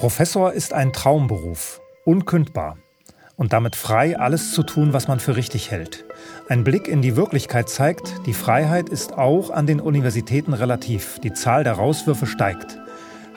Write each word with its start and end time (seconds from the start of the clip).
Professor 0.00 0.54
ist 0.54 0.72
ein 0.72 0.94
Traumberuf, 0.94 1.82
unkündbar 2.06 2.78
und 3.36 3.52
damit 3.52 3.76
frei, 3.76 4.18
alles 4.18 4.52
zu 4.54 4.62
tun, 4.62 4.94
was 4.94 5.08
man 5.08 5.20
für 5.20 5.36
richtig 5.36 5.70
hält. 5.70 6.06
Ein 6.48 6.64
Blick 6.64 6.88
in 6.88 7.02
die 7.02 7.16
Wirklichkeit 7.16 7.68
zeigt, 7.68 8.14
die 8.24 8.32
Freiheit 8.32 8.88
ist 8.88 9.18
auch 9.18 9.50
an 9.50 9.66
den 9.66 9.78
Universitäten 9.78 10.54
relativ. 10.54 11.18
Die 11.18 11.34
Zahl 11.34 11.64
der 11.64 11.74
Rauswürfe 11.74 12.24
steigt. 12.24 12.78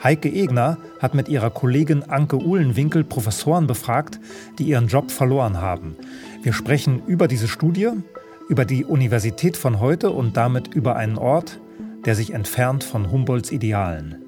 Heike 0.02 0.30
Egner 0.30 0.78
hat 1.00 1.12
mit 1.12 1.28
ihrer 1.28 1.50
Kollegin 1.50 2.02
Anke 2.04 2.38
Uhlenwinkel 2.38 3.04
Professoren 3.04 3.66
befragt, 3.66 4.18
die 4.58 4.64
ihren 4.64 4.88
Job 4.88 5.10
verloren 5.10 5.60
haben. 5.60 5.98
Wir 6.42 6.54
sprechen 6.54 7.02
über 7.06 7.28
diese 7.28 7.46
Studie, 7.46 7.90
über 8.48 8.64
die 8.64 8.86
Universität 8.86 9.58
von 9.58 9.80
heute 9.80 10.08
und 10.12 10.38
damit 10.38 10.74
über 10.74 10.96
einen 10.96 11.18
Ort, 11.18 11.60
der 12.06 12.14
sich 12.14 12.32
entfernt 12.32 12.84
von 12.84 13.10
Humboldts 13.10 13.52
Idealen. 13.52 14.24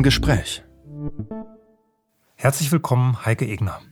Im 0.00 0.04
Gespräch. 0.04 0.62
Herzlich 2.34 2.72
willkommen, 2.72 3.22
Heike 3.26 3.44
Egner. 3.44 3.82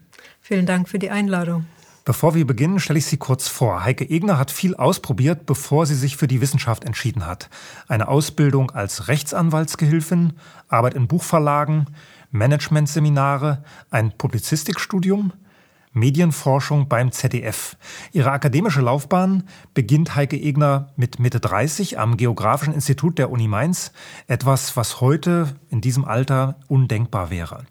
Vielen 0.40 0.64
Dank 0.64 0.88
für 0.88 0.98
die 0.98 1.10
Einladung. 1.10 1.66
Bevor 2.06 2.34
wir 2.34 2.46
beginnen, 2.46 2.80
stelle 2.80 2.98
ich 2.98 3.04
Sie 3.04 3.18
kurz 3.18 3.46
vor. 3.46 3.84
Heike 3.84 4.08
Egner 4.08 4.38
hat 4.38 4.50
viel 4.50 4.74
ausprobiert, 4.74 5.44
bevor 5.44 5.84
sie 5.84 5.94
sich 5.94 6.16
für 6.16 6.26
die 6.26 6.40
Wissenschaft 6.40 6.84
entschieden 6.84 7.26
hat. 7.26 7.50
Eine 7.88 8.08
Ausbildung 8.08 8.70
als 8.70 9.08
Rechtsanwaltsgehilfin, 9.08 10.32
Arbeit 10.66 10.94
in 10.94 11.08
Buchverlagen, 11.08 11.90
Managementseminare, 12.30 13.62
ein 13.90 14.16
Publizistikstudium– 14.16 15.34
Medienforschung 15.98 16.88
beim 16.88 17.12
ZDF. 17.12 17.76
Ihre 18.12 18.30
akademische 18.30 18.80
Laufbahn 18.80 19.44
beginnt 19.74 20.16
Heike 20.16 20.36
Egner 20.36 20.92
mit 20.96 21.18
Mitte 21.18 21.40
30 21.40 21.98
am 21.98 22.16
Geografischen 22.16 22.74
Institut 22.74 23.18
der 23.18 23.30
Uni 23.30 23.48
Mainz, 23.48 23.92
etwas, 24.26 24.76
was 24.76 25.00
heute 25.00 25.56
in 25.70 25.80
diesem 25.80 26.04
Alter 26.04 26.56
undenkbar 26.68 27.30
wäre. 27.30 27.64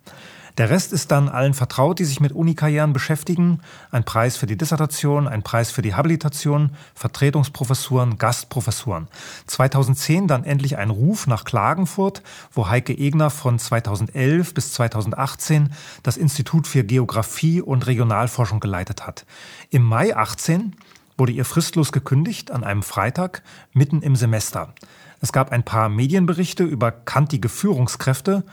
Der 0.58 0.72
Rest 0.72 0.91
ist 0.91 1.11
dann 1.11 1.30
allen 1.30 1.53
vertraut, 1.53 2.00
die 2.00 2.05
sich 2.05 2.19
mit 2.19 2.31
Unikarrieren 2.31 2.91
beschäftigen. 2.91 3.59
Ein 3.91 4.05
Preis 4.05 4.38
für 4.38 4.47
die 4.47 4.58
Dissertation, 4.58 5.27
ein 5.27 5.44
Preis 5.44 5.69
für 5.69 5.83
die 5.83 5.94
Habilitation, 5.94 6.72
Vertretungsprofessuren, 6.95 8.17
Gastprofessuren. 8.17 9.08
2010 9.45 10.27
dann 10.27 10.44
endlich 10.44 10.77
ein 10.77 10.89
Ruf 10.89 11.27
nach 11.27 11.44
Klagenfurt, 11.44 12.23
wo 12.52 12.69
Heike 12.69 12.94
Egner 12.97 13.30
von 13.30 13.59
2011 13.59 14.55
bis 14.55 14.73
2018 14.73 15.69
das 16.02 16.17
Institut 16.17 16.66
für 16.66 16.83
Geographie 16.83 17.61
und 17.61 17.86
Regionalforschung 17.86 18.59
geleitet 18.59 19.05
hat. 19.05 19.27
Im 19.69 19.83
Mai 19.83 20.16
18 20.16 20.73
wurde 21.19 21.33
ihr 21.33 21.45
fristlos 21.45 21.92
gekündigt 21.92 22.49
an 22.49 22.64
einem 22.64 22.81
Freitag 22.81 23.44
mitten 23.73 24.02
im 24.02 24.16
Semester. 24.16 24.73
Es 25.19 25.31
gab 25.31 25.52
ein 25.52 25.64
paar 25.64 25.89
Medienberichte 25.89 26.64
über 26.64 26.92
kantige 26.92 27.49
Führungskräfte 27.49 28.44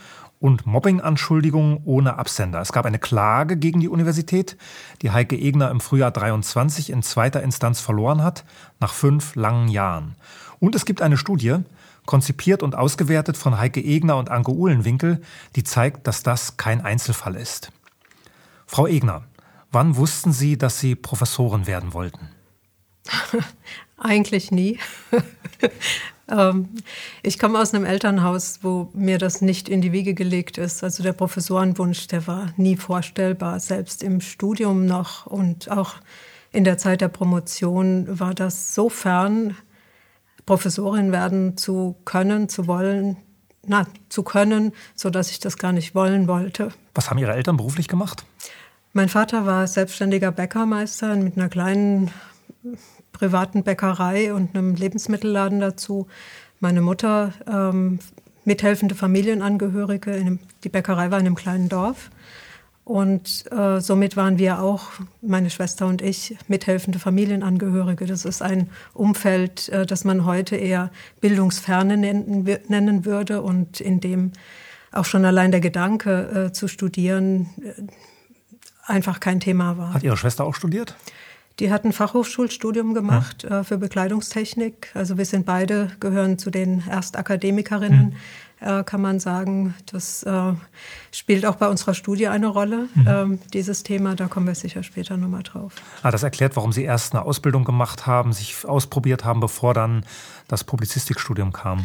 und 0.45 0.67
Mobbing-Anschuldigungen 0.67 1.81
ohne 1.87 2.19
Absender. 2.19 2.61
Es 2.61 2.71
gab 2.71 2.85
eine 2.85 2.99
Klage 2.99 3.57
gegen 3.57 3.81
die 3.81 3.89
Universität, 3.89 4.59
die 5.01 5.11
Heike 5.11 5.37
Egner 5.37 5.71
im 5.71 5.81
Frühjahr 5.81 6.11
23 6.11 6.91
in 6.91 7.03
zweiter 7.03 7.43
Instanz 7.43 7.81
verloren 7.81 8.23
hat, 8.23 8.45
nach 8.79 8.93
fünf 8.93 9.37
langen 9.37 9.69
Jahren. 9.69 10.17
Und 10.61 10.75
es 10.75 10.85
gibt 10.85 11.01
eine 11.01 11.17
Studie, 11.17 11.61
konzipiert 12.05 12.63
und 12.63 12.75
ausgewertet 12.75 13.39
von 13.39 13.59
Heike 13.59 13.81
Egner 13.81 14.19
und 14.19 14.31
Anke 14.31 14.53
Uhlenwinkel, 14.53 15.23
die 15.57 15.65
zeigt, 15.65 16.07
dass 16.07 16.23
das 16.23 16.59
kein 16.59 16.83
Einzelfall 16.83 17.37
ist. 17.37 17.73
Frau 18.67 18.87
Egner, 18.87 19.23
wann 19.73 19.97
wussten 19.97 20.35
Sie, 20.35 20.59
dass 20.59 20.79
Sie 20.79 20.95
Professorin 20.95 21.67
werden 21.67 21.95
wollten? 21.95 22.29
Eigentlich 23.97 24.51
nie. 24.51 24.79
Ähm, 26.29 26.69
ich 27.23 27.39
komme 27.39 27.59
aus 27.59 27.75
einem 27.75 27.85
Elternhaus, 27.85 28.61
wo 28.63 28.91
mir 28.95 29.19
das 29.19 29.41
nicht 29.41 29.69
in 29.69 29.81
die 29.81 29.93
Wiege 29.93 30.15
gelegt 30.15 30.59
ist. 30.59 30.83
Also 30.83 31.03
der 31.03 31.13
Professorenwunsch, 31.13 32.07
der 32.09 32.27
war 32.27 32.53
nie 32.57 32.77
vorstellbar, 32.77 33.61
selbst 33.61 34.03
im 34.03 34.21
Studium 34.21 34.87
noch 34.87 35.27
und 35.27 35.71
auch 35.71 35.95
in 36.53 36.65
der 36.65 36.79
Zeit 36.79 37.01
der 37.01 37.09
Promotion 37.09 38.07
war 38.21 38.35
das 38.35 38.75
so 38.75 38.89
fern, 38.89 39.57
Professorin 40.47 41.11
werden 41.11 41.57
zu 41.57 41.97
können, 42.05 42.49
zu 42.49 42.67
wollen, 42.67 43.17
na, 43.67 43.87
zu 44.09 44.23
können, 44.23 44.73
so 44.95 45.11
dass 45.11 45.31
ich 45.31 45.41
das 45.41 45.57
gar 45.57 45.73
nicht 45.73 45.95
wollen 45.95 46.29
wollte. 46.29 46.69
Was 46.95 47.11
haben 47.11 47.19
Ihre 47.19 47.33
Eltern 47.33 47.57
beruflich 47.57 47.89
gemacht? 47.89 48.25
Mein 48.93 49.09
Vater 49.09 49.47
war 49.47 49.67
selbstständiger 49.67 50.31
Bäckermeister 50.31 51.17
mit 51.17 51.37
einer 51.37 51.49
kleinen 51.49 52.11
privaten 53.15 53.63
Bäckerei 53.63 54.35
und 54.35 54.55
einem 54.55 54.75
Lebensmittelladen 54.75 55.61
dazu. 55.61 56.07
Meine 56.61 56.83
Mutter 56.83 57.33
ähm, 57.51 58.01
mithelfende 58.45 58.95
Familienangehörige. 58.95 60.13
Einem, 60.13 60.39
die 60.63 60.69
Bäckerei 60.69 61.11
war 61.11 61.19
in 61.19 61.27
einem 61.27 61.35
kleinen 61.35 61.71
Dorf. 61.71 62.11
Und 62.85 63.51
äh, 63.51 63.81
somit 63.81 64.15
waren 64.19 64.37
wir 64.37 64.61
auch, 64.61 64.91
meine 65.23 65.49
Schwester 65.49 65.87
und 65.87 66.03
ich, 66.03 66.37
mithelfende 66.49 66.99
Familienangehörige. 66.99 68.05
Das 68.05 68.27
ist 68.27 68.43
ein 68.43 68.69
Umfeld, 68.93 69.71
äh, 69.71 69.87
das 69.87 70.05
man 70.05 70.27
heute 70.27 70.57
eher 70.57 70.91
Bildungsferne 71.23 71.97
nennen, 71.97 72.47
nennen 72.69 73.07
würde 73.07 73.41
und 73.41 73.81
in 73.81 74.01
dem 74.01 74.33
auch 74.93 75.07
schon 75.07 75.25
allein 75.25 75.51
der 75.51 75.61
Gedanke 75.61 76.49
äh, 76.49 76.53
zu 76.53 76.69
studieren 76.69 77.49
äh, 77.63 77.73
einfach 78.87 79.19
kein 79.19 79.41
Thema 79.41 79.79
war. 79.79 79.95
Hat 79.95 80.03
Ihre 80.03 80.19
Schwester 80.19 80.45
auch 80.45 80.55
studiert? 80.55 80.95
Die 81.61 81.71
hat 81.71 81.85
ein 81.85 81.93
Fachhochschulstudium 81.93 82.95
gemacht 82.95 83.45
ja. 83.49 83.61
äh, 83.61 83.65
für 83.65 83.79
Bekleidungstechnik. 83.79 84.91
Also 84.95 85.19
wir 85.19 85.25
sind 85.25 85.47
beide, 85.47 85.93
gehören 86.01 86.37
zu 86.37 86.51
den 86.51 86.83
Erstakademikerinnen, 86.89 88.17
mhm. 88.61 88.67
äh, 88.67 88.83
kann 88.83 89.01
man 89.01 89.21
sagen. 89.21 89.75
Das 89.87 90.25
äh, 90.25 90.53
spielt 91.13 91.47
auch 91.47 91.55
bei 91.55 91.69
unserer 91.69 91.95
Studie 91.95 92.27
eine 92.27 92.49
Rolle, 92.49 92.89
mhm. 92.95 93.07
Ähm, 93.07 93.39
dieses 93.53 93.85
Thema. 93.85 94.17
Da 94.17 94.27
kommen 94.27 94.49
wir 94.49 94.57
sicher 94.57 94.83
später 94.83 95.17
nochmal 95.17 95.45
drauf. 95.45 95.75
Ah, 96.03 96.11
das 96.11 96.25
erklärt, 96.25 96.57
warum 96.57 96.73
Sie 96.73 96.83
erst 96.83 97.15
eine 97.15 97.23
Ausbildung 97.23 97.65
gemacht 97.65 98.07
haben, 98.07 98.33
sich 98.33 98.67
ausprobiert 98.67 99.25
haben, 99.25 99.39
bevor 99.39 99.75
dann 99.75 100.05
das 100.49 100.65
Publizistikstudium 100.65 101.53
kam. 101.53 101.85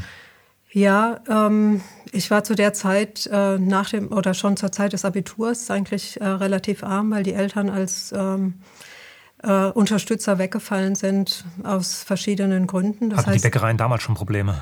Ja, 0.72 1.20
ähm, 1.28 1.82
ich 2.12 2.30
war 2.30 2.44
zu 2.44 2.56
der 2.56 2.74
Zeit 2.74 3.28
äh, 3.32 3.58
nach 3.58 3.90
dem 3.90 4.12
oder 4.12 4.34
schon 4.34 4.58
zur 4.58 4.72
Zeit 4.72 4.94
des 4.94 5.06
Abiturs 5.06 5.70
eigentlich 5.72 6.22
äh, 6.22 6.26
relativ 6.26 6.84
arm, 6.84 7.12
weil 7.12 7.24
die 7.24 7.34
Eltern 7.34 7.70
als 7.70 8.14
ähm, 8.16 8.56
äh, 9.44 9.66
Unterstützer 9.72 10.38
weggefallen 10.38 10.96
sind 10.96 11.46
aus 11.64 12.04
verschiedenen 12.04 12.68
Gründen. 12.68 13.10
Das 13.10 13.20
Hatten 13.20 13.32
heißt, 13.32 13.44
die 13.44 13.48
Bäckereien 13.48 13.78
damals 13.78 14.04
schon 14.04 14.16
Probleme? 14.16 14.62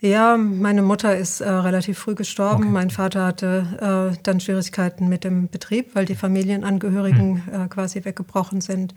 Ja, 0.00 0.36
meine 0.36 0.82
Mutter 0.82 1.16
ist 1.16 1.40
äh, 1.40 1.48
relativ 1.48 1.98
früh 1.98 2.14
gestorben. 2.14 2.64
Okay. 2.64 2.72
Mein 2.72 2.90
Vater 2.90 3.24
hatte 3.24 4.12
äh, 4.14 4.18
dann 4.22 4.40
Schwierigkeiten 4.40 5.08
mit 5.08 5.24
dem 5.24 5.48
Betrieb, 5.48 5.94
weil 5.94 6.04
die 6.04 6.14
Familienangehörigen 6.14 7.46
hm. 7.46 7.62
äh, 7.62 7.68
quasi 7.68 8.04
weggebrochen 8.04 8.60
sind. 8.60 8.94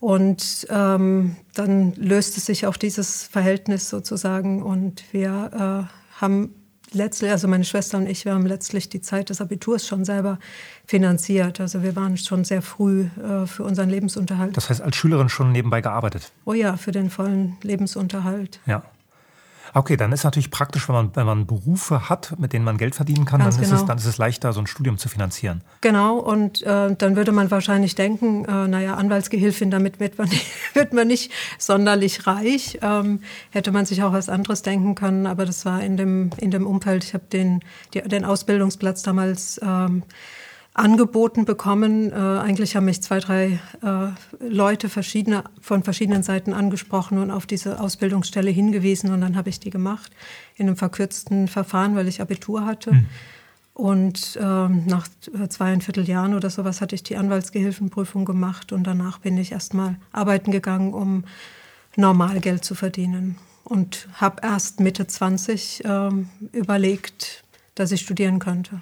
Und 0.00 0.66
ähm, 0.70 1.36
dann 1.54 1.94
löste 1.94 2.40
sich 2.40 2.66
auch 2.66 2.76
dieses 2.76 3.24
Verhältnis 3.24 3.88
sozusagen 3.88 4.62
und 4.62 5.02
wir 5.12 5.88
äh, 5.90 6.20
haben 6.20 6.54
letztlich, 6.92 7.30
also 7.30 7.48
meine 7.48 7.64
Schwester 7.64 7.98
und 7.98 8.08
ich, 8.08 8.24
wir 8.24 8.34
haben 8.34 8.46
letztlich 8.46 8.88
die 8.88 9.00
Zeit 9.00 9.30
des 9.30 9.40
Abiturs 9.40 9.86
schon 9.86 10.04
selber 10.04 10.38
finanziert. 10.86 11.60
Also 11.60 11.82
wir 11.82 11.96
waren 11.96 12.16
schon 12.16 12.44
sehr 12.44 12.62
früh 12.62 13.06
äh, 13.22 13.46
für 13.46 13.64
unseren 13.64 13.90
Lebensunterhalt. 13.90 14.56
Das 14.56 14.70
heißt, 14.70 14.80
als 14.80 14.96
Schülerin 14.96 15.28
schon 15.28 15.52
nebenbei 15.52 15.80
gearbeitet? 15.80 16.32
Oh 16.44 16.52
ja, 16.52 16.76
für 16.76 16.92
den 16.92 17.10
vollen 17.10 17.56
Lebensunterhalt. 17.62 18.60
Ja. 18.66 18.82
Okay, 19.74 19.96
dann 19.96 20.12
ist 20.12 20.24
natürlich 20.24 20.50
praktisch, 20.50 20.88
wenn 20.88 20.94
man, 20.94 21.16
wenn 21.16 21.26
man 21.26 21.46
Berufe 21.46 22.08
hat, 22.08 22.38
mit 22.38 22.52
denen 22.52 22.64
man 22.64 22.78
Geld 22.78 22.94
verdienen 22.94 23.24
kann, 23.24 23.40
dann, 23.40 23.50
genau. 23.50 23.62
ist 23.62 23.72
es, 23.72 23.84
dann 23.84 23.98
ist 23.98 24.04
es 24.04 24.18
leichter, 24.18 24.52
so 24.52 24.60
ein 24.60 24.66
Studium 24.66 24.98
zu 24.98 25.08
finanzieren. 25.08 25.62
Genau, 25.80 26.18
und 26.18 26.62
äh, 26.62 26.94
dann 26.94 27.16
würde 27.16 27.32
man 27.32 27.50
wahrscheinlich 27.50 27.94
denken, 27.94 28.44
äh, 28.44 28.68
naja, 28.68 28.94
Anwaltsgehilfin, 28.94 29.70
damit 29.70 30.00
wird 30.00 30.18
man, 30.18 30.28
nicht, 30.30 30.46
wird 30.74 30.92
man 30.92 31.06
nicht 31.06 31.32
sonderlich 31.58 32.26
reich. 32.26 32.78
Ähm, 32.82 33.20
hätte 33.50 33.72
man 33.72 33.86
sich 33.86 34.02
auch 34.02 34.12
was 34.12 34.28
anderes 34.28 34.62
denken 34.62 34.94
können, 34.94 35.26
aber 35.26 35.44
das 35.44 35.64
war 35.64 35.82
in 35.82 35.96
dem, 35.96 36.30
in 36.38 36.50
dem 36.50 36.66
Umfeld. 36.66 37.04
Ich 37.04 37.14
habe 37.14 37.24
den, 37.32 37.60
den 37.94 38.24
Ausbildungsplatz 38.24 39.02
damals 39.02 39.60
ähm, 39.62 40.02
angeboten 40.78 41.44
bekommen. 41.44 42.12
Äh, 42.12 42.14
eigentlich 42.14 42.76
haben 42.76 42.84
mich 42.84 43.02
zwei, 43.02 43.18
drei 43.18 43.60
äh, 43.82 44.08
Leute 44.40 44.88
verschiedene, 44.88 45.44
von 45.60 45.82
verschiedenen 45.82 46.22
Seiten 46.22 46.52
angesprochen 46.52 47.18
und 47.18 47.30
auf 47.30 47.46
diese 47.46 47.80
Ausbildungsstelle 47.80 48.50
hingewiesen. 48.50 49.12
Und 49.12 49.20
dann 49.20 49.36
habe 49.36 49.48
ich 49.48 49.60
die 49.60 49.70
gemacht 49.70 50.12
in 50.56 50.66
einem 50.66 50.76
verkürzten 50.76 51.48
Verfahren, 51.48 51.96
weil 51.96 52.08
ich 52.08 52.20
Abitur 52.20 52.64
hatte. 52.64 52.92
Hm. 52.92 53.06
Und 53.74 54.38
ähm, 54.42 54.86
nach 54.86 55.06
zweieinviertel 55.48 56.08
Jahren 56.08 56.34
oder 56.34 56.50
sowas 56.50 56.80
hatte 56.80 56.96
ich 56.96 57.04
die 57.04 57.16
Anwaltsgehilfenprüfung 57.16 58.24
gemacht. 58.24 58.72
Und 58.72 58.84
danach 58.84 59.18
bin 59.18 59.36
ich 59.36 59.52
erstmal 59.52 59.96
arbeiten 60.12 60.50
gegangen, 60.50 60.94
um 60.94 61.24
normal 61.96 62.40
Geld 62.40 62.64
zu 62.64 62.74
verdienen. 62.74 63.36
Und 63.64 64.08
habe 64.14 64.42
erst 64.42 64.80
Mitte 64.80 65.06
20 65.06 65.82
ähm, 65.84 66.28
überlegt, 66.52 67.44
dass 67.74 67.92
ich 67.92 68.00
studieren 68.00 68.38
könnte. 68.38 68.80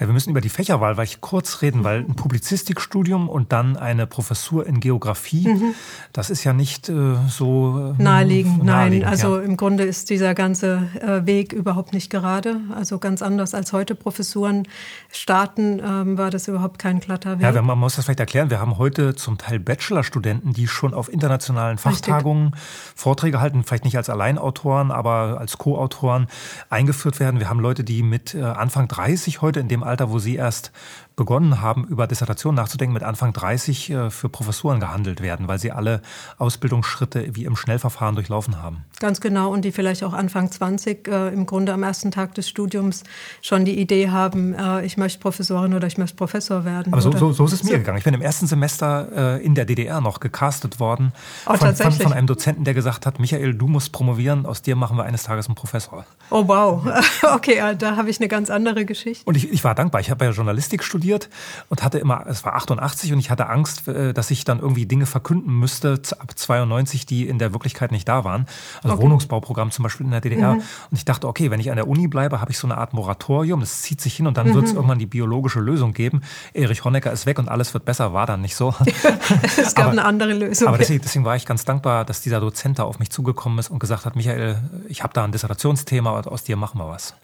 Ja, 0.00 0.06
wir 0.06 0.12
müssen 0.12 0.30
über 0.30 0.40
die 0.40 0.48
Fächerwahl 0.48 0.96
weil 0.96 1.08
kurz 1.20 1.60
reden, 1.60 1.82
weil 1.82 2.00
ein 2.00 2.14
Publizistikstudium 2.14 3.28
und 3.28 3.52
dann 3.52 3.76
eine 3.76 4.06
Professur 4.06 4.64
in 4.64 4.78
Geografie, 4.78 5.48
mhm. 5.48 5.74
das 6.12 6.30
ist 6.30 6.44
ja 6.44 6.52
nicht 6.52 6.88
äh, 6.88 7.16
so 7.28 7.94
äh, 7.98 8.02
naheliegend. 8.02 8.62
Nein, 8.62 9.04
also 9.04 9.38
ja. 9.38 9.42
im 9.42 9.56
Grunde 9.56 9.84
ist 9.84 10.10
dieser 10.10 10.34
ganze 10.34 10.88
äh, 11.00 11.26
Weg 11.26 11.52
überhaupt 11.52 11.92
nicht 11.92 12.10
gerade. 12.10 12.60
Also 12.74 12.98
ganz 12.98 13.22
anders 13.22 13.54
als 13.54 13.72
heute 13.72 13.96
Professuren 13.96 14.68
starten, 15.10 15.80
ähm, 15.84 16.16
war 16.16 16.30
das 16.30 16.46
überhaupt 16.46 16.78
kein 16.78 17.00
glatter 17.00 17.40
Weg. 17.40 17.54
Ja, 17.54 17.62
man 17.62 17.78
muss 17.78 17.96
das 17.96 18.04
vielleicht 18.04 18.20
erklären. 18.20 18.50
Wir 18.50 18.60
haben 18.60 18.78
heute 18.78 19.16
zum 19.16 19.36
Teil 19.36 19.58
Bachelorstudenten, 19.58 20.52
die 20.52 20.68
schon 20.68 20.94
auf 20.94 21.12
internationalen 21.12 21.78
Fachtagungen 21.78 22.48
Richtig. 22.48 22.62
Vorträge 22.94 23.40
halten, 23.40 23.64
vielleicht 23.64 23.84
nicht 23.84 23.96
als 23.96 24.08
Alleinautoren, 24.10 24.92
aber 24.92 25.38
als 25.40 25.58
Co-Autoren 25.58 26.28
eingeführt 26.70 27.18
werden. 27.18 27.40
Wir 27.40 27.50
haben 27.50 27.60
Leute, 27.60 27.82
die 27.82 28.04
mit 28.04 28.36
äh, 28.36 28.42
Anfang 28.42 28.86
30 28.86 29.42
heute 29.42 29.58
in 29.58 29.66
dem 29.66 29.87
Alter, 29.88 30.10
wo 30.10 30.18
Sie 30.18 30.36
erst 30.36 30.72
begonnen 31.18 31.60
haben, 31.60 31.84
über 31.84 32.06
Dissertation 32.06 32.54
nachzudenken, 32.54 32.94
mit 32.94 33.02
Anfang 33.02 33.34
30 33.34 33.90
äh, 33.90 34.10
für 34.10 34.28
Professuren 34.28 34.78
gehandelt 34.80 35.20
werden, 35.20 35.48
weil 35.48 35.58
sie 35.58 35.72
alle 35.72 36.00
Ausbildungsschritte 36.38 37.34
wie 37.34 37.44
im 37.44 37.56
Schnellverfahren 37.56 38.14
durchlaufen 38.14 38.62
haben. 38.62 38.84
Ganz 39.00 39.20
genau 39.20 39.52
und 39.52 39.64
die 39.64 39.72
vielleicht 39.72 40.04
auch 40.04 40.12
Anfang 40.12 40.50
20 40.50 41.08
äh, 41.08 41.28
im 41.28 41.44
Grunde 41.44 41.74
am 41.74 41.82
ersten 41.82 42.12
Tag 42.12 42.34
des 42.34 42.48
Studiums 42.48 43.02
schon 43.42 43.64
die 43.64 43.78
Idee 43.78 44.10
haben, 44.10 44.54
äh, 44.54 44.86
ich 44.86 44.96
möchte 44.96 45.18
Professorin 45.18 45.74
oder 45.74 45.88
ich 45.88 45.98
möchte 45.98 46.16
Professor 46.16 46.64
werden. 46.64 46.92
Aber 46.92 47.02
so, 47.02 47.10
so, 47.10 47.32
so 47.32 47.44
ist 47.46 47.52
es 47.52 47.64
mir 47.64 47.78
gegangen. 47.78 47.98
Ich 47.98 48.04
bin 48.04 48.14
im 48.14 48.22
ersten 48.22 48.46
Semester 48.46 49.38
äh, 49.38 49.44
in 49.44 49.56
der 49.56 49.64
DDR 49.64 50.00
noch 50.00 50.20
gecastet 50.20 50.78
worden 50.78 51.12
oh, 51.46 51.54
von, 51.56 51.74
von, 51.74 51.92
von, 51.92 52.12
einem 52.12 52.28
Dozenten, 52.28 52.62
der 52.62 52.74
gesagt 52.74 53.06
hat, 53.06 53.18
Michael, 53.18 53.54
du 53.54 53.66
musst 53.66 53.90
promovieren, 53.90 54.46
aus 54.46 54.62
dir 54.62 54.76
machen 54.76 54.96
wir 54.96 55.02
eines 55.02 55.24
Tages 55.24 55.46
einen 55.46 55.56
Professor. 55.56 56.06
Oh 56.30 56.46
wow, 56.46 56.86
okay, 57.34 57.74
da 57.76 57.96
habe 57.96 58.08
ich 58.08 58.20
eine 58.20 58.28
ganz 58.28 58.50
andere 58.50 58.84
Geschichte. 58.84 59.24
Und 59.24 59.36
ich, 59.36 59.50
ich 59.50 59.64
war 59.64 59.74
dankbar. 59.74 60.00
Ich 60.00 60.12
habe 60.12 60.24
ja 60.24 60.30
Journalistik 60.30 60.84
studiert 60.84 61.07
studiert 61.08 61.28
und 61.68 61.82
hatte 61.82 61.98
immer, 61.98 62.26
es 62.26 62.44
war 62.44 62.54
88 62.54 63.12
und 63.12 63.18
ich 63.18 63.30
hatte 63.30 63.48
Angst, 63.48 63.88
äh, 63.88 64.12
dass 64.12 64.30
ich 64.30 64.44
dann 64.44 64.60
irgendwie 64.60 64.86
Dinge 64.86 65.06
verkünden 65.06 65.52
müsste 65.52 66.00
ab 66.18 66.32
92, 66.36 67.06
die 67.06 67.26
in 67.26 67.38
der 67.38 67.52
Wirklichkeit 67.52 67.92
nicht 67.92 68.08
da 68.08 68.24
waren. 68.24 68.46
Also 68.82 68.96
okay. 68.96 69.04
Wohnungsbauprogramm 69.04 69.70
zum 69.70 69.84
Beispiel 69.84 70.06
in 70.06 70.12
der 70.12 70.20
DDR. 70.20 70.54
Mhm. 70.54 70.62
Und 70.90 70.96
ich 70.96 71.04
dachte, 71.04 71.26
okay, 71.26 71.50
wenn 71.50 71.60
ich 71.60 71.70
an 71.70 71.76
der 71.76 71.88
Uni 71.88 72.08
bleibe, 72.08 72.40
habe 72.40 72.50
ich 72.50 72.58
so 72.58 72.66
eine 72.66 72.76
Art 72.76 72.92
Moratorium, 72.92 73.60
das 73.60 73.82
zieht 73.82 74.00
sich 74.00 74.14
hin 74.14 74.26
und 74.26 74.36
dann 74.36 74.48
mhm. 74.48 74.54
wird 74.54 74.66
es 74.66 74.72
irgendwann 74.72 74.98
die 74.98 75.06
biologische 75.06 75.60
Lösung 75.60 75.92
geben. 75.94 76.22
Erich 76.52 76.84
Honecker 76.84 77.12
ist 77.12 77.26
weg 77.26 77.38
und 77.38 77.48
alles 77.48 77.72
wird 77.74 77.84
besser, 77.84 78.12
war 78.12 78.26
dann 78.26 78.42
nicht 78.42 78.54
so. 78.54 78.74
es 79.56 79.74
gab 79.74 79.86
aber, 79.86 79.92
eine 79.92 80.04
andere 80.04 80.32
Lösung. 80.34 80.68
Aber 80.68 80.78
deswegen, 80.78 81.02
deswegen 81.02 81.24
war 81.24 81.36
ich 81.36 81.46
ganz 81.46 81.64
dankbar, 81.64 82.04
dass 82.04 82.20
dieser 82.20 82.40
Dozent 82.40 82.78
da 82.78 82.84
auf 82.84 82.98
mich 82.98 83.10
zugekommen 83.10 83.58
ist 83.58 83.70
und 83.70 83.78
gesagt 83.78 84.04
hat, 84.04 84.16
Michael, 84.16 84.58
ich 84.88 85.02
habe 85.02 85.14
da 85.14 85.24
ein 85.24 85.32
Dissertationsthema, 85.32 86.20
aus 86.20 86.44
dir 86.44 86.56
machen 86.56 86.78
wir 86.78 86.88
was. 86.88 87.14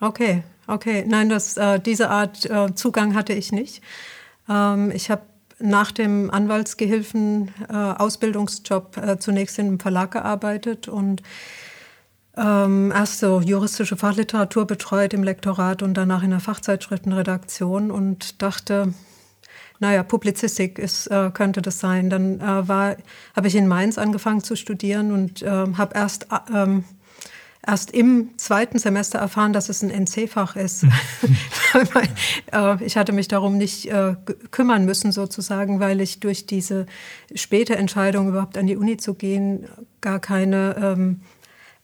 Okay, 0.00 0.42
okay. 0.68 1.04
Nein, 1.06 1.28
das, 1.28 1.56
äh, 1.56 1.80
diese 1.80 2.10
Art 2.10 2.44
äh, 2.46 2.74
Zugang 2.74 3.14
hatte 3.14 3.32
ich 3.32 3.52
nicht. 3.52 3.82
Ähm, 4.48 4.90
ich 4.94 5.10
habe 5.10 5.22
nach 5.60 5.90
dem 5.90 6.30
Anwaltsgehilfen 6.30 7.50
äh, 7.68 7.90
äh, 7.92 9.18
zunächst 9.18 9.58
in 9.58 9.66
einem 9.66 9.80
Verlag 9.80 10.12
gearbeitet 10.12 10.88
und 10.88 11.22
ähm, 12.36 12.92
erst 12.94 13.18
so 13.18 13.40
juristische 13.40 13.96
Fachliteratur 13.96 14.66
betreut 14.66 15.12
im 15.12 15.24
Lektorat 15.24 15.82
und 15.82 15.94
danach 15.94 16.22
in 16.22 16.30
der 16.30 16.40
Fachzeitschriftenredaktion 16.40 17.90
und 17.90 18.40
dachte, 18.40 18.94
naja, 19.80 20.02
Publizistik 20.04 20.78
ist, 20.78 21.08
äh, 21.08 21.30
könnte 21.32 21.62
das 21.62 21.80
sein. 21.80 22.10
Dann 22.10 22.40
äh, 22.40 22.96
habe 23.34 23.46
ich 23.46 23.56
in 23.56 23.66
Mainz 23.66 23.98
angefangen 23.98 24.42
zu 24.42 24.56
studieren 24.56 25.12
und 25.12 25.42
äh, 25.42 25.48
habe 25.48 25.94
erst 25.94 26.28
ähm, 26.54 26.84
erst 27.68 27.90
im 27.90 28.30
zweiten 28.38 28.78
Semester 28.78 29.18
erfahren, 29.18 29.52
dass 29.52 29.68
es 29.68 29.82
ein 29.82 29.90
NC-Fach 29.90 30.56
ist. 30.56 30.84
Äh, 32.50 32.82
ich 32.82 32.96
hatte 32.96 33.12
mich 33.12 33.28
darum 33.28 33.58
nicht 33.58 33.90
äh, 33.90 34.14
kümmern 34.50 34.86
müssen, 34.86 35.12
sozusagen, 35.12 35.80
weil 35.80 36.00
ich 36.00 36.18
durch 36.18 36.46
diese 36.46 36.86
späte 37.34 37.76
Entscheidung, 37.76 38.28
überhaupt 38.28 38.56
an 38.56 38.66
die 38.66 38.76
Uni 38.76 38.96
zu 38.96 39.12
gehen, 39.12 39.66
gar 40.00 40.18
keine 40.18 40.76
ähm, 40.80 41.20
äh, 41.20 41.37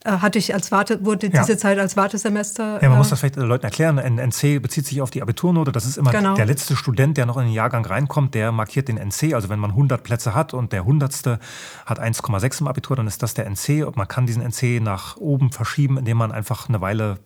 hatte 0.05 0.39
ich 0.39 0.53
als 0.53 0.71
Warte, 0.71 1.05
wurde 1.05 1.29
ja. 1.29 1.41
diese 1.41 1.57
Zeit 1.57 1.79
als 1.79 1.97
Wartesemester. 1.97 2.83
Ja, 2.83 2.89
man 2.89 2.93
äh, 2.93 2.99
muss 2.99 3.11
das 3.11 3.21
vielleicht 3.21 3.37
den 3.37 3.45
Leuten 3.45 3.65
erklären. 3.65 3.99
NC 3.99 4.61
bezieht 4.61 4.87
sich 4.87 5.01
auf 5.01 5.11
die 5.11 5.23
Abiturnote. 5.23 5.73
Das 5.73 5.87
ist 5.87 5.97
immer 5.97 6.11
genau. 6.11 6.35
der 6.35 6.47
letzte 6.47 6.77
Student, 6.77 7.17
der 7.17 7.27
noch 7.27 7.37
in 7.37 7.45
den 7.45 7.53
Jahrgang 7.53 7.85
reinkommt, 7.85 8.35
der 8.35 8.53
markiert 8.53 8.89
den 8.89 8.99
NC. 8.99 9.35
Also 9.35 9.49
wenn 9.49 9.59
man 9.59 9.71
100 9.71 10.03
Plätze 10.03 10.35
hat 10.35 10.55
und 10.55 10.73
der 10.73 10.85
Hundertste 10.85 11.39
hat 11.87 12.01
1,6 12.01 12.61
im 12.61 12.69
Abitur, 12.69 12.97
dann 12.97 13.07
ist 13.07 13.23
das 13.23 13.35
der 13.35 13.47
NC. 13.47 13.87
Und 13.87 13.97
man 13.97 14.07
kann 14.07 14.27
diesen 14.27 14.43
NC 14.43 14.81
nach 14.83 15.17
oben 15.17 15.53
verschieben, 15.53 15.97
indem 15.97 16.19
man 16.19 16.33
einfach 16.33 16.69
eine 16.69 16.81
Weile 16.81 17.19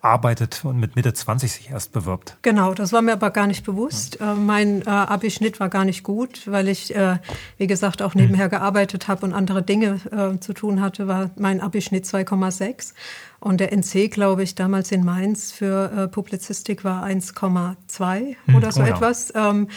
arbeitet 0.00 0.64
und 0.64 0.78
mit 0.78 0.96
Mitte 0.96 1.12
20 1.12 1.52
sich 1.52 1.70
erst 1.70 1.92
bewirbt. 1.92 2.36
Genau, 2.42 2.74
das 2.74 2.92
war 2.92 3.02
mir 3.02 3.12
aber 3.12 3.30
gar 3.30 3.46
nicht 3.46 3.64
bewusst. 3.64 4.18
Ja. 4.20 4.32
Äh, 4.32 4.36
mein 4.36 4.82
äh, 4.82 4.90
Abischnitt 4.90 5.60
war 5.60 5.68
gar 5.68 5.84
nicht 5.84 6.02
gut, 6.02 6.42
weil 6.46 6.68
ich, 6.68 6.94
äh, 6.94 7.18
wie 7.58 7.66
gesagt, 7.66 8.02
auch 8.02 8.14
nebenher 8.14 8.46
hm. 8.46 8.50
gearbeitet 8.50 9.08
habe 9.08 9.26
und 9.26 9.32
andere 9.32 9.62
Dinge 9.62 10.00
äh, 10.10 10.38
zu 10.40 10.52
tun 10.52 10.80
hatte, 10.80 11.08
war 11.08 11.30
mein 11.36 11.60
Abischnitt 11.60 12.04
2,6. 12.04 12.94
Und 13.40 13.58
der 13.58 13.72
NC, 13.72 14.10
glaube 14.10 14.42
ich, 14.42 14.54
damals 14.54 14.92
in 14.92 15.02
Mainz 15.02 15.50
für 15.50 15.90
äh, 15.96 16.08
Publizistik 16.08 16.84
war 16.84 17.04
1,2 17.04 18.36
hm, 18.44 18.54
oder 18.54 18.70
so 18.70 18.82
oh 18.82 18.84
ja. 18.84 18.94
etwas. 18.94 19.32
Ähm, 19.34 19.68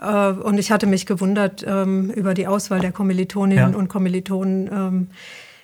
äh, 0.00 0.30
und 0.30 0.56
ich 0.58 0.70
hatte 0.70 0.86
mich 0.86 1.04
gewundert 1.04 1.64
ähm, 1.66 2.10
über 2.10 2.34
die 2.34 2.46
Auswahl 2.46 2.78
der 2.78 2.92
Kommilitoninnen 2.92 3.72
ja. 3.72 3.78
und 3.78 3.88
Kommilitonen 3.88 4.70
ähm, 4.72 5.10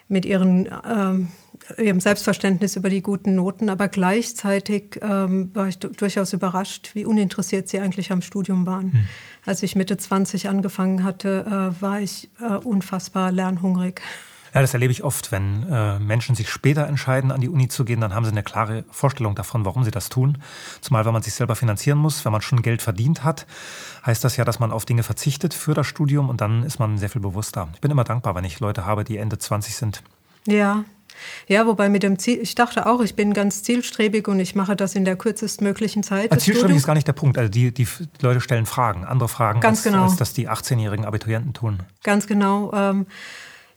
mit 0.08 0.26
ihren 0.26 0.68
ähm, 0.84 1.28
ihrem 1.78 2.00
Selbstverständnis 2.00 2.76
über 2.76 2.90
die 2.90 3.02
guten 3.02 3.34
Noten, 3.34 3.68
aber 3.68 3.88
gleichzeitig 3.88 5.00
ähm, 5.02 5.50
war 5.54 5.68
ich 5.68 5.78
durchaus 5.78 6.32
überrascht, 6.32 6.90
wie 6.94 7.04
uninteressiert 7.04 7.68
sie 7.68 7.80
eigentlich 7.80 8.12
am 8.12 8.22
Studium 8.22 8.66
waren. 8.66 8.92
Hm. 8.92 9.08
Als 9.46 9.62
ich 9.62 9.76
Mitte 9.76 9.96
20 9.96 10.48
angefangen 10.48 11.04
hatte, 11.04 11.44
äh, 11.46 11.82
war 11.82 12.00
ich 12.00 12.30
äh, 12.40 12.54
unfassbar 12.54 13.32
lernhungrig. 13.32 14.00
Ja, 14.54 14.60
das 14.60 14.72
erlebe 14.72 14.92
ich 14.92 15.02
oft, 15.02 15.32
wenn 15.32 15.68
äh, 15.68 15.98
Menschen 15.98 16.36
sich 16.36 16.48
später 16.48 16.86
entscheiden, 16.86 17.32
an 17.32 17.40
die 17.40 17.48
Uni 17.48 17.66
zu 17.66 17.84
gehen, 17.84 18.00
dann 18.00 18.14
haben 18.14 18.24
sie 18.24 18.30
eine 18.30 18.44
klare 18.44 18.84
Vorstellung 18.88 19.34
davon, 19.34 19.64
warum 19.64 19.82
sie 19.82 19.90
das 19.90 20.10
tun. 20.10 20.38
Zumal, 20.80 21.04
wenn 21.04 21.12
man 21.12 21.22
sich 21.22 21.34
selber 21.34 21.56
finanzieren 21.56 21.98
muss, 21.98 22.24
wenn 22.24 22.30
man 22.30 22.40
schon 22.40 22.62
Geld 22.62 22.80
verdient 22.80 23.24
hat, 23.24 23.46
heißt 24.06 24.22
das 24.22 24.36
ja, 24.36 24.44
dass 24.44 24.60
man 24.60 24.70
auf 24.70 24.84
Dinge 24.84 25.02
verzichtet 25.02 25.54
für 25.54 25.74
das 25.74 25.88
Studium 25.88 26.28
und 26.28 26.40
dann 26.40 26.62
ist 26.62 26.78
man 26.78 26.98
sehr 26.98 27.08
viel 27.10 27.20
bewusster. 27.20 27.68
Ich 27.74 27.80
bin 27.80 27.90
immer 27.90 28.04
dankbar, 28.04 28.36
wenn 28.36 28.44
ich 28.44 28.60
Leute 28.60 28.86
habe, 28.86 29.02
die 29.02 29.16
Ende 29.16 29.38
20 29.38 29.74
sind. 29.74 30.04
Ja, 30.46 30.84
ja, 31.46 31.66
wobei 31.66 31.88
mit 31.88 32.02
dem 32.02 32.18
Ziel, 32.18 32.38
ich 32.40 32.54
dachte 32.54 32.86
auch, 32.86 33.00
ich 33.00 33.14
bin 33.14 33.32
ganz 33.32 33.62
zielstrebig 33.62 34.28
und 34.28 34.40
ich 34.40 34.54
mache 34.54 34.76
das 34.76 34.94
in 34.94 35.04
der 35.04 35.16
kürzestmöglichen 35.16 36.02
Zeit. 36.02 36.32
Also 36.32 36.44
zielstrebig 36.44 36.76
ist 36.76 36.86
gar 36.86 36.94
nicht 36.94 37.06
der 37.06 37.12
Punkt. 37.12 37.38
Also 37.38 37.50
die, 37.50 37.72
die 37.72 37.86
Leute 38.20 38.40
stellen 38.40 38.66
Fragen, 38.66 39.04
andere 39.04 39.28
Fragen, 39.28 39.60
ganz 39.60 39.78
als, 39.78 39.84
genau. 39.84 40.04
als 40.04 40.16
das 40.16 40.32
die 40.32 40.48
18-jährigen 40.48 41.04
Abiturienten 41.04 41.52
tun. 41.52 41.78
Ganz 42.02 42.26
genau. 42.26 42.72
Ähm, 42.72 43.06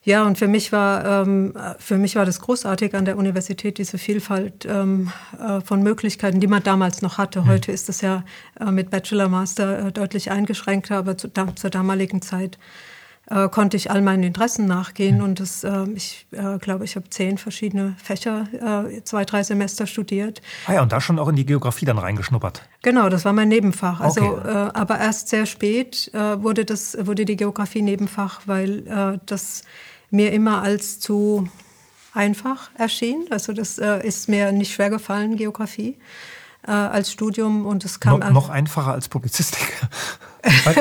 ja, 0.07 0.25
und 0.25 0.38
für 0.38 0.47
mich 0.47 0.71
war 0.71 1.23
ähm, 1.23 1.53
für 1.79 1.97
mich 1.97 2.15
war 2.15 2.25
das 2.25 2.39
großartig 2.39 2.95
an 2.95 3.03
der 3.03 3.17
Universität 3.17 3.77
diese 3.77 3.97
Vielfalt 3.97 4.65
ähm, 4.65 5.12
äh, 5.38 5.59
von 5.59 5.83
Möglichkeiten, 5.83 6.39
die 6.39 6.47
man 6.47 6.63
damals 6.63 7.01
noch 7.01 7.17
hatte. 7.17 7.41
Hm. 7.41 7.50
Heute 7.50 7.73
ist 7.73 7.89
das 7.89 8.00
ja 8.00 8.23
äh, 8.57 8.71
mit 8.71 8.89
Bachelor, 8.89 9.27
Master 9.27 9.88
äh, 9.88 9.91
deutlich 9.91 10.31
eingeschränkter, 10.31 10.95
aber 10.95 11.17
zu, 11.17 11.27
da, 11.27 11.53
zur 11.57 11.71
damaligen 11.71 12.21
Zeit 12.21 12.57
äh, 13.29 13.50
konnte 13.50 13.77
ich 13.77 13.91
all 13.91 14.01
meinen 14.01 14.24
Interessen 14.24 14.65
nachgehen. 14.65 15.22
Und 15.22 15.39
das, 15.39 15.63
äh, 15.63 15.86
ich 15.96 16.27
äh, 16.31 16.57
glaube, 16.60 16.86
ich 16.86 16.96
habe 16.96 17.10
zehn 17.10 17.38
verschiedene 17.38 17.96
Fächer, 18.01 18.48
äh, 18.88 19.03
zwei, 19.03 19.25
drei 19.25 19.43
Semester 19.43 19.86
studiert. 19.88 20.41
Ah 20.65 20.74
ja, 20.74 20.81
und 20.81 20.91
da 20.91 21.01
schon 21.01 21.19
auch 21.19 21.27
in 21.27 21.36
die 21.36 21.46
Geografie 21.46 21.86
dann 21.86 21.98
reingeschnuppert. 21.98 22.62
Genau, 22.84 23.10
das 23.10 23.25
war 23.25 23.34
mein 23.34 23.50
Nebenfach. 23.50 24.00
Also, 24.00 24.22
okay. 24.22 24.50
äh, 24.50 24.72
aber 24.74 25.00
erst 25.00 25.29
sehr 25.29 25.46
spät 25.46 26.10
äh, 26.13 26.41
wurde 26.41 26.65
das, 26.65 26.98
wurde 27.01 27.25
die 27.25 27.36
Geografie 27.36 27.81
Nebenfach, 27.81 28.41
weil 28.46 29.19
das 29.25 29.63
mir 30.10 30.31
immer 30.31 30.62
als 30.62 31.00
zu 31.00 31.50
einfach 32.13 32.69
erschien. 32.77 33.25
Also 33.29 33.53
das 33.53 33.77
ist 33.77 34.29
mir 34.29 34.51
nicht 34.51 34.74
schwer 34.74 34.89
gefallen, 34.89 35.36
Geografie 35.36 35.98
äh, 36.65 36.71
als 36.71 37.11
Studium 37.11 37.65
und 37.65 37.85
es 37.85 37.99
kam 37.99 38.19
no, 38.19 38.29
noch 38.31 38.49
einfacher 38.49 38.93
als 38.93 39.09
Publizistik. 39.09 39.73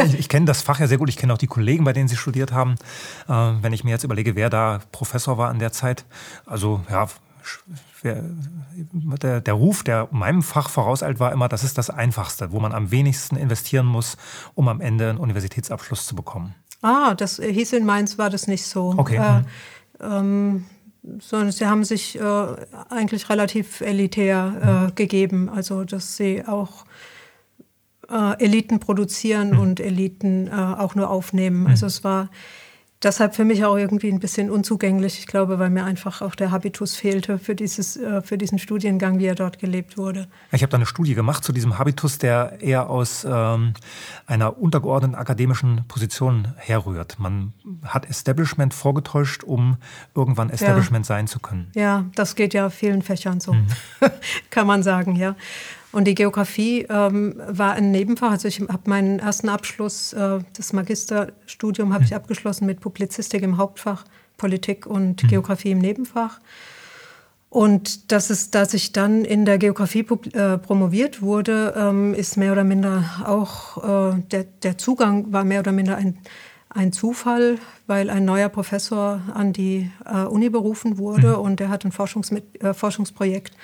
ich, 0.04 0.18
ich 0.18 0.28
kenne 0.28 0.46
das 0.46 0.62
Fach 0.62 0.80
ja 0.80 0.86
sehr 0.86 0.98
gut. 0.98 1.08
Ich 1.08 1.16
kenne 1.16 1.32
auch 1.32 1.38
die 1.38 1.46
Kollegen, 1.46 1.84
bei 1.84 1.92
denen 1.92 2.08
Sie 2.08 2.16
studiert 2.16 2.52
haben. 2.52 2.76
Äh, 3.28 3.32
wenn 3.32 3.72
ich 3.72 3.84
mir 3.84 3.90
jetzt 3.90 4.04
überlege, 4.04 4.36
wer 4.36 4.50
da 4.50 4.80
Professor 4.92 5.38
war 5.38 5.50
in 5.50 5.58
der 5.58 5.72
Zeit, 5.72 6.04
also 6.46 6.82
ja, 6.90 7.08
der, 8.02 9.40
der 9.40 9.54
Ruf, 9.54 9.82
der 9.82 10.08
meinem 10.10 10.42
Fach 10.42 10.68
vorauseilt, 10.68 11.20
war 11.20 11.32
immer, 11.32 11.48
das 11.48 11.64
ist 11.64 11.78
das 11.78 11.90
Einfachste, 11.90 12.52
wo 12.52 12.60
man 12.60 12.72
am 12.72 12.90
wenigsten 12.90 13.36
investieren 13.36 13.86
muss, 13.86 14.16
um 14.54 14.68
am 14.68 14.80
Ende 14.80 15.10
einen 15.10 15.18
Universitätsabschluss 15.18 16.06
zu 16.06 16.14
bekommen. 16.14 16.54
Ah, 16.82 17.14
das 17.14 17.36
hieß 17.36 17.72
in 17.72 17.86
Mainz, 17.86 18.18
war 18.18 18.30
das 18.30 18.46
nicht 18.46 18.66
so. 18.66 18.94
Okay. 18.96 19.16
Äh, 19.16 19.42
ähm, 20.04 20.66
sondern 21.20 21.52
sie 21.52 21.66
haben 21.66 21.84
sich 21.84 22.18
äh, 22.18 22.46
eigentlich 22.90 23.28
relativ 23.28 23.80
elitär 23.80 24.88
äh, 24.88 24.92
gegeben, 24.94 25.48
also 25.48 25.84
dass 25.84 26.16
sie 26.16 26.44
auch 26.46 26.84
äh, 28.10 28.42
Eliten 28.42 28.80
produzieren 28.80 29.50
mhm. 29.50 29.58
und 29.58 29.80
Eliten 29.80 30.48
äh, 30.48 30.50
auch 30.52 30.94
nur 30.94 31.10
aufnehmen. 31.10 31.66
Also 31.66 31.86
es 31.86 32.04
war 32.04 32.30
deshalb 33.06 33.34
für 33.34 33.44
mich 33.44 33.64
auch 33.64 33.76
irgendwie 33.76 34.10
ein 34.10 34.18
bisschen 34.18 34.50
unzugänglich. 34.50 35.18
Ich 35.18 35.26
glaube, 35.26 35.58
weil 35.58 35.70
mir 35.70 35.84
einfach 35.84 36.20
auch 36.20 36.34
der 36.34 36.50
Habitus 36.50 36.96
fehlte 36.96 37.38
für, 37.38 37.54
dieses, 37.54 37.96
äh, 37.96 38.20
für 38.20 38.36
diesen 38.36 38.58
Studiengang, 38.58 39.18
wie 39.18 39.26
er 39.26 39.34
dort 39.34 39.58
gelebt 39.58 39.96
wurde. 39.96 40.26
Ich 40.52 40.62
habe 40.62 40.70
da 40.70 40.76
eine 40.76 40.86
Studie 40.86 41.14
gemacht 41.14 41.44
zu 41.44 41.52
diesem 41.52 41.78
Habitus, 41.78 42.18
der 42.18 42.60
eher 42.60 42.90
aus 42.90 43.26
ähm, 43.28 43.74
einer 44.26 44.58
untergeordneten 44.58 45.14
akademischen 45.14 45.84
Position 45.86 46.52
herrührt. 46.56 47.18
Man 47.18 47.54
hat 47.84 48.10
Establishment 48.10 48.74
vorgetäuscht, 48.74 49.44
um 49.44 49.76
irgendwann 50.14 50.50
Establishment 50.50 51.06
ja. 51.06 51.14
sein 51.16 51.26
zu 51.28 51.38
können. 51.38 51.70
Ja, 51.74 52.04
das 52.14 52.34
geht 52.34 52.54
ja 52.54 52.68
vielen 52.70 53.02
Fächern 53.02 53.40
so, 53.40 53.52
mhm. 53.52 53.66
kann 54.50 54.66
man 54.66 54.82
sagen, 54.82 55.16
ja. 55.16 55.36
Und 55.96 56.04
die 56.04 56.14
Geografie 56.14 56.86
ähm, 56.90 57.40
war 57.48 57.72
ein 57.72 57.90
Nebenfach. 57.90 58.32
Also 58.32 58.48
ich 58.48 58.60
habe 58.60 58.82
meinen 58.84 59.18
ersten 59.18 59.48
Abschluss, 59.48 60.12
äh, 60.12 60.40
das 60.54 60.74
Magisterstudium 60.74 61.94
habe 61.94 62.04
ich 62.04 62.10
mhm. 62.10 62.18
abgeschlossen 62.18 62.66
mit 62.66 62.80
Publizistik 62.80 63.42
im 63.42 63.56
Hauptfach, 63.56 64.04
Politik 64.36 64.84
und 64.84 65.22
mhm. 65.22 65.28
Geografie 65.28 65.70
im 65.70 65.78
Nebenfach. 65.78 66.38
Und 67.48 68.12
das 68.12 68.28
ist, 68.28 68.54
dass 68.54 68.74
ich 68.74 68.92
dann 68.92 69.24
in 69.24 69.46
der 69.46 69.56
Geografie 69.56 70.04
äh, 70.34 70.58
promoviert 70.58 71.22
wurde, 71.22 71.72
ähm, 71.74 72.12
ist 72.12 72.36
mehr 72.36 72.52
oder 72.52 72.64
minder 72.64 73.02
auch, 73.24 74.12
äh, 74.12 74.20
der, 74.30 74.44
der 74.44 74.76
Zugang 74.76 75.32
war 75.32 75.44
mehr 75.44 75.60
oder 75.60 75.72
minder 75.72 75.96
ein, 75.96 76.18
ein 76.68 76.92
Zufall, 76.92 77.56
weil 77.86 78.10
ein 78.10 78.26
neuer 78.26 78.50
Professor 78.50 79.22
an 79.32 79.54
die 79.54 79.90
äh, 80.04 80.24
Uni 80.24 80.50
berufen 80.50 80.98
wurde 80.98 81.28
mhm. 81.28 81.42
und 81.42 81.60
der 81.60 81.70
hat 81.70 81.86
ein 81.86 81.92
Forschungs 81.92 82.30
äh, 82.32 82.74
Forschungsprojekt 82.74 83.54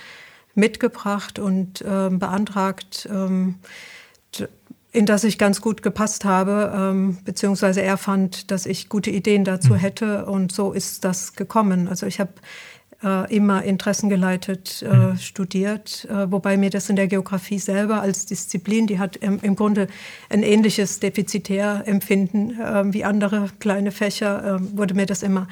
mitgebracht 0.54 1.38
und 1.38 1.84
ähm, 1.86 2.18
beantragt, 2.18 3.08
ähm, 3.10 3.56
in 4.92 5.06
das 5.06 5.24
ich 5.24 5.38
ganz 5.38 5.60
gut 5.62 5.82
gepasst 5.82 6.24
habe, 6.24 6.72
ähm, 6.74 7.18
beziehungsweise 7.24 7.80
er 7.80 7.96
fand, 7.96 8.50
dass 8.50 8.66
ich 8.66 8.90
gute 8.90 9.10
Ideen 9.10 9.44
dazu 9.44 9.72
mhm. 9.72 9.78
hätte 9.78 10.26
und 10.26 10.52
so 10.52 10.72
ist 10.72 11.04
das 11.04 11.34
gekommen. 11.34 11.88
Also 11.88 12.06
ich 12.06 12.20
habe 12.20 12.32
äh, 13.02 13.34
immer 13.34 13.62
interessengeleitet 13.62 14.82
äh, 14.82 14.94
mhm. 14.94 15.18
studiert, 15.18 16.06
äh, 16.10 16.30
wobei 16.30 16.56
mir 16.56 16.70
das 16.70 16.90
in 16.90 16.96
der 16.96 17.08
Geografie 17.08 17.58
selber 17.58 18.02
als 18.02 18.26
Disziplin, 18.26 18.86
die 18.86 18.98
hat 18.98 19.16
im, 19.16 19.40
im 19.40 19.56
Grunde 19.56 19.88
ein 20.28 20.42
ähnliches 20.42 21.00
Defizitärempfinden 21.00 22.60
äh, 22.60 22.92
wie 22.92 23.04
andere 23.04 23.48
kleine 23.60 23.92
Fächer, 23.92 24.56
äh, 24.60 24.76
wurde 24.76 24.94
mir 24.94 25.06
das 25.06 25.22
immer 25.22 25.48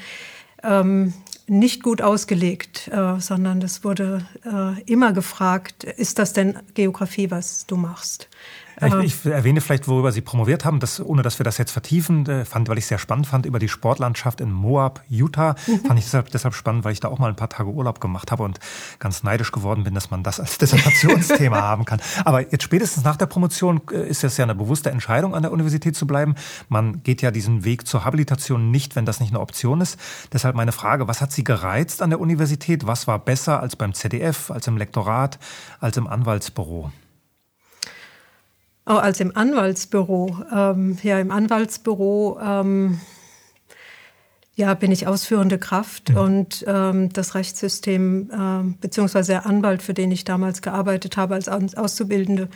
ähm, 0.63 1.15
nicht 1.51 1.83
gut 1.83 2.01
ausgelegt, 2.01 2.89
äh, 2.89 3.19
sondern 3.19 3.61
es 3.61 3.83
wurde 3.83 4.25
äh, 4.45 4.81
immer 4.85 5.13
gefragt, 5.13 5.85
ist 5.85 6.19
das 6.19 6.33
denn 6.33 6.57
Geografie, 6.75 7.31
was 7.31 7.67
du 7.67 7.77
machst? 7.77 8.30
Ich, 8.81 8.95
ich, 9.25 9.27
erwähne 9.27 9.61
vielleicht, 9.61 9.89
worüber 9.89 10.13
Sie 10.13 10.21
promoviert 10.21 10.65
haben, 10.65 10.81
das, 10.81 11.01
ohne 11.01 11.23
dass 11.23 11.39
wir 11.39 11.45
das 11.45 11.59
jetzt 11.59 11.71
vertiefen, 11.71 12.27
äh, 12.27 12.45
fand, 12.45 12.69
weil 12.69 12.79
ich 12.79 12.85
es 12.85 12.89
sehr 12.89 12.99
spannend 12.99 13.27
fand, 13.27 13.47
über 13.47 13.59
die 13.59 13.69
Sportlandschaft 13.69 14.41
in 14.41 14.51
Moab, 14.51 15.03
Utah. 15.09 15.55
Mhm. 15.67 15.81
Fand 15.87 15.99
ich 15.99 16.05
deshalb, 16.07 16.31
deshalb 16.31 16.55
spannend, 16.55 16.85
weil 16.85 16.93
ich 16.93 17.01
da 17.01 17.09
auch 17.09 17.19
mal 17.19 17.29
ein 17.29 17.37
paar 17.37 17.49
Tage 17.49 17.69
Urlaub 17.71 18.01
gemacht 18.01 18.33
habe 18.33 18.43
und 18.43 18.59
ganz 18.99 19.23
neidisch 19.23 19.53
geworden 19.53 19.85
bin, 19.85 19.95
dass 19.95 20.11
man 20.11 20.23
das 20.23 20.41
als 20.41 20.59
Dissertationsthema 20.59 21.61
haben 21.61 21.85
kann. 21.85 22.01
Aber 22.25 22.41
jetzt 22.51 22.63
spätestens 22.63 23.05
nach 23.05 23.17
der 23.17 23.27
Promotion 23.27 23.81
äh, 23.93 24.09
ist 24.09 24.25
es 24.25 24.37
ja 24.37 24.45
eine 24.45 24.55
bewusste 24.55 24.91
Entscheidung, 24.91 25.35
an 25.35 25.43
der 25.43 25.53
Universität 25.53 25.95
zu 25.95 26.07
bleiben. 26.07 26.35
Man 26.69 27.03
geht 27.03 27.23
ja 27.23 27.31
diesen 27.31 27.65
Weg 27.65 27.87
zur 27.87 28.05
Habilitation 28.05 28.71
nicht, 28.71 28.97
wenn 28.97 29.05
das 29.05 29.21
nicht 29.21 29.31
eine 29.31 29.41
Option 29.41 29.81
ist. 29.81 29.99
Deshalb 30.33 30.57
meine 30.57 30.73
Frage, 30.73 31.09
was 31.09 31.21
hat 31.21 31.33
Sie 31.33 31.45
gereizt 31.45 32.03
an 32.03 32.11
der 32.11 32.21
Universität? 32.21 32.87
Was 32.87 33.07
war 33.07 33.19
besser 33.19 33.61
als 33.61 33.77
beim 33.77 33.95
ZDF, 33.95 34.51
als 34.51 34.67
im 34.67 34.77
Lektorat, 34.77 35.39
als 35.81 35.97
im 35.97 36.07
Anwaltsbüro? 36.07 36.91
Als 38.99 39.21
im 39.21 39.37
Anwaltsbüro. 39.37 40.37
Ähm, 40.55 40.99
ja, 41.03 41.19
im 41.21 41.31
Anwaltsbüro 41.31 42.39
ähm, 42.43 43.01
ja, 44.61 44.75
bin 44.75 44.93
ich 44.93 45.07
ausführende 45.07 45.59
Kraft 45.59 46.11
ja. 46.11 46.21
und 46.21 46.65
ähm, 46.67 47.11
das 47.13 47.35
Rechtssystem 47.35 48.31
äh, 48.31 48.75
beziehungsweise 48.81 49.33
der 49.33 49.47
Anwalt, 49.47 49.83
für 49.83 49.95
den 49.95 50.11
ich 50.11 50.25
damals 50.25 50.61
gearbeitet 50.61 51.17
habe 51.17 51.35
als 51.35 51.49
Auszubildende, 51.49 52.49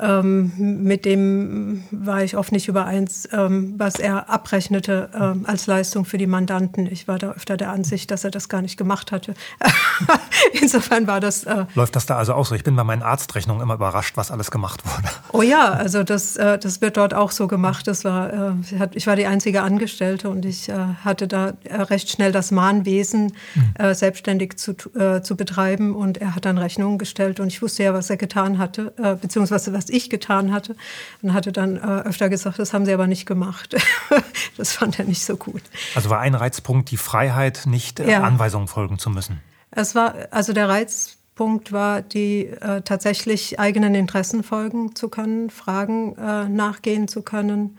ähm, 0.00 0.52
mit 0.56 1.04
dem 1.04 1.84
war 1.90 2.22
ich 2.22 2.36
oft 2.36 2.52
nicht 2.52 2.68
übereins, 2.68 3.28
ähm, 3.32 3.74
was 3.76 3.96
er 3.96 4.30
abrechnete 4.30 5.10
ähm, 5.14 5.44
als 5.46 5.66
Leistung 5.66 6.04
für 6.04 6.18
die 6.18 6.26
Mandanten. 6.26 6.86
Ich 6.86 7.08
war 7.08 7.18
da 7.18 7.32
öfter 7.32 7.56
der 7.56 7.70
Ansicht, 7.70 8.10
dass 8.10 8.24
er 8.24 8.30
das 8.30 8.48
gar 8.48 8.62
nicht 8.62 8.76
gemacht 8.76 9.12
hatte. 9.12 9.34
Insofern 10.60 11.06
war 11.06 11.20
das. 11.20 11.44
Äh 11.44 11.64
Läuft 11.74 11.96
das 11.96 12.06
da 12.06 12.16
also 12.16 12.34
auch 12.34 12.46
so? 12.46 12.54
Ich 12.54 12.64
bin 12.64 12.76
bei 12.76 12.84
meinen 12.84 13.02
Arztrechnungen 13.02 13.62
immer 13.62 13.74
überrascht, 13.74 14.16
was 14.16 14.30
alles 14.30 14.50
gemacht 14.50 14.82
wurde. 14.84 15.08
Oh 15.32 15.42
ja, 15.42 15.72
also 15.72 16.04
das, 16.04 16.36
äh, 16.36 16.58
das 16.58 16.80
wird 16.80 16.96
dort 16.96 17.14
auch 17.14 17.30
so 17.30 17.48
gemacht. 17.48 17.86
Das 17.86 18.04
war, 18.04 18.32
äh, 18.32 18.88
ich 18.94 19.06
war 19.06 19.16
die 19.16 19.26
einzige 19.26 19.62
Angestellte 19.62 20.30
und 20.30 20.44
ich 20.44 20.68
äh, 20.68 20.74
hatte 21.04 21.26
da 21.26 21.52
äh, 21.64 21.82
recht 21.82 22.10
schnell 22.10 22.32
das 22.32 22.50
Mahnwesen 22.50 23.32
mhm. 23.54 23.94
selbstständig 23.94 24.56
zu, 24.56 24.74
zu 24.74 25.36
betreiben 25.36 25.94
und 25.94 26.18
er 26.18 26.34
hat 26.34 26.44
dann 26.44 26.58
Rechnungen 26.58 26.98
gestellt 26.98 27.40
und 27.40 27.48
ich 27.48 27.62
wusste 27.62 27.82
ja, 27.82 27.94
was 27.94 28.10
er 28.10 28.16
getan 28.16 28.58
hatte, 28.58 28.92
beziehungsweise 29.20 29.72
was 29.72 29.87
ich 29.88 30.10
getan 30.10 30.52
hatte. 30.52 30.76
Und 31.22 31.34
hatte 31.34 31.52
dann 31.52 31.76
äh, 31.76 31.80
öfter 31.80 32.28
gesagt, 32.28 32.58
das 32.58 32.72
haben 32.72 32.84
sie 32.84 32.92
aber 32.92 33.06
nicht 33.06 33.26
gemacht. 33.26 33.76
das 34.56 34.72
fand 34.72 34.98
er 34.98 35.04
nicht 35.04 35.24
so 35.24 35.36
gut. 35.36 35.62
Also 35.94 36.10
war 36.10 36.20
ein 36.20 36.34
Reizpunkt 36.34 36.90
die 36.90 36.96
Freiheit, 36.96 37.62
nicht 37.66 38.00
äh, 38.00 38.10
ja. 38.10 38.22
Anweisungen 38.22 38.68
folgen 38.68 38.98
zu 38.98 39.10
müssen. 39.10 39.40
Es 39.70 39.94
war, 39.94 40.14
also 40.30 40.52
der 40.52 40.68
Reizpunkt 40.68 41.72
war, 41.72 42.02
die 42.02 42.46
äh, 42.46 42.82
tatsächlich 42.82 43.58
eigenen 43.58 43.94
Interessen 43.94 44.42
folgen 44.42 44.94
zu 44.94 45.08
können, 45.08 45.50
Fragen 45.50 46.16
äh, 46.16 46.48
nachgehen 46.48 47.08
zu 47.08 47.22
können. 47.22 47.78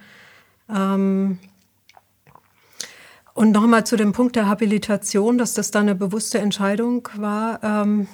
Ähm, 0.70 1.40
und 3.34 3.52
nochmal 3.52 3.86
zu 3.86 3.96
dem 3.96 4.12
Punkt 4.12 4.36
der 4.36 4.48
Habilitation, 4.48 5.38
dass 5.38 5.54
das 5.54 5.72
dann 5.72 5.84
eine 5.84 5.96
bewusste 5.96 6.40
Entscheidung 6.40 7.08
war. 7.16 7.64
Ähm, 7.64 8.08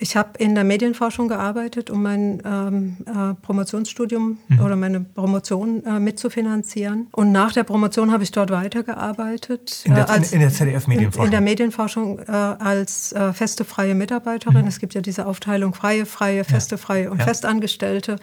ich 0.00 0.16
habe 0.16 0.30
in 0.38 0.54
der 0.54 0.64
Medienforschung 0.64 1.28
gearbeitet, 1.28 1.90
um 1.90 2.02
mein 2.02 2.42
ähm, 2.44 2.96
äh, 3.06 3.34
Promotionsstudium 3.42 4.38
mhm. 4.48 4.60
oder 4.60 4.74
meine 4.74 5.00
Promotion 5.00 5.84
äh, 5.84 6.00
mitzufinanzieren. 6.00 7.08
Und 7.12 7.32
nach 7.32 7.52
der 7.52 7.64
Promotion 7.64 8.10
habe 8.10 8.22
ich 8.22 8.32
dort 8.32 8.50
weitergearbeitet. 8.50 9.82
In 9.84 9.94
der, 9.94 10.08
äh, 10.08 10.10
als, 10.12 10.32
in 10.32 10.40
der 10.40 10.50
ZDF-Medienforschung? 10.50 11.22
In, 11.22 11.26
in, 11.26 11.30
der 11.30 11.40
Medienforschung 11.42 12.18
äh, 12.20 12.32
als 12.32 13.12
äh, 13.12 13.32
feste 13.34 13.64
freie 13.64 13.94
Mitarbeiterin. 13.94 14.62
Mhm. 14.62 14.68
Es 14.68 14.78
gibt 14.78 14.94
ja 14.94 15.02
diese 15.02 15.26
Aufteilung 15.26 15.74
freie, 15.74 16.06
freie, 16.06 16.44
feste, 16.44 16.78
freie 16.78 17.10
und 17.10 17.18
ja. 17.18 17.26
Festangestellte. 17.26 18.16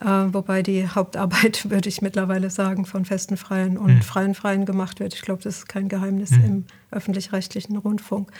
Äh, 0.00 0.06
wobei 0.06 0.62
die 0.62 0.88
Hauptarbeit, 0.88 1.70
würde 1.70 1.88
ich 1.88 2.02
mittlerweile 2.02 2.50
sagen, 2.50 2.84
von 2.84 3.04
festen 3.04 3.36
Freien 3.36 3.78
und 3.78 3.94
mhm. 3.94 4.02
freien 4.02 4.34
Freien 4.34 4.66
gemacht 4.66 4.98
wird. 4.98 5.14
Ich 5.14 5.22
glaube, 5.22 5.42
das 5.42 5.58
ist 5.58 5.68
kein 5.68 5.88
Geheimnis 5.88 6.30
mhm. 6.30 6.44
im 6.44 6.64
öffentlich-rechtlichen 6.90 7.76
Rundfunk. 7.76 8.30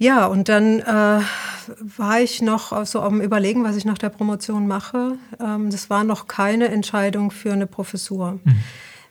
Ja, 0.00 0.24
und 0.24 0.48
dann 0.48 0.80
äh, 0.80 1.20
war 1.98 2.20
ich 2.20 2.40
noch 2.40 2.86
so 2.86 3.02
am 3.02 3.20
Überlegen, 3.20 3.64
was 3.64 3.76
ich 3.76 3.84
nach 3.84 3.98
der 3.98 4.08
Promotion 4.08 4.66
mache. 4.66 5.18
Ähm, 5.38 5.68
das 5.68 5.90
war 5.90 6.04
noch 6.04 6.26
keine 6.26 6.68
Entscheidung 6.68 7.30
für 7.30 7.52
eine 7.52 7.66
Professur, 7.66 8.40
mhm. 8.42 8.60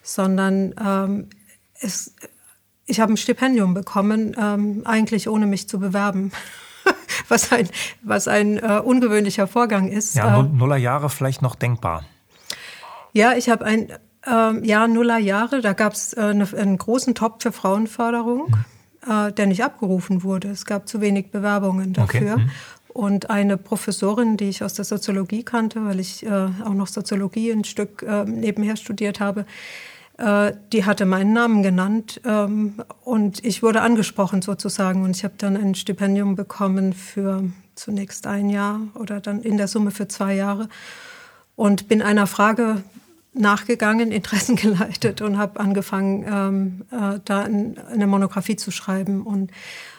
sondern 0.02 0.74
ähm, 0.84 1.30
es, 1.80 2.16
ich 2.88 3.00
habe 3.00 3.14
ein 3.14 3.18
Stipendium 3.18 3.76
bekommen, 3.76 4.36
ähm, 4.36 4.82
eigentlich 4.84 5.30
ohne 5.30 5.46
mich 5.46 5.70
zu 5.70 5.80
bewerben. 5.80 6.32
was 7.28 7.52
ein, 7.52 7.70
was 8.02 8.28
ein 8.28 8.58
äh, 8.58 8.82
ungewöhnlicher 8.84 9.46
Vorgang 9.46 9.90
ist. 9.90 10.16
Ja, 10.16 10.40
äh, 10.40 10.42
Nullerjahre 10.42 11.12
vielleicht 11.12 11.44
noch 11.44 11.54
denkbar. 11.54 12.04
Ja, 13.14 13.34
ich 13.34 13.48
habe 13.48 13.64
ein 13.64 13.92
äh, 14.26 14.68
ja, 14.68 14.88
Nullerjahre, 14.88 15.62
da 15.62 15.74
gab 15.74 15.94
es 15.94 16.14
äh, 16.14 16.22
einen 16.22 16.80
großen 16.80 17.14
Top 17.14 17.44
für 17.44 17.52
Frauenförderung. 17.52 18.50
Mhm 18.50 18.66
äh, 19.08 19.32
der 19.32 19.48
nicht 19.48 19.64
abgerufen 19.64 20.24
wurde. 20.24 20.50
Es 20.50 20.66
gab 20.66 20.88
zu 20.88 21.02
wenig 21.02 21.32
Bewerbungen 21.32 21.94
dafür. 21.94 22.34
Okay. 22.34 22.44
Mhm. 22.44 22.52
Und 22.90 23.30
eine 23.30 23.58
Professorin, 23.58 24.36
die 24.36 24.50
ich 24.50 24.64
aus 24.64 24.74
der 24.74 24.84
Soziologie 24.86 25.44
kannte, 25.44 25.86
weil 25.86 26.00
ich 26.00 26.26
äh, 26.26 26.50
auch 26.66 26.74
noch 26.74 26.88
Soziologie 26.88 27.52
ein 27.52 27.64
Stück 27.64 28.04
äh, 28.04 28.26
nebenher 28.26 28.76
studiert 28.76 29.20
habe, 29.20 29.46
äh, 30.18 30.54
die 30.74 30.86
hatte 30.86 31.06
meinen 31.06 31.32
Namen 31.32 31.64
genannt 31.64 32.20
ähm, 32.26 32.84
und 33.06 33.44
ich 33.46 33.64
wurde 33.64 33.82
angesprochen 33.82 34.42
sozusagen. 34.42 35.04
Und 35.04 35.16
ich 35.16 35.24
habe 35.24 35.36
dann 35.38 35.56
ein 35.56 35.76
Stipendium 35.76 36.36
bekommen 36.36 36.94
für 36.94 37.46
zunächst 37.76 38.28
ein 38.28 38.50
Jahr 38.50 38.82
oder 38.96 39.22
dann 39.22 39.42
in 39.42 39.58
der 39.58 39.70
Summe 39.70 39.92
für 39.92 40.10
zwei 40.10 40.36
Jahre 40.36 40.68
und 41.56 41.88
bin 41.88 42.02
einer 42.02 42.28
Frage 42.28 42.84
nachgegangen, 43.40 44.12
Interessen 44.12 44.56
geleitet 44.58 45.22
und 45.22 45.38
habe 45.38 45.60
angefangen, 45.60 46.26
ähm, 46.28 46.86
äh, 46.92 47.20
da 47.24 47.44
ein, 47.44 47.78
eine 47.92 48.08
Monographie 48.08 48.56
zu 48.56 48.72
schreiben. 48.72 49.24
Und 49.24 49.52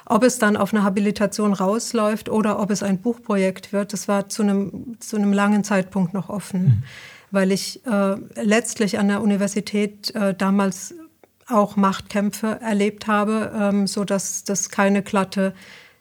ob 0.06 0.23
es 0.25 0.38
dann 0.38 0.56
auf 0.56 0.75
eine 0.75 0.85
Habilitation 0.85 1.52
rausläuft 1.52 2.28
oder 2.28 2.59
ob 2.61 2.70
es 2.70 2.82
ein 2.82 3.00
Buchprojekt 3.00 3.73
wird, 3.73 3.92
das 3.92 4.09
war 4.09 4.28
zu 4.28 4.42
einem, 4.42 4.97
zu 5.00 5.16
einem 5.16 5.32
langen 5.32 5.64
Zeitpunkt 5.64 6.14
noch 6.14 6.28
offen, 6.28 6.62
mhm. 6.62 6.82
weil 7.30 7.52
ich 7.52 7.85
äh, 7.87 8.16
letztlich 8.42 8.99
an 8.99 9.09
der 9.09 9.23
Universität 9.23 10.14
äh, 10.14 10.35
damals 10.35 10.94
auch 11.49 11.76
Machtkämpfe 11.76 12.59
erlebt 12.61 13.06
habe, 13.06 13.52
ähm, 13.59 13.87
so 13.87 14.04
dass 14.04 14.44
das 14.44 14.70
keine 14.70 15.02
glatte, 15.02 15.54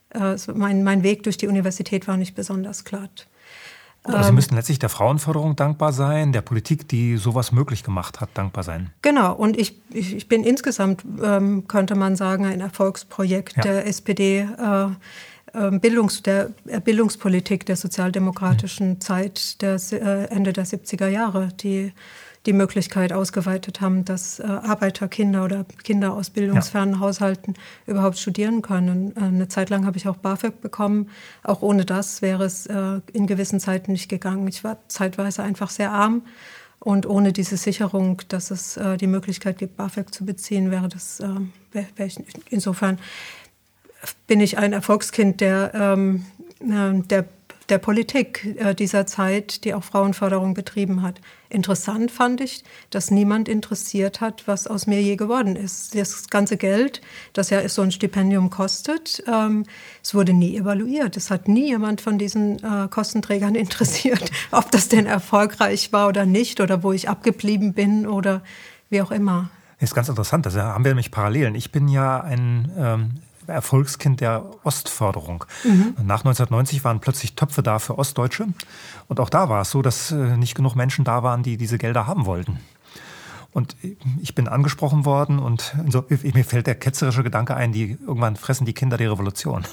äh, 0.10 0.36
mein, 0.54 0.84
mein 0.84 1.04
Weg 1.04 1.24
durch 1.24 1.38
die 1.38 1.48
Universität 1.48 2.08
war 2.08 2.18
nicht 2.18 2.36
besonders 2.36 2.86
glatt. 2.86 3.28
Aber 4.04 4.24
Sie 4.24 4.30
ähm, 4.30 4.36
müssten 4.36 4.56
letztlich 4.56 4.80
der 4.80 4.90
Frauenförderung 4.90 5.56
dankbar 5.56 5.94
sein, 5.94 6.32
der 6.32 6.42
Politik, 6.42 6.88
die 6.88 7.18
sowas 7.18 7.52
möglich 7.52 7.84
gemacht 7.84 8.22
hat, 8.22 8.30
dankbar 8.34 8.64
sein. 8.64 8.92
Genau, 9.02 9.34
und 9.34 9.58
ich, 9.58 9.82
ich, 9.92 10.16
ich 10.16 10.28
bin 10.28 10.44
insgesamt, 10.44 11.04
ähm, 11.22 11.68
könnte 11.68 11.96
man 11.96 12.16
sagen, 12.16 12.46
ein 12.46 12.62
Erfolgsprojekt 12.62 13.58
ja. 13.58 13.64
der 13.64 13.88
SPD. 13.88 14.48
Äh, 14.58 14.88
ähm, 15.54 15.80
Bildungs, 15.80 16.22
der 16.22 16.52
Bildungspolitik 16.84 17.66
der 17.66 17.76
sozialdemokratischen 17.76 18.90
mhm. 18.90 19.02
Zeit 19.02 19.62
der 19.62 19.80
äh, 19.92 20.26
Ende 20.26 20.54
der 20.54 20.66
70er 20.66 21.08
Jahre, 21.08 21.50
die 21.60 21.92
die 22.46 22.54
Möglichkeit 22.54 23.12
ausgeweitet 23.12 23.82
haben, 23.82 24.06
dass 24.06 24.40
äh, 24.40 24.44
Arbeiterkinder 24.44 25.44
oder 25.44 25.66
Kinder 25.84 26.14
aus 26.14 26.30
bildungsfernen 26.30 26.96
ja. 26.96 27.00
Haushalten 27.02 27.56
überhaupt 27.86 28.18
studieren 28.18 28.62
können. 28.62 29.14
Äh, 29.16 29.26
eine 29.26 29.48
Zeit 29.50 29.70
lang 29.70 29.86
habe 29.86 29.98
ich 29.98 30.08
auch 30.08 30.18
BAföG 30.18 30.62
bekommen. 30.62 31.10
Auch 31.44 31.62
ohne 31.62 31.86
das 31.86 32.22
wäre 32.22 32.46
es 32.46 32.66
äh, 32.66 33.02
in 33.12 33.28
gewissen 33.28 33.60
Zeiten 33.60 33.92
nicht 33.92 34.10
gegangen. 34.10 34.48
Ich 34.48 34.64
war 34.64 34.78
zeitweise 34.88 35.44
einfach 35.44 35.70
sehr 35.70 35.92
arm. 35.92 36.24
Und 36.80 37.06
ohne 37.06 37.34
diese 37.34 37.58
Sicherung, 37.58 38.22
dass 38.30 38.52
es 38.52 38.78
äh, 38.78 38.96
die 38.96 39.08
Möglichkeit 39.08 39.58
gibt, 39.58 39.76
BAföG 39.76 40.14
zu 40.14 40.26
beziehen, 40.26 40.72
wäre 40.72 40.88
das, 40.88 41.20
äh, 41.20 41.28
wär, 41.74 41.86
wär 41.98 42.06
ich, 42.06 42.18
insofern 42.50 43.00
bin 44.28 44.40
ich 44.40 44.58
ein 44.58 44.72
Erfolgskind 44.72 45.42
der, 45.42 45.72
ähm, 45.74 46.26
äh, 46.62 47.02
der 47.06 47.26
der 47.70 47.78
Politik 47.78 48.56
äh, 48.58 48.74
dieser 48.74 49.06
Zeit, 49.06 49.64
die 49.64 49.74
auch 49.74 49.84
Frauenförderung 49.84 50.54
betrieben 50.54 51.02
hat. 51.02 51.22
Interessant 51.50 52.12
fand 52.12 52.42
ich, 52.42 52.64
dass 52.90 53.12
niemand 53.12 53.50
interessiert 53.50 54.22
hat, 54.22 54.48
was 54.48 54.68
aus 54.68 54.88
mir 54.88 55.02
je 55.02 55.16
geworden 55.16 55.56
ist. 55.56 55.96
Das 55.96 56.30
ganze 56.30 56.58
Geld, 56.58 57.02
das 57.34 57.50
ja 57.50 57.68
so 57.70 57.82
ein 57.82 57.92
Stipendium 57.92 58.50
kostet, 58.50 59.24
ähm, 59.28 59.66
es 60.04 60.14
wurde 60.14 60.34
nie 60.34 60.58
evaluiert. 60.58 61.18
Es 61.18 61.32
hat 61.32 61.48
nie 61.48 61.68
jemand 61.68 62.02
von 62.02 62.18
diesen 62.18 62.64
äh, 62.64 62.88
Kostenträgern 62.90 63.56
interessiert, 63.56 64.32
ob 64.52 64.72
das 64.72 64.90
denn 64.90 65.06
erfolgreich 65.06 65.92
war 65.92 66.08
oder 66.08 66.26
nicht 66.26 66.62
oder 66.62 66.84
wo 66.84 66.92
ich 66.92 67.10
abgeblieben 67.10 67.74
bin 67.74 68.08
oder 68.08 68.42
wie 68.90 69.02
auch 69.02 69.12
immer. 69.12 69.50
Ist 69.80 69.96
ganz 69.96 70.10
interessant, 70.10 70.46
da 70.46 70.52
haben 70.52 70.84
wir 70.84 70.92
nämlich 70.92 71.10
Parallelen. 71.10 71.56
Ich 71.56 71.72
bin 71.72 71.88
ja 71.88 72.20
ein 72.20 72.70
ähm, 72.78 73.12
Erfolgskind 73.50 74.22
der 74.22 74.46
Ostförderung. 74.64 75.46
Mhm. 75.64 75.96
Nach 76.04 76.20
1990 76.20 76.84
waren 76.84 77.00
plötzlich 77.00 77.36
Töpfe 77.36 77.64
da 77.64 77.80
für 77.80 77.98
Ostdeutsche. 77.98 78.48
Und 79.08 79.20
auch 79.20 79.30
da 79.30 79.50
war 79.50 79.62
es 79.62 79.72
so, 79.72 79.82
dass 79.82 80.12
äh, 80.12 80.38
nicht 80.38 80.56
genug 80.56 80.76
Menschen 80.76 81.06
da 81.06 81.24
waren, 81.24 81.44
die 81.44 81.58
diese 81.58 81.78
Gelder 81.78 82.08
haben 82.08 82.26
wollten. 82.26 82.60
Und 83.52 83.76
ich 84.22 84.36
bin 84.36 84.48
angesprochen 84.48 85.06
worden 85.06 85.40
und 85.40 85.76
so, 85.88 86.06
mir 86.22 86.46
fällt 86.46 86.68
der 86.68 86.76
ketzerische 86.76 87.24
Gedanke 87.24 87.56
ein, 87.56 87.72
die 87.72 87.98
irgendwann 88.00 88.36
fressen 88.36 88.66
die 88.66 88.74
Kinder 88.74 88.96
die 88.96 89.06
Revolution. 89.06 89.66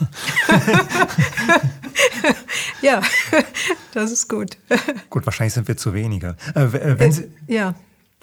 ja, 2.80 3.02
das 3.92 4.12
ist 4.12 4.30
gut. 4.30 4.56
Gut, 5.10 5.26
wahrscheinlich 5.26 5.52
sind 5.52 5.68
wir 5.68 5.76
zu 5.76 5.92
wenige. 5.92 6.36
Äh, 6.54 6.62
äh 6.62 6.98
wenn 6.98 7.12
Sie, 7.12 7.30
ja. 7.46 7.74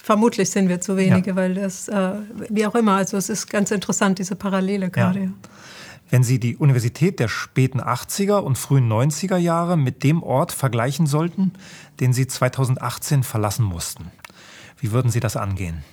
Vermutlich 0.04 0.50
sind 0.50 0.68
wir 0.68 0.82
zu 0.82 0.98
wenige, 0.98 1.30
ja. 1.30 1.36
weil 1.38 1.54
das, 1.54 1.88
äh, 1.88 2.12
wie 2.50 2.68
auch 2.68 2.76
immer, 2.76 2.98
also 2.98 3.16
es 3.16 3.30
ist 3.30 3.50
ganz 3.50 3.72
interessant, 3.72 4.20
diese 4.20 4.36
Parallele 4.36 4.90
gerade. 4.90 5.20
Ja. 5.22 5.30
Wenn 6.10 6.24
Sie 6.24 6.42
die 6.42 6.58
Universität 6.58 7.22
der 7.22 7.30
späten 7.30 7.80
80er 7.80 8.40
und 8.40 8.58
frühen 8.58 8.92
90er 8.92 9.38
Jahre 9.38 9.78
mit 9.78 10.04
dem 10.04 10.22
Ort 10.22 10.52
vergleichen 10.52 11.08
sollten, 11.08 11.54
den 12.02 12.12
Sie 12.12 12.28
2018 12.28 13.24
verlassen 13.24 13.64
mussten, 13.64 14.12
wie 14.78 14.92
würden 14.92 15.10
Sie 15.10 15.22
das 15.22 15.38
angehen? 15.38 15.86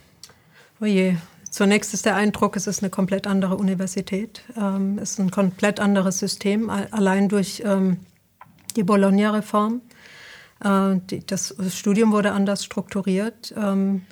Oje, 0.81 1.17
Zunächst 1.49 1.95
ist 1.95 2.05
der 2.07 2.15
Eindruck, 2.17 2.55
es 2.57 2.69
ist 2.69 2.83
eine 2.83 2.91
komplett 2.91 3.27
andere 3.27 3.57
Universität. 3.57 4.43
Ähm, 4.57 4.99
es 4.99 5.13
ist 5.13 5.19
ein 5.21 5.33
komplett 5.33 5.81
anderes 5.81 6.19
System, 6.19 6.71
allein 6.71 7.29
durch 7.29 7.63
ähm, 7.65 7.99
die 8.77 8.85
Bologna-Reform. 8.85 9.83
Äh, 10.65 11.21
das 11.27 11.55
Studium 11.71 12.13
wurde 12.13 12.33
anders 12.33 12.65
strukturiert. 12.65 13.55
Ähm, 13.57 14.03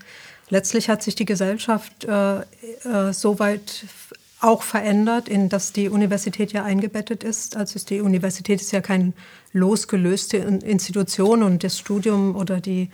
letztlich 0.48 0.88
hat 0.88 1.02
sich 1.02 1.14
die 1.14 1.24
Gesellschaft 1.24 2.04
äh, 2.04 2.40
äh, 2.40 3.12
soweit 3.12 3.86
auch 4.40 4.62
verändert, 4.62 5.28
in 5.28 5.48
dass 5.48 5.72
die 5.72 5.88
Universität 5.88 6.52
ja 6.52 6.62
eingebettet 6.64 7.24
ist. 7.24 7.56
Also 7.56 7.80
die 7.84 8.00
Universität 8.00 8.60
ist 8.60 8.70
ja 8.70 8.80
keine 8.80 9.12
losgelöste 9.52 10.36
Institution 10.36 11.42
und 11.42 11.64
das 11.64 11.76
Studium 11.76 12.36
oder 12.36 12.60
die, 12.60 12.88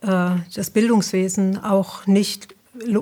das 0.00 0.70
Bildungswesen 0.70 1.58
auch 1.58 2.06
nicht 2.06 2.55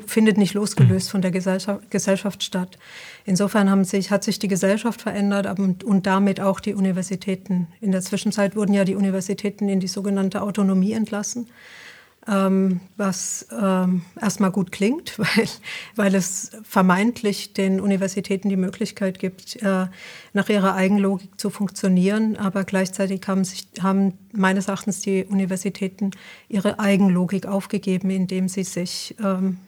findet 0.07 0.39
nicht 0.39 0.55
losgelöst 0.55 1.11
von 1.11 1.23
der 1.23 1.31
Gesellschaft, 1.31 1.91
Gesellschaft 1.91 2.43
statt. 2.43 2.79
Insofern 3.25 3.71
sich, 3.85 4.11
hat 4.11 4.25
sich 4.25 4.39
die 4.39 4.49
Gesellschaft 4.49 5.03
verändert 5.03 5.59
und, 5.59 5.85
und 5.85 6.07
damit 6.07 6.41
auch 6.41 6.61
die 6.61 6.75
Universitäten. 6.75 7.69
In 7.81 7.93
der 7.93 8.03
Zwischenzeit 8.03 8.57
wurden 8.57 8.75
ja 8.75 8.85
die 8.85 8.95
Universitäten 8.95 9.69
in 9.69 9.81
die 9.81 9.89
sogenannte 9.89 10.43
Autonomie 10.43 10.93
entlassen 10.93 11.49
ähm, 12.27 12.81
was 12.97 13.47
ähm, 13.53 14.03
erstmal 14.21 14.51
gut 14.51 14.73
klingt, 14.73 15.19
weil, 15.19 15.49
weil 15.97 16.15
es 16.15 16.53
vermeintlich 16.63 17.53
den 17.53 17.81
Universitäten 17.81 18.49
die 18.49 18.57
Möglichkeit 18.57 19.19
gibt, 19.19 19.57
äh, 19.63 19.87
nach 20.33 20.49
ihrer 20.49 20.75
Eigenlogik 20.75 21.39
zu 21.39 21.51
funktionieren. 21.51 22.37
Aber 22.37 22.65
gleichzeitig 22.65 23.23
haben, 23.27 23.45
sich, 23.45 23.67
haben 23.81 24.19
meines 24.33 24.69
Erachtens 24.69 25.01
die 25.01 25.25
Universitäten 25.25 26.13
ihre 26.49 26.79
Eigenlogik 26.79 27.47
aufgegeben, 27.47 28.11
indem 28.11 28.49
sie 28.49 28.65
sich 28.65 29.15
ähm, 29.23 29.59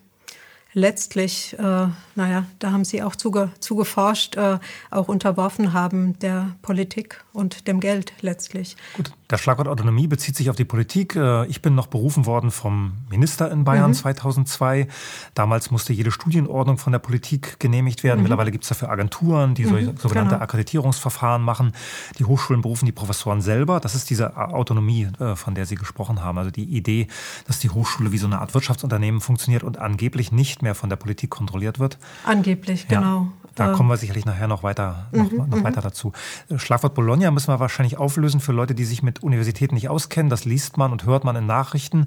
letztlich, 0.76 1.56
äh, 1.58 1.88
naja, 2.14 2.46
da 2.58 2.70
haben 2.70 2.84
Sie 2.84 3.02
auch 3.02 3.16
zuge, 3.16 3.50
zugeforscht, 3.60 4.36
äh, 4.36 4.58
auch 4.90 5.08
unterworfen 5.08 5.72
haben 5.72 6.18
der 6.18 6.54
Politik 6.60 7.24
und 7.36 7.66
dem 7.68 7.80
Geld 7.80 8.12
letztlich. 8.20 8.76
Gut, 8.94 9.10
der 9.30 9.38
Schlagwort 9.38 9.68
Autonomie 9.68 10.06
bezieht 10.06 10.36
sich 10.36 10.50
auf 10.50 10.56
die 10.56 10.64
Politik. 10.64 11.16
Äh, 11.16 11.46
ich 11.46 11.62
bin 11.62 11.74
noch 11.74 11.86
berufen 11.86 12.26
worden 12.26 12.50
vom 12.50 12.92
Minister 13.08 13.50
in 13.50 13.64
Bayern 13.64 13.90
mhm. 13.90 13.94
2002. 13.94 14.88
Damals 15.34 15.70
musste 15.70 15.92
jede 15.94 16.10
Studienordnung 16.10 16.76
von 16.76 16.92
der 16.92 16.98
Politik 16.98 17.58
genehmigt 17.58 18.04
werden. 18.04 18.18
Mhm. 18.18 18.24
Mittlerweile 18.24 18.50
gibt 18.50 18.64
es 18.64 18.68
dafür 18.68 18.90
Agenturen, 18.90 19.54
die 19.54 19.64
mhm, 19.64 19.96
sogenannte 19.96 20.34
genau. 20.34 20.42
Akkreditierungsverfahren 20.42 21.42
machen. 21.42 21.72
Die 22.18 22.24
Hochschulen 22.24 22.60
berufen 22.60 22.86
die 22.86 22.92
Professoren 22.92 23.40
selber. 23.40 23.80
Das 23.80 23.94
ist 23.94 24.10
diese 24.10 24.36
Autonomie, 24.36 25.08
äh, 25.18 25.36
von 25.36 25.54
der 25.54 25.64
Sie 25.64 25.76
gesprochen 25.76 26.22
haben. 26.22 26.36
Also 26.36 26.50
die 26.50 26.64
Idee, 26.64 27.08
dass 27.46 27.58
die 27.58 27.70
Hochschule 27.70 28.12
wie 28.12 28.18
so 28.18 28.26
eine 28.26 28.40
Art 28.40 28.52
Wirtschaftsunternehmen 28.52 29.20
funktioniert 29.20 29.62
und 29.62 29.78
angeblich 29.78 30.32
nicht 30.32 30.62
mehr 30.62 30.66
mehr 30.66 30.74
von 30.74 30.90
der 30.90 30.96
Politik 30.96 31.30
kontrolliert 31.30 31.78
wird. 31.78 31.96
Angeblich, 32.24 32.86
ja, 32.90 32.98
genau. 32.98 33.28
Da 33.56 33.72
kommen 33.72 33.88
wir 33.88 33.96
sicherlich 33.96 34.26
nachher 34.26 34.48
noch 34.48 34.62
weiter, 34.62 35.06
noch, 35.12 35.30
mhm, 35.30 35.36
noch 35.38 35.46
mhm. 35.46 35.64
weiter 35.64 35.80
dazu. 35.80 36.12
Schlagwort 36.56 36.94
Bologna 36.94 37.30
müssen 37.30 37.48
wir 37.48 37.58
wahrscheinlich 37.58 37.96
auflösen 37.96 38.38
für 38.40 38.52
Leute, 38.52 38.74
die 38.74 38.84
sich 38.84 39.02
mit 39.02 39.22
Universitäten 39.22 39.74
nicht 39.74 39.88
auskennen. 39.88 40.28
Das 40.28 40.44
liest 40.44 40.76
man 40.76 40.92
und 40.92 41.06
hört 41.06 41.24
man 41.24 41.36
in 41.36 41.46
Nachrichten, 41.46 42.04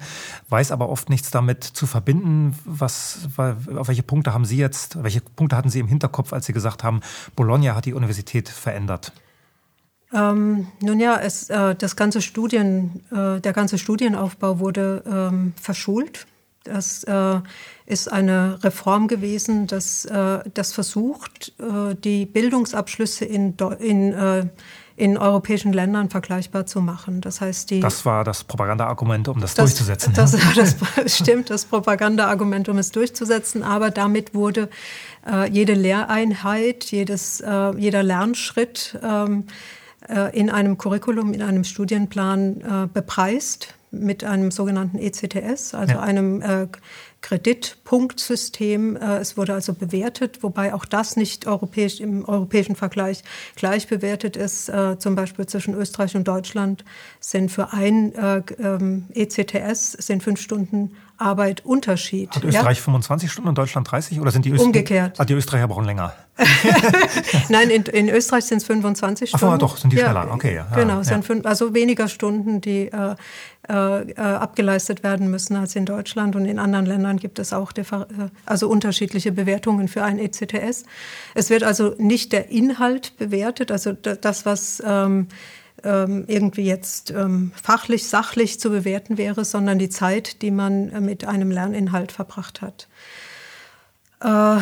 weiß 0.50 0.72
aber 0.72 0.90
oft 0.90 1.10
nichts 1.10 1.32
damit 1.32 1.64
zu 1.64 1.88
verbinden. 1.88 2.56
Was, 2.66 3.28
auf 3.36 3.88
welche 3.88 4.04
Punkte 4.04 4.34
haben 4.34 4.46
Sie 4.46 4.58
jetzt, 4.58 5.04
welche 5.04 5.22
Punkte 5.22 5.58
hatten 5.58 5.70
Sie 5.70 5.80
im 5.80 5.88
Hinterkopf, 5.88 6.34
als 6.34 6.46
Sie 6.46 6.54
gesagt 6.54 6.84
haben, 6.84 7.02
Bologna 7.36 7.76
hat 7.76 7.86
die 7.86 7.94
Universität 7.94 8.48
verändert? 8.48 9.12
Ähm, 10.14 10.68
nun 10.82 11.00
ja, 11.00 11.20
es, 11.20 11.50
äh, 11.50 11.76
das 11.76 11.96
ganze 11.96 12.22
Studien, 12.22 13.02
äh, 13.12 13.40
der 13.40 13.54
ganze 13.54 13.78
Studienaufbau 13.78 14.60
wurde 14.60 15.04
ähm, 15.06 15.54
verschult. 15.60 16.28
Das 16.63 17.04
äh, 17.06 17.39
ist 17.86 18.12
eine 18.12 18.62
Reform 18.63 19.08
gewesen, 19.08 19.65
das, 19.65 20.06
äh, 20.06 20.39
das 20.54 20.74
versucht, 20.74 21.54
äh, 21.60 21.95
die 21.95 22.26
Bildungsabschlüsse 22.26 23.26
in, 23.26 23.56
in, 23.80 24.13
äh, 24.13 24.45
in 24.98 25.17
europäischen 25.17 25.72
Ländern 25.72 26.10
vergleichbar 26.10 26.65
zu 26.65 26.82
machen. 26.82 27.22
Das 27.22 27.39
heißt, 27.39 27.69
die. 27.69 27.80
Das 27.80 28.06
war 28.06 28.26
das 28.26 28.43
Propagandaargument, 28.43 29.30
um 29.30 29.39
das, 29.39 29.54
das 29.54 29.65
durchzusetzen. 29.65 30.13
Das, 30.13 30.34
ja. 30.34 30.39
das, 30.54 30.76
das 30.95 31.17
stimmt, 31.17 31.50
das 31.50 31.65
Propagandaargument, 31.65 32.67
um 32.67 32.78
es 32.78 32.91
durchzusetzen. 32.91 33.63
Aber 33.63 33.89
damit 33.89 34.36
wurde 34.36 34.69
äh, 35.26 35.50
jede 35.50 35.74
Lehreinheit, 35.74 36.86
jedes, 36.86 37.39
äh, 37.39 37.72
jeder 37.78 38.04
Lernschritt 38.04 39.00
ähm, 39.02 39.45
äh, 40.10 40.38
in 40.38 40.50
einem 40.50 40.78
Curriculum, 40.78 41.34
in 41.34 41.41
einem 41.41 41.63
Studienplan 41.63 42.89
bepreist 42.93 43.76
mit 43.91 44.23
einem 44.23 44.52
sogenannten 44.52 44.99
ECTS, 44.99 45.73
also 45.73 45.95
ja. 45.95 45.99
einem 45.99 46.41
äh, 46.41 46.67
Kreditpunktsystem. 47.21 48.95
Äh, 48.95 49.17
es 49.17 49.38
wurde 49.38 49.54
also 49.54 49.73
bewertet, 49.73 50.41
wobei 50.41 50.73
auch 50.73 50.86
das 50.86 51.15
nicht 51.15 51.47
europäisch, 51.47 51.99
im 51.99 52.23
europäischen 52.28 52.75
Vergleich 52.75 53.23
gleich 53.56 53.88
bewertet 53.88 54.38
ist. 54.38 54.69
Äh, 54.69 54.97
zum 54.99 55.15
Beispiel 55.15 55.45
zwischen 55.45 55.73
Österreich 55.73 56.15
und 56.15 56.28
Deutschland 56.28 56.86
sind 57.19 57.52
für 57.52 57.73
ein 57.73 58.13
äh, 58.13 58.41
ähm, 58.60 59.06
ECTS 59.13 59.93
sind 59.93 60.23
fünf 60.23 60.39
Stunden 60.39 60.91
Arbeit 61.17 61.65
Unterschied. 61.65 62.34
Hat 62.34 62.45
Österreich 62.45 62.78
ja? 62.78 62.84
25 62.84 63.30
Stunden 63.30 63.49
und 63.49 63.58
Deutschland 63.58 63.91
30? 63.91 64.21
Oder 64.21 64.32
sind 64.32 64.45
die 64.45 64.52
Österreicher? 64.52 64.67
Umgekehrt. 64.67 65.19
Ah, 65.19 65.25
die 65.25 65.34
Österreicher 65.34 65.67
brauchen 65.67 65.84
länger. 65.84 66.13
Nein, 67.49 67.69
in, 67.69 67.84
in 67.84 68.08
Österreich 68.08 68.45
sind 68.45 68.60
es 68.60 68.63
25 68.63 69.30
Stunden. 69.30 69.45
Ach, 69.45 69.58
doch, 69.58 69.75
sind 69.75 69.91
die 69.91 69.97
ja, 69.97 70.06
schneller. 70.06 70.32
Okay, 70.32 70.56
ja. 70.56 70.67
Genau, 70.73 71.04
sind 71.04 71.25
fünf, 71.25 71.45
also 71.45 71.73
weniger 71.73 72.08
Stunden, 72.08 72.62
die 72.62 72.89
äh, 73.70 74.02
äh, 74.12 74.16
abgeleistet 74.16 75.04
werden 75.04 75.30
müssen 75.30 75.56
als 75.56 75.76
in 75.76 75.86
Deutschland. 75.86 76.36
Und 76.36 76.46
in 76.46 76.58
anderen 76.58 76.88
Ländern 76.88 77.18
gibt 77.18 77.38
es 77.38 77.54
auch 77.54 77.72
äh, 77.76 77.84
also 78.46 78.68
unterschiedliche 78.68 79.32
Bewertungen 79.32 79.88
für 79.88 80.04
ein 80.04 80.18
ECTS. 80.18 80.86
Es 81.36 81.50
wird 81.52 81.64
also 81.64 81.94
nicht 82.00 82.32
der 82.32 82.50
Inhalt 82.50 83.16
bewertet, 83.18 83.72
also 83.72 83.94
das, 83.94 84.46
was 84.46 84.82
ähm, 84.86 85.28
ähm, 85.84 86.26
irgendwie 86.28 86.64
jetzt 86.64 87.12
ähm, 87.12 87.52
fachlich, 87.62 88.08
sachlich 88.08 88.60
zu 88.60 88.72
bewerten 88.72 89.18
wäre, 89.18 89.46
sondern 89.46 89.78
die 89.78 89.90
Zeit, 89.90 90.42
die 90.42 90.52
man 90.52 90.90
äh, 90.90 91.00
mit 91.00 91.26
einem 91.26 91.52
Lerninhalt 91.52 92.12
verbracht 92.12 92.62
hat. 92.62 92.88
Äh, 94.22 94.62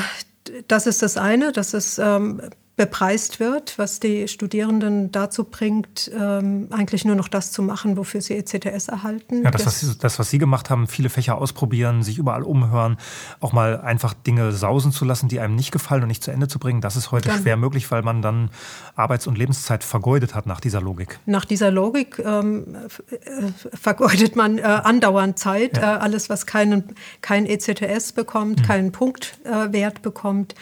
das 0.67 0.85
ist 0.85 1.01
das 1.01 1.17
eine, 1.17 1.51
dass 1.53 1.73
es 1.73 1.97
ähm, 1.97 2.41
bepreist 2.77 3.39
wird, 3.39 3.79
was 3.79 3.99
die 3.99 4.27
Studierenden 4.27 5.11
dazu 5.11 5.45
bringt, 5.45 6.11
ähm, 6.15 6.67
eigentlich 6.69 7.05
nur 7.05 7.15
noch 7.15 7.27
das 7.27 7.51
zu 7.51 7.63
machen, 7.63 7.97
wofür 7.97 8.21
sie 8.21 8.35
ECTS 8.35 8.87
erhalten. 8.87 9.43
Ja, 9.43 9.49
das, 9.49 9.65
was 9.65 9.79
Sie, 9.79 9.97
das, 9.97 10.19
was 10.19 10.29
Sie 10.29 10.37
gemacht 10.37 10.69
haben, 10.69 10.85
viele 10.85 11.09
Fächer 11.09 11.39
ausprobieren, 11.39 12.03
sich 12.03 12.19
überall 12.19 12.43
umhören, 12.43 12.97
auch 13.39 13.51
mal 13.51 13.81
einfach 13.81 14.13
Dinge 14.13 14.51
sausen 14.51 14.91
zu 14.91 15.05
lassen, 15.05 15.27
die 15.27 15.39
einem 15.39 15.55
nicht 15.55 15.71
gefallen 15.71 16.03
und 16.03 16.07
nicht 16.07 16.23
zu 16.23 16.29
Ende 16.29 16.47
zu 16.47 16.59
bringen, 16.59 16.79
das 16.79 16.95
ist 16.95 17.11
heute 17.11 17.29
dann, 17.29 17.41
schwer 17.41 17.57
möglich, 17.57 17.89
weil 17.89 18.03
man 18.03 18.21
dann 18.21 18.51
Arbeits- 18.95 19.25
und 19.25 19.39
Lebenszeit 19.39 19.83
vergeudet 19.83 20.35
hat 20.35 20.45
nach 20.45 20.59
dieser 20.59 20.79
Logik. 20.79 21.19
Nach 21.25 21.45
dieser 21.45 21.71
Logik 21.71 22.19
ähm, 22.19 22.75
äh, 23.09 23.17
vergeudet 23.75 24.35
man 24.35 24.59
äh, 24.59 24.61
andauernd 24.61 25.39
Zeit. 25.39 25.77
Ja. 25.77 25.95
Äh, 25.95 25.99
alles, 25.99 26.29
was 26.29 26.45
keinen, 26.45 26.93
kein 27.21 27.47
ECTS 27.47 28.13
bekommt, 28.13 28.59
mhm. 28.59 28.65
keinen 28.65 28.91
Punktwert 28.91 30.03
bekommt, 30.03 30.53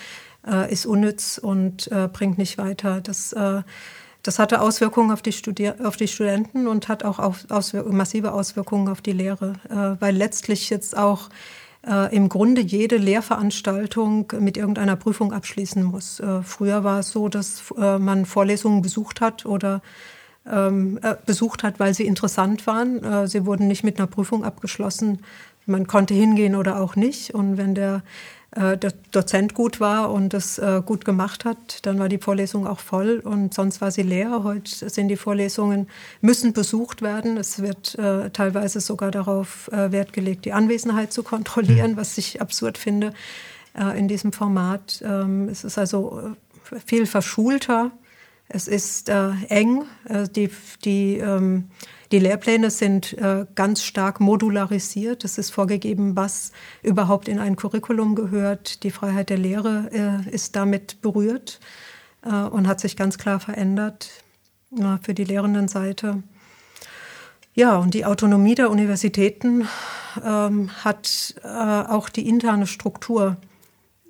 äh, 0.48 0.72
ist 0.72 0.86
unnütz 0.86 1.38
und 1.38 1.92
äh, 1.92 2.08
bringt 2.12 2.38
nicht 2.38 2.58
weiter. 2.58 3.02
Das, 3.02 3.34
äh, 3.34 3.62
das 4.26 4.40
hatte 4.40 4.62
Auswirkungen 4.62 5.12
auf 5.12 5.22
die, 5.22 5.32
Studier 5.32 5.76
auf 5.84 5.98
die 5.98 6.08
Studenten 6.08 6.68
und 6.68 6.88
hat 6.88 7.04
auch 7.04 7.20
auf, 7.20 7.46
Auswirk 7.50 7.92
massive 7.92 8.34
Auswirkungen 8.34 8.88
auf 8.88 9.02
die 9.02 9.12
Lehre, 9.12 9.54
äh, 9.70 10.02
weil 10.02 10.16
letztlich 10.16 10.70
jetzt 10.72 10.98
auch 10.98 11.30
äh, 11.88 12.16
im 12.16 12.28
Grunde 12.30 12.62
jede 12.62 12.98
Lehrveranstaltung 12.98 14.34
mit 14.40 14.58
irgendeiner 14.58 14.96
Prüfung 14.96 15.32
abschließen 15.32 15.84
muss. 15.84 16.20
Äh, 16.20 16.42
früher 16.42 16.84
war 16.84 17.00
es 17.00 17.12
so, 17.12 17.30
dass 17.30 17.62
man 17.78 18.26
Vorlesungen 18.26 18.82
besucht 18.82 19.22
hat 19.22 19.46
oder 19.46 19.82
ähm, 20.48 21.00
besucht 21.26 21.64
hat, 21.64 21.80
weil 21.80 21.94
sie 21.94 22.06
interessant 22.06 22.68
waren. 22.68 23.28
sie 23.28 23.46
wurden 23.46 23.68
nicht 23.68 23.84
mit 23.84 23.98
einer 23.98 24.08
Prüfung 24.08 24.44
abgeschlossen. 24.44 25.20
Man 25.66 25.88
konnte 25.88 26.14
hingehen 26.14 26.56
oder 26.56 26.80
auch 26.80 26.96
nicht. 26.96 27.34
Und 27.34 27.58
wenn 27.58 27.74
der 27.74 28.04
äh, 28.56 28.78
der 28.78 28.94
Dozent 29.12 29.54
gut 29.54 29.80
war 29.80 30.12
und 30.12 30.34
das 30.34 30.58
äh, 30.58 30.82
gut 30.86 31.04
gemacht 31.04 31.44
hat, 31.44 31.86
dann 31.86 32.00
war 32.00 32.08
die 32.08 32.18
Vorlesung 32.18 32.65
auch 32.65 32.80
voll 32.80 33.20
und 33.24 33.54
sonst 33.54 33.82
war 33.82 33.91
sie 33.91 34.02
leer. 34.02 34.44
Heute 34.44 34.89
sind 34.89 35.10
die 35.10 35.18
Vorlesungen, 35.18 35.88
müssen 36.22 36.54
besucht 36.54 37.02
werden. 37.02 37.36
Es 37.36 37.62
wird 37.62 37.96
äh, 38.00 38.30
teilweise 38.30 38.80
sogar 38.80 39.12
darauf 39.12 39.70
äh, 39.74 39.91
Wert 39.91 40.13
gelegt, 40.13 40.46
die 40.46 40.54
Anwesenheit 40.54 41.12
zu 41.12 41.22
kontrollieren, 41.24 41.91
mhm. 41.91 41.98
was 41.98 42.18
ich 42.18 42.41
absurd 42.41 42.78
finde 42.78 43.13
äh, 43.78 44.00
in 44.00 44.08
diesem 44.08 44.32
Format. 44.32 45.04
Ähm, 45.06 45.50
es 45.50 45.65
ist 45.65 45.78
also 45.78 46.34
äh, 46.72 46.80
viel 46.86 47.06
verschulter. 47.06 47.91
Es 48.48 48.68
ist 48.68 49.10
eng. 49.10 49.86
die 50.36 50.52
die 50.84 51.18
ähm, 51.18 51.65
die 52.12 52.20
Lehrpläne 52.20 52.70
sind 52.70 53.13
äh, 53.13 53.46
ganz 53.56 53.84
stark 53.84 54.20
modularisiert. 54.20 55.24
Es 55.24 55.38
ist 55.38 55.52
vorgegeben, 55.52 56.15
was 56.15 56.52
überhaupt 56.84 57.28
in 57.28 57.39
ein 57.39 57.56
Curriculum 57.56 58.15
gehört. 58.15 58.84
Die 58.84 58.91
Freiheit 58.91 59.30
der 59.30 59.38
Lehre 59.38 59.89
äh, 59.91 60.30
ist 60.30 60.56
damit 60.56 61.02
berührt 61.02 61.60
äh, 62.24 62.30
und 62.30 62.68
hat 62.68 62.80
sich 62.80 62.96
ganz 62.96 63.18
klar 63.18 63.39
verändert 63.39 64.10
für 65.04 65.13
die 65.13 65.24
Lehrendenseite. 65.24 66.22
Ja, 67.54 67.78
und 67.78 67.94
die 67.94 68.04
Autonomie 68.04 68.56
der 68.56 68.70
Universitäten 68.70 69.70
ähm, 70.22 70.70
hat 70.84 71.36
auch 71.44 72.10
die 72.10 72.28
interne 72.28 72.68
Struktur 72.68 73.38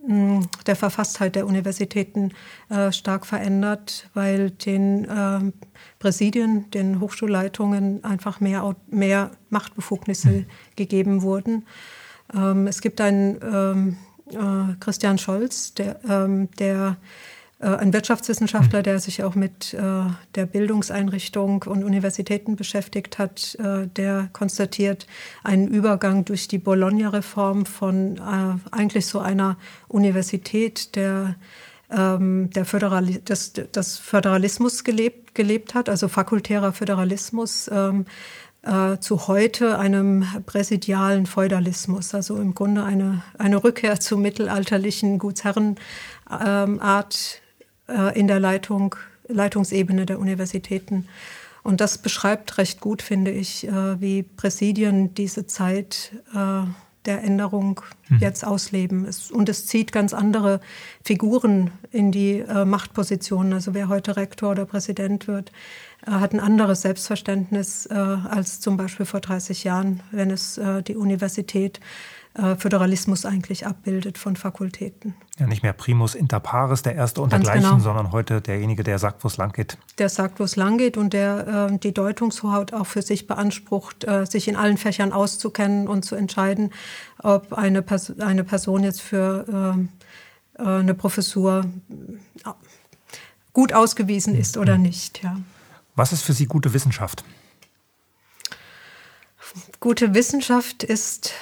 der 0.08 0.76
Verfasstheit 0.76 1.36
der 1.36 1.48
Universitäten 1.48 2.32
äh, 2.70 2.92
stark 2.92 3.26
verändert, 3.26 4.10
weil 4.14 4.52
den 4.52 5.06
äh, 5.06 5.52
Präsidien, 6.00 6.70
den 6.72 7.00
Hochschulleitungen 7.00 8.04
einfach 8.04 8.40
mehr, 8.40 8.76
mehr 8.88 9.32
Machtbefugnisse 9.50 10.30
mhm. 10.30 10.46
gegeben 10.76 11.22
wurden. 11.22 11.66
Ähm, 12.34 12.68
es 12.68 12.82
gibt 12.82 13.02
einen 13.02 13.40
ähm, 13.42 13.98
äh, 14.32 14.76
Christian 14.80 15.18
Scholz, 15.18 15.74
der, 15.74 16.00
ähm, 16.08 16.50
der 16.60 16.98
äh, 17.60 17.68
ein 17.68 17.94
Wirtschaftswissenschaftler, 17.94 18.84
der 18.84 19.00
sich 19.00 19.24
auch 19.24 19.36
mit 19.36 19.74
äh, 19.74 19.80
der 20.36 20.46
Bildungseinrichtung 20.46 21.64
und 21.64 21.84
Universitäten 21.84 22.56
beschäftigt 22.56 23.18
hat, 23.18 23.56
äh, 23.56 23.88
der 23.88 24.30
konstatiert 24.34 25.08
einen 25.44 25.68
Übergang 25.68 26.26
durch 26.26 26.48
die 26.48 26.58
Bologna-Reform 26.58 27.66
von 27.66 28.20
eigentlich 28.72 29.08
so 29.08 29.20
einer 29.20 29.58
Universität 29.88 30.96
der 30.96 31.36
ähm, 31.92 32.50
der 32.52 32.66
Föderali 32.66 33.20
des, 33.22 33.54
des 33.54 33.98
Föderalismus 33.98 34.84
gelebt, 34.84 35.36
gelebt 35.36 35.74
hat, 35.74 35.90
also 35.90 36.08
fakultärer 36.08 36.74
Föderalismus, 36.74 37.70
ähm, 37.72 38.06
äh, 38.66 38.98
zu 39.00 39.28
heute 39.28 39.78
einem 39.78 40.26
präsidialen 40.46 41.26
Feudalismus, 41.28 42.16
also 42.16 42.38
im 42.38 42.56
Grunde 42.56 42.84
eine, 42.84 43.22
eine 43.38 43.64
Rückkehr 43.64 44.00
zur 44.02 44.18
mittelalterlichen 44.18 45.20
Gutsherrenart 45.20 45.78
äh, 47.88 48.20
in 48.20 48.28
der 48.28 48.40
Leitung, 48.40 48.96
Leitungsebene 49.28 50.06
der 50.06 50.20
Universitäten. 50.20 51.08
Und 51.64 51.82
das 51.82 51.98
beschreibt 51.98 52.58
recht 52.60 52.80
gut, 52.80 53.02
finde 53.02 53.32
ich, 53.32 53.68
äh, 53.68 54.00
wie 54.00 54.24
Präsidien 54.24 55.14
diese 55.16 55.48
Zeit 55.48 56.12
äh, 56.34 56.62
der 57.06 57.24
Änderung 57.24 57.82
mhm. 58.10 58.20
jetzt 58.20 58.46
ausleben. 58.46 59.08
und 59.32 59.50
es 59.50 59.66
zieht 59.68 59.92
ganz 59.92 60.14
andere 60.14 60.60
Figuren 61.04 61.72
in 61.92 62.12
die 62.12 62.44
Machtpositionen. 62.66 63.54
Also 63.54 63.74
wer 63.74 63.88
heute 63.90 64.18
Rektor 64.18 64.52
oder 64.52 64.66
Präsident 64.66 65.28
wird, 65.28 65.52
hat 66.06 66.34
ein 66.34 66.40
anderes 66.40 66.82
Selbstverständnis 66.82 67.88
als 67.88 68.60
zum 68.60 68.78
Beispiel 68.78 69.06
vor 69.06 69.22
30 69.22 69.64
Jahren, 69.64 70.02
wenn 70.12 70.30
es 70.30 70.60
die 70.88 70.96
Universität 70.96 71.80
äh, 72.36 72.56
Föderalismus 72.56 73.26
eigentlich 73.26 73.66
abbildet 73.66 74.18
von 74.18 74.36
Fakultäten. 74.36 75.16
Ja, 75.40 75.48
nicht 75.48 75.64
mehr 75.64 75.74
Primus 75.74 76.16
inter 76.16 76.40
pares, 76.40 76.82
der 76.82 76.96
Erste 76.96 77.22
untergleichen, 77.22 77.64
genau. 77.64 77.80
sondern 77.80 78.12
heute 78.12 78.42
derjenige, 78.42 78.84
der 78.84 79.00
sagt, 79.00 79.24
wo 79.24 79.28
es 79.28 79.38
lang 79.38 79.54
geht. 79.54 79.78
Der 79.98 80.10
sagt, 80.10 80.40
wo 80.40 80.44
es 80.44 80.56
lang 80.56 80.78
geht 80.78 80.98
und 80.98 81.14
der 81.14 81.70
äh, 81.72 81.78
die 81.78 81.94
Deutungshoheit 81.94 82.74
auch 82.74 82.88
für 82.88 83.02
sich 83.02 83.28
beansprucht, 83.28 84.04
äh, 84.04 84.26
sich 84.26 84.48
in 84.48 84.56
allen 84.56 84.78
Fächern 84.78 85.14
auszukennen 85.14 85.88
und 85.88 86.04
zu 86.04 86.16
entscheiden, 86.16 86.72
ob 87.24 87.54
eine, 87.54 87.82
Pers 87.82 88.20
eine 88.20 88.44
Person 88.44 88.84
jetzt 88.84 89.02
für 89.02 89.46
ähm, 89.48 89.90
äh, 90.58 90.64
eine 90.64 90.94
Professur 90.94 91.66
äh, 92.44 92.50
gut 93.54 93.72
ausgewiesen 93.72 94.36
ist 94.36 94.58
oder 94.58 94.78
mhm. 94.78 94.84
nicht. 94.84 95.24
Ja. 95.24 95.38
Was 95.96 96.12
ist 96.12 96.24
für 96.24 96.34
Sie 96.34 96.48
gute 96.48 96.74
Wissenschaft? 96.74 97.24
Gute 99.80 100.14
Wissenschaft 100.14 100.84
ist 100.84 101.34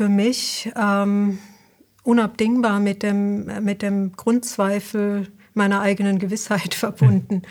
für 0.00 0.08
mich 0.08 0.72
ähm, 0.76 1.38
unabdingbar 2.04 2.80
mit 2.80 3.02
dem, 3.02 3.44
mit 3.62 3.82
dem 3.82 4.12
Grundzweifel 4.12 5.28
meiner 5.52 5.82
eigenen 5.82 6.18
Gewissheit 6.18 6.72
verbunden. 6.84 7.42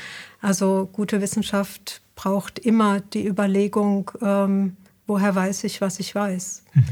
Also 0.41 0.89
gute 0.91 1.21
Wissenschaft 1.21 2.01
braucht 2.15 2.57
immer 2.57 3.01
die 3.01 3.27
Überlegung, 3.27 4.09
ähm, 4.23 4.77
woher 5.05 5.35
weiß 5.35 5.63
ich, 5.63 5.79
was 5.79 5.99
ich 5.99 6.15
weiß. 6.15 6.63
Mhm. 6.73 6.85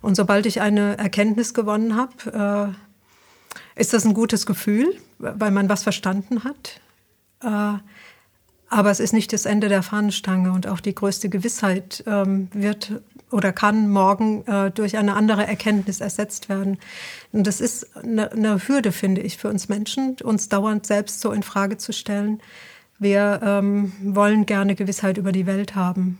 Und 0.00 0.14
sobald 0.14 0.46
ich 0.46 0.60
eine 0.60 0.96
Erkenntnis 0.96 1.54
gewonnen 1.54 1.96
habe, 1.96 2.76
äh, 3.76 3.80
ist 3.80 3.92
das 3.92 4.04
ein 4.04 4.14
gutes 4.14 4.46
Gefühl, 4.46 4.94
weil 5.18 5.50
man 5.50 5.68
was 5.68 5.82
verstanden 5.82 6.44
hat. 6.44 6.80
Äh, 7.42 7.80
aber 8.68 8.92
es 8.92 9.00
ist 9.00 9.12
nicht 9.12 9.32
das 9.32 9.44
Ende 9.44 9.68
der 9.68 9.82
Fahnenstange 9.82 10.52
und 10.52 10.68
auch 10.68 10.78
die 10.78 10.94
größte 10.94 11.28
Gewissheit 11.28 12.04
ähm, 12.06 12.46
wird 12.52 13.02
oder 13.30 13.52
kann 13.52 13.88
morgen 13.88 14.46
äh, 14.46 14.70
durch 14.70 14.96
eine 14.96 15.14
andere 15.14 15.46
Erkenntnis 15.46 16.00
ersetzt 16.00 16.48
werden. 16.48 16.78
Und 17.32 17.46
das 17.46 17.60
ist 17.60 17.96
eine, 17.96 18.32
eine, 18.32 18.68
Hürde, 18.68 18.92
finde 18.92 19.20
ich, 19.20 19.36
für 19.36 19.48
uns 19.48 19.68
Menschen, 19.68 20.16
uns 20.22 20.48
dauernd 20.48 20.86
selbst 20.86 21.20
so 21.20 21.32
in 21.32 21.42
Frage 21.42 21.78
zu 21.78 21.92
stellen. 21.92 22.40
Wir 22.98 23.40
ähm, 23.42 23.92
wollen 24.02 24.46
gerne 24.46 24.74
Gewissheit 24.74 25.16
über 25.16 25.32
die 25.32 25.46
Welt 25.46 25.74
haben. 25.74 26.18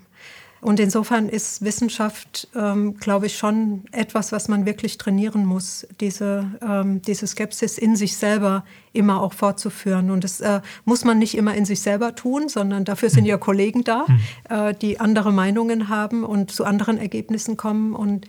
Und 0.60 0.78
insofern 0.78 1.28
ist 1.28 1.64
Wissenschaft, 1.64 2.48
ähm, 2.54 2.96
glaube 2.98 3.26
ich, 3.26 3.38
schon 3.38 3.84
etwas, 3.92 4.30
was 4.30 4.48
man 4.48 4.66
wirklich 4.66 4.98
trainieren 4.98 5.46
muss, 5.46 5.86
diese, 6.00 6.50
ähm, 6.60 7.00
diese 7.02 7.26
Skepsis 7.26 7.78
in 7.78 7.96
sich 7.96 8.16
selber 8.16 8.64
immer 8.92 9.22
auch 9.22 9.32
fortzuführen. 9.32 10.10
Und 10.10 10.24
das 10.24 10.40
äh, 10.40 10.60
muss 10.84 11.04
man 11.04 11.18
nicht 11.18 11.34
immer 11.34 11.54
in 11.54 11.64
sich 11.64 11.80
selber 11.80 12.14
tun, 12.14 12.48
sondern 12.48 12.84
dafür 12.84 13.08
sind 13.08 13.24
ja 13.24 13.38
Kollegen 13.38 13.84
da, 13.84 14.04
mhm. 14.06 14.20
äh, 14.50 14.74
die 14.74 15.00
andere 15.00 15.32
Meinungen 15.32 15.88
haben 15.88 16.24
und 16.24 16.50
zu 16.50 16.64
anderen 16.64 16.98
Ergebnissen 16.98 17.56
kommen. 17.56 17.94
Und 17.94 18.26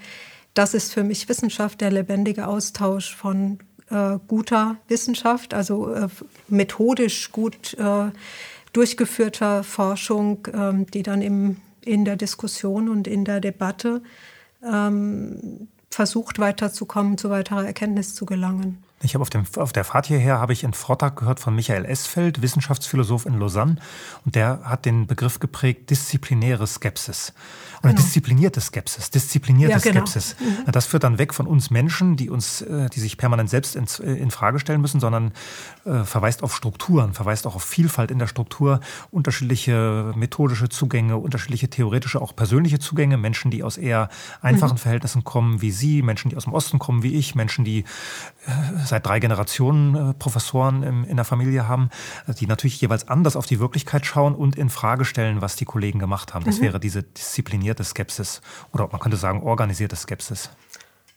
das 0.54 0.74
ist 0.74 0.94
für 0.94 1.04
mich 1.04 1.28
Wissenschaft, 1.28 1.82
der 1.82 1.92
lebendige 1.92 2.48
Austausch 2.48 3.14
von 3.14 3.60
äh, 3.90 4.20
guter 4.28 4.78
Wissenschaft, 4.88 5.54
also 5.54 5.94
äh, 5.94 6.08
methodisch 6.48 7.32
gut 7.34 7.74
äh, 7.74 8.12
durchgeführter 8.72 9.64
Forschung, 9.64 10.48
ähm, 10.54 10.86
die 10.86 11.04
dann 11.04 11.22
im 11.22 11.58
in 11.86 12.06
der 12.06 12.16
Diskussion 12.16 12.90
und 12.90 13.08
in 13.08 13.26
der 13.26 13.40
Debatte 13.40 14.02
ähm, 14.64 15.68
versucht 15.90 16.40
weiterzukommen, 16.40 17.18
zu 17.18 17.30
weiterer 17.30 17.66
Erkenntnis 17.66 18.16
zu 18.16 18.26
gelangen. 18.26 18.84
Ich 19.04 19.16
habe 19.16 19.24
auf, 19.24 19.30
dem, 19.30 19.46
auf 19.56 19.74
der 19.74 19.84
Fahrt 19.84 20.06
hierher 20.06 20.40
habe 20.40 20.54
ich 20.54 20.64
einen 20.64 20.74
Vortrag 20.74 21.18
gehört 21.18 21.40
von 21.40 21.56
Michael 21.56 21.86
Esfeld, 21.86 22.42
Wissenschaftsphilosoph 22.42 23.26
in 23.26 23.40
Lausanne, 23.40 23.78
und 24.26 24.36
der 24.36 24.62
hat 24.64 24.86
den 24.86 25.08
Begriff 25.08 25.40
geprägt 25.40 25.90
disziplinäre 25.90 26.68
Skepsis 26.68 27.34
oder 27.84 27.94
genau. 27.94 28.02
disziplinierte 28.02 28.62
Skepsis, 28.62 29.10
disziplinierte 29.10 29.74
ja, 29.74 29.80
genau. 29.80 30.06
Skepsis. 30.06 30.36
Mhm. 30.40 30.72
Das 30.72 30.86
führt 30.86 31.04
dann 31.04 31.18
weg 31.18 31.34
von 31.34 31.48
uns 31.48 31.72
Menschen, 31.72 32.16
die 32.16 32.30
uns, 32.30 32.62
äh, 32.62 32.90
die 32.90 33.00
sich 33.00 33.18
permanent 33.18 33.50
selbst 33.50 33.76
in, 33.76 33.86
äh, 34.06 34.14
in 34.14 34.30
Frage 34.30 34.60
stellen 34.60 34.82
müssen, 34.82 35.00
sondern 35.00 35.32
äh, 35.86 36.04
verweist 36.04 36.44
auf 36.44 36.56
Strukturen, 36.56 37.14
verweist 37.14 37.48
auch 37.48 37.56
auf 37.56 37.64
Vielfalt 37.64 38.12
in 38.12 38.20
der 38.20 38.28
Struktur, 38.28 38.82
unterschiedliche 39.10 40.14
methodische 40.16 40.70
Zugänge, 40.70 41.18
unterschiedliche 41.18 41.70
theoretische, 41.70 42.22
auch 42.22 42.36
persönliche 42.36 42.78
Zugänge, 42.78 43.18
Menschen, 43.18 43.50
die 43.50 43.64
aus 43.64 43.78
eher 43.78 44.10
einfachen 44.42 44.74
mhm. 44.74 44.80
Verhältnissen 44.80 45.24
kommen 45.24 45.62
wie 45.62 45.72
Sie, 45.72 46.04
Menschen, 46.04 46.30
die 46.30 46.38
aus 46.38 46.44
dem 46.44 46.54
Osten 46.54 46.78
kommen 46.78 47.02
wie 47.02 47.16
ich, 47.16 47.34
Menschen, 47.34 47.66
die 47.66 47.80
äh, 47.80 48.52
seit 48.86 49.06
drei 49.08 49.20
Generationen 49.20 49.96
äh, 49.96 50.14
Professoren 50.14 50.84
im, 50.84 51.04
in 51.04 51.16
der 51.16 51.26
Familie 51.26 51.68
haben, 51.68 51.90
die 52.40 52.46
natürlich 52.46 52.80
jeweils 52.80 53.08
anders 53.08 53.36
auf 53.36 53.48
die 53.48 53.60
Wirklichkeit 53.60 54.06
schauen 54.06 54.36
und 54.36 54.56
in 54.56 54.70
Frage 54.70 55.04
stellen, 55.04 55.42
was 55.42 55.56
die 55.56 55.66
Kollegen 55.66 56.00
gemacht 56.00 56.34
haben. 56.34 56.46
Das 56.46 56.60
mhm. 56.60 56.64
wäre 56.64 56.80
diese 56.80 57.04
disziplinierte 57.04 57.71
Skepsis 57.84 58.42
oder 58.74 58.88
man 58.92 59.00
könnte 59.00 59.18
sagen 59.18 59.44
organisierte 59.44 59.96
Skepsis. 59.96 60.50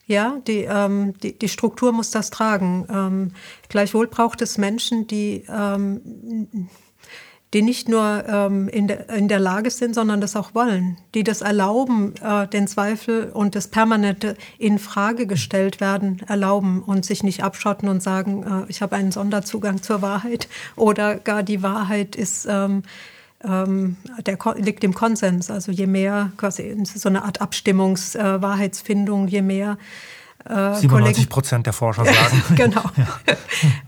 Ja, 0.06 0.36
die, 0.46 0.64
ähm, 0.64 1.14
die, 1.18 1.38
die 1.38 1.48
Struktur 1.48 1.92
muss 1.92 2.10
das 2.10 2.30
tragen. 2.30 2.86
Ähm, 2.90 3.32
gleichwohl 3.68 4.06
braucht 4.06 4.42
es 4.42 4.58
Menschen, 4.58 5.06
die 5.06 5.44
ähm, 5.48 6.68
die 7.54 7.62
nicht 7.62 7.88
nur 7.88 8.24
ähm, 8.28 8.68
in, 8.68 8.88
de, 8.88 9.16
in 9.16 9.28
der 9.28 9.38
Lage 9.38 9.70
sind, 9.70 9.94
sondern 9.94 10.20
das 10.20 10.34
auch 10.34 10.54
wollen, 10.54 10.98
die 11.14 11.22
das 11.22 11.40
erlauben, 11.40 12.14
äh, 12.20 12.48
den 12.48 12.66
Zweifel 12.66 13.30
und 13.32 13.54
das 13.54 13.68
permanente 13.68 14.36
in 14.58 14.80
Frage 14.80 15.28
gestellt 15.28 15.80
werden 15.80 16.20
erlauben 16.26 16.82
und 16.82 17.06
sich 17.06 17.22
nicht 17.22 17.44
abschotten 17.44 17.88
und 17.88 18.02
sagen, 18.02 18.42
äh, 18.42 18.70
ich 18.70 18.82
habe 18.82 18.96
einen 18.96 19.12
Sonderzugang 19.12 19.82
zur 19.82 20.02
Wahrheit 20.02 20.48
oder 20.74 21.14
gar 21.14 21.44
die 21.44 21.62
Wahrheit 21.62 22.16
ist 22.16 22.46
ähm, 22.50 22.82
ähm, 23.46 23.96
der 24.26 24.38
liegt 24.56 24.84
im 24.84 24.94
Konsens. 24.94 25.50
Also 25.50 25.72
je 25.72 25.86
mehr 25.86 26.32
quasi 26.36 26.76
so 26.84 27.08
eine 27.08 27.24
Art 27.24 27.40
Abstimmungs-Wahrheitsfindung, 27.40 29.28
äh, 29.28 29.30
je 29.30 29.42
mehr 29.42 29.78
äh, 30.48 30.74
97 30.74 31.28
Prozent 31.28 31.66
der 31.66 31.72
Forscher 31.72 32.04
sagen. 32.04 32.42
genau. 32.56 32.82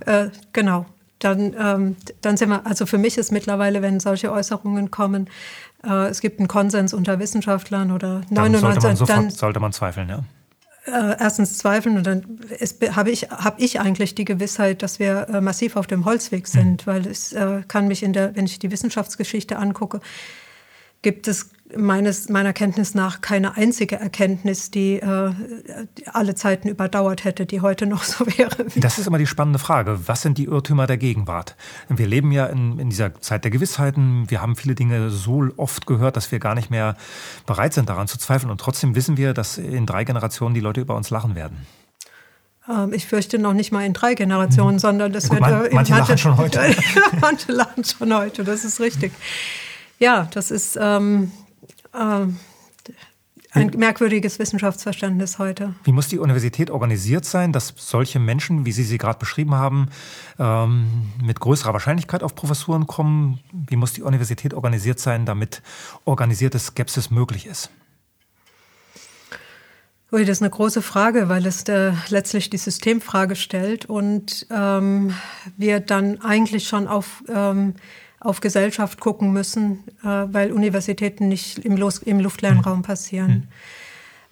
Äh, 0.06 0.30
genau 0.52 0.86
dann, 1.18 1.54
ähm, 1.58 1.96
dann 2.20 2.36
sind 2.36 2.50
wir, 2.50 2.66
also 2.66 2.86
für 2.86 2.98
mich 2.98 3.18
ist 3.18 3.32
mittlerweile, 3.32 3.82
wenn 3.82 4.00
solche 4.00 4.30
Äußerungen 4.32 4.90
kommen, 4.90 5.28
äh, 5.84 6.08
es 6.08 6.20
gibt 6.20 6.38
einen 6.38 6.48
Konsens 6.48 6.92
unter 6.92 7.18
Wissenschaftlern 7.18 7.90
oder 7.90 8.22
99, 8.30 8.32
dann 8.32 8.60
sollte 8.60 8.86
man, 8.86 8.96
sofort, 8.96 9.18
dann 9.18 9.30
sollte 9.30 9.60
man 9.60 9.72
zweifeln, 9.72 10.08
ja. 10.08 10.24
Äh, 10.86 11.16
erstens 11.18 11.58
zweifeln 11.58 11.96
und 11.96 12.06
dann 12.06 12.38
habe 12.94 13.10
ich, 13.10 13.22
hab 13.30 13.60
ich 13.60 13.80
eigentlich 13.80 14.14
die 14.14 14.24
Gewissheit, 14.24 14.82
dass 14.84 15.00
wir 15.00 15.28
äh, 15.28 15.40
massiv 15.40 15.74
auf 15.74 15.88
dem 15.88 16.04
Holzweg 16.04 16.46
sind, 16.46 16.86
mhm. 16.86 16.90
weil 16.90 17.06
es 17.08 17.32
äh, 17.32 17.62
kann 17.66 17.88
mich 17.88 18.04
in 18.04 18.12
der, 18.12 18.36
wenn 18.36 18.44
ich 18.44 18.60
die 18.60 18.70
Wissenschaftsgeschichte 18.70 19.56
angucke, 19.56 20.00
gibt 21.02 21.28
es 21.28 21.50
meines, 21.74 22.28
meiner 22.28 22.52
Kenntnis 22.52 22.94
nach 22.94 23.20
keine 23.20 23.56
einzige 23.56 23.96
Erkenntnis, 23.96 24.70
die 24.70 25.00
äh, 25.00 25.32
alle 26.12 26.34
Zeiten 26.34 26.68
überdauert 26.68 27.24
hätte, 27.24 27.46
die 27.46 27.60
heute 27.60 27.86
noch 27.86 28.04
so 28.04 28.26
wäre. 28.26 28.66
Das 28.76 28.98
ist 28.98 29.06
immer 29.06 29.18
die 29.18 29.26
spannende 29.26 29.58
Frage. 29.58 29.98
Was 30.06 30.22
sind 30.22 30.38
die 30.38 30.44
Irrtümer 30.44 30.86
der 30.86 30.96
Gegenwart? 30.96 31.56
Wir 31.88 32.06
leben 32.06 32.30
ja 32.30 32.46
in, 32.46 32.78
in 32.78 32.90
dieser 32.90 33.20
Zeit 33.20 33.44
der 33.44 33.50
Gewissheiten. 33.50 34.30
Wir 34.30 34.40
haben 34.40 34.54
viele 34.54 34.74
Dinge 34.74 35.10
so 35.10 35.48
oft 35.56 35.86
gehört, 35.86 36.16
dass 36.16 36.30
wir 36.30 36.38
gar 36.38 36.54
nicht 36.54 36.70
mehr 36.70 36.96
bereit 37.46 37.74
sind, 37.74 37.88
daran 37.88 38.06
zu 38.06 38.18
zweifeln. 38.18 38.50
Und 38.50 38.60
trotzdem 38.60 38.94
wissen 38.94 39.16
wir, 39.16 39.34
dass 39.34 39.58
in 39.58 39.86
drei 39.86 40.04
Generationen 40.04 40.54
die 40.54 40.60
Leute 40.60 40.80
über 40.80 40.94
uns 40.94 41.10
lachen 41.10 41.34
werden. 41.34 41.66
Ähm, 42.68 42.92
ich 42.92 43.06
fürchte 43.06 43.38
noch 43.38 43.54
nicht 43.54 43.72
mal 43.72 43.84
in 43.84 43.92
drei 43.92 44.14
Generationen, 44.14 44.74
hm. 44.74 44.78
sondern 44.78 45.12
das 45.12 45.28
Gut, 45.28 45.40
wird 45.40 45.50
man, 45.50 45.60
manche, 45.72 45.74
manche 45.74 45.92
lachen 45.92 46.18
schon 46.18 46.36
heute. 46.36 46.60
manche 47.20 47.52
lachen 47.52 47.84
schon 47.84 48.14
heute, 48.14 48.44
das 48.44 48.64
ist 48.64 48.80
richtig. 48.80 49.12
Ja, 49.98 50.28
das 50.32 50.50
ist 50.50 50.78
ähm, 50.80 51.32
ähm, 51.94 52.36
ein 53.52 53.70
merkwürdiges 53.76 54.38
Wissenschaftsverständnis 54.38 55.38
heute. 55.38 55.74
Wie 55.84 55.92
muss 55.92 56.08
die 56.08 56.18
Universität 56.18 56.70
organisiert 56.70 57.24
sein, 57.24 57.52
dass 57.52 57.72
solche 57.76 58.18
Menschen, 58.18 58.66
wie 58.66 58.72
Sie 58.72 58.84
sie 58.84 58.98
gerade 58.98 59.18
beschrieben 59.18 59.54
haben, 59.54 59.88
ähm, 60.38 61.12
mit 61.22 61.40
größerer 61.40 61.72
Wahrscheinlichkeit 61.72 62.22
auf 62.22 62.34
Professuren 62.34 62.86
kommen? 62.86 63.40
Wie 63.52 63.76
muss 63.76 63.94
die 63.94 64.02
Universität 64.02 64.52
organisiert 64.52 65.00
sein, 65.00 65.24
damit 65.24 65.62
organisierte 66.04 66.58
Skepsis 66.58 67.10
möglich 67.10 67.46
ist? 67.46 67.70
Ui, 70.12 70.24
das 70.24 70.38
ist 70.38 70.42
eine 70.42 70.50
große 70.50 70.82
Frage, 70.82 71.28
weil 71.28 71.46
es 71.46 71.64
äh, 71.64 71.92
letztlich 72.10 72.48
die 72.48 72.58
Systemfrage 72.58 73.34
stellt 73.34 73.86
und 73.86 74.46
ähm, 74.50 75.14
wir 75.56 75.80
dann 75.80 76.20
eigentlich 76.20 76.68
schon 76.68 76.86
auf 76.86 77.24
ähm, 77.28 77.74
auf 78.26 78.40
Gesellschaft 78.40 79.00
gucken 79.00 79.32
müssen, 79.32 79.84
äh, 80.02 80.06
weil 80.06 80.52
Universitäten 80.52 81.28
nicht 81.28 81.58
im, 81.60 81.76
Los 81.76 81.98
im 81.98 82.20
luftleeren 82.20 82.58
mhm. 82.58 82.64
Raum 82.64 82.82
passieren. 82.82 83.48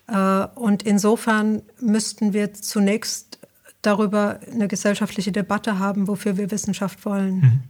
Mhm. 0.09 0.14
Äh, 0.14 0.46
und 0.54 0.83
insofern 0.83 1.62
müssten 1.80 2.33
wir 2.33 2.52
zunächst 2.54 3.38
darüber 3.83 4.40
eine 4.50 4.68
gesellschaftliche 4.68 5.33
Debatte 5.33 5.78
haben, 5.78 6.09
wofür 6.09 6.37
wir 6.37 6.50
Wissenschaft 6.50 7.04
wollen. 7.04 7.35
Mhm. 7.37 7.62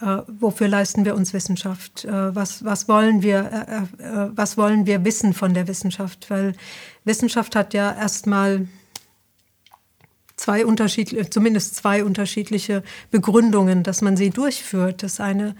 Äh, 0.00 0.22
wofür 0.28 0.68
leisten 0.68 1.04
wir 1.04 1.14
uns 1.14 1.32
Wissenschaft? 1.32 2.04
Äh, 2.04 2.34
was, 2.34 2.64
was, 2.64 2.88
wollen 2.88 3.22
wir, 3.22 3.88
äh, 3.98 4.02
äh, 4.02 4.30
was 4.34 4.56
wollen 4.56 4.86
wir 4.86 5.04
wissen 5.04 5.32
von 5.34 5.54
der 5.54 5.66
Wissenschaft? 5.66 6.30
Weil 6.30 6.54
Wissenschaft 7.04 7.56
hat 7.56 7.74
ja 7.74 7.92
erstmal 7.92 8.68
zwei 10.38 10.64
unterschiedliche, 10.64 11.28
zumindest 11.28 11.74
zwei 11.76 12.02
unterschiedliche 12.04 12.82
Begründungen, 13.10 13.82
dass 13.82 14.00
man 14.00 14.16
sie 14.16 14.30
durchführt. 14.30 15.02
Das 15.02 15.20
eine 15.20 15.54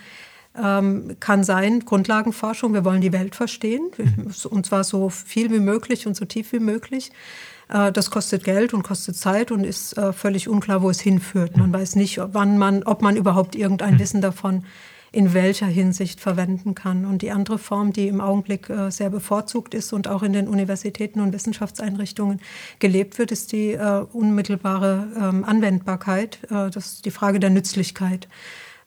ähm, 0.57 1.17
kann 1.21 1.45
sein 1.45 1.81
Grundlagenforschung. 1.81 2.73
Wir 2.73 2.85
wollen 2.85 3.01
die 3.01 3.12
Welt 3.12 3.35
verstehen, 3.35 3.91
mhm. 3.97 4.33
und 4.51 4.67
zwar 4.67 4.85
so 4.85 5.11
viel 5.11 5.51
wie 5.53 5.61
möglich 5.61 6.07
und 6.07 6.17
so 6.17 6.25
tief 6.25 6.53
wie 6.53 6.61
möglich. 6.61 7.12
Äh, 7.69 7.93
das 7.93 8.11
kostet 8.11 8.45
Geld 8.45 8.73
und 8.73 8.83
kostet 8.83 9.17
Zeit 9.17 9.51
und 9.51 9.64
ist 9.64 9.97
äh, 9.99 10.12
völlig 10.12 10.49
unklar, 10.49 10.83
wo 10.83 10.91
es 10.91 11.01
hinführt. 11.01 11.57
Man 11.57 11.71
mhm. 11.71 11.75
weiß 11.75 11.97
nicht, 11.97 12.21
wann 12.33 12.59
man, 12.59 12.83
ob 12.85 13.03
man 13.03 13.17
überhaupt 13.17 13.55
irgendein 13.57 13.95
mhm. 13.95 13.99
Wissen 13.99 14.21
davon 14.21 14.64
in 15.12 15.35
welcher 15.35 15.66
Hinsicht 15.66 16.21
verwenden 16.21 16.75
kann. 16.75 17.05
Und 17.05 17.23
die 17.23 17.31
andere 17.31 17.59
Form, 17.59 17.92
die 17.92 18.09
im 18.09 18.21
Augenblick 18.21 18.68
äh, 18.68 18.90
sehr 18.90 19.11
bevorzugt 19.11 19.75
ist 19.75 19.92
und 19.92 20.09
auch 20.09 20.23
in 20.23 20.33
den 20.33 20.49
Universitäten 20.49 21.21
und 21.21 21.33
Wissenschaftseinrichtungen 21.33 22.40
gelebt 22.79 23.18
wird, 23.18 23.33
ist 23.33 23.53
die 23.53 23.73
äh, 23.73 24.05
unmittelbare 24.12 25.09
ähm, 25.16 25.44
Anwendbarkeit. 25.44 26.38
Äh, 26.51 26.71
das 26.71 26.92
ist 26.92 27.05
die 27.05 27.11
Frage 27.11 27.40
der 27.40 27.51
Nützlichkeit. 27.51 28.29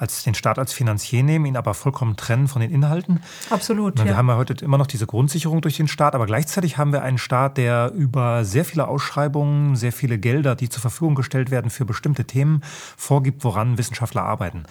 als 0.00 0.22
den 0.22 0.34
Staat 0.34 0.58
als 0.58 0.72
Finanzier 0.72 1.22
nehmen, 1.22 1.44
ihn 1.44 1.58
aber 1.58 1.74
vollkommen 1.74 2.16
trennen 2.16 2.48
von 2.48 2.62
den 2.62 2.70
Inhalten. 2.70 3.22
Absolut. 3.50 3.98
Wir 3.98 4.12
ja. 4.12 4.16
haben 4.16 4.28
ja 4.28 4.36
heute 4.36 4.54
immer 4.64 4.78
noch 4.78 4.86
diese 4.86 5.06
Grundsicherung 5.06 5.60
durch 5.60 5.76
den 5.76 5.88
Staat, 5.88 6.14
aber 6.14 6.24
gleichzeitig 6.24 6.78
haben 6.78 6.92
wir 6.92 7.02
einen 7.02 7.18
Staat, 7.18 7.58
der 7.58 7.92
über 7.92 8.46
sehr 8.46 8.64
viele 8.64 8.88
Ausschreibungen, 8.88 9.76
sehr 9.76 9.92
viele 9.92 10.18
Gelder, 10.18 10.56
die 10.56 10.70
zur 10.70 10.80
Verfügung 10.80 11.14
gestellt 11.14 11.50
werden 11.50 11.70
für 11.70 11.84
bestimmte 11.84 12.24
Themen, 12.24 12.62
vorgibt, 12.96 13.44
woran 13.44 13.76
Wissenschaftler 13.76 14.22
arbeiten. 14.22 14.64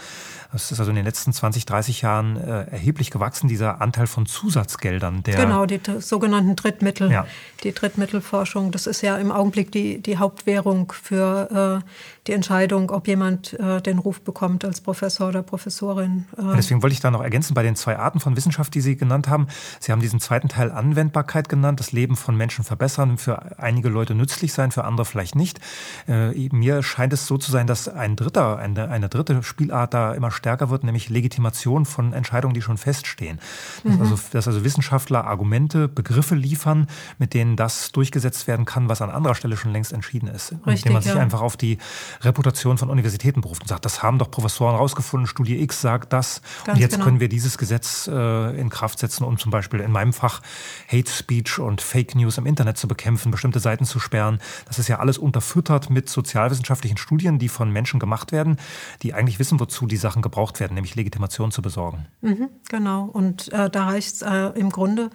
Das 0.52 0.72
ist 0.72 0.80
also 0.80 0.90
in 0.90 0.96
den 0.96 1.06
letzten 1.06 1.32
20, 1.32 1.66
30 1.66 2.02
Jahren 2.02 2.36
äh, 2.36 2.66
erheblich 2.72 3.12
gewachsen, 3.12 3.48
dieser 3.48 3.82
Anteil 3.82 4.08
von 4.08 4.26
Zusatzgeldern. 4.26 5.22
Der 5.24 5.36
genau, 5.36 5.68
die 5.68 5.80
sogenannten 6.00 6.56
Drittmittel, 6.56 7.12
ja. 7.12 7.28
die 7.64 7.72
Drittmittelforschung. 7.72 8.72
Das 8.72 8.88
ist 8.88 9.02
ja 9.02 9.18
im 9.18 9.32
Augenblick 9.32 9.72
die, 9.72 10.02
die 10.02 10.18
Hauptwährung 10.18 10.92
für 10.92 11.82
äh, 11.84 11.88
die 12.26 12.34
Entscheidung, 12.34 12.90
ob 12.90 13.08
jemand 13.08 13.54
äh, 13.60 13.82
den 13.82 14.00
Ruf 14.00 14.22
bekommt 14.22 14.66
als 14.66 14.82
Professor 14.82 15.30
oder 15.30 15.44
Professorin. 15.44 16.26
Äh. 16.38 16.56
Deswegen 16.56 16.82
wollte 16.82 16.94
ich 16.94 17.00
da 17.00 17.12
noch 17.12 17.22
ergänzen 17.22 17.54
bei 17.54 17.62
den 17.62 17.76
zwei 17.76 17.98
Arten 17.98 18.20
von 18.20 18.36
Wissenschaft, 18.36 18.74
die 18.74 18.82
Sie 18.82 18.98
genannt 18.98 19.28
haben. 19.28 19.48
Sie 19.80 19.92
haben 19.92 20.02
diesen 20.02 20.20
zweiten 20.20 20.48
Teil 20.48 20.72
Anwendbarkeit 20.72 21.48
genannt, 21.48 21.80
das 21.80 21.92
Leben 21.92 22.16
von 22.16 22.36
Menschen 22.36 22.64
verbessern, 22.64 23.20
für 23.20 23.60
einige 23.60 23.90
Leute 23.90 24.16
nützlich 24.16 24.54
sein, 24.54 24.72
für 24.72 24.84
andere 24.84 25.06
vielleicht 25.06 25.36
nicht. 25.36 25.60
Äh, 26.08 26.50
mir 26.52 26.82
scheint 26.82 27.14
es 27.14 27.28
so 27.28 27.38
zu 27.38 27.52
sein, 27.52 27.68
dass 27.68 27.88
ein 27.88 28.16
dritter, 28.16 28.58
eine, 28.58 28.90
eine 28.90 29.10
dritte 29.10 29.44
Spielart 29.44 29.94
da 29.94 30.14
immer 30.14 30.32
stärker 30.40 30.70
wird, 30.70 30.84
nämlich 30.84 31.10
Legitimation 31.10 31.86
von 31.86 32.14
Entscheidungen, 32.14 32.54
die 32.54 32.62
schon 32.62 32.78
feststehen. 32.78 33.40
Dass, 33.84 33.96
mhm. 33.96 34.02
also, 34.02 34.20
dass 34.32 34.48
also 34.48 34.64
Wissenschaftler 34.64 35.26
Argumente, 35.26 35.88
Begriffe 35.88 36.36
liefern, 36.36 36.88
mit 37.18 37.34
denen 37.34 37.56
das 37.56 37.92
durchgesetzt 37.92 38.48
werden 38.48 38.66
kann, 38.66 38.90
was 38.90 39.02
an 39.02 39.12
anderer 39.12 39.36
Stelle 39.36 39.58
schon 39.58 39.72
längst 39.72 39.94
entschieden 39.94 40.28
ist. 40.28 40.54
Richtig, 40.66 40.86
indem 40.86 40.94
man 40.94 41.02
sich 41.04 41.14
ja. 41.14 41.20
einfach 41.20 41.42
auf 41.42 41.58
die 41.58 41.78
Reputation 42.22 42.78
von 42.78 42.90
Universitäten 42.90 43.42
beruft 43.42 43.62
und 43.62 43.68
sagt, 43.68 43.86
das 43.86 44.02
haben 44.02 44.18
doch 44.18 44.32
Professoren 44.32 44.76
rausgefunden, 44.76 45.28
Studie 45.28 45.62
X 45.62 45.82
sagt 45.82 46.14
das 46.14 46.42
Ganz 46.66 46.78
und 46.78 46.82
jetzt 46.82 46.94
genau. 46.94 47.06
können 47.06 47.20
wir 47.20 47.30
dieses 47.30 47.58
Gesetz 47.58 48.08
äh, 48.08 48.60
in 48.60 48.70
Kraft 48.70 49.00
setzen, 49.00 49.24
um 49.24 49.38
zum 49.38 49.52
Beispiel 49.52 49.82
in 49.82 49.92
meinem 49.92 50.14
Fach 50.14 50.42
Hate 50.88 51.10
Speech 51.10 51.60
und 51.60 51.82
Fake 51.82 52.16
News 52.16 52.38
im 52.38 52.46
Internet 52.46 52.78
zu 52.78 52.88
bekämpfen, 52.88 53.32
bestimmte 53.32 53.60
Seiten 53.60 53.86
zu 53.86 54.00
sperren. 54.00 54.40
Das 54.66 54.80
ist 54.80 54.88
ja 54.88 55.00
alles 55.00 55.18
unterfüttert 55.18 55.90
mit 55.90 56.10
sozialwissenschaftlichen 56.10 56.98
Studien, 56.98 57.40
die 57.40 57.50
von 57.50 57.72
Menschen 57.72 58.00
gemacht 58.00 58.32
werden, 58.32 58.58
die 59.02 59.14
eigentlich 59.14 59.40
wissen, 59.40 59.60
wozu 59.60 59.86
die 59.86 59.98
Sachen 59.98 60.22
gebraucht 60.30 60.60
werden, 60.60 60.76
nämlich 60.76 60.96
Legitimation 60.96 61.52
zu 61.52 61.62
besorgen. 61.62 62.06
Mhm, 62.22 62.50
genau. 62.70 63.10
Und 63.12 63.52
äh, 63.52 63.70
da 63.70 63.86
reicht 63.86 64.16
es 64.16 64.22
äh, 64.22 64.48
im 64.56 64.70
Grunde, 64.70 65.10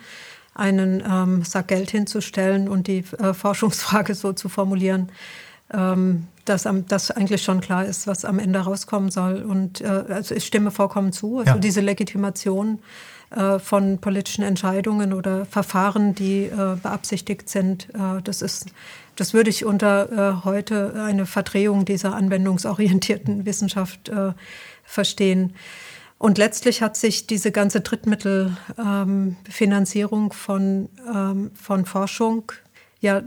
einen 0.54 1.02
ähm, 1.08 1.42
Sack 1.42 1.68
Geld 1.68 1.90
hinzustellen 1.90 2.68
und 2.68 2.86
die 2.86 3.04
äh, 3.18 3.34
Forschungsfrage 3.34 4.14
so 4.14 4.32
zu 4.32 4.48
formulieren, 4.48 5.10
ähm, 5.72 6.28
dass, 6.44 6.66
am, 6.66 6.86
dass 6.86 7.10
eigentlich 7.10 7.42
schon 7.42 7.60
klar 7.60 7.84
ist, 7.84 8.06
was 8.06 8.24
am 8.24 8.38
Ende 8.38 8.60
rauskommen 8.60 9.10
soll. 9.10 9.42
Und 9.42 9.80
äh, 9.80 9.86
also 9.86 10.34
ich 10.34 10.44
stimme 10.44 10.70
vollkommen 10.70 11.12
zu. 11.12 11.38
Also 11.38 11.52
ja. 11.52 11.58
diese 11.58 11.80
Legitimation 11.80 12.78
von 13.58 13.98
politischen 13.98 14.44
Entscheidungen 14.44 15.12
oder 15.12 15.44
Verfahren, 15.46 16.14
die 16.14 16.44
äh, 16.44 16.76
beabsichtigt 16.80 17.48
sind, 17.48 17.88
äh, 17.94 18.22
das 18.22 18.42
ist 18.42 18.66
das 19.16 19.34
würde 19.34 19.50
ich 19.50 19.64
unter 19.64 20.12
äh, 20.12 20.44
heute 20.44 20.94
eine 21.02 21.26
Verdrehung 21.26 21.84
dieser 21.84 22.14
anwendungsorientierten 22.14 23.44
Wissenschaft 23.46 24.08
äh, 24.08 24.32
verstehen. 24.82 25.54
Und 26.18 26.38
letztlich 26.38 26.82
hat 26.82 26.96
sich 26.96 27.26
diese 27.26 27.50
ganze 27.52 27.80
Drittmittelfinanzierung 27.80 30.24
ähm, 30.24 30.30
von, 30.30 30.88
ähm, 31.12 31.50
von 31.54 31.84
Forschung 31.84 32.52
ja 33.00 33.22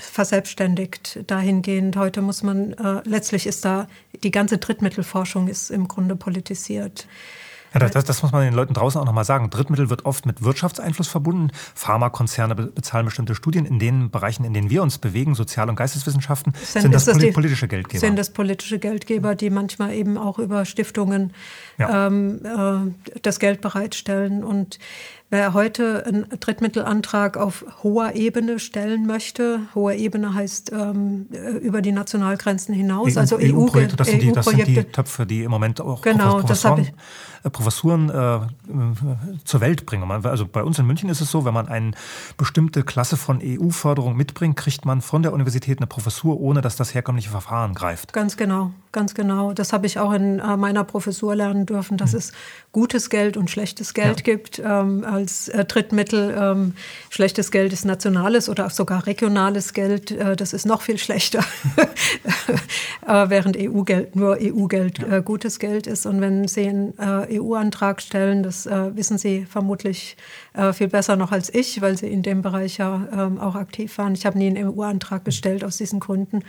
verselbstständigt 0.00 1.20
dahingehend. 1.28 1.96
Heute 1.96 2.22
muss 2.22 2.42
man, 2.42 2.72
äh, 2.72 3.02
letztlich 3.04 3.46
ist 3.46 3.64
da, 3.64 3.86
die 4.24 4.32
ganze 4.32 4.58
Drittmittelforschung 4.58 5.46
ist 5.48 5.70
im 5.70 5.86
Grunde 5.86 6.16
politisiert. 6.16 7.06
Ja, 7.74 7.80
das, 7.80 8.04
das, 8.04 8.22
muss 8.22 8.32
man 8.32 8.44
den 8.44 8.54
Leuten 8.54 8.74
draußen 8.74 9.00
auch 9.00 9.04
nochmal 9.04 9.24
sagen. 9.24 9.50
Drittmittel 9.50 9.90
wird 9.90 10.04
oft 10.04 10.26
mit 10.26 10.42
Wirtschaftseinfluss 10.42 11.08
verbunden. 11.08 11.50
Pharmakonzerne 11.74 12.54
bezahlen 12.54 13.06
bestimmte 13.06 13.34
Studien. 13.34 13.64
In 13.64 13.78
den 13.78 14.10
Bereichen, 14.10 14.44
in 14.44 14.52
denen 14.52 14.70
wir 14.70 14.82
uns 14.82 14.98
bewegen, 14.98 15.34
Sozial- 15.34 15.68
und 15.68 15.76
Geisteswissenschaften, 15.76 16.52
sind, 16.62 16.82
sind 16.82 16.94
das, 16.94 17.06
das 17.06 17.18
die, 17.18 17.32
politische 17.32 17.68
Geldgeber. 17.68 18.00
Sind 18.00 18.18
das 18.18 18.30
politische 18.30 18.78
Geldgeber, 18.78 19.34
die 19.34 19.50
manchmal 19.50 19.94
eben 19.94 20.18
auch 20.18 20.38
über 20.38 20.64
Stiftungen 20.64 21.32
ja. 21.78 22.06
ähm, 22.06 22.40
äh, 22.44 23.18
das 23.22 23.38
Geld 23.38 23.60
bereitstellen. 23.60 24.44
Und 24.44 24.78
Wer 25.32 25.54
heute 25.54 26.04
einen 26.04 26.26
Drittmittelantrag 26.40 27.38
auf 27.38 27.64
hoher 27.82 28.14
Ebene 28.16 28.58
stellen 28.58 29.06
möchte, 29.06 29.60
hohe 29.74 29.94
Ebene 29.94 30.34
heißt 30.34 30.72
ähm, 30.72 31.26
über 31.62 31.80
die 31.80 31.92
Nationalgrenzen 31.92 32.74
hinaus, 32.74 33.16
EU, 33.16 33.20
also 33.20 33.36
EU-Projekte, 33.40 33.94
EU 33.94 33.96
das, 33.96 34.08
sind 34.08 34.22
die, 34.22 34.30
das 34.30 34.44
sind 34.44 34.66
die 34.66 34.84
Töpfe, 34.84 35.24
die 35.24 35.44
im 35.44 35.50
Moment 35.50 35.80
auch 35.80 36.02
genau, 36.02 36.40
Professoren, 36.40 36.90
äh, 37.44 37.48
Professuren 37.48 38.10
äh, 38.10 38.40
zur 39.46 39.62
Welt 39.62 39.86
bringen. 39.86 40.10
Also 40.26 40.46
bei 40.46 40.62
uns 40.62 40.78
in 40.78 40.86
München 40.86 41.08
ist 41.08 41.22
es 41.22 41.30
so, 41.30 41.46
wenn 41.46 41.54
man 41.54 41.66
eine 41.66 41.92
bestimmte 42.36 42.82
Klasse 42.82 43.16
von 43.16 43.40
EU-Förderung 43.42 44.14
mitbringt, 44.14 44.56
kriegt 44.58 44.84
man 44.84 45.00
von 45.00 45.22
der 45.22 45.32
Universität 45.32 45.78
eine 45.78 45.86
Professur, 45.86 46.42
ohne 46.42 46.60
dass 46.60 46.76
das 46.76 46.92
herkömmliche 46.92 47.30
Verfahren 47.30 47.72
greift. 47.72 48.12
Ganz 48.12 48.36
genau, 48.36 48.72
ganz 48.92 49.14
genau. 49.14 49.54
Das 49.54 49.72
habe 49.72 49.86
ich 49.86 49.98
auch 49.98 50.12
in 50.12 50.40
äh, 50.40 50.58
meiner 50.58 50.84
Professur 50.84 51.34
lernen 51.34 51.64
dürfen, 51.64 51.96
dass 51.96 52.12
hm. 52.12 52.18
es 52.18 52.32
gutes 52.70 53.08
Geld 53.08 53.38
und 53.38 53.50
schlechtes 53.50 53.94
Geld 53.94 54.18
ja. 54.18 54.34
gibt. 54.34 54.60
Ähm, 54.62 55.06
als 55.22 55.48
äh, 55.48 55.64
Drittmittel. 55.64 56.34
Ähm, 56.36 56.74
schlechtes 57.10 57.50
Geld 57.50 57.72
ist 57.72 57.84
nationales 57.84 58.48
oder 58.48 58.68
sogar 58.70 59.06
regionales 59.06 59.72
Geld. 59.72 60.10
Äh, 60.10 60.36
das 60.36 60.52
ist 60.52 60.66
noch 60.66 60.82
viel 60.82 60.98
schlechter, 60.98 61.40
äh, 63.06 63.28
während 63.28 63.56
EU-Geld 63.56 64.16
nur 64.16 64.38
EU-Geld 64.40 64.98
äh, 64.98 65.22
gutes 65.24 65.58
Geld 65.58 65.86
ist. 65.86 66.06
Und 66.06 66.20
wenn 66.20 66.48
Sie 66.48 66.68
einen 66.68 66.98
äh, 66.98 67.40
EU-Antrag 67.40 68.02
stellen, 68.02 68.42
das 68.42 68.66
äh, 68.66 68.96
wissen 68.96 69.18
Sie 69.18 69.46
vermutlich 69.46 70.16
viel 70.74 70.88
besser 70.88 71.16
noch 71.16 71.32
als 71.32 71.52
ich, 71.54 71.80
weil 71.80 71.96
Sie 71.96 72.08
in 72.08 72.22
dem 72.22 72.42
Bereich 72.42 72.76
ja 72.76 73.08
ähm, 73.10 73.40
auch 73.40 73.54
aktiv 73.54 73.96
waren. 73.96 74.12
Ich 74.12 74.26
habe 74.26 74.36
nie 74.36 74.48
einen 74.48 74.68
EU-Antrag 74.68 75.24
gestellt 75.24 75.64
aus 75.64 75.78
diesen 75.78 75.98
Gründen, 75.98 76.44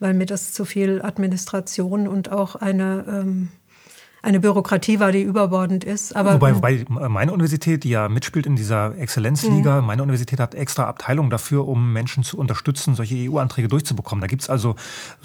weil 0.00 0.14
mir 0.14 0.26
das 0.26 0.52
zu 0.52 0.64
viel 0.64 1.00
Administration 1.00 2.08
und 2.08 2.32
auch 2.32 2.56
eine 2.56 3.04
ähm, 3.06 3.48
eine 4.26 4.40
Bürokratie 4.40 4.98
war, 4.98 5.12
die 5.12 5.22
überbordend 5.22 5.84
ist. 5.84 6.16
Aber 6.16 6.34
wobei, 6.34 6.54
wobei 6.56 6.84
meine 7.08 7.32
Universität, 7.32 7.84
die 7.84 7.90
ja 7.90 8.08
mitspielt 8.08 8.44
in 8.44 8.56
dieser 8.56 8.98
Exzellenzliga, 8.98 9.80
mhm. 9.80 9.86
meine 9.86 10.02
Universität 10.02 10.40
hat 10.40 10.56
extra 10.56 10.84
Abteilungen 10.84 11.30
dafür, 11.30 11.68
um 11.68 11.92
Menschen 11.92 12.24
zu 12.24 12.36
unterstützen, 12.36 12.96
solche 12.96 13.14
EU-Anträge 13.30 13.68
durchzubekommen. 13.68 14.20
Da 14.20 14.26
gibt's 14.26 14.50
also 14.50 14.74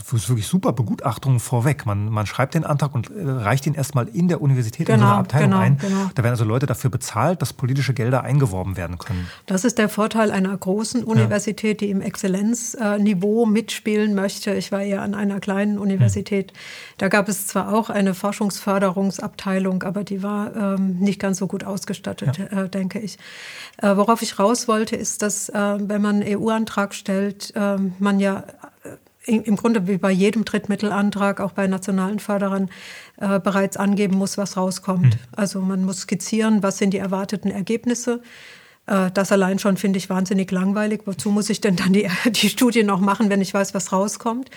wirklich 0.09 0.45
super 0.45 0.71
Begutachtungen 0.71 1.39
vorweg. 1.39 1.87
Man, 1.87 2.09
man 2.09 2.27
schreibt 2.27 2.53
den 2.53 2.63
Antrag 2.63 2.93
und 2.93 3.09
äh, 3.09 3.27
reicht 3.27 3.65
ihn 3.65 3.73
erstmal 3.73 4.07
in 4.07 4.27
der 4.27 4.39
Universität 4.39 4.85
genau, 4.85 4.95
in 4.95 5.01
so 5.01 5.07
einer 5.07 5.17
Abteilung 5.17 5.49
genau, 5.49 5.61
ein. 5.61 5.77
Genau. 5.79 6.11
Da 6.13 6.23
werden 6.23 6.33
also 6.33 6.45
Leute 6.45 6.67
dafür 6.67 6.91
bezahlt, 6.91 7.41
dass 7.41 7.53
politische 7.53 7.95
Gelder 7.95 8.23
eingeworben 8.23 8.77
werden 8.77 8.99
können. 8.99 9.27
Das 9.47 9.65
ist 9.65 9.79
der 9.79 9.89
Vorteil 9.89 10.29
einer 10.29 10.55
großen 10.55 11.03
Universität, 11.03 11.81
ja. 11.81 11.87
die 11.87 11.91
im 11.91 12.01
Exzellenzniveau 12.01 13.47
mitspielen 13.47 14.13
möchte. 14.13 14.53
Ich 14.53 14.71
war 14.71 14.83
ja 14.83 15.01
an 15.01 15.15
einer 15.15 15.39
kleinen 15.39 15.79
Universität. 15.79 16.53
Mhm. 16.53 16.57
Da 16.99 17.07
gab 17.07 17.27
es 17.29 17.47
zwar 17.47 17.73
auch 17.73 17.89
eine 17.89 18.13
Forschungsförderung, 18.13 18.90
Förderungsabteilung, 18.91 19.83
aber 19.83 20.03
die 20.03 20.21
war 20.21 20.55
ähm, 20.55 20.99
nicht 20.99 21.19
ganz 21.19 21.37
so 21.37 21.47
gut 21.47 21.63
ausgestattet, 21.63 22.37
ja. 22.37 22.63
äh, 22.63 22.69
denke 22.69 22.99
ich. 22.99 23.17
Äh, 23.77 23.95
worauf 23.95 24.21
ich 24.21 24.37
raus 24.37 24.67
wollte, 24.67 24.95
ist, 24.95 25.21
dass 25.21 25.49
äh, 25.49 25.53
wenn 25.55 26.01
man 26.01 26.21
einen 26.21 26.37
EU-Antrag 26.37 26.93
stellt, 26.93 27.53
ähm, 27.55 27.93
man 27.99 28.19
ja 28.19 28.43
äh, 29.25 29.35
im 29.35 29.55
Grunde 29.55 29.87
wie 29.87 29.97
bei 29.97 30.11
jedem 30.11 30.45
Drittmittelantrag, 30.45 31.39
auch 31.39 31.53
bei 31.53 31.67
nationalen 31.67 32.19
Förderern, 32.19 32.69
äh, 33.17 33.39
bereits 33.39 33.77
angeben 33.77 34.17
muss, 34.17 34.37
was 34.37 34.57
rauskommt. 34.57 35.15
Mhm. 35.15 35.19
Also 35.35 35.61
man 35.61 35.85
muss 35.85 36.01
skizzieren, 36.01 36.63
was 36.63 36.77
sind 36.77 36.91
die 36.91 36.97
erwarteten 36.97 37.49
Ergebnisse. 37.49 38.21
Äh, 38.87 39.11
das 39.11 39.31
allein 39.31 39.59
schon 39.59 39.77
finde 39.77 39.97
ich 39.97 40.09
wahnsinnig 40.09 40.51
langweilig. 40.51 41.01
Wozu 41.05 41.29
muss 41.29 41.49
ich 41.49 41.61
denn 41.61 41.75
dann 41.75 41.93
die, 41.93 42.09
die 42.25 42.49
Studie 42.49 42.83
noch 42.83 42.99
machen, 42.99 43.29
wenn 43.29 43.41
ich 43.41 43.53
weiß, 43.53 43.73
was 43.73 43.91
rauskommt? 43.91 44.49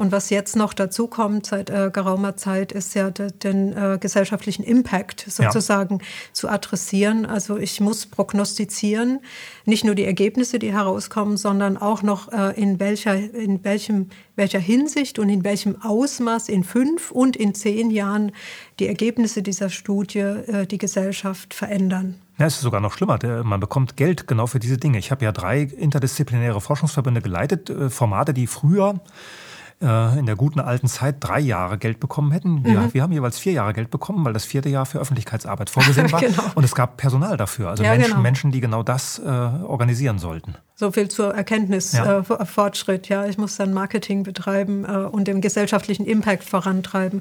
Und 0.00 0.12
was 0.12 0.30
jetzt 0.30 0.56
noch 0.56 0.72
dazu 0.72 1.08
kommt 1.08 1.44
seit 1.44 1.68
äh, 1.68 1.90
geraumer 1.92 2.34
Zeit, 2.34 2.72
ist 2.72 2.94
ja 2.94 3.10
de, 3.10 3.30
den 3.32 3.76
äh, 3.76 3.98
gesellschaftlichen 4.00 4.62
Impact 4.62 5.26
sozusagen 5.28 5.98
ja. 5.98 6.06
zu 6.32 6.48
adressieren. 6.48 7.26
Also 7.26 7.58
ich 7.58 7.82
muss 7.82 8.06
prognostizieren, 8.06 9.18
nicht 9.66 9.84
nur 9.84 9.94
die 9.94 10.06
Ergebnisse, 10.06 10.58
die 10.58 10.72
herauskommen, 10.72 11.36
sondern 11.36 11.76
auch 11.76 12.02
noch 12.02 12.32
äh, 12.32 12.58
in 12.58 12.80
welcher, 12.80 13.14
in 13.14 13.62
welchem, 13.62 14.08
welcher 14.36 14.58
Hinsicht 14.58 15.18
und 15.18 15.28
in 15.28 15.44
welchem 15.44 15.82
Ausmaß 15.82 16.48
in 16.48 16.64
fünf 16.64 17.10
und 17.10 17.36
in 17.36 17.54
zehn 17.54 17.90
Jahren 17.90 18.32
die 18.78 18.86
Ergebnisse 18.86 19.42
dieser 19.42 19.68
Studie 19.68 20.20
äh, 20.20 20.66
die 20.66 20.78
Gesellschaft 20.78 21.52
verändern. 21.52 22.14
Ja, 22.38 22.46
es 22.46 22.54
ist 22.54 22.62
sogar 22.62 22.80
noch 22.80 22.94
schlimmer. 22.94 23.18
Man 23.44 23.60
bekommt 23.60 23.98
Geld 23.98 24.26
genau 24.26 24.46
für 24.46 24.60
diese 24.60 24.78
Dinge. 24.78 24.96
Ich 24.96 25.10
habe 25.10 25.26
ja 25.26 25.32
drei 25.32 25.60
interdisziplinäre 25.60 26.62
Forschungsverbünde 26.62 27.20
geleitet, 27.20 27.68
äh, 27.68 27.90
Formate, 27.90 28.32
die 28.32 28.46
früher 28.46 28.98
äh, 29.82 30.18
in 30.18 30.26
der 30.26 30.36
guten 30.36 30.60
alten 30.60 30.88
Zeit 30.88 31.16
drei 31.20 31.40
Jahre 31.40 31.78
Geld 31.78 32.00
bekommen 32.00 32.32
hätten. 32.32 32.64
Wir, 32.64 32.80
mhm. 32.80 32.94
wir, 32.94 33.02
haben 33.02 33.12
jeweils 33.12 33.38
vier 33.38 33.52
Jahre 33.52 33.72
Geld 33.72 33.90
bekommen, 33.90 34.24
weil 34.24 34.32
das 34.32 34.44
vierte 34.44 34.68
Jahr 34.68 34.86
für 34.86 34.98
Öffentlichkeitsarbeit 34.98 35.70
vorgesehen 35.70 36.10
war. 36.12 36.20
genau. 36.20 36.42
Und 36.54 36.64
es 36.64 36.74
gab 36.74 36.96
Personal 36.96 37.36
dafür, 37.36 37.70
also 37.70 37.82
ja, 37.82 37.92
Menschen, 37.92 38.10
genau. 38.10 38.22
Menschen, 38.22 38.52
die 38.52 38.60
genau 38.60 38.82
das 38.82 39.18
äh, 39.18 39.28
organisieren 39.28 40.18
sollten. 40.18 40.54
So 40.74 40.92
viel 40.92 41.08
zur 41.08 41.34
Erkenntnisfortschritt. 41.34 43.08
Ja. 43.08 43.22
Äh, 43.22 43.24
ja, 43.24 43.30
ich 43.30 43.38
muss 43.38 43.56
dann 43.56 43.72
Marketing 43.72 44.22
betreiben 44.22 44.84
äh, 44.84 44.88
und 44.88 45.28
den 45.28 45.40
gesellschaftlichen 45.40 46.06
Impact 46.06 46.44
vorantreiben. 46.44 47.20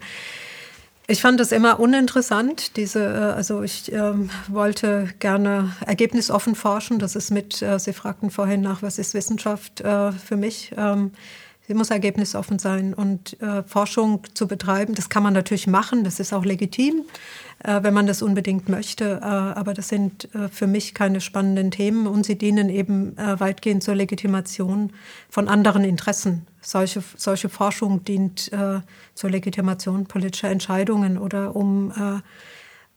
Ich 1.10 1.22
fand 1.22 1.40
das 1.40 1.52
immer 1.52 1.80
uninteressant. 1.80 2.78
Diese, 2.78 3.04
äh, 3.04 3.36
also 3.36 3.64
ich 3.64 3.92
ähm, 3.92 4.30
wollte 4.48 5.10
gerne 5.18 5.74
ergebnisoffen 5.86 6.54
forschen. 6.54 7.00
Das 7.00 7.16
ist 7.16 7.32
mit, 7.32 7.64
äh, 7.64 7.80
Sie 7.80 7.94
fragten 7.94 8.30
vorhin 8.30 8.62
nach, 8.62 8.84
was 8.84 9.00
ist 9.00 9.16
Wissenschaft 9.16 9.82
äh, 9.82 10.12
für 10.12 10.38
mich? 10.38 10.72
Ähm, 10.78 11.12
Sie 11.70 11.76
muss 11.76 11.92
ergebnisoffen 11.92 12.58
sein 12.58 12.96
und 12.96 13.40
äh, 13.44 13.62
Forschung 13.62 14.24
zu 14.34 14.48
betreiben. 14.48 14.96
Das 14.96 15.08
kann 15.08 15.22
man 15.22 15.34
natürlich 15.36 15.68
machen, 15.68 16.04
das 16.04 16.20
ist 16.20 16.34
auch 16.34 16.44
legitim, 16.44 17.04
äh, 17.64 17.84
wenn 17.84 17.94
man 17.94 18.08
das 18.08 18.24
unbedingt 18.24 18.70
möchte. 18.70 19.20
Äh, 19.22 19.24
aber 19.24 19.76
das 19.76 19.88
sind 19.88 20.34
äh, 20.34 20.50
für 20.50 20.66
mich 20.66 20.96
keine 20.96 21.22
spannenden 21.22 21.70
Themen 21.70 22.08
und 22.08 22.26
sie 22.26 22.40
dienen 22.40 22.70
eben 22.70 23.16
äh, 23.20 23.40
weitgehend 23.40 23.84
zur 23.84 23.94
Legitimation 23.94 24.94
von 25.30 25.48
anderen 25.48 25.84
Interessen. 25.84 26.48
Solche, 26.60 27.04
solche 27.16 27.50
Forschung 27.50 28.04
dient 28.04 28.52
äh, 28.52 28.80
zur 29.14 29.30
Legitimation 29.30 30.08
politischer 30.08 30.50
Entscheidungen 30.50 31.20
oder 31.20 31.56
um 31.56 31.94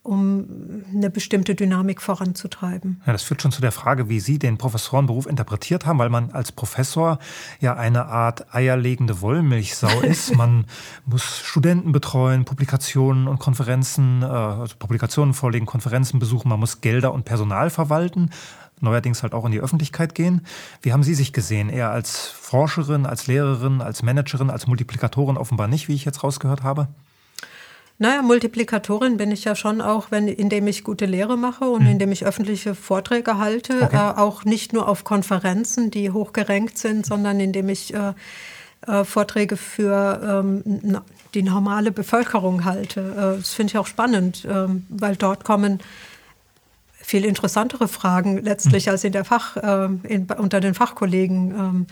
um 0.03 0.83
eine 0.93 1.11
bestimmte 1.11 1.55
Dynamik 1.55 2.03
voranzutreiben. 2.03 3.01
Ja, 3.07 3.13
das 3.13 3.23
führt 3.23 3.41
schon 3.41 3.53
zu 3.53 3.61
der 3.61 3.71
Frage, 3.71 4.09
wie 4.09 4.19
Sie 4.19 4.39
den 4.39 4.59
Professorenberuf 4.59 5.27
interpretiert 5.27 5.87
haben, 5.87 5.99
weil 5.99 6.09
man 6.09 6.33
als 6.33 6.51
Professor 6.51 7.19
ja 7.61 7.75
eine 7.75 8.07
Art 8.07 8.53
eierlegende 8.53 9.21
Wollmilchsau 9.21 10.01
ist. 10.03 10.35
Man 10.37 10.67
muss 11.07 11.39
Studenten 11.39 11.93
betreuen, 11.93 12.45
Publikationen 12.45 13.29
und 13.29 13.39
Konferenzen, 13.39 14.23
äh, 14.23 14.27
also 14.27 14.75
Publikationen 14.79 15.35
vorlegen, 15.35 15.67
Konferenzen 15.67 16.19
besuchen, 16.19 16.49
man 16.49 16.59
muss 16.59 16.81
Gelder 16.81 17.13
und 17.13 17.25
Personal 17.25 17.71
verwalten 17.71 18.31
neuerdings 18.83 19.23
halt 19.23 19.33
auch 19.33 19.45
in 19.45 19.53
die 19.53 19.61
Öffentlichkeit 19.61 20.15
gehen. 20.15 20.45
Wie 20.83 20.93
haben 20.93 21.05
Sie 21.05 21.15
sich 21.15 21.33
gesehen? 21.33 21.69
Eher 21.69 21.93
als 21.93 22.27
Forscherin, 22.27 23.07
als 23.07 23.29
Lehrerin, 23.29 23.81
als 23.81 24.03
Managerin, 24.03 24.51
als 24.51 24.67
Multiplikatorin 24.67 25.37
offenbar 25.37 25.69
nicht, 25.69 25.87
wie 25.87 25.95
ich 25.95 26.05
jetzt 26.05 26.25
rausgehört 26.25 26.65
habe? 26.65 26.89
Naja, 28.03 28.21
Multiplikatorin 28.23 29.17
bin 29.17 29.31
ich 29.31 29.45
ja 29.45 29.55
schon 29.55 29.81
auch, 29.81 30.11
wenn, 30.11 30.27
indem 30.27 30.67
ich 30.67 30.83
gute 30.83 31.07
Lehre 31.07 31.39
mache 31.39 31.67
und 31.67 31.85
mhm. 31.85 31.91
indem 31.91 32.11
ich 32.11 32.27
öffentliche 32.27 32.75
Vorträge 32.75 33.39
halte, 33.39 33.81
okay. 33.81 33.97
äh, 33.97 34.19
auch 34.19 34.45
nicht 34.45 34.73
nur 34.73 34.89
auf 34.89 35.05
Konferenzen, 35.05 35.93
die 35.93 36.11
hochgerankt 36.11 36.79
sind, 36.79 37.07
sondern 37.07 37.39
indem 37.39 37.69
ich 37.69 37.95
äh, 37.95 38.13
äh, 38.89 39.05
Vorträge 39.05 39.57
für 39.57 40.43
ähm, 40.43 41.01
die 41.35 41.45
normale 41.45 41.93
Bevölkerung 41.93 42.65
halte. 42.65 43.01
Äh, 43.01 43.39
das 43.39 43.55
finde 43.55 43.71
ich 43.71 43.79
auch 43.79 43.87
spannend, 43.87 44.49
ähm, 44.51 44.85
weil 44.89 45.15
dort 45.15 45.45
kommen 45.45 45.79
viel 46.91 47.25
interessantere 47.25 47.87
Fragen 47.87 48.39
letztlich 48.39 48.87
mhm. 48.87 48.91
als 48.91 49.05
in 49.05 49.13
der 49.13 49.25
Fach, 49.25 49.57
äh, 49.57 49.89
in, 50.09 50.27
unter 50.39 50.59
den 50.59 50.75
Fachkollegen. 50.75 51.87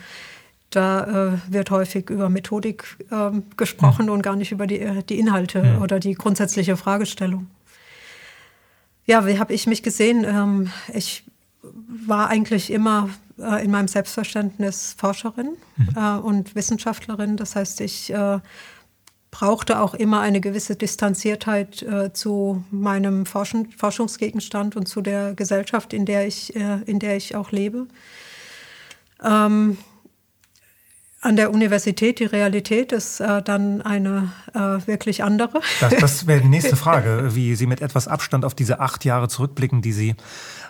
Da 0.71 1.33
äh, 1.33 1.53
wird 1.53 1.69
häufig 1.69 2.09
über 2.09 2.29
Methodik 2.29 2.97
äh, 3.11 3.31
gesprochen 3.57 4.05
mhm. 4.05 4.11
und 4.13 4.21
gar 4.23 4.35
nicht 4.35 4.51
über 4.51 4.67
die, 4.67 4.79
äh, 4.79 5.03
die 5.03 5.19
Inhalte 5.19 5.63
mhm. 5.63 5.81
oder 5.81 5.99
die 5.99 6.13
grundsätzliche 6.13 6.77
Fragestellung. 6.77 7.47
Ja, 9.05 9.27
wie 9.27 9.37
habe 9.37 9.53
ich 9.53 9.67
mich 9.67 9.83
gesehen? 9.83 10.23
Ähm, 10.23 10.71
ich 10.93 11.25
war 11.61 12.29
eigentlich 12.29 12.71
immer 12.71 13.09
äh, 13.37 13.63
in 13.63 13.71
meinem 13.71 13.87
Selbstverständnis 13.87 14.95
Forscherin 14.97 15.57
mhm. 15.75 15.89
Äh, 15.95 16.17
und 16.19 16.55
Wissenschaftlerin. 16.55 17.35
Das 17.35 17.55
heißt, 17.55 17.81
ich 17.81 18.13
äh, 18.13 18.39
brauchte 19.31 19.81
auch 19.81 19.93
immer 19.93 20.21
eine 20.21 20.41
gewisse 20.41 20.75
Distanziertheit 20.75 21.85
zu 22.11 22.65
meinem 22.69 23.25
Forschen, 23.25 23.71
Forschungsgegenstand 23.71 24.75
und 24.75 24.89
zu 24.89 25.01
der 25.01 25.35
Gesellschaft, 25.35 25.93
in 25.93 26.05
der 26.05 26.27
ich, 26.27 26.53
in 26.53 26.99
der 26.99 27.15
ich 27.15 27.33
auch 27.37 27.51
lebe. 27.51 27.87
Ähm, 29.23 29.77
an 31.21 31.35
der 31.35 31.53
Universität, 31.53 32.19
die 32.19 32.25
Realität 32.25 32.91
ist 32.91 33.19
äh, 33.19 33.43
dann 33.43 33.83
eine 33.83 34.33
äh, 34.53 34.59
wirklich 34.87 35.23
andere. 35.23 35.61
Das, 35.79 35.95
das 35.95 36.27
wäre 36.27 36.41
die 36.41 36.49
nächste 36.49 36.75
Frage, 36.85 37.35
wie 37.35 37.55
Sie 37.55 37.67
mit 37.67 37.81
etwas 37.81 38.07
Abstand 38.07 38.43
auf 38.43 38.55
diese 38.55 38.79
acht 38.79 39.05
Jahre 39.05 39.27
zurückblicken, 39.27 39.83
die 39.83 39.93
Sie 39.93 40.15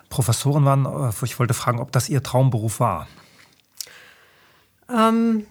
Professoren 0.09 0.65
waren. 0.65 0.85
Äh, 0.85 1.25
ich 1.25 1.39
wollte 1.39 1.53
fragen, 1.53 1.79
ob 1.79 1.93
das 1.93 2.09
Ihr 2.09 2.21
Traumberuf 2.21 2.81
war. 2.81 3.07
Ähm, 4.93 5.45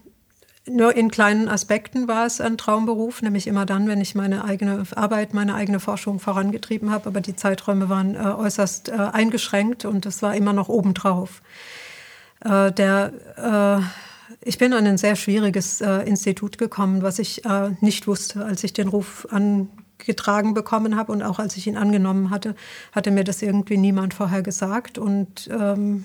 nur 0.68 0.94
in 0.94 1.10
kleinen 1.10 1.48
Aspekten 1.48 2.06
war 2.06 2.26
es 2.26 2.42
ein 2.42 2.58
Traumberuf, 2.58 3.22
nämlich 3.22 3.46
immer 3.46 3.64
dann, 3.64 3.88
wenn 3.88 4.02
ich 4.02 4.14
meine 4.14 4.44
eigene 4.44 4.84
Arbeit, 4.94 5.32
meine 5.32 5.54
eigene 5.54 5.80
Forschung 5.80 6.20
vorangetrieben 6.20 6.90
habe. 6.90 7.08
Aber 7.08 7.22
die 7.22 7.34
Zeiträume 7.34 7.88
waren 7.88 8.16
äh, 8.16 8.18
äußerst 8.18 8.90
äh, 8.90 8.92
eingeschränkt 8.92 9.86
und 9.86 10.04
es 10.04 10.20
war 10.20 10.34
immer 10.34 10.52
noch 10.52 10.68
obendrauf. 10.68 11.40
Äh, 12.44 12.70
der 12.72 13.12
ich 14.42 14.58
bin 14.58 14.72
an 14.72 14.86
ein 14.86 14.98
sehr 14.98 15.16
schwieriges 15.16 15.80
äh, 15.80 16.00
Institut 16.02 16.58
gekommen, 16.58 17.02
was 17.02 17.18
ich 17.18 17.44
äh, 17.44 17.70
nicht 17.80 18.06
wusste, 18.06 18.44
als 18.44 18.64
ich 18.64 18.72
den 18.72 18.88
Ruf 18.88 19.26
angetragen 19.30 20.54
bekommen 20.54 20.96
habe 20.96 21.12
und 21.12 21.22
auch 21.22 21.38
als 21.38 21.56
ich 21.56 21.66
ihn 21.66 21.76
angenommen 21.76 22.30
hatte, 22.30 22.54
hatte 22.92 23.10
mir 23.10 23.24
das 23.24 23.42
irgendwie 23.42 23.76
niemand 23.76 24.14
vorher 24.14 24.42
gesagt. 24.42 24.98
Und 24.98 25.48
ähm, 25.52 26.04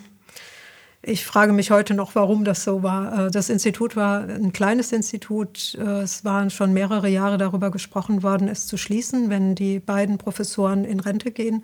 ich 1.07 1.23
frage 1.23 1.53
mich 1.53 1.69
heute 1.69 1.93
noch, 1.93 2.15
warum 2.15 2.43
das 2.45 2.63
so 2.63 2.81
war. 2.81 3.27
Äh, 3.27 3.31
das 3.31 3.49
Institut 3.49 3.95
war 3.95 4.27
ein 4.27 4.53
kleines 4.53 4.91
Institut. 4.91 5.77
Äh, 5.79 6.01
es 6.01 6.25
waren 6.25 6.49
schon 6.49 6.73
mehrere 6.73 7.09
Jahre 7.09 7.37
darüber 7.37 7.69
gesprochen 7.69 8.23
worden, 8.23 8.47
es 8.47 8.65
zu 8.65 8.75
schließen, 8.77 9.29
wenn 9.29 9.53
die 9.53 9.79
beiden 9.79 10.17
Professoren 10.17 10.83
in 10.83 10.99
Rente 10.99 11.31
gehen, 11.31 11.63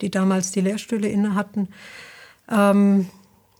die 0.00 0.10
damals 0.10 0.50
die 0.50 0.60
Lehrstühle 0.60 1.08
inne 1.08 1.34
hatten. 1.36 1.68
Ähm, 2.50 3.08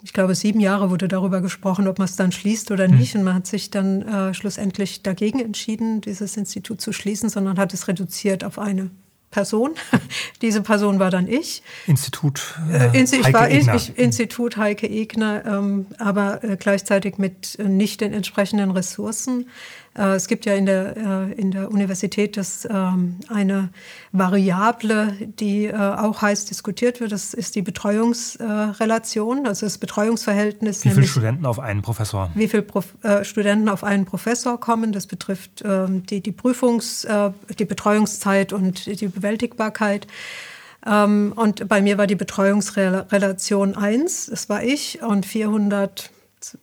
ich 0.03 0.13
glaube, 0.13 0.35
sieben 0.35 0.61
Jahre 0.61 0.91
wurde 0.91 1.09
darüber 1.09 1.41
gesprochen, 1.41 1.87
ob 1.87 1.99
man 1.99 2.07
es 2.07 2.17
dann 2.17 2.33
schließt 2.33 2.71
oder 2.71 2.87
hm. 2.87 2.97
nicht. 2.97 3.15
Und 3.15 3.23
man 3.23 3.35
hat 3.35 3.47
sich 3.47 3.71
dann 3.71 4.03
äh, 4.03 4.35
schlussendlich 4.35 5.03
dagegen 5.03 5.41
entschieden, 5.41 6.01
dieses 6.01 6.37
Institut 6.37 6.81
zu 6.81 6.93
schließen, 6.93 7.29
sondern 7.29 7.59
hat 7.59 7.75
es 7.75 7.89
reduziert 7.89 8.45
auf 8.45 8.59
eine 8.59 8.91
Person. 9.31 9.75
Diese 10.43 10.61
Person 10.61 10.99
war 10.99 11.11
dann 11.11 11.29
ich. 11.29 11.63
Institut 11.87 12.59
äh, 12.71 12.89
äh 12.89 13.01
Insti 13.01 13.23
Heike 13.23 13.33
war 13.33 13.51
Egner. 13.51 13.75
Ich, 13.77 13.91
ich, 13.91 13.99
Institut 13.99 14.57
Heike 14.57 14.89
Egner, 14.89 15.45
ähm, 15.47 15.87
aber 15.99 16.43
äh, 16.43 16.57
gleichzeitig 16.57 17.19
mit 17.19 17.59
äh, 17.59 17.65
nicht 17.65 18.01
den 18.01 18.13
entsprechenden 18.13 18.73
Ressourcen. 18.73 19.49
Äh, 19.97 20.15
es 20.15 20.29
gibt 20.29 20.47
ja 20.47 20.55
in 20.55 20.67
der, 20.67 20.97
äh, 20.97 21.33
in 21.33 21.51
der 21.51 21.71
Universität 21.71 22.37
das, 22.37 22.67
ähm, 22.71 23.17
eine 23.29 23.71
Variable, 24.13 25.13
die 25.39 25.67
äh, 25.67 25.75
auch 25.75 26.23
heiß 26.23 26.47
diskutiert 26.47 27.01
wird. 27.01 27.13
Das 27.13 27.35
ist 27.35 27.55
die 27.57 27.63
Betreuungsrelation, 27.63 29.47
also 29.47 29.67
das 29.67 29.79
Betreuungsverhältnis. 29.79 30.85
Wie 30.85 30.91
viele 30.91 31.07
Studenten 31.07 31.47
auf 31.47 31.59
einen 31.59 31.83
Professor? 31.83 32.31
Wie 32.35 32.49
viele 32.49 32.63
Prof 32.63 32.95
Studenten 33.23 33.69
auf 33.69 33.85
einen 33.85 34.05
Professor 34.05 34.59
kommen. 34.59 34.93
Das 34.93 35.07
betrifft 35.07 35.63
ähm, 35.65 36.05
die, 36.07 36.21
die 36.21 36.33
Prüfungs-, 36.33 37.07
die 37.59 37.65
Betreuungszeit 37.65 38.53
und 38.53 38.87
die 38.87 39.09
Bewältigbarkeit. 39.09 40.07
Ähm, 40.87 41.33
und 41.37 41.69
bei 41.69 41.83
mir 41.83 41.99
war 41.99 42.07
die 42.07 42.15
Betreuungsrelation 42.15 43.77
1, 43.77 44.27
das 44.27 44.49
war 44.49 44.63
ich, 44.63 45.03
und 45.03 45.27
400 45.27 46.11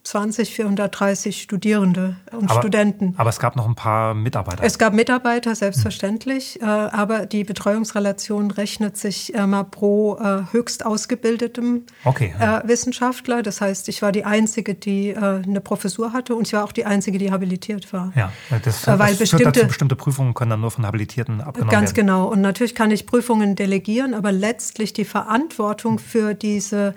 20, 0.03 0.53
430 0.55 1.41
Studierende 1.41 2.15
und 2.31 2.49
aber, 2.49 2.61
Studenten. 2.61 3.13
Aber 3.17 3.29
es 3.29 3.39
gab 3.39 3.55
noch 3.55 3.67
ein 3.67 3.75
paar 3.75 4.13
Mitarbeiter. 4.13 4.63
Es 4.63 4.79
gab 4.79 4.93
Mitarbeiter, 4.93 5.53
selbstverständlich. 5.55 6.59
Hm. 6.59 6.67
aber 6.67 7.25
die 7.25 7.43
Betreuungsrelation 7.43 8.51
rechnet 8.51 8.97
sich 8.97 9.33
immer 9.33 9.63
pro 9.63 10.17
äh, 10.17 10.51
höchst 10.51 10.85
ausgebildetem 10.85 11.83
okay, 12.05 12.33
ja. 12.39 12.59
Äh, 12.59 12.67
Wissenschaftler. 12.67 13.43
Das 13.43 13.61
heißt, 13.61 13.87
ich 13.89 14.01
war 14.01 14.11
die 14.11 14.25
Einzige, 14.25 14.73
die 14.73 15.15
eine 15.15 15.61
Professur 15.61 16.13
hatte 16.13 16.35
und 16.35 16.47
ich 16.47 16.53
war 16.53 16.63
auch 16.63 16.71
die 16.71 16.85
Einzige, 16.85 17.17
die 17.17 17.31
habilitiert 17.31 17.91
war. 17.93 18.11
Ja, 18.15 18.31
das, 18.63 18.87
weil 18.87 18.97
das 18.97 19.17
bestimmte, 19.17 19.51
dazu, 19.51 19.67
bestimmte 19.67 19.95
Prüfungen 19.95 20.33
können 20.33 20.51
dann 20.51 20.61
nur 20.61 20.71
von 20.71 20.85
Habilitierten 20.85 21.41
abgenommen 21.41 21.71
ganz 21.71 21.71
werden. 21.71 21.85
Ganz 21.85 21.93
genau. 21.93 22.27
Und 22.27 22.41
natürlich 22.41 22.75
kann 22.75 22.91
ich 22.91 23.05
Prüfungen 23.05 23.55
delegieren, 23.55 24.13
aber 24.13 24.31
letztlich 24.31 24.93
die 24.93 25.05
Verantwortung 25.05 25.99
für 25.99 26.33
diese, 26.33 26.95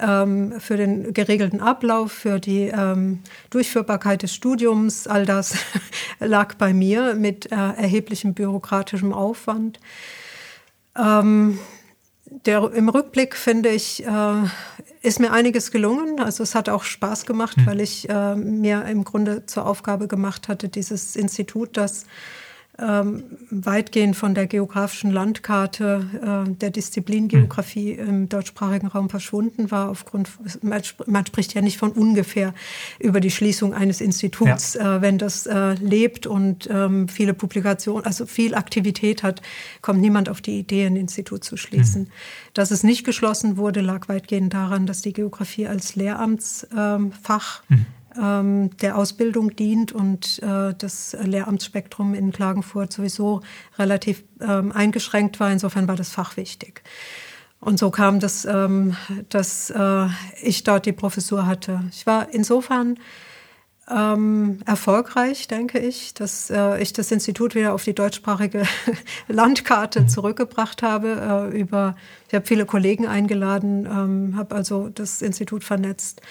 für 0.00 0.76
den 0.76 1.12
geregelten 1.12 1.60
Ablauf 1.60 2.12
für 2.12 2.40
die 2.40 2.72
ähm, 2.74 3.20
Durchführbarkeit 3.50 4.22
des 4.22 4.34
Studiums, 4.34 5.06
all 5.06 5.26
das 5.26 5.54
lag 6.20 6.54
bei 6.54 6.72
mir 6.72 7.14
mit 7.14 7.52
äh, 7.52 7.54
erheblichem 7.54 8.34
bürokratischem 8.34 9.12
Aufwand. 9.12 9.78
Ähm, 10.98 11.58
der, 12.46 12.72
Im 12.72 12.88
Rückblick 12.88 13.36
finde 13.36 13.70
ich, 13.70 14.06
äh, 14.06 14.42
ist 15.02 15.18
mir 15.18 15.32
einiges 15.32 15.70
gelungen. 15.70 16.20
Also 16.20 16.42
es 16.42 16.54
hat 16.54 16.68
auch 16.68 16.84
Spaß 16.84 17.26
gemacht, 17.26 17.56
mhm. 17.56 17.66
weil 17.66 17.80
ich 17.80 18.08
äh, 18.08 18.36
mir 18.36 18.84
im 18.84 19.04
Grunde 19.04 19.46
zur 19.46 19.66
Aufgabe 19.66 20.06
gemacht 20.08 20.48
hatte, 20.48 20.68
dieses 20.68 21.16
Institut, 21.16 21.76
das 21.76 22.06
ähm, 22.80 23.24
weitgehend 23.50 24.16
von 24.16 24.34
der 24.34 24.46
geografischen 24.46 25.10
Landkarte 25.10 26.46
äh, 26.48 26.50
der 26.54 26.70
Disziplin 26.70 27.28
Geografie 27.28 27.94
mhm. 27.94 28.08
im 28.08 28.28
deutschsprachigen 28.28 28.86
Raum 28.86 29.10
verschwunden 29.10 29.70
war. 29.70 29.88
Aufgrund, 29.90 30.30
man, 30.62 30.82
man, 31.06 31.26
spricht 31.26 31.54
ja 31.54 31.62
nicht 31.62 31.78
von 31.78 31.92
ungefähr 31.92 32.54
über 32.98 33.20
die 33.20 33.30
Schließung 33.30 33.74
eines 33.74 34.00
Instituts. 34.00 34.74
Ja. 34.74 34.96
Äh, 34.96 35.02
wenn 35.02 35.18
das 35.18 35.46
äh, 35.46 35.74
lebt 35.74 36.26
und 36.26 36.68
ähm, 36.70 37.08
viele 37.08 37.34
Publikationen, 37.34 38.04
also 38.04 38.26
viel 38.26 38.54
Aktivität 38.54 39.22
hat, 39.22 39.42
kommt 39.82 40.00
niemand 40.00 40.28
auf 40.28 40.40
die 40.40 40.58
Idee, 40.58 40.86
ein 40.86 40.96
Institut 40.96 41.44
zu 41.44 41.56
schließen. 41.56 42.02
Mhm. 42.02 42.10
Dass 42.54 42.70
es 42.70 42.82
nicht 42.82 43.04
geschlossen 43.04 43.56
wurde, 43.56 43.80
lag 43.80 44.08
weitgehend 44.08 44.54
daran, 44.54 44.86
dass 44.86 45.02
die 45.02 45.12
Geografie 45.12 45.66
als 45.66 45.96
Lehramtsfach 45.96 47.62
ähm, 47.70 47.76
mhm 47.76 47.86
der 48.16 48.96
Ausbildung 48.96 49.54
dient 49.54 49.92
und 49.92 50.42
äh, 50.42 50.74
das 50.76 51.16
Lehramtsspektrum 51.22 52.14
in 52.14 52.32
Klagenfurt 52.32 52.92
sowieso 52.92 53.42
relativ 53.78 54.24
ähm, 54.40 54.72
eingeschränkt 54.72 55.38
war. 55.38 55.52
Insofern 55.52 55.86
war 55.86 55.96
das 55.96 56.10
Fach 56.10 56.36
wichtig. 56.36 56.82
Und 57.60 57.78
so 57.78 57.90
kam 57.90 58.20
das, 58.20 58.46
ähm, 58.46 58.96
dass 59.28 59.70
äh, 59.70 60.06
ich 60.42 60.64
dort 60.64 60.86
die 60.86 60.92
Professur 60.92 61.46
hatte. 61.46 61.84
Ich 61.92 62.06
war 62.06 62.32
insofern 62.32 62.98
ähm, 63.90 64.60
erfolgreich, 64.64 65.46
denke 65.46 65.78
ich, 65.78 66.14
dass 66.14 66.48
äh, 66.48 66.80
ich 66.80 66.92
das 66.92 67.10
Institut 67.10 67.54
wieder 67.54 67.74
auf 67.74 67.84
die 67.84 67.94
deutschsprachige 67.94 68.62
Landkarte 69.28 70.06
zurückgebracht 70.06 70.82
habe. 70.82 71.50
Über, 71.52 71.96
ich 72.28 72.34
habe 72.34 72.46
viele 72.46 72.64
Kollegen 72.64 73.06
eingeladen, 73.06 73.86
ähm, 73.86 74.36
habe 74.36 74.54
also 74.54 74.88
das 74.88 75.20
Institut 75.20 75.62
vernetzt 75.62 76.22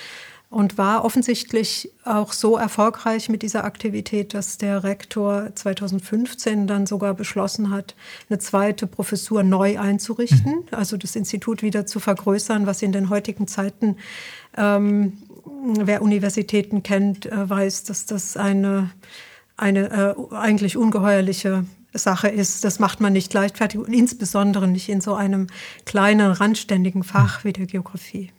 und 0.50 0.80
war 0.80 1.06
offensichtlich 1.06 1.91
auch 2.06 2.34
so 2.34 2.58
erfolgreich 2.58 3.30
mit 3.30 3.43
dieser 3.43 3.66
Aktivität, 3.66 4.34
dass 4.34 4.58
der 4.58 4.84
Rektor 4.84 5.52
2015 5.54 6.66
dann 6.66 6.88
sogar 6.88 7.14
beschlossen 7.14 7.70
hat, 7.70 7.95
eine 8.30 8.39
zweite 8.39 8.88
Professur 8.88 9.43
neu 9.43 9.80
einzurichten, 9.80 10.52
mhm. 10.52 10.68
also 10.72 10.97
das 10.97 11.16
Institut 11.16 11.62
wieder 11.62 11.86
zu 11.86 12.00
vergrößern, 12.00 12.66
was 12.66 12.82
in 12.82 12.91
den 12.91 13.10
heutigen 13.10 13.47
Zeiten, 13.47 13.97
ähm, 14.58 15.20
wer 15.76 16.02
Universitäten 16.02 16.82
kennt, 16.82 17.28
äh, 17.28 17.47
weiß, 17.47 17.84
dass 17.84 18.08
das 18.08 18.36
eine, 18.36 18.89
eine 19.56 20.16
äh, 20.32 20.36
eigentlich 20.36 20.78
ungeheuerliche 20.78 21.66
Sache 21.93 22.28
ist. 22.28 22.64
Das 22.64 22.80
macht 22.80 23.02
man 23.02 23.14
nicht 23.14 23.32
leichtfertig 23.34 23.80
und 23.80 23.93
insbesondere 23.93 24.68
nicht 24.68 24.89
in 24.89 25.02
so 25.02 25.14
einem 25.14 25.45
kleinen, 25.86 26.32
randständigen 26.32 27.04
Fach 27.04 27.43
wie 27.43 27.54
der 27.54 27.68
Geografie. 27.68 28.32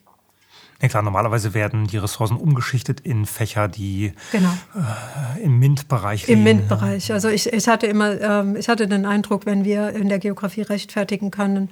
Ja 0.82 0.88
klar, 0.88 1.02
normalerweise 1.02 1.52
werden 1.52 1.86
die 1.86 1.98
Ressourcen 1.98 2.38
umgeschichtet 2.38 3.00
in 3.00 3.26
Fächer, 3.26 3.68
die 3.68 4.14
genau. 4.32 4.48
äh, 4.74 5.42
im 5.42 5.58
MINT-Bereich 5.58 6.26
liegen. 6.26 6.38
Im 6.38 6.44
MINT-Bereich. 6.44 7.12
Also 7.12 7.28
ich, 7.28 7.52
ich 7.52 7.68
hatte 7.68 7.86
immer, 7.86 8.18
ähm, 8.18 8.56
ich 8.56 8.68
hatte 8.68 8.88
den 8.88 9.04
Eindruck, 9.04 9.44
wenn 9.44 9.64
wir 9.64 9.90
in 9.90 10.08
der 10.08 10.18
Geografie 10.18 10.62
rechtfertigen 10.62 11.30
können, 11.30 11.68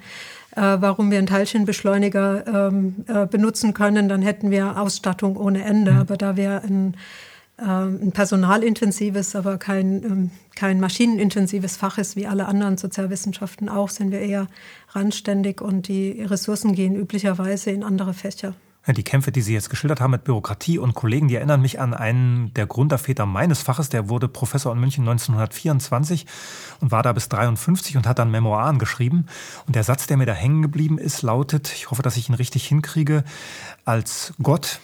äh, 0.55 0.61
warum 0.61 1.09
wir 1.09 1.17
einen 1.17 1.25
Teilchenbeschleuniger 1.25 2.69
ähm, 2.69 3.03
äh, 3.07 3.25
benutzen 3.25 3.73
können, 3.73 4.09
dann 4.09 4.21
hätten 4.21 4.51
wir 4.51 4.79
Ausstattung 4.79 5.37
ohne 5.37 5.63
Ende. 5.63 5.93
Mhm. 5.93 5.99
Aber 5.99 6.15
da 6.15 6.37
wir 6.37 6.63
ein, 6.63 6.95
äh, 7.57 7.63
ein 7.63 8.11
personalintensives, 8.11 9.35
aber 9.35 9.57
kein, 9.57 10.03
ähm, 10.03 10.31
kein 10.55 10.79
maschinenintensives 10.79 11.77
Fach 11.77 11.97
ist, 11.97 12.15
wie 12.15 12.27
alle 12.27 12.45
anderen 12.45 12.77
Sozialwissenschaften 12.77 13.69
auch, 13.69 13.89
sind 13.89 14.11
wir 14.11 14.19
eher 14.19 14.47
randständig 14.91 15.61
und 15.61 15.87
die 15.87 16.21
Ressourcen 16.21 16.75
gehen 16.75 16.95
üblicherweise 16.95 17.71
in 17.71 17.83
andere 17.83 18.13
Fächer. 18.13 18.53
Die 18.87 19.03
Kämpfe, 19.03 19.31
die 19.31 19.41
Sie 19.41 19.53
jetzt 19.53 19.69
geschildert 19.69 20.01
haben 20.01 20.11
mit 20.11 20.23
Bürokratie 20.23 20.79
und 20.79 20.95
Kollegen, 20.95 21.27
die 21.27 21.35
erinnern 21.35 21.61
mich 21.61 21.79
an 21.79 21.93
einen 21.93 22.53
der 22.55 22.65
Gründerväter 22.65 23.25
meines 23.25 23.61
Faches. 23.61 23.89
Der 23.89 24.09
wurde 24.09 24.27
Professor 24.27 24.71
in 24.71 24.79
München 24.79 25.07
1924 25.07 26.25
und 26.79 26.91
war 26.91 27.03
da 27.03 27.13
bis 27.13 27.29
53 27.29 27.97
und 27.97 28.07
hat 28.07 28.17
dann 28.17 28.31
Memoiren 28.31 28.79
geschrieben. 28.79 29.27
Und 29.67 29.75
der 29.75 29.83
Satz, 29.83 30.07
der 30.07 30.17
mir 30.17 30.25
da 30.25 30.33
hängen 30.33 30.61
geblieben 30.61 30.97
ist, 30.97 31.21
lautet, 31.21 31.71
ich 31.73 31.91
hoffe, 31.91 32.01
dass 32.01 32.17
ich 32.17 32.29
ihn 32.29 32.35
richtig 32.35 32.67
hinkriege, 32.67 33.23
als 33.85 34.33
Gott 34.41 34.79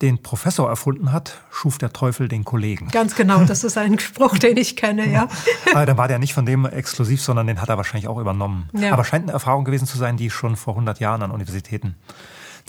den 0.00 0.22
Professor 0.22 0.68
erfunden 0.68 1.12
hat, 1.12 1.42
schuf 1.50 1.76
der 1.76 1.92
Teufel 1.92 2.28
den 2.28 2.44
Kollegen. 2.44 2.88
Ganz 2.88 3.14
genau, 3.14 3.44
das 3.44 3.64
ist 3.64 3.76
ein 3.76 3.98
Spruch, 3.98 4.38
den 4.38 4.56
ich 4.56 4.76
kenne, 4.76 5.06
ja. 5.12 5.28
Aber 5.72 5.84
dann 5.86 5.98
war 5.98 6.08
der 6.08 6.18
nicht 6.18 6.32
von 6.32 6.46
dem 6.46 6.64
exklusiv, 6.64 7.20
sondern 7.20 7.46
den 7.46 7.60
hat 7.60 7.68
er 7.68 7.76
wahrscheinlich 7.76 8.08
auch 8.08 8.18
übernommen. 8.18 8.70
Ja. 8.72 8.92
Aber 8.92 9.04
scheint 9.04 9.24
eine 9.24 9.32
Erfahrung 9.32 9.64
gewesen 9.64 9.86
zu 9.86 9.98
sein, 9.98 10.16
die 10.16 10.30
schon 10.30 10.56
vor 10.56 10.72
100 10.74 11.00
Jahren 11.00 11.22
an 11.22 11.30
Universitäten 11.30 11.96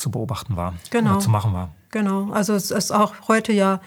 zu 0.02 0.12
beobachten 0.12 0.56
war 0.56 0.74
genau. 0.90 1.20
zu 1.20 1.30
machen 1.30 1.54
war. 1.54 1.70
Genau, 1.92 2.32
also 2.32 2.54
es 2.54 2.72
ist 2.72 2.92
auch 2.92 3.28
heute 3.28 3.54
ja 3.54 3.80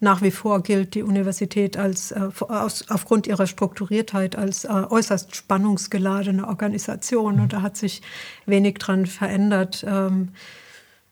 nach 0.00 0.22
wie 0.22 0.30
vor 0.30 0.62
gilt 0.62 0.94
die 0.94 1.02
Universität 1.02 1.76
als 1.76 2.12
äh, 2.12 2.28
aus, 2.48 2.84
aufgrund 2.88 3.26
ihrer 3.26 3.46
Strukturiertheit 3.46 4.36
als 4.36 4.64
äh, 4.64 4.68
äußerst 4.68 5.34
spannungsgeladene 5.34 6.46
Organisation 6.46 7.36
mhm. 7.36 7.42
und 7.42 7.52
da 7.52 7.62
hat 7.62 7.76
sich 7.76 8.02
wenig 8.46 8.74
dran 8.78 9.06
verändert. 9.06 9.84
Ähm, 9.86 10.30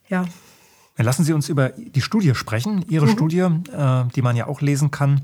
ja, 0.08 0.24
Lassen 0.98 1.24
Sie 1.24 1.34
uns 1.34 1.48
über 1.48 1.70
die 1.70 2.00
Studie 2.00 2.34
sprechen. 2.34 2.84
Ihre 2.88 3.06
mhm. 3.06 3.10
Studie, 3.10 3.40
äh, 3.40 4.04
die 4.14 4.22
man 4.22 4.34
ja 4.34 4.46
auch 4.46 4.62
lesen 4.62 4.90
kann, 4.90 5.20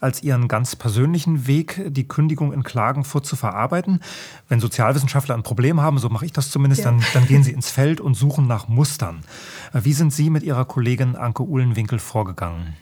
als 0.00 0.22
Ihren 0.22 0.48
ganz 0.48 0.76
persönlichen 0.76 1.46
Weg, 1.46 1.80
die 1.88 2.06
Kündigung 2.06 2.52
in 2.52 2.62
Klagenfurt 2.62 3.24
zu 3.24 3.34
verarbeiten. 3.34 4.00
Wenn 4.48 4.60
Sozialwissenschaftler 4.60 5.34
ein 5.34 5.42
Problem 5.42 5.80
haben, 5.80 5.98
so 5.98 6.10
mache 6.10 6.26
ich 6.26 6.32
das 6.32 6.50
zumindest, 6.50 6.84
ja. 6.84 6.90
dann, 6.90 7.02
dann 7.14 7.26
gehen 7.26 7.42
sie 7.42 7.52
ins 7.52 7.70
Feld 7.70 8.02
und 8.02 8.14
suchen 8.14 8.46
nach 8.46 8.68
Mustern. 8.68 9.20
Wie 9.72 9.94
sind 9.94 10.12
Sie 10.12 10.28
mit 10.28 10.42
Ihrer 10.42 10.66
Kollegin 10.66 11.16
Anke 11.16 11.42
Uhlenwinkel 11.42 11.98
vorgegangen? 11.98 12.74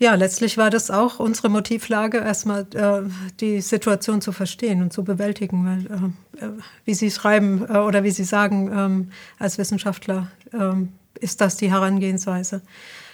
Ja, 0.00 0.14
letztlich 0.14 0.56
war 0.56 0.70
das 0.70 0.92
auch 0.92 1.18
unsere 1.18 1.48
Motivlage, 1.48 2.18
erstmal 2.18 2.66
äh, 2.74 3.02
die 3.40 3.60
Situation 3.60 4.20
zu 4.20 4.30
verstehen 4.30 4.80
und 4.80 4.92
zu 4.92 5.02
bewältigen, 5.02 5.66
weil, 5.66 6.12
äh, 6.40 6.46
äh 6.46 6.50
wie 6.84 6.94
Sie 6.94 7.10
schreiben 7.10 7.66
äh, 7.68 7.78
oder 7.78 8.04
wie 8.04 8.12
Sie 8.12 8.22
sagen, 8.22 8.70
ähm, 8.72 9.10
als 9.40 9.58
Wissenschaftler 9.58 10.30
ähm, 10.52 10.92
ist 11.18 11.40
das 11.40 11.56
die 11.56 11.70
Herangehensweise. 11.70 12.62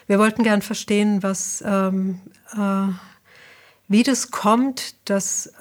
Wir 0.06 0.18
wollten 0.18 0.42
gern 0.42 0.60
verstehen, 0.60 1.22
was, 1.22 1.64
ähm, 1.66 2.20
äh, 2.52 2.92
wie 3.88 4.02
das 4.02 4.30
kommt, 4.30 4.94
dass 5.06 5.52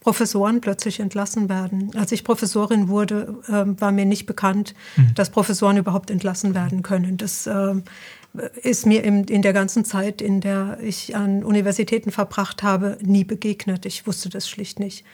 Professoren 0.00 0.60
plötzlich 0.60 1.00
entlassen 1.00 1.48
werden. 1.48 1.90
Als 1.96 2.12
ich 2.12 2.24
Professorin 2.24 2.88
wurde, 2.88 3.38
war 3.48 3.90
mir 3.90 4.04
nicht 4.04 4.26
bekannt, 4.26 4.74
mhm. 4.96 5.14
dass 5.14 5.30
Professoren 5.30 5.78
überhaupt 5.78 6.10
entlassen 6.10 6.54
werden 6.54 6.82
können. 6.82 7.16
Das 7.16 7.48
ist 8.62 8.86
mir 8.86 9.04
in, 9.04 9.24
in 9.24 9.42
der 9.42 9.52
ganzen 9.52 9.84
Zeit, 9.84 10.22
in 10.22 10.40
der 10.40 10.78
ich 10.82 11.14
an 11.14 11.44
Universitäten 11.44 12.10
verbracht 12.10 12.62
habe, 12.62 12.96
nie 13.02 13.24
begegnet. 13.24 13.84
Ich 13.84 14.06
wusste 14.06 14.28
das 14.28 14.48
schlicht 14.48 14.80
nicht. 14.80 15.04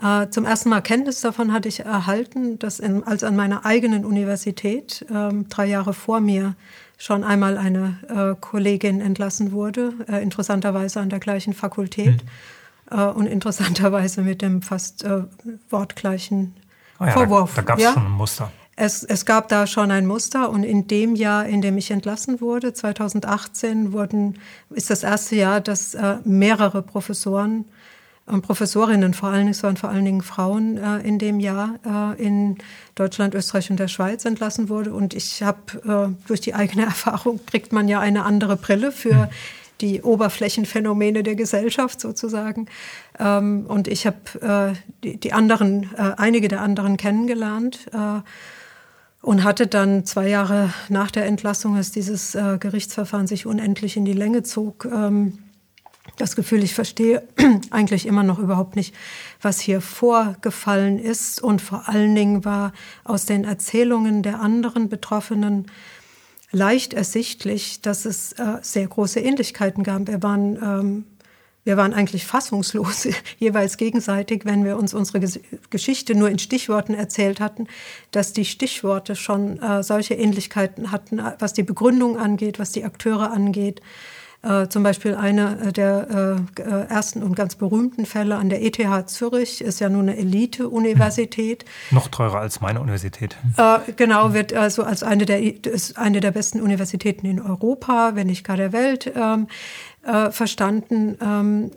Äh, 0.00 0.28
zum 0.28 0.44
ersten 0.44 0.68
Mal 0.68 0.82
Kenntnis 0.82 1.20
davon 1.20 1.52
hatte 1.52 1.68
ich 1.68 1.80
erhalten, 1.80 2.58
dass 2.58 2.78
in, 2.78 3.02
als 3.04 3.24
an 3.24 3.34
meiner 3.34 3.64
eigenen 3.64 4.04
Universität 4.04 5.04
äh, 5.10 5.30
drei 5.48 5.66
Jahre 5.66 5.94
vor 5.94 6.20
mir 6.20 6.54
schon 6.98 7.24
einmal 7.24 7.58
eine 7.58 7.98
äh, 8.08 8.40
Kollegin 8.40 9.00
entlassen 9.00 9.52
wurde, 9.52 9.94
äh, 10.08 10.22
interessanterweise 10.22 11.00
an 11.00 11.10
der 11.10 11.18
gleichen 11.18 11.52
Fakultät 11.52 12.24
mhm. 12.90 12.98
und 12.98 13.26
interessanterweise 13.26 14.22
mit 14.22 14.40
dem 14.40 14.62
fast 14.62 15.04
äh, 15.04 15.24
wortgleichen 15.70 16.54
oh 17.00 17.04
ja, 17.04 17.10
Vorwurf. 17.10 17.54
Da, 17.54 17.62
da 17.62 17.66
gab 17.66 17.78
es 17.78 17.84
ja? 17.84 17.92
schon 17.92 18.06
ein 18.06 18.12
Muster. 18.12 18.52
Es, 18.78 19.02
es 19.02 19.24
gab 19.24 19.48
da 19.48 19.66
schon 19.66 19.90
ein 19.90 20.06
Muster 20.06 20.50
und 20.50 20.62
in 20.62 20.86
dem 20.86 21.16
Jahr, 21.16 21.46
in 21.46 21.62
dem 21.62 21.78
ich 21.78 21.90
entlassen 21.90 22.42
wurde, 22.42 22.74
2018, 22.74 23.92
wurden, 23.92 24.38
ist 24.68 24.90
das 24.90 25.02
erste 25.02 25.34
Jahr, 25.34 25.62
dass 25.62 25.94
äh, 25.94 26.18
mehrere 26.24 26.82
Professoren 26.82 27.64
und 28.26 28.42
Professorinnen, 28.42 29.14
vor 29.14 29.28
allen 29.28 29.38
Dingen, 29.38 29.50
es 29.52 29.62
waren 29.62 29.76
vor 29.76 29.88
allen 29.88 30.04
Dingen 30.04 30.20
Frauen 30.20 30.76
äh, 30.76 30.98
in 30.98 31.18
dem 31.18 31.40
Jahr 31.40 31.78
äh, 32.18 32.22
in 32.22 32.58
Deutschland, 32.96 33.34
Österreich 33.34 33.70
und 33.70 33.78
der 33.78 33.88
Schweiz 33.88 34.24
entlassen 34.24 34.68
wurde. 34.68 34.92
Und 34.92 35.14
ich 35.14 35.42
habe 35.42 36.10
äh, 36.12 36.26
durch 36.26 36.40
die 36.40 36.54
eigene 36.54 36.84
Erfahrung 36.86 37.40
kriegt 37.46 37.72
man 37.72 37.88
ja 37.88 38.00
eine 38.00 38.24
andere 38.24 38.56
Brille 38.56 38.92
für 38.92 39.30
die 39.80 40.02
Oberflächenphänomene 40.02 41.22
der 41.22 41.34
Gesellschaft 41.34 42.00
sozusagen. 42.00 42.66
Ähm, 43.18 43.64
und 43.68 43.88
ich 43.88 44.06
habe 44.06 44.74
äh, 44.74 44.76
die, 45.04 45.18
die, 45.18 45.32
anderen, 45.32 45.90
äh, 45.96 46.12
einige 46.16 46.48
der 46.48 46.62
anderen 46.62 46.96
kennengelernt. 46.96 47.86
Und 49.26 49.42
hatte 49.42 49.66
dann 49.66 50.04
zwei 50.04 50.28
Jahre 50.28 50.72
nach 50.88 51.10
der 51.10 51.26
Entlassung, 51.26 51.74
als 51.74 51.90
dieses 51.90 52.36
äh, 52.36 52.58
Gerichtsverfahren 52.60 53.26
sich 53.26 53.44
unendlich 53.44 53.96
in 53.96 54.04
die 54.04 54.12
Länge 54.12 54.44
zog, 54.44 54.84
ähm, 54.84 55.38
das 56.16 56.36
Gefühl, 56.36 56.62
ich 56.62 56.74
verstehe 56.74 57.26
eigentlich 57.72 58.06
immer 58.06 58.22
noch 58.22 58.38
überhaupt 58.38 58.76
nicht, 58.76 58.94
was 59.42 59.58
hier 59.58 59.80
vorgefallen 59.80 61.00
ist. 61.00 61.42
Und 61.42 61.60
vor 61.60 61.88
allen 61.88 62.14
Dingen 62.14 62.44
war 62.44 62.72
aus 63.02 63.26
den 63.26 63.42
Erzählungen 63.42 64.22
der 64.22 64.38
anderen 64.38 64.88
Betroffenen 64.88 65.66
leicht 66.52 66.94
ersichtlich, 66.94 67.80
dass 67.80 68.04
es 68.04 68.30
äh, 68.34 68.58
sehr 68.62 68.86
große 68.86 69.18
Ähnlichkeiten 69.18 69.82
gab. 69.82 70.06
Wir 70.06 70.22
waren, 70.22 70.54
ähm, 70.62 71.04
wir 71.66 71.76
waren 71.76 71.92
eigentlich 71.92 72.24
fassungslos, 72.24 73.08
jeweils 73.38 73.76
gegenseitig, 73.76 74.44
wenn 74.44 74.64
wir 74.64 74.76
uns 74.76 74.94
unsere 74.94 75.20
Geschichte 75.68 76.14
nur 76.14 76.30
in 76.30 76.38
Stichworten 76.38 76.94
erzählt 76.94 77.40
hatten, 77.40 77.66
dass 78.12 78.32
die 78.32 78.44
Stichworte 78.44 79.16
schon 79.16 79.60
äh, 79.60 79.82
solche 79.82 80.14
Ähnlichkeiten 80.14 80.92
hatten, 80.92 81.20
was 81.40 81.54
die 81.54 81.64
Begründung 81.64 82.18
angeht, 82.18 82.60
was 82.60 82.70
die 82.70 82.84
Akteure 82.84 83.32
angeht. 83.32 83.82
Äh, 84.42 84.68
zum 84.68 84.84
Beispiel 84.84 85.16
einer 85.16 85.60
äh, 85.60 85.72
der 85.72 86.38
äh, 86.56 86.62
äh, 86.62 86.86
ersten 86.88 87.22
und 87.24 87.34
ganz 87.34 87.56
berühmten 87.56 88.06
Fälle 88.06 88.36
an 88.36 88.48
der 88.48 88.62
ETH 88.62 89.08
Zürich 89.08 89.60
ist 89.60 89.80
ja 89.80 89.88
nun 89.88 90.08
eine 90.08 90.18
Elite-Universität. 90.18 91.64
Noch 91.90 92.06
teurer 92.08 92.40
als 92.40 92.60
meine 92.60 92.80
Universität. 92.80 93.36
Äh, 93.56 93.92
genau, 93.96 94.34
wird 94.34 94.52
also 94.52 94.84
als 94.84 95.02
eine 95.02 95.26
der, 95.26 95.42
ist 95.42 95.98
eine 95.98 96.20
der 96.20 96.30
besten 96.30 96.60
Universitäten 96.60 97.26
in 97.26 97.40
Europa, 97.40 98.12
wenn 98.14 98.28
nicht 98.28 98.44
gar 98.44 98.56
der 98.56 98.72
Welt, 98.72 99.10
ähm, 99.16 99.48
äh, 100.06 100.30
verstanden. 100.30 101.18
Ähm, 101.20 101.70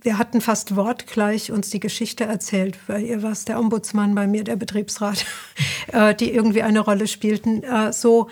wir 0.00 0.18
hatten 0.18 0.40
fast 0.40 0.76
wortgleich 0.76 1.50
uns 1.50 1.70
die 1.70 1.80
Geschichte 1.80 2.24
erzählt. 2.24 2.78
Bei 2.86 3.00
ihr 3.00 3.22
war 3.22 3.32
es 3.32 3.44
der 3.44 3.58
Ombudsmann, 3.58 4.14
bei 4.14 4.26
mir 4.26 4.44
der 4.44 4.56
Betriebsrat, 4.56 5.26
die 6.20 6.32
irgendwie 6.32 6.62
eine 6.62 6.78
Rolle 6.78 7.08
spielten. 7.08 7.64
so 7.90 8.28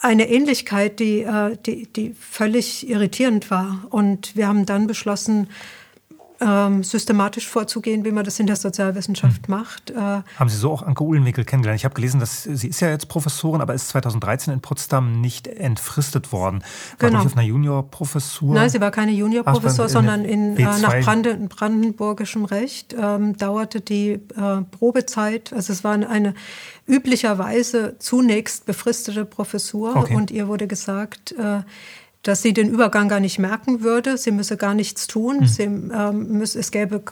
eine 0.00 0.28
Ähnlichkeit, 0.28 1.00
die, 1.00 1.22
äh, 1.22 1.56
die, 1.66 1.86
die 1.86 2.14
völlig 2.14 2.88
irritierend 2.88 3.50
war. 3.50 3.86
Und 3.90 4.36
wir 4.36 4.46
haben 4.46 4.66
dann 4.66 4.86
beschlossen, 4.86 5.48
ähm, 6.40 6.84
systematisch 6.84 7.48
vorzugehen, 7.48 8.04
wie 8.04 8.12
man 8.12 8.24
das 8.24 8.38
in 8.38 8.46
der 8.46 8.56
Sozialwissenschaft 8.56 9.48
mhm. 9.48 9.54
macht. 9.54 9.90
Äh, 9.90 9.94
Haben 9.96 10.48
Sie 10.48 10.56
so 10.56 10.70
auch 10.70 10.82
Anke 10.82 11.02
Uhlenwickel 11.02 11.44
kennengelernt? 11.44 11.80
Ich 11.80 11.84
habe 11.84 11.94
gelesen, 11.94 12.20
dass 12.20 12.44
sie 12.44 12.68
ist 12.68 12.80
ja 12.80 12.90
jetzt 12.90 13.08
Professorin, 13.08 13.60
aber 13.60 13.74
ist 13.74 13.88
2013 13.88 14.54
in 14.54 14.60
Potsdam 14.60 15.20
nicht 15.20 15.48
entfristet 15.48 16.32
worden. 16.32 16.62
War 16.98 17.10
genau. 17.10 17.24
auf 17.24 17.36
einer 17.36 17.46
Juniorprofessur? 17.46 18.54
Nein, 18.54 18.70
sie 18.70 18.80
war 18.80 18.90
keine 18.90 19.12
Juniorprofessur, 19.12 19.88
sondern 19.88 20.24
in, 20.24 20.56
äh, 20.56 20.62
nach 20.62 21.00
Brand 21.00 21.48
brandenburgischem 21.48 22.44
Recht 22.44 22.94
ähm, 22.98 23.36
dauerte 23.36 23.80
die 23.80 24.10
äh, 24.10 24.62
Probezeit. 24.70 25.52
Also 25.52 25.72
es 25.72 25.82
war 25.82 25.94
eine 25.94 26.34
üblicherweise 26.86 27.96
zunächst 27.98 28.64
befristete 28.64 29.24
Professur 29.24 29.96
okay. 29.96 30.14
und 30.14 30.30
ihr 30.30 30.48
wurde 30.48 30.66
gesagt, 30.66 31.32
äh, 31.32 31.60
dass 32.28 32.42
sie 32.42 32.52
den 32.52 32.68
Übergang 32.68 33.08
gar 33.08 33.20
nicht 33.20 33.38
merken 33.38 33.80
würde. 33.80 34.18
Sie 34.18 34.32
müsse 34.32 34.58
gar 34.58 34.74
nichts 34.74 35.06
tun. 35.06 35.40
Mhm. 35.40 35.46
Sie, 35.46 35.62
ähm, 35.62 36.28
müsse, 36.28 36.58
es, 36.58 36.70
gäbe, 36.70 37.02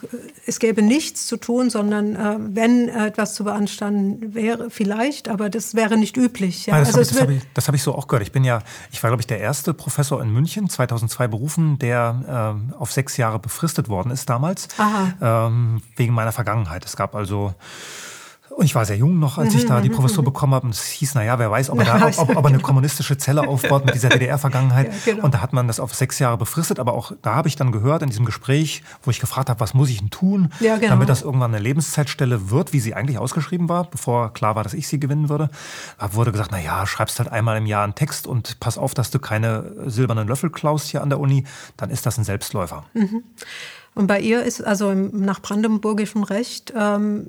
es 0.45 0.59
gäbe 0.59 0.83
nichts 0.83 1.27
zu 1.27 1.39
tun, 1.39 1.71
sondern 1.71 2.15
äh, 2.15 2.37
wenn 2.39 2.91
etwas 2.91 3.35
zu 3.35 3.45
beanstanden 3.45 4.35
wäre, 4.35 4.69
vielleicht, 4.69 5.31
aber 5.31 5.49
das 5.49 5.75
wäre 5.75 5.97
nicht 5.97 6.19
üblich. 6.19 6.67
Ja. 6.67 6.75
Ah, 6.75 6.81
das 6.81 6.95
also 6.95 7.19
habe 7.19 7.33
ich, 7.33 7.41
hab 7.41 7.59
ich, 7.59 7.69
hab 7.69 7.75
ich, 7.75 7.83
so 7.83 7.95
auch 7.95 8.09
gehört. 8.09 8.25
Ich 8.25 8.33
bin 8.33 8.45
ja, 8.45 8.63
ich 8.93 9.03
war, 9.03 9.09
glaube 9.09 9.23
ich, 9.23 9.27
der 9.27 9.41
erste 9.41 9.73
Professor 9.73 10.23
in 10.23 10.31
München, 10.31 10.69
2002 10.69 11.29
berufen, 11.29 11.79
der 11.79 12.61
äh, 12.71 12.75
auf 12.75 12.93
sechs 12.93 13.17
Jahre 13.17 13.39
befristet 13.39 13.89
worden 13.89 14.11
ist 14.11 14.29
damals, 14.29 14.69
ähm, 15.23 15.81
wegen 15.97 16.13
meiner 16.13 16.33
Vergangenheit. 16.33 16.85
Es 16.85 16.95
gab 16.95 17.15
also 17.15 17.55
und 18.57 18.65
ich 18.65 18.75
war 18.75 18.87
sehr 18.87 18.97
jung 18.97 19.19
noch, 19.19 19.37
als 19.37 19.55
ich 19.55 19.67
da 19.67 19.83
die 19.83 19.91
Professur 19.91 20.25
bekommen 20.25 20.55
habe. 20.55 20.65
Und 20.65 20.75
es 20.75 20.85
hieß, 20.85 21.15
na 21.15 21.23
ja, 21.23 21.39
wer 21.39 21.51
weiß, 21.51 21.69
ob 21.69 21.79
er, 21.85 21.85
da, 21.85 22.07
ob, 22.17 22.35
ob 22.35 22.43
er 22.43 22.47
eine 22.47 22.59
kommunistische 22.59 23.19
Zelle 23.19 23.47
aufbaut 23.47 23.85
mit 23.85 23.95
dieser 23.95 24.09
DDR-Vergangenheit. 24.17 24.87
Ja, 24.87 25.13
genau. 25.13 25.27
Und 25.27 25.35
da 25.35 25.43
hat 25.43 25.53
man 25.53 25.67
das 25.67 25.79
auf 25.79 25.95
sechs 25.95 26.19
Jahre 26.19 26.39
befristet. 26.39 26.79
Aber 26.79 26.95
auch 26.95 27.13
da 27.21 27.35
habe 27.35 27.49
ich 27.49 27.57
dann 27.57 27.71
gehört 27.71 28.01
in 28.01 28.09
diesem 28.09 28.25
Gespräch, 28.25 28.83
wo 29.03 29.11
ich 29.11 29.21
gefragt 29.21 29.51
habe, 29.51 29.61
was 29.61 29.75
muss 29.75 29.91
ich 29.91 29.99
denn 29.99 30.09
tun, 30.09 30.53
ja, 30.61 30.77
genau. 30.77 30.89
damit 30.89 31.11
das 31.11 31.21
irgendwann 31.21 31.55
eine 31.55 31.63
Lebenszeitstelle 31.63 32.49
wird, 32.51 32.73
wie 32.73 32.81
sie 32.81 32.95
eigentlich 32.95 33.19
ausgeschrieben 33.19 33.69
war, 33.69 33.91
bevor 33.91 34.33
klar 34.33 34.57
war, 34.57 34.63
dass 34.63 34.73
ich 34.73 34.89
sie 34.89 34.99
gewinnen 34.99 35.29
würde. 35.29 35.51
Da 35.99 36.15
wurde 36.15 36.33
gesagt, 36.33 36.49
na 36.51 36.59
ja, 36.59 36.87
schreibst 36.87 37.19
halt 37.19 37.31
einmal 37.31 37.59
im 37.59 37.67
Jahr 37.67 37.85
einen 37.85 37.95
Text 37.95 38.27
und 38.27 38.59
pass 38.59 38.79
auf, 38.79 38.95
dass 38.95 39.11
du 39.11 39.19
keine 39.19 39.71
silbernen 39.85 40.27
Löffel 40.27 40.49
klaust 40.49 40.89
hier 40.89 41.03
an 41.03 41.11
der 41.11 41.21
Uni. 41.21 41.45
Dann 41.77 41.91
ist 41.91 42.07
das 42.07 42.17
ein 42.17 42.25
Selbstläufer. 42.25 42.85
Mhm. 42.95 43.23
Und 43.97 44.09
bei 44.09 44.21
ihr 44.21 44.43
ist 44.43 44.63
also 44.63 44.93
nach 44.93 45.41
brandenburgischem 45.41 46.23
Recht 46.23 46.71
ähm, 46.77 47.29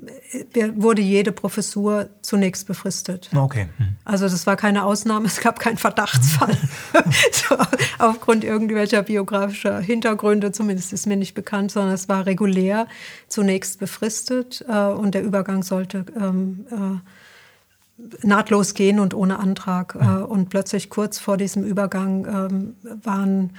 wurde 0.74 1.00
jede 1.00 1.32
Professur 1.32 2.10
zunächst 2.20 2.66
befristet. 2.66 3.30
Okay. 3.34 3.68
Hm. 3.78 3.96
Also 4.04 4.28
das 4.28 4.46
war 4.46 4.56
keine 4.56 4.84
Ausnahme, 4.84 5.28
es 5.28 5.40
gab 5.40 5.60
keinen 5.60 5.78
Verdachtsfall. 5.78 6.58
so, 7.32 7.56
aufgrund 7.98 8.44
irgendwelcher 8.44 9.02
biografischer 9.02 9.80
Hintergründe, 9.80 10.52
zumindest 10.52 10.92
ist 10.92 11.06
mir 11.06 11.16
nicht 11.16 11.32
bekannt, 11.32 11.72
sondern 11.72 11.94
es 11.94 12.10
war 12.10 12.26
regulär 12.26 12.86
zunächst 13.28 13.78
befristet 13.80 14.62
äh, 14.68 14.88
und 14.88 15.14
der 15.14 15.22
Übergang 15.22 15.62
sollte 15.62 16.04
ähm, 16.20 16.66
äh, 16.70 18.26
nahtlos 18.26 18.74
gehen 18.74 19.00
und 19.00 19.14
ohne 19.14 19.38
Antrag. 19.38 19.94
Hm. 19.94 20.02
Äh, 20.02 20.22
und 20.22 20.50
plötzlich 20.50 20.90
kurz 20.90 21.18
vor 21.18 21.38
diesem 21.38 21.64
Übergang 21.64 22.26
ähm, 22.26 22.76
waren 23.02 23.54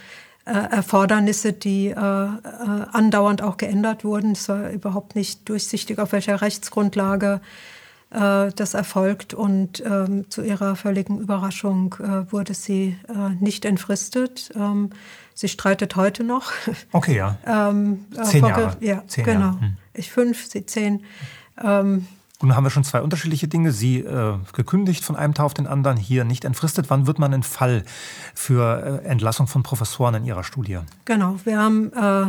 Erfordernisse, 0.45 1.53
die 1.53 1.87
äh, 1.87 1.93
äh, 1.93 2.35
andauernd 2.91 3.41
auch 3.41 3.57
geändert 3.57 4.03
wurden. 4.03 4.31
Es 4.31 4.49
war 4.49 4.69
überhaupt 4.71 5.15
nicht 5.15 5.47
durchsichtig, 5.47 5.99
auf 5.99 6.11
welcher 6.11 6.41
Rechtsgrundlage 6.41 7.41
äh, 8.11 8.49
das 8.55 8.73
erfolgt. 8.73 9.33
Und 9.33 9.83
ähm, 9.85 10.29
zu 10.29 10.41
ihrer 10.41 10.75
völligen 10.75 11.19
Überraschung 11.19 11.95
äh, 11.99 12.31
wurde 12.31 12.53
sie 12.53 12.97
äh, 13.07 13.35
nicht 13.39 13.65
entfristet. 13.65 14.51
Ähm, 14.55 14.89
sie 15.33 15.47
streitet 15.47 15.95
heute 15.95 16.23
noch. 16.23 16.51
Okay, 16.91 17.17
ja. 17.17 17.37
ähm, 17.45 18.05
zehn 18.23 18.45
Jahre. 18.45 18.77
Ja, 18.79 19.03
zehn 19.07 19.25
genau. 19.25 19.39
Jahre. 19.39 19.61
Hm. 19.61 19.77
Ich 19.93 20.11
fünf, 20.11 20.47
sie 20.47 20.65
zehn. 20.65 21.03
Ähm, 21.63 22.07
dann 22.47 22.55
haben 22.55 22.63
wir 22.63 22.69
schon 22.69 22.85
zwei 22.85 23.01
unterschiedliche 23.01 23.49
Dinge. 23.49 23.73
Sie 23.73 23.99
äh, 23.99 24.37
gekündigt 24.53 25.03
von 25.03 25.17
einem 25.17 25.33
Tag 25.33 25.45
auf 25.45 25.53
den 25.53 25.67
anderen, 25.67 25.97
hier 25.97 26.23
nicht 26.23 26.45
entfristet. 26.45 26.89
Wann 26.89 27.05
wird 27.05 27.19
man 27.19 27.33
ein 27.33 27.43
Fall 27.43 27.83
für 28.33 29.01
äh, 29.03 29.07
Entlassung 29.07 29.47
von 29.47 29.61
Professoren 29.61 30.15
in 30.15 30.25
Ihrer 30.25 30.45
Studie? 30.45 30.79
Genau, 31.03 31.35
wir 31.43 31.57
haben 31.57 31.91
äh, 31.91 32.27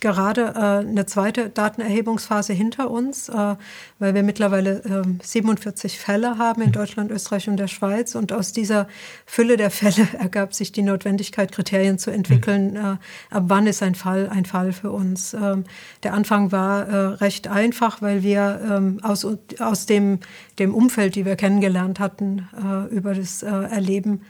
gerade 0.00 0.42
äh, 0.54 0.86
eine 0.86 1.06
zweite 1.06 1.48
Datenerhebungsphase 1.48 2.52
hinter 2.52 2.90
uns, 2.90 3.30
äh, 3.30 3.56
weil 3.98 4.14
wir 4.14 4.22
mittlerweile 4.22 4.82
47 5.22 5.94
ähm, 5.94 5.98
Fälle 5.98 6.36
haben 6.36 6.60
in 6.60 6.72
Deutschland, 6.72 7.10
Österreich 7.10 7.48
und 7.48 7.56
der 7.56 7.68
Schweiz. 7.68 8.14
Und 8.14 8.34
aus 8.34 8.52
dieser 8.52 8.88
Fülle 9.24 9.56
der 9.56 9.70
Fälle 9.70 10.06
ergab 10.18 10.52
sich 10.52 10.70
die 10.70 10.82
Notwendigkeit, 10.82 11.50
Kriterien 11.50 11.98
zu 11.98 12.10
entwickeln, 12.10 12.74
mhm. 12.74 12.98
ab 13.30 13.44
wann 13.46 13.66
ist 13.66 13.82
ein 13.82 13.94
Fall 13.94 14.28
ein 14.28 14.44
Fall 14.44 14.74
für 14.74 14.90
uns. 14.90 15.32
Ähm, 15.32 15.64
der 16.02 16.12
Anfang 16.12 16.52
war 16.52 17.20
recht 17.20 17.48
einfach, 17.48 18.02
weil 18.02 18.22
wir 18.22 18.60
ähm, 18.68 18.97
aus, 19.02 19.26
aus 19.58 19.86
dem, 19.86 20.20
dem 20.58 20.74
Umfeld, 20.74 21.14
die 21.14 21.24
wir 21.24 21.36
kennengelernt 21.36 22.00
hatten, 22.00 22.48
über 22.90 23.14
das 23.14 23.42
Erleben, 23.42 24.22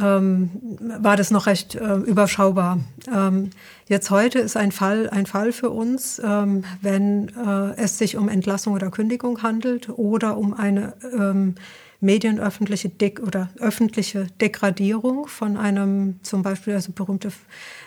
ähm, 0.00 0.50
war 0.98 1.16
das 1.16 1.30
noch 1.30 1.46
recht 1.46 1.74
äh, 1.74 1.94
überschaubar. 1.96 2.80
Ähm, 3.12 3.50
jetzt 3.88 4.10
heute 4.10 4.38
ist 4.38 4.56
ein 4.56 4.72
Fall 4.72 5.08
ein 5.10 5.26
Fall 5.26 5.52
für 5.52 5.70
uns, 5.70 6.20
ähm, 6.24 6.64
wenn 6.82 7.28
äh, 7.28 7.76
es 7.76 7.98
sich 7.98 8.16
um 8.16 8.28
Entlassung 8.28 8.74
oder 8.74 8.90
Kündigung 8.90 9.42
handelt 9.42 9.88
oder 9.88 10.36
um 10.36 10.52
eine 10.52 10.94
ähm, 11.12 11.54
medienöffentliche 12.00 12.90
De 12.90 13.18
oder 13.20 13.48
öffentliche 13.58 14.26
Degradierung 14.40 15.28
von 15.28 15.56
einem 15.56 16.20
zum 16.22 16.42
Beispiel 16.42 16.74
also 16.74 16.92
berühmte 16.92 17.32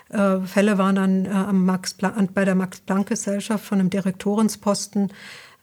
äh, 0.09 0.39
Fälle 0.39 0.79
waren 0.79 0.95
dann 0.95 1.25
äh, 1.25 1.29
am 1.29 1.63
Max 1.63 1.95
bei 2.33 2.43
der 2.43 2.55
Max 2.55 2.79
Planck 2.79 3.07
Gesellschaft 3.07 3.63
von 3.63 3.79
einem 3.79 3.91
Direktorensposten 3.91 5.11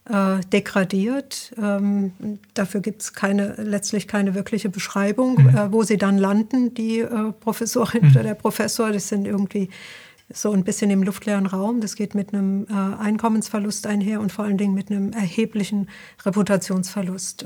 äh, 0.09 0.39
degradiert. 0.51 1.53
Ähm, 1.61 2.39
dafür 2.53 2.81
gibt 2.81 3.01
es 3.01 3.13
keine, 3.13 3.55
letztlich 3.57 4.07
keine 4.07 4.35
wirkliche 4.35 4.69
Beschreibung, 4.69 5.35
mhm. 5.35 5.49
äh, 5.49 5.71
wo 5.71 5.83
sie 5.83 5.97
dann 5.97 6.17
landen, 6.17 6.73
die 6.73 6.99
äh, 6.99 7.31
Professorin 7.39 8.05
mhm. 8.05 8.11
oder 8.11 8.23
der 8.23 8.35
Professor. 8.35 8.91
Das 8.91 9.09
sind 9.09 9.25
irgendwie 9.25 9.69
so 10.29 10.51
ein 10.51 10.63
bisschen 10.63 10.91
im 10.91 11.03
luftleeren 11.03 11.45
Raum. 11.45 11.81
Das 11.81 11.95
geht 11.95 12.15
mit 12.15 12.33
einem 12.33 12.67
äh, 12.69 12.73
Einkommensverlust 12.73 13.87
einher 13.87 14.19
und 14.19 14.31
vor 14.31 14.45
allen 14.45 14.57
Dingen 14.57 14.73
mit 14.73 14.91
einem 14.91 15.13
erheblichen 15.13 15.89
Reputationsverlust. 16.25 17.45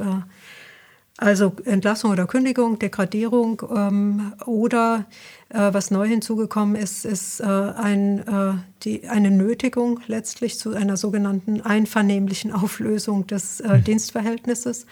Also 1.22 1.56
Entlassung 1.66 2.10
oder 2.10 2.26
Kündigung, 2.26 2.80
Degradierung 2.80 3.62
ähm, 3.70 4.34
oder 4.48 5.06
äh, 5.50 5.72
was 5.72 5.92
neu 5.92 6.08
hinzugekommen 6.08 6.76
ist, 6.76 7.06
ist 7.06 7.42
äh, 7.42 7.46
ein, 7.46 8.28
äh, 8.28 8.54
die, 8.82 9.08
eine 9.08 9.30
Nötigung 9.30 10.00
letztlich 10.08 10.58
zu 10.58 10.74
einer 10.74 10.98
sogenannten 10.98 11.62
einvernehmlichen 11.62 12.52
Auflösung 12.52 13.28
des 13.28 13.60
äh, 13.60 13.78
mhm. 13.78 13.84
Dienstverhältnisses. 13.84 14.88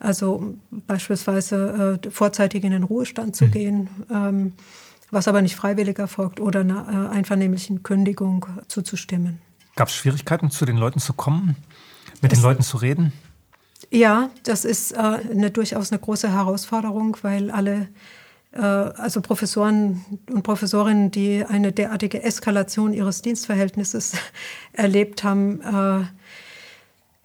Also 0.00 0.56
beispielsweise 0.72 2.00
äh, 2.02 2.10
vorzeitig 2.10 2.64
in 2.64 2.72
den 2.72 2.82
Ruhestand 2.82 3.36
zu 3.36 3.44
mhm. 3.44 3.50
gehen, 3.52 3.88
ähm, 4.10 4.54
was 5.12 5.28
aber 5.28 5.42
nicht 5.42 5.54
freiwillig 5.54 6.00
erfolgt, 6.00 6.40
oder 6.40 6.60
einer 6.60 7.10
äh, 7.12 7.16
einvernehmlichen 7.16 7.84
Kündigung 7.84 8.46
zuzustimmen. 8.66 9.38
Gab 9.76 9.86
es 9.86 9.94
Schwierigkeiten, 9.94 10.50
zu 10.50 10.64
den 10.64 10.76
Leuten 10.76 10.98
zu 10.98 11.12
kommen, 11.12 11.54
mit 12.20 12.32
es, 12.32 12.40
den 12.40 12.42
Leuten 12.42 12.64
zu 12.64 12.78
reden? 12.78 13.12
Ja, 13.90 14.30
das 14.42 14.64
ist 14.64 14.92
äh, 14.92 14.96
eine, 14.96 15.50
durchaus 15.50 15.90
eine 15.90 16.00
große 16.00 16.30
Herausforderung, 16.30 17.16
weil 17.22 17.50
alle, 17.50 17.88
äh, 18.52 18.60
also 18.60 19.22
Professoren 19.22 20.04
und 20.30 20.42
Professorinnen, 20.42 21.10
die 21.10 21.44
eine 21.44 21.72
derartige 21.72 22.22
Eskalation 22.22 22.92
ihres 22.92 23.22
Dienstverhältnisses 23.22 24.12
erlebt 24.74 25.24
haben, 25.24 25.60
äh, 25.62 26.04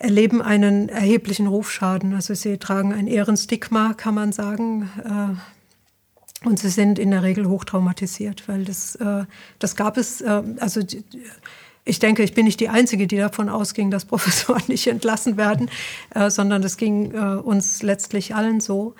erleben 0.04 0.42
einen 0.42 0.90
erheblichen 0.90 1.48
Rufschaden. 1.48 2.14
Also 2.14 2.34
sie 2.34 2.58
tragen 2.58 2.94
ein 2.94 3.08
Ehrenstigma, 3.08 3.94
kann 3.94 4.16
man 4.16 4.32
sagen. 4.32 4.90
Äh, 5.04 6.48
und 6.48 6.60
sie 6.60 6.70
sind 6.70 7.00
in 7.00 7.12
der 7.12 7.24
Regel 7.24 7.48
hochtraumatisiert, 7.48 8.48
weil 8.48 8.66
das, 8.66 8.96
äh, 8.96 9.26
das 9.60 9.76
gab 9.76 9.98
es, 9.98 10.22
äh, 10.22 10.44
also 10.60 10.82
ich 11.86 12.00
denke, 12.00 12.24
ich 12.24 12.34
bin 12.34 12.46
nicht 12.46 12.60
die 12.60 12.70
Einzige, 12.70 13.08
die 13.08 13.18
davon 13.18 13.50
ausging, 13.50 13.92
dass 13.92 14.06
Professoren 14.14 14.64
nicht 14.68 14.88
entlassen 14.88 15.38
werden, 15.38 15.70
sondern 16.30 16.62
das 16.62 16.78
ging 16.78 17.14
uns 17.14 17.84
letztlich 17.84 18.36
allen 18.36 18.60
so. 18.60 18.96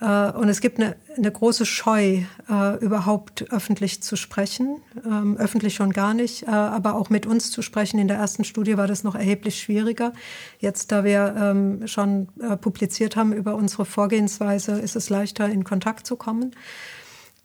Äh, 0.00 0.30
und 0.32 0.48
es 0.48 0.60
gibt 0.60 0.78
eine, 0.78 0.96
eine 1.16 1.30
große 1.30 1.66
Scheu, 1.66 2.22
äh, 2.48 2.76
überhaupt 2.78 3.52
öffentlich 3.52 4.02
zu 4.02 4.16
sprechen, 4.16 4.80
ähm, 5.04 5.36
öffentlich 5.36 5.74
schon 5.74 5.92
gar 5.92 6.14
nicht, 6.14 6.44
äh, 6.44 6.50
aber 6.50 6.94
auch 6.94 7.10
mit 7.10 7.26
uns 7.26 7.50
zu 7.50 7.62
sprechen. 7.62 7.98
In 7.98 8.08
der 8.08 8.16
ersten 8.16 8.44
Studie 8.44 8.76
war 8.76 8.86
das 8.86 9.04
noch 9.04 9.14
erheblich 9.14 9.60
schwieriger. 9.60 10.12
Jetzt, 10.58 10.92
da 10.92 11.04
wir 11.04 11.34
ähm, 11.38 11.86
schon 11.86 12.28
äh, 12.40 12.56
publiziert 12.56 13.16
haben 13.16 13.32
über 13.32 13.54
unsere 13.54 13.84
Vorgehensweise, 13.84 14.72
ist 14.72 14.96
es 14.96 15.10
leichter, 15.10 15.48
in 15.48 15.64
Kontakt 15.64 16.06
zu 16.06 16.16
kommen. 16.16 16.52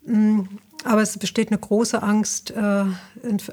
Mm, 0.06 0.42
aber 0.84 1.02
es 1.02 1.18
besteht 1.18 1.48
eine 1.48 1.58
große 1.58 2.02
Angst 2.02 2.52
äh, 2.52 2.84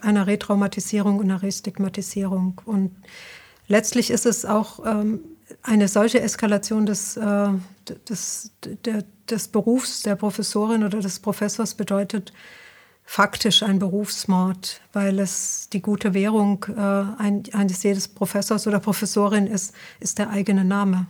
einer 0.01 0.27
Retraumatisierung 0.27 1.17
und 1.17 1.25
einer 1.25 1.41
Restigmatisierung. 1.41 2.61
Und 2.65 2.95
letztlich 3.67 4.11
ist 4.11 4.25
es 4.25 4.45
auch 4.45 4.85
ähm, 4.85 5.19
eine 5.63 5.87
solche 5.87 6.21
Eskalation 6.21 6.85
des, 6.85 7.17
äh, 7.17 7.49
des, 8.07 8.51
der, 8.85 9.03
des 9.29 9.47
Berufs 9.47 10.03
der 10.03 10.15
Professorin 10.15 10.83
oder 10.83 10.99
des 10.99 11.19
Professors 11.19 11.75
bedeutet 11.75 12.33
faktisch 13.05 13.63
ein 13.63 13.79
Berufsmord, 13.79 14.81
weil 14.93 15.19
es 15.19 15.69
die 15.71 15.81
gute 15.81 16.13
Währung 16.13 16.65
äh, 16.69 17.51
eines 17.53 17.83
jedes 17.83 18.07
Professors 18.07 18.65
oder 18.65 18.79
Professorin 18.79 19.47
ist, 19.47 19.73
ist 19.99 20.19
der 20.19 20.29
eigene 20.29 20.63
Name. 20.63 21.07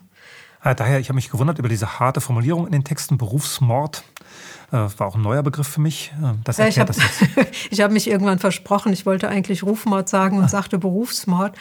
Ah, 0.60 0.74
daher, 0.74 1.00
ich 1.00 1.10
habe 1.10 1.16
mich 1.16 1.30
gewundert 1.30 1.60
über 1.60 1.68
diese 1.68 2.00
harte 2.00 2.22
Formulierung 2.22 2.66
in 2.66 2.72
den 2.72 2.86
Texten, 2.86 3.18
Berufsmord. 3.18 4.04
Äh, 4.74 4.90
war 4.98 5.08
auch 5.08 5.16
ein 5.16 5.22
neuer 5.22 5.44
Begriff 5.44 5.68
für 5.68 5.82
mich. 5.82 6.12
Äh, 6.22 6.34
das 6.44 6.58
ja, 6.58 6.68
ich 6.68 6.80
hab, 6.80 6.90
habe 7.80 7.94
mich 7.94 8.10
irgendwann 8.10 8.40
versprochen, 8.40 8.92
ich 8.92 9.06
wollte 9.06 9.30
eigentlich 9.30 9.62
Rufmord 9.64 10.10
sagen 10.10 10.40
und 10.40 10.46
ah. 10.46 10.50
sagte 10.50 10.80
Berufsmord. 10.80 11.56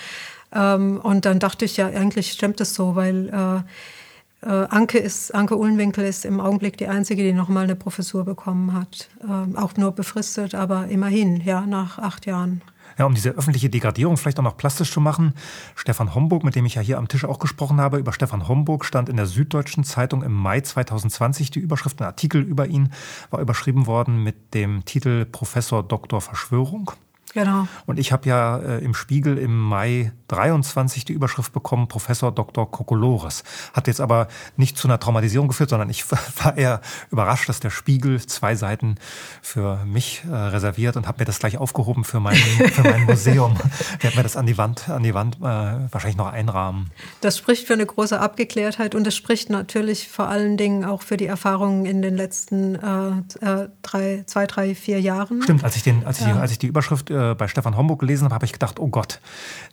Ähm, 0.54 0.98
und 1.02 1.26
dann 1.26 1.38
dachte 1.38 1.66
ich 1.66 1.76
ja, 1.76 1.88
eigentlich 1.88 2.32
stimmt 2.32 2.60
es 2.62 2.74
so, 2.74 2.96
weil 2.96 3.28
äh, 3.28 4.46
äh, 4.46 4.66
Anke 4.70 4.98
ist, 4.98 5.34
Anke 5.34 5.58
Uhlenwinkel 5.58 6.06
ist 6.06 6.24
im 6.24 6.40
Augenblick 6.40 6.78
die 6.78 6.88
einzige, 6.88 7.22
die 7.22 7.34
nochmal 7.34 7.64
eine 7.64 7.76
Professur 7.76 8.24
bekommen 8.24 8.72
hat. 8.72 9.10
Ähm, 9.22 9.56
auch 9.56 9.76
nur 9.76 9.92
befristet, 9.92 10.54
aber 10.54 10.86
immerhin, 10.88 11.42
ja, 11.42 11.60
nach 11.66 11.98
acht 11.98 12.24
Jahren. 12.24 12.62
Ja, 12.98 13.06
um 13.06 13.14
diese 13.14 13.30
öffentliche 13.30 13.70
Degradierung 13.70 14.16
vielleicht 14.16 14.38
auch 14.38 14.44
noch 14.44 14.56
plastisch 14.56 14.90
zu 14.90 15.00
machen. 15.00 15.34
Stefan 15.74 16.14
Homburg, 16.14 16.44
mit 16.44 16.54
dem 16.54 16.66
ich 16.66 16.74
ja 16.74 16.82
hier 16.82 16.98
am 16.98 17.08
Tisch 17.08 17.24
auch 17.24 17.38
gesprochen 17.38 17.80
habe, 17.80 17.98
über 17.98 18.12
Stefan 18.12 18.48
Homburg 18.48 18.84
stand 18.84 19.08
in 19.08 19.16
der 19.16 19.26
Süddeutschen 19.26 19.84
Zeitung 19.84 20.22
im 20.22 20.32
Mai 20.32 20.60
2020 20.60 21.50
die 21.50 21.60
Überschrift, 21.60 22.00
ein 22.00 22.06
Artikel 22.06 22.42
über 22.42 22.66
ihn 22.66 22.92
war 23.30 23.40
überschrieben 23.40 23.86
worden 23.86 24.22
mit 24.22 24.54
dem 24.54 24.84
Titel 24.84 25.24
Professor 25.24 25.82
Doktor 25.82 26.20
Verschwörung. 26.20 26.90
Genau. 27.34 27.66
Und 27.86 27.98
ich 27.98 28.12
habe 28.12 28.28
ja 28.28 28.58
äh, 28.58 28.84
im 28.84 28.94
Spiegel 28.94 29.38
im 29.38 29.58
Mai 29.58 30.12
23 30.28 31.04
die 31.04 31.12
Überschrift 31.12 31.52
bekommen, 31.52 31.88
Professor 31.88 32.32
Dr. 32.32 32.70
Kokolores. 32.70 33.42
Hat 33.72 33.86
jetzt 33.86 34.00
aber 34.00 34.28
nicht 34.56 34.76
zu 34.76 34.88
einer 34.88 34.98
Traumatisierung 34.98 35.48
geführt, 35.48 35.70
sondern 35.70 35.88
ich 35.90 36.04
war 36.42 36.56
eher 36.56 36.80
überrascht, 37.10 37.48
dass 37.48 37.60
der 37.60 37.70
Spiegel 37.70 38.20
zwei 38.26 38.54
Seiten 38.54 38.96
für 39.40 39.84
mich 39.84 40.22
äh, 40.30 40.34
reserviert 40.34 40.96
und 40.96 41.06
habe 41.06 41.20
mir 41.20 41.24
das 41.24 41.38
gleich 41.38 41.58
aufgehoben 41.58 42.04
für 42.04 42.20
mein, 42.20 42.36
für 42.36 42.82
mein 42.82 43.04
Museum. 43.06 43.56
Werde 44.00 44.16
mir 44.16 44.22
das 44.22 44.36
an 44.36 44.46
die 44.46 44.58
Wand, 44.58 44.88
an 44.88 45.02
die 45.02 45.14
Wand 45.14 45.36
äh, 45.36 45.40
wahrscheinlich 45.40 46.16
noch 46.16 46.32
einrahmen. 46.32 46.90
Das 47.20 47.38
spricht 47.38 47.66
für 47.66 47.74
eine 47.74 47.86
große 47.86 48.18
Abgeklärtheit 48.18 48.94
und 48.94 49.06
es 49.06 49.16
spricht 49.16 49.50
natürlich 49.50 50.08
vor 50.08 50.28
allen 50.28 50.56
Dingen 50.56 50.84
auch 50.84 51.02
für 51.02 51.16
die 51.16 51.26
Erfahrungen 51.26 51.86
in 51.86 52.02
den 52.02 52.16
letzten 52.16 52.74
äh, 52.74 53.10
äh 53.40 53.68
drei, 53.82 54.24
zwei, 54.26 54.46
drei, 54.46 54.74
vier 54.74 55.00
Jahren. 55.00 55.42
Stimmt, 55.42 55.64
als 55.64 55.76
ich, 55.76 55.82
den, 55.82 56.04
als 56.04 56.20
ich, 56.20 56.26
ja. 56.26 56.38
als 56.38 56.52
ich 56.52 56.58
die 56.58 56.66
Überschrift 56.66 57.10
äh, 57.30 57.34
bei 57.34 57.48
Stefan 57.48 57.76
Homburg 57.76 58.00
gelesen 58.00 58.24
habe, 58.24 58.34
habe 58.34 58.44
ich 58.44 58.52
gedacht, 58.52 58.78
oh 58.80 58.88
Gott, 58.88 59.20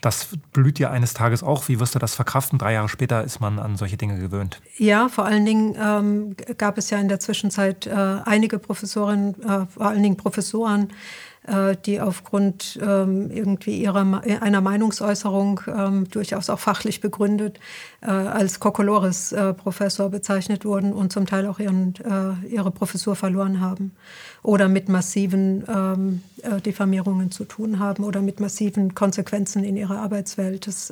das 0.01 0.29
blüht 0.53 0.77
dir 0.77 0.91
eines 0.91 1.13
Tages 1.13 1.43
auch. 1.43 1.67
Wie 1.67 1.79
wirst 1.79 1.95
du 1.95 1.99
das 1.99 2.15
verkraften? 2.15 2.59
Drei 2.59 2.73
Jahre 2.73 2.89
später 2.89 3.23
ist 3.23 3.39
man 3.39 3.59
an 3.59 3.75
solche 3.75 3.97
Dinge 3.97 4.19
gewöhnt. 4.19 4.61
Ja, 4.77 5.09
vor 5.09 5.25
allen 5.25 5.45
Dingen 5.45 5.75
ähm, 5.81 6.35
gab 6.57 6.77
es 6.77 6.89
ja 6.89 6.99
in 6.99 7.09
der 7.09 7.19
Zwischenzeit 7.19 7.87
äh, 7.87 7.91
einige 8.25 8.59
Professorinnen, 8.59 9.41
äh, 9.41 9.65
vor 9.65 9.87
allen 9.87 10.03
Dingen 10.03 10.17
Professoren, 10.17 10.89
die 11.85 11.99
aufgrund 12.01 12.77
ähm, 12.81 13.31
irgendwie 13.31 13.81
ihrer 13.81 14.21
einer 14.41 14.61
Meinungsäußerung 14.61 15.61
ähm, 15.67 16.09
durchaus 16.09 16.49
auch 16.49 16.59
fachlich 16.59 17.01
begründet 17.01 17.59
äh, 18.01 18.07
als 18.07 18.59
Kokolores-Professor 18.59 20.07
äh, 20.07 20.09
bezeichnet 20.09 20.65
wurden 20.65 20.93
und 20.93 21.11
zum 21.11 21.25
Teil 21.25 21.47
auch 21.47 21.59
ihren, 21.59 21.93
ihre 22.49 22.71
Professur 22.71 23.15
verloren 23.15 23.61
haben 23.61 23.93
oder 24.43 24.67
mit 24.67 24.89
massiven 24.89 25.63
ähm, 25.67 26.23
Diffamierungen 26.65 27.31
zu 27.31 27.45
tun 27.45 27.79
haben 27.79 28.03
oder 28.03 28.21
mit 28.21 28.39
massiven 28.39 28.93
Konsequenzen 28.93 29.63
in 29.63 29.75
ihrer 29.75 29.99
Arbeitswelt. 29.99 30.67
Das 30.67 30.91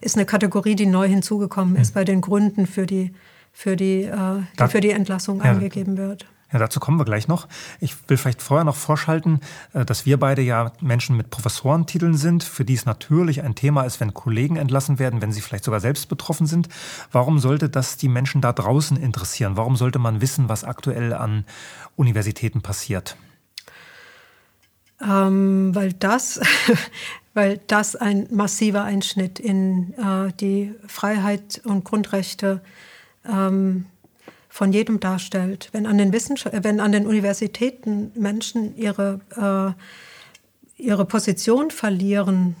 ist 0.00 0.16
eine 0.16 0.26
Kategorie, 0.26 0.74
die 0.74 0.86
neu 0.86 1.08
hinzugekommen 1.08 1.76
ist 1.76 1.94
bei 1.94 2.04
den 2.04 2.20
Gründen 2.20 2.66
für 2.66 2.86
die 2.86 3.12
für 3.52 3.76
die, 3.76 4.10
die 4.58 4.68
für 4.68 4.80
die 4.80 4.90
Entlassung 4.90 5.38
ja, 5.38 5.50
angegeben 5.50 5.96
wird. 5.96 6.26
Ja, 6.52 6.58
dazu 6.58 6.80
kommen 6.80 6.98
wir 6.98 7.04
gleich 7.04 7.28
noch. 7.28 7.46
Ich 7.78 7.96
will 8.08 8.16
vielleicht 8.16 8.42
vorher 8.42 8.64
noch 8.64 8.74
vorschalten, 8.74 9.40
äh, 9.72 9.84
dass 9.84 10.04
wir 10.04 10.18
beide 10.18 10.42
ja 10.42 10.72
Menschen 10.80 11.16
mit 11.16 11.30
Professorentiteln 11.30 12.16
sind, 12.16 12.42
für 12.42 12.64
die 12.64 12.74
es 12.74 12.86
natürlich 12.86 13.42
ein 13.42 13.54
Thema 13.54 13.82
ist, 13.82 14.00
wenn 14.00 14.14
Kollegen 14.14 14.56
entlassen 14.56 14.98
werden, 14.98 15.22
wenn 15.22 15.32
sie 15.32 15.40
vielleicht 15.40 15.64
sogar 15.64 15.80
selbst 15.80 16.08
betroffen 16.08 16.46
sind. 16.46 16.68
Warum 17.12 17.38
sollte 17.38 17.68
das 17.68 17.96
die 17.96 18.08
Menschen 18.08 18.40
da 18.40 18.52
draußen 18.52 18.96
interessieren? 18.96 19.56
Warum 19.56 19.76
sollte 19.76 20.00
man 20.00 20.20
wissen, 20.20 20.48
was 20.48 20.64
aktuell 20.64 21.12
an 21.12 21.44
Universitäten 21.96 22.62
passiert? 22.62 23.16
Ähm, 25.00 25.74
weil 25.74 25.92
das, 25.92 26.40
weil 27.34 27.60
das 27.68 27.94
ein 27.94 28.26
massiver 28.30 28.82
Einschnitt 28.82 29.38
in 29.38 29.94
äh, 29.94 30.32
die 30.40 30.74
Freiheit 30.88 31.60
und 31.64 31.84
Grundrechte 31.84 32.60
ähm, 33.24 33.86
von 34.50 34.72
jedem 34.72 35.00
darstellt. 35.00 35.68
Wenn 35.72 35.86
an 35.86 35.96
den, 35.96 36.12
Wissenschaft 36.12 36.64
wenn 36.64 36.80
an 36.80 36.92
den 36.92 37.06
Universitäten 37.06 38.10
Menschen 38.14 38.76
ihre, 38.76 39.20
äh, 39.36 40.82
ihre 40.82 41.06
Position 41.06 41.70
verlieren, 41.70 42.56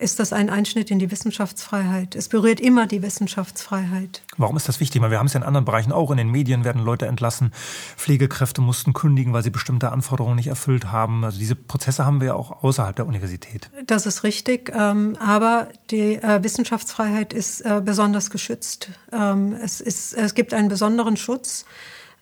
ist 0.00 0.18
das 0.18 0.32
ein 0.32 0.48
Einschnitt 0.48 0.90
in 0.90 0.98
die 0.98 1.10
Wissenschaftsfreiheit. 1.10 2.16
Es 2.16 2.28
berührt 2.28 2.58
immer 2.58 2.86
die 2.86 3.02
Wissenschaftsfreiheit. 3.02 4.22
Warum 4.38 4.56
ist 4.56 4.68
das 4.68 4.80
wichtig? 4.80 5.02
wir 5.02 5.18
haben 5.18 5.26
es 5.26 5.34
ja 5.34 5.40
in 5.40 5.46
anderen 5.46 5.64
Bereichen 5.64 5.92
auch. 5.92 6.10
In 6.10 6.16
den 6.16 6.30
Medien 6.30 6.64
werden 6.64 6.82
Leute 6.82 7.06
entlassen. 7.06 7.52
Pflegekräfte 7.96 8.62
mussten 8.62 8.94
kündigen, 8.94 9.32
weil 9.32 9.42
sie 9.42 9.50
bestimmte 9.50 9.92
Anforderungen 9.92 10.36
nicht 10.36 10.46
erfüllt 10.46 10.90
haben. 10.90 11.24
Also 11.24 11.38
diese 11.38 11.54
Prozesse 11.54 12.06
haben 12.06 12.20
wir 12.20 12.28
ja 12.28 12.34
auch 12.34 12.62
außerhalb 12.62 12.96
der 12.96 13.06
Universität. 13.06 13.70
Das 13.86 14.06
ist 14.06 14.24
richtig. 14.24 14.72
Ähm, 14.74 15.16
aber 15.20 15.68
die 15.90 16.14
äh, 16.14 16.42
Wissenschaftsfreiheit 16.42 17.32
ist 17.32 17.60
äh, 17.60 17.82
besonders 17.84 18.30
geschützt. 18.30 18.90
Ähm, 19.12 19.54
es, 19.62 19.80
ist, 19.80 20.14
es 20.14 20.34
gibt 20.34 20.54
einen 20.54 20.68
besonderen 20.68 21.18
Schutz 21.18 21.66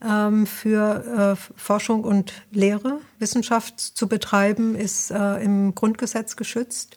ähm, 0.04 0.46
für 0.46 1.36
äh, 1.38 1.52
Forschung 1.56 2.02
und 2.02 2.32
Lehre. 2.50 2.98
Wissenschaft 3.20 3.78
zu 3.78 4.08
betreiben 4.08 4.74
ist 4.76 5.10
im 5.10 5.74
Grundgesetz 5.74 6.36
geschützt. 6.36 6.96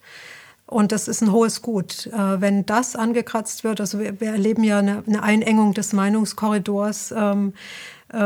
Und 0.72 0.94
das 0.94 1.10
ist 1.10 1.22
ein 1.22 1.34
hohes 1.34 1.62
Gut. 1.62 2.08
Äh, 2.08 2.40
wenn 2.40 2.66
das 2.66 2.96
angekratzt 2.96 3.66
wird, 3.66 3.82
also 3.82 4.00
wir, 4.00 4.22
wir 4.22 4.30
erleben 4.30 4.64
ja 4.64 4.80
eine, 4.80 5.04
eine, 5.06 5.22
Einengung 5.22 5.74
des 5.74 5.92
Meinungskorridors, 5.92 7.12
ähm, 7.12 7.54
äh, 8.14 8.18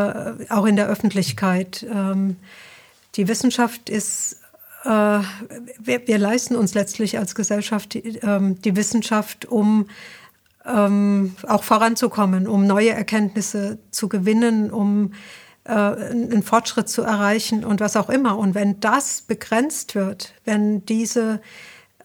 auch 0.49 0.65
in 0.65 0.75
der 0.75 0.87
Öffentlichkeit. 0.87 1.83
Ähm, 1.91 2.35
die 3.15 3.27
Wissenschaft 3.27 3.89
ist, 3.89 4.41
äh, 4.83 4.89
wir, 4.89 6.07
wir, 6.07 6.19
leisten 6.19 6.55
uns 6.55 6.75
letztlich 6.75 7.17
als 7.17 7.33
Gesellschaft 7.33 7.95
die, 7.95 8.19
ähm, 8.19 8.61
die 8.61 8.75
Wissenschaft, 8.75 9.45
um 9.45 9.87
ähm, 10.67 11.35
auch 11.47 11.63
voranzukommen, 11.63 12.47
um 12.47 12.67
neue 12.67 12.91
Erkenntnisse 12.91 13.79
zu 13.89 14.07
gewinnen, 14.07 14.69
um 14.69 15.13
äh, 15.63 15.71
einen 15.71 16.43
Fortschritt 16.43 16.89
zu 16.89 17.01
erreichen 17.01 17.65
und 17.65 17.79
was 17.79 17.97
auch 17.97 18.11
immer. 18.11 18.37
Und 18.37 18.53
wenn 18.53 18.79
das 18.81 19.23
begrenzt 19.23 19.95
wird, 19.95 20.35
wenn 20.43 20.85
diese 20.85 21.41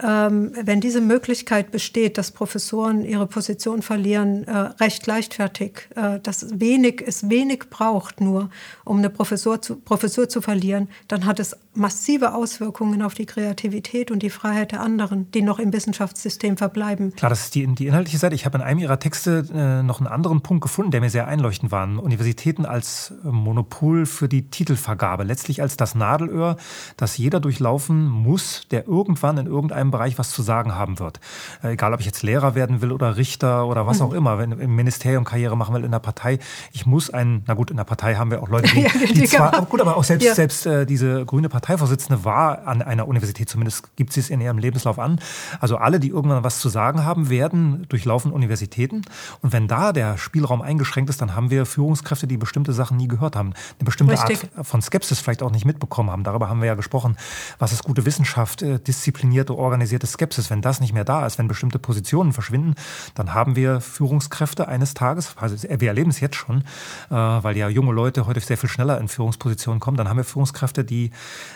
ähm, 0.02 0.52
wenn 0.62 0.80
diese 0.80 1.00
Möglichkeit 1.00 1.70
besteht, 1.70 2.18
dass 2.18 2.30
Professoren 2.30 3.04
ihre 3.04 3.26
Position 3.26 3.82
verlieren, 3.82 4.44
äh, 4.44 4.56
recht 4.80 5.06
leichtfertig, 5.06 5.88
äh, 5.94 6.20
dass 6.20 6.58
wenig, 6.58 7.02
es 7.06 7.28
wenig 7.28 7.64
braucht 7.70 8.20
nur, 8.20 8.50
um 8.84 8.98
eine 8.98 9.10
Professur 9.10 9.60
zu, 9.60 9.76
Professur 9.76 10.28
zu 10.28 10.40
verlieren, 10.40 10.88
dann 11.08 11.26
hat 11.26 11.40
es 11.40 11.56
massive 11.74 12.34
Auswirkungen 12.34 13.00
auf 13.02 13.14
die 13.14 13.26
Kreativität 13.26 14.10
und 14.10 14.22
die 14.22 14.30
Freiheit 14.30 14.72
der 14.72 14.80
anderen, 14.80 15.30
die 15.30 15.42
noch 15.42 15.60
im 15.60 15.72
Wissenschaftssystem 15.72 16.56
verbleiben. 16.56 17.14
Klar, 17.14 17.30
das 17.30 17.44
ist 17.44 17.54
die, 17.54 17.66
die 17.74 17.86
inhaltliche 17.86 18.18
Seite. 18.18 18.34
Ich 18.34 18.44
habe 18.44 18.58
in 18.58 18.64
einem 18.64 18.80
Ihrer 18.80 18.98
Texte 18.98 19.46
äh, 19.54 19.82
noch 19.82 20.00
einen 20.00 20.08
anderen 20.08 20.40
Punkt 20.40 20.62
gefunden, 20.62 20.90
der 20.90 21.00
mir 21.00 21.10
sehr 21.10 21.28
einleuchtend 21.28 21.70
war. 21.70 21.86
Universitäten 22.02 22.66
als 22.66 23.14
äh, 23.24 23.28
Monopol 23.28 24.06
für 24.06 24.28
die 24.28 24.50
Titelvergabe, 24.50 25.22
letztlich 25.22 25.62
als 25.62 25.76
das 25.76 25.94
Nadelöhr, 25.94 26.56
das 26.96 27.16
jeder 27.18 27.38
durchlaufen 27.38 28.08
muss, 28.08 28.66
der 28.70 28.88
irgendwann 28.88 29.38
in 29.38 29.46
irgendeinem 29.46 29.92
Bereich 29.92 30.18
was 30.18 30.30
zu 30.30 30.42
sagen 30.42 30.74
haben 30.74 30.98
wird. 30.98 31.20
Äh, 31.62 31.74
egal, 31.74 31.94
ob 31.94 32.00
ich 32.00 32.06
jetzt 32.06 32.22
Lehrer 32.24 32.56
werden 32.56 32.82
will 32.82 32.90
oder 32.90 33.16
Richter 33.16 33.68
oder 33.68 33.86
was 33.86 34.00
mhm. 34.00 34.06
auch 34.06 34.12
immer, 34.12 34.38
wenn 34.38 34.52
im 34.52 34.74
Ministerium 34.74 35.24
Karriere 35.24 35.56
machen 35.56 35.74
will, 35.74 35.84
in 35.84 35.92
der 35.92 36.00
Partei. 36.00 36.40
Ich 36.72 36.84
muss 36.84 37.10
ein, 37.10 37.44
na 37.46 37.54
gut, 37.54 37.70
in 37.70 37.76
der 37.76 37.84
Partei 37.84 38.16
haben 38.16 38.32
wir 38.32 38.42
auch 38.42 38.48
Leute, 38.48 38.68
die, 38.74 39.06
die, 39.06 39.14
die 39.14 39.24
zwar, 39.26 39.54
aber 39.54 39.66
gut, 39.66 39.80
aber 39.80 39.96
auch 39.96 40.04
selbst, 40.04 40.26
ja. 40.26 40.34
selbst 40.34 40.66
äh, 40.66 40.84
diese 40.84 41.24
grüne 41.24 41.48
Partei 41.48 41.59
Parteivorsitzende 41.60 42.24
war 42.24 42.66
an 42.66 42.82
einer 42.82 43.06
Universität, 43.06 43.48
zumindest 43.48 43.94
gibt 43.96 44.12
sie 44.12 44.20
es 44.20 44.30
in 44.30 44.40
ihrem 44.40 44.58
Lebenslauf 44.58 44.98
an. 44.98 45.20
Also 45.60 45.76
alle, 45.76 46.00
die 46.00 46.08
irgendwann 46.08 46.42
was 46.42 46.58
zu 46.58 46.68
sagen 46.68 47.04
haben, 47.04 47.30
werden 47.30 47.86
durchlaufen 47.88 48.32
Universitäten. 48.32 49.02
Und 49.42 49.52
wenn 49.52 49.68
da 49.68 49.92
der 49.92 50.18
Spielraum 50.18 50.62
eingeschränkt 50.62 51.10
ist, 51.10 51.20
dann 51.20 51.34
haben 51.34 51.50
wir 51.50 51.66
Führungskräfte, 51.66 52.26
die 52.26 52.36
bestimmte 52.36 52.72
Sachen 52.72 52.96
nie 52.96 53.08
gehört 53.08 53.36
haben, 53.36 53.52
eine 53.78 53.84
bestimmte 53.84 54.14
Richtig. 54.14 54.50
Art 54.56 54.66
von 54.66 54.82
Skepsis 54.82 55.20
vielleicht 55.20 55.42
auch 55.42 55.50
nicht 55.50 55.64
mitbekommen 55.64 56.10
haben. 56.10 56.24
Darüber 56.24 56.48
haben 56.48 56.60
wir 56.60 56.66
ja 56.66 56.74
gesprochen. 56.74 57.16
Was 57.58 57.72
ist 57.72 57.84
gute 57.84 58.04
Wissenschaft, 58.04 58.62
äh, 58.62 58.78
disziplinierte, 58.78 59.56
organisierte 59.56 60.06
Skepsis? 60.06 60.50
Wenn 60.50 60.62
das 60.62 60.80
nicht 60.80 60.94
mehr 60.94 61.04
da 61.04 61.26
ist, 61.26 61.38
wenn 61.38 61.48
bestimmte 61.48 61.78
Positionen 61.78 62.32
verschwinden, 62.32 62.74
dann 63.14 63.34
haben 63.34 63.56
wir 63.56 63.80
Führungskräfte 63.80 64.68
eines 64.68 64.94
Tages, 64.94 65.34
also 65.36 65.56
wir 65.68 65.88
erleben 65.88 66.10
es 66.10 66.20
jetzt 66.20 66.36
schon, 66.36 66.62
äh, 67.10 67.14
weil 67.14 67.56
ja 67.56 67.68
junge 67.68 67.92
Leute 67.92 68.26
heute 68.26 68.40
sehr 68.40 68.56
viel 68.56 68.68
schneller 68.68 68.98
in 68.98 69.08
Führungspositionen 69.08 69.80
kommen, 69.80 69.96
dann 69.96 70.08
haben 70.08 70.16
wir 70.16 70.24
Führungskräfte, 70.24 70.84
die 70.84 71.10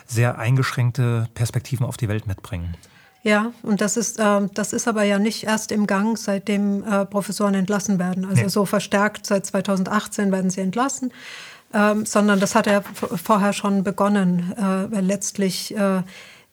sehr 0.07 0.39
eingeschränkte 0.39 1.29
Perspektiven 1.35 1.87
auf 1.87 1.97
die 1.97 2.09
Welt 2.09 2.27
mitbringen. 2.27 2.77
Ja, 3.23 3.53
und 3.63 3.81
das 3.81 3.97
ist, 3.97 4.19
äh, 4.19 4.41
das 4.53 4.75
ist 4.75 4.87
aber 4.87 5.03
ja 5.03 5.19
nicht 5.19 5.45
erst 5.45 5.73
im 5.73 5.87
Gang, 5.87 6.19
seitdem 6.19 6.85
äh, 6.85 7.07
Professoren 7.07 7.55
entlassen 7.55 7.99
werden. 7.99 8.27
Also 8.27 8.43
nee. 8.43 8.49
so 8.49 8.67
verstärkt 8.67 9.25
seit 9.25 9.47
2018 9.47 10.31
werden 10.31 10.51
sie 10.51 10.61
entlassen, 10.61 11.11
ähm, 11.73 12.05
sondern 12.05 12.39
das 12.39 12.55
hat 12.55 12.67
ja 12.67 12.83
vorher 12.83 13.55
schon 13.55 13.83
begonnen, 13.83 14.53
äh, 14.59 14.93
weil 14.93 15.05
letztlich 15.05 15.75
äh, 15.75 16.03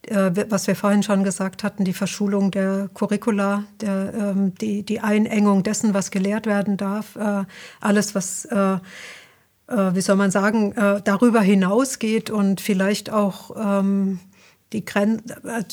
äh, 0.07 0.31
was 0.49 0.67
wir 0.67 0.75
vorhin 0.75 1.03
schon 1.03 1.23
gesagt 1.23 1.63
hatten, 1.63 1.83
die 1.83 1.93
Verschulung 1.93 2.49
der 2.51 2.89
Curricula, 2.93 3.65
der, 3.81 4.13
ähm, 4.13 4.55
die, 4.55 4.83
die 4.83 4.99
Einengung 4.99 5.63
dessen, 5.63 5.93
was 5.93 6.09
gelehrt 6.09 6.47
werden 6.47 6.77
darf, 6.77 7.15
äh, 7.15 7.43
alles, 7.79 8.15
was 8.15 8.47
wie 9.95 10.01
soll 10.01 10.15
man 10.15 10.31
sagen, 10.31 10.73
äh, 10.73 11.01
darüber 11.03 11.41
hinausgeht 11.41 12.29
und 12.29 12.61
vielleicht 12.61 13.11
auch 13.11 13.51
ähm, 13.57 14.19
die, 14.73 14.85
Gren 14.85 15.21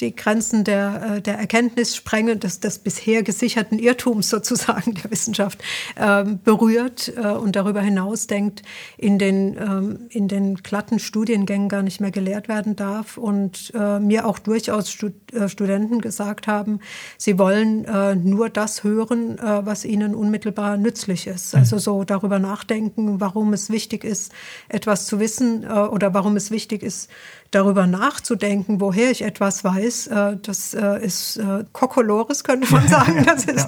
die 0.00 0.14
Grenzen 0.14 0.64
der, 0.64 1.16
äh, 1.16 1.22
der 1.22 1.38
Erkenntnis 1.38 1.94
sprengen, 1.94 2.40
des, 2.40 2.60
des 2.60 2.78
bisher 2.80 3.22
gesicherten 3.22 3.78
Irrtums 3.78 4.28
sozusagen 4.28 4.94
der 4.94 5.10
Wissenschaft 5.10 5.62
ähm, 5.96 6.40
berührt 6.42 7.12
äh, 7.16 7.28
und 7.28 7.54
darüber 7.56 7.80
hinaus 7.80 8.26
denkt, 8.26 8.62
in 8.96 9.18
den, 9.18 9.56
ähm, 9.56 9.98
in 10.10 10.28
den 10.28 10.56
glatten 10.56 10.98
Studiengängen 10.98 11.68
gar 11.68 11.82
nicht 11.82 12.00
mehr 12.00 12.10
gelehrt 12.10 12.48
werden 12.48 12.74
darf. 12.76 13.18
Und 13.18 13.72
äh, 13.74 14.00
mir 14.00 14.26
auch 14.26 14.38
durchaus 14.38 14.90
Stud 14.90 15.14
äh, 15.32 15.48
Studenten 15.48 16.00
gesagt 16.00 16.46
haben, 16.46 16.80
sie 17.16 17.38
wollen 17.38 17.84
äh, 17.84 18.14
nur 18.16 18.50
das 18.50 18.82
hören, 18.82 19.38
äh, 19.38 19.64
was 19.64 19.84
ihnen 19.84 20.14
unmittelbar 20.14 20.76
nützlich 20.76 21.26
ist. 21.26 21.54
Mhm. 21.54 21.60
Also 21.60 21.78
so 21.78 22.04
darüber 22.04 22.38
nachdenken, 22.38 23.20
warum 23.20 23.52
es 23.52 23.70
wichtig 23.70 24.04
ist, 24.04 24.32
etwas 24.68 25.06
zu 25.06 25.20
wissen 25.20 25.68
oder 25.68 26.14
warum 26.14 26.36
es 26.36 26.50
wichtig 26.50 26.82
ist, 26.82 27.08
darüber 27.50 27.86
nachzudenken, 27.86 28.80
woher 28.80 29.10
ich 29.10 29.22
etwas 29.22 29.64
weiß, 29.64 30.08
äh, 30.08 30.36
das 30.42 30.74
äh, 30.74 31.04
ist 31.04 31.38
äh, 31.38 31.64
Kokolores, 31.72 32.44
könnte 32.44 32.70
man 32.72 32.86
sagen. 32.88 33.24
Das 33.24 33.44
ist. 33.44 33.66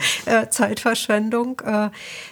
Zeitverschwendung, 0.51 1.61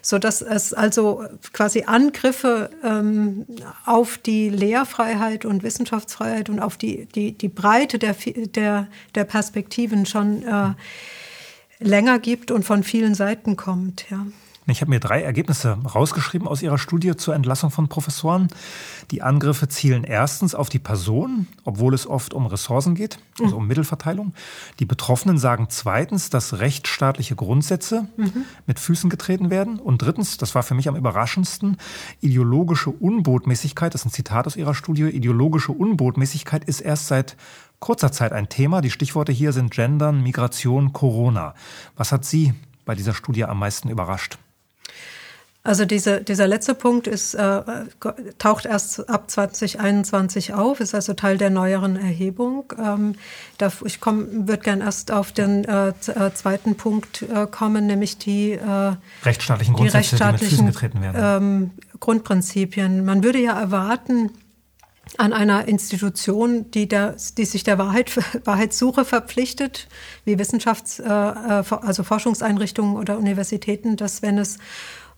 so 0.02 0.18
dass 0.18 0.42
es 0.42 0.72
also 0.72 1.24
quasi 1.52 1.84
Angriffe 1.84 2.70
ähm, 2.84 3.46
auf 3.84 4.18
die 4.18 4.48
Lehrfreiheit 4.48 5.44
und 5.44 5.62
Wissenschaftsfreiheit 5.62 6.48
und 6.48 6.60
auf 6.60 6.76
die, 6.76 7.06
die, 7.06 7.32
die 7.32 7.48
Breite 7.48 7.98
der, 7.98 8.14
der, 8.54 8.88
der 9.14 9.24
Perspektiven 9.24 10.06
schon 10.06 10.44
länger 11.78 12.18
gibt 12.18 12.50
und 12.50 12.64
von 12.64 12.82
vielen 12.82 13.14
Seiten 13.14 13.56
kommt. 13.56 14.06
Ja. 14.10 14.26
Ich 14.70 14.82
habe 14.82 14.90
mir 14.90 15.00
drei 15.00 15.22
Ergebnisse 15.22 15.78
rausgeschrieben 15.94 16.46
aus 16.46 16.60
Ihrer 16.60 16.76
Studie 16.76 17.16
zur 17.16 17.34
Entlassung 17.34 17.70
von 17.70 17.88
Professoren. 17.88 18.48
Die 19.10 19.22
Angriffe 19.22 19.68
zielen 19.68 20.04
erstens 20.04 20.54
auf 20.54 20.68
die 20.68 20.78
Person, 20.78 21.46
obwohl 21.64 21.94
es 21.94 22.06
oft 22.06 22.34
um 22.34 22.44
Ressourcen 22.44 22.94
geht, 22.94 23.18
also 23.40 23.56
um 23.56 23.66
Mittelverteilung. 23.66 24.34
Die 24.78 24.84
Betroffenen 24.84 25.38
sagen 25.38 25.68
zweitens, 25.70 26.28
dass 26.28 26.58
rechtsstaatliche 26.58 27.34
Grundsätze 27.34 28.08
mhm. 28.18 28.44
mit 28.66 28.78
Füßen 28.78 29.08
getreten 29.08 29.48
werden. 29.48 29.78
Und 29.78 30.02
drittens, 30.02 30.36
das 30.36 30.54
war 30.54 30.62
für 30.62 30.74
mich 30.74 30.86
am 30.86 30.96
überraschendsten, 30.96 31.78
ideologische 32.20 32.90
Unbotmäßigkeit, 32.90 33.94
das 33.94 34.02
ist 34.02 34.08
ein 34.08 34.12
Zitat 34.12 34.46
aus 34.46 34.56
Ihrer 34.56 34.74
Studie, 34.74 35.04
ideologische 35.04 35.72
Unbotmäßigkeit 35.72 36.64
ist 36.64 36.82
erst 36.82 37.06
seit 37.06 37.38
kurzer 37.80 38.12
Zeit 38.12 38.32
ein 38.32 38.50
Thema. 38.50 38.82
Die 38.82 38.90
Stichworte 38.90 39.32
hier 39.32 39.52
sind 39.52 39.70
Gendern, 39.70 40.22
Migration, 40.22 40.92
Corona. 40.92 41.54
Was 41.96 42.12
hat 42.12 42.26
Sie 42.26 42.52
bei 42.84 42.94
dieser 42.94 43.14
Studie 43.14 43.44
am 43.44 43.58
meisten 43.58 43.88
überrascht? 43.88 44.38
Also 45.68 45.84
diese, 45.84 46.22
dieser 46.22 46.46
letzte 46.46 46.74
Punkt 46.74 47.06
ist, 47.06 47.34
äh, 47.34 47.60
taucht 48.38 48.64
erst 48.64 49.06
ab 49.10 49.30
2021 49.30 50.54
auf, 50.54 50.80
ist 50.80 50.94
also 50.94 51.12
Teil 51.12 51.36
der 51.36 51.50
neueren 51.50 51.96
Erhebung. 51.96 52.72
Ähm, 52.82 53.16
da, 53.58 53.70
ich 53.84 54.00
würde 54.00 54.62
gern 54.62 54.80
erst 54.80 55.12
auf 55.12 55.30
den 55.30 55.66
äh, 55.66 55.88
äh, 55.88 56.32
zweiten 56.32 56.78
Punkt 56.78 57.20
äh, 57.20 57.46
kommen, 57.46 57.86
nämlich 57.86 58.16
die 58.16 58.52
äh, 58.52 58.94
rechtsstaatlichen 59.26 59.74
die 59.74 59.80
Grundsätze, 59.82 60.16
die 60.16 60.24
mit 60.24 60.40
Füßen 60.40 60.66
getreten 60.68 61.02
werden. 61.02 61.42
Ähm, 61.42 61.70
Grundprinzipien. 62.00 63.04
Man 63.04 63.22
würde 63.22 63.38
ja 63.38 63.60
erwarten, 63.60 64.30
an 65.16 65.32
einer 65.32 65.68
Institution, 65.68 66.70
die, 66.70 66.86
der, 66.86 67.16
die 67.36 67.44
sich 67.44 67.64
der 67.64 67.78
Wahrheit, 67.78 68.16
Wahrheitssuche 68.46 69.04
verpflichtet, 69.04 69.88
wie 70.24 70.38
Wissenschafts-, 70.38 71.00
äh, 71.00 71.06
also 71.06 72.02
Forschungseinrichtungen 72.04 72.96
oder 72.96 73.18
Universitäten, 73.18 73.96
dass 73.96 74.22
wenn 74.22 74.38
es 74.38 74.58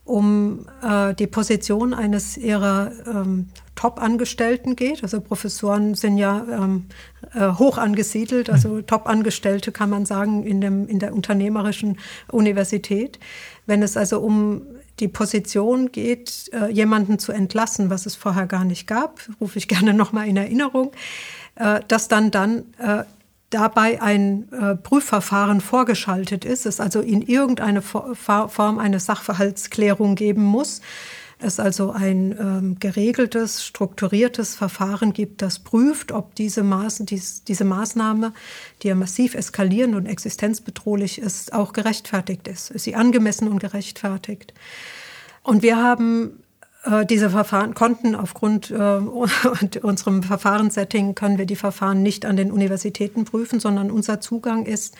um 0.03 0.65
äh, 0.81 1.13
die 1.13 1.27
Position 1.27 1.93
eines 1.93 2.37
ihrer 2.37 2.91
ähm, 3.07 3.49
Top-Angestellten 3.75 4.75
geht. 4.75 5.03
Also 5.03 5.21
Professoren 5.21 5.95
sind 5.95 6.17
ja 6.17 6.45
ähm, 6.51 6.85
äh, 7.33 7.51
hoch 7.53 7.77
angesiedelt, 7.77 8.49
also 8.49 8.69
mhm. 8.69 8.87
Top-Angestellte 8.87 9.71
kann 9.71 9.89
man 9.89 10.05
sagen 10.05 10.43
in, 10.43 10.61
dem, 10.61 10.87
in 10.87 10.99
der 10.99 11.13
unternehmerischen 11.13 11.97
Universität. 12.31 13.19
Wenn 13.65 13.83
es 13.83 13.95
also 13.95 14.19
um 14.19 14.63
die 14.99 15.07
Position 15.07 15.91
geht, 15.91 16.51
äh, 16.53 16.71
jemanden 16.71 17.17
zu 17.17 17.31
entlassen, 17.31 17.89
was 17.89 18.05
es 18.05 18.15
vorher 18.15 18.45
gar 18.47 18.65
nicht 18.65 18.87
gab, 18.87 19.21
rufe 19.39 19.57
ich 19.57 19.67
gerne 19.67 19.93
nochmal 19.93 20.27
in 20.27 20.37
Erinnerung, 20.37 20.91
äh, 21.55 21.79
dass 21.87 22.07
dann 22.07 22.31
dann 22.31 22.65
äh, 22.77 23.03
dabei 23.51 24.01
ein 24.01 24.51
äh, 24.51 24.75
Prüfverfahren 24.75 25.61
vorgeschaltet 25.61 26.43
ist, 26.45 26.65
es 26.65 26.79
also 26.79 27.01
in 27.01 27.21
irgendeine 27.21 27.81
Form 27.81 28.79
eine 28.79 28.99
Sachverhaltsklärung 28.99 30.15
geben 30.15 30.43
muss, 30.43 30.81
es 31.43 31.59
also 31.59 31.91
ein 31.91 32.35
ähm, 32.39 32.77
geregeltes, 32.79 33.65
strukturiertes 33.65 34.55
Verfahren 34.55 35.11
gibt, 35.11 35.41
das 35.41 35.59
prüft, 35.59 36.11
ob 36.11 36.35
diese, 36.35 36.63
Maß, 36.63 36.99
dies, 37.05 37.43
diese 37.43 37.65
Maßnahme, 37.65 38.33
die 38.81 38.89
ja 38.89 38.95
massiv 38.95 39.35
eskalierend 39.35 39.95
und 39.95 40.05
existenzbedrohlich 40.05 41.19
ist, 41.19 41.53
auch 41.53 41.73
gerechtfertigt 41.73 42.47
ist. 42.47 42.71
Ist 42.71 42.83
sie 42.83 42.95
angemessen 42.95 43.47
und 43.47 43.59
gerechtfertigt? 43.59 44.53
Und 45.43 45.63
wir 45.63 45.77
haben 45.77 46.40
diese 47.09 47.29
Verfahren 47.29 47.75
konnten 47.75 48.15
aufgrund 48.15 48.71
äh, 48.71 48.75
unserem 49.81 50.23
Verfahrenssetting 50.23 51.13
können 51.13 51.37
wir 51.37 51.45
die 51.45 51.55
Verfahren 51.55 52.01
nicht 52.01 52.25
an 52.25 52.37
den 52.37 52.51
Universitäten 52.51 53.23
prüfen, 53.23 53.59
sondern 53.59 53.91
unser 53.91 54.19
Zugang 54.19 54.65
ist 54.65 54.95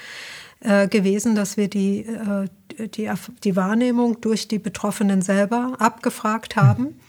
äh, 0.60 0.88
gewesen, 0.88 1.34
dass 1.34 1.58
wir 1.58 1.68
die, 1.68 2.06
äh, 2.06 2.88
die, 2.88 3.10
die 3.44 3.56
Wahrnehmung 3.56 4.22
durch 4.22 4.48
die 4.48 4.60
Betroffenen 4.60 5.24
selber 5.24 5.74
abgefragt 5.80 6.56
haben. 6.56 7.00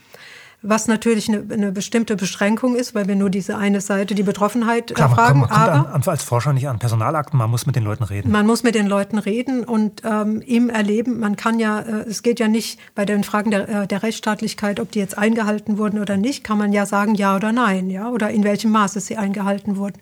Was 0.65 0.87
natürlich 0.87 1.27
eine, 1.27 1.43
eine, 1.53 1.71
bestimmte 1.71 2.15
Beschränkung 2.15 2.75
ist, 2.75 2.95
weil 2.95 3.07
wir 3.07 3.15
nur 3.15 3.29
diese 3.29 3.57
eine 3.57 3.81
Seite, 3.81 4.15
die 4.15 4.23
Betroffenheit 4.23 4.95
Klar, 4.95 5.09
erfragen. 5.09 5.41
Man 5.41 5.49
kommt, 5.49 5.61
aber 5.61 6.11
als 6.11 6.23
Forscher 6.23 6.53
nicht 6.53 6.69
an 6.69 6.79
Personalakten, 6.79 7.37
man 7.37 7.49
muss 7.49 7.65
mit 7.65 7.75
den 7.75 7.83
Leuten 7.83 8.05
reden. 8.05 8.31
Man 8.31 8.47
muss 8.47 8.63
mit 8.63 8.73
den 8.73 8.87
Leuten 8.87 9.17
reden 9.17 9.65
und 9.65 10.01
ähm, 10.05 10.41
im 10.41 10.69
Erleben, 10.69 11.19
man 11.19 11.35
kann 11.35 11.59
ja, 11.59 11.81
äh, 11.81 12.05
es 12.07 12.23
geht 12.23 12.39
ja 12.39 12.47
nicht 12.47 12.79
bei 12.95 13.03
den 13.05 13.23
Fragen 13.23 13.51
der, 13.51 13.67
äh, 13.67 13.87
der 13.87 14.03
Rechtsstaatlichkeit, 14.03 14.79
ob 14.79 14.91
die 14.91 14.99
jetzt 14.99 15.17
eingehalten 15.17 15.77
wurden 15.77 15.99
oder 15.99 16.15
nicht, 16.15 16.43
kann 16.43 16.57
man 16.57 16.71
ja 16.71 16.85
sagen 16.85 17.15
ja 17.15 17.35
oder 17.35 17.51
nein, 17.51 17.89
ja, 17.89 18.09
oder 18.09 18.29
in 18.29 18.43
welchem 18.43 18.71
Maße 18.71 19.01
sie 19.01 19.17
eingehalten 19.17 19.77
wurden 19.77 19.99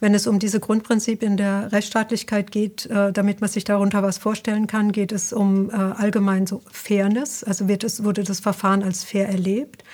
wenn 0.00 0.14
es 0.14 0.26
um 0.26 0.38
diese 0.38 0.60
Grundprinzipien 0.60 1.36
der 1.36 1.72
Rechtsstaatlichkeit 1.72 2.50
geht, 2.50 2.86
äh, 2.86 3.12
damit 3.12 3.40
man 3.40 3.50
sich 3.50 3.64
darunter 3.64 4.02
was 4.02 4.18
vorstellen 4.18 4.66
kann, 4.66 4.92
geht 4.92 5.12
es 5.12 5.32
um 5.32 5.70
äh, 5.70 5.74
allgemein 5.74 6.46
so 6.46 6.62
Fairness. 6.70 7.44
Also 7.44 7.68
wird 7.68 7.84
es, 7.84 8.04
wurde 8.04 8.24
das 8.24 8.40
Verfahren 8.40 8.82
als 8.82 9.04
fair 9.04 9.28
erlebt? 9.28 9.84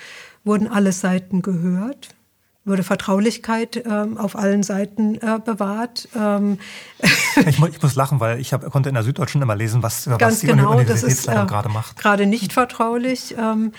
Wurden 0.43 0.67
alle 0.67 0.91
Seiten 0.91 1.41
gehört? 1.41 2.09
wurde 2.65 2.83
Vertraulichkeit 2.83 3.83
ähm, 3.85 4.17
auf 4.17 4.37
allen 4.37 4.63
Seiten 4.63 5.15
äh, 5.15 5.39
bewahrt. 5.43 6.07
Ähm 6.15 6.59
ich, 7.45 7.59
muss, 7.59 7.69
ich, 7.69 7.81
muss 7.81 7.95
lachen, 7.95 8.19
weil 8.19 8.39
ich 8.39 8.53
hab, 8.53 8.69
konnte 8.71 8.89
in 8.89 8.95
der 8.95 9.03
Süddeutschen 9.03 9.41
immer 9.41 9.55
lesen, 9.55 9.83
was, 9.83 10.09
was 10.09 10.39
die 10.39 10.47
genau, 10.47 10.71
Universitätsleitung 10.71 11.43
äh, 11.43 11.47
gerade 11.47 11.69
macht. 11.69 11.97
Gerade 11.97 12.25
nicht 12.25 12.53
vertraulich. 12.53 13.35
Ähm, 13.37 13.73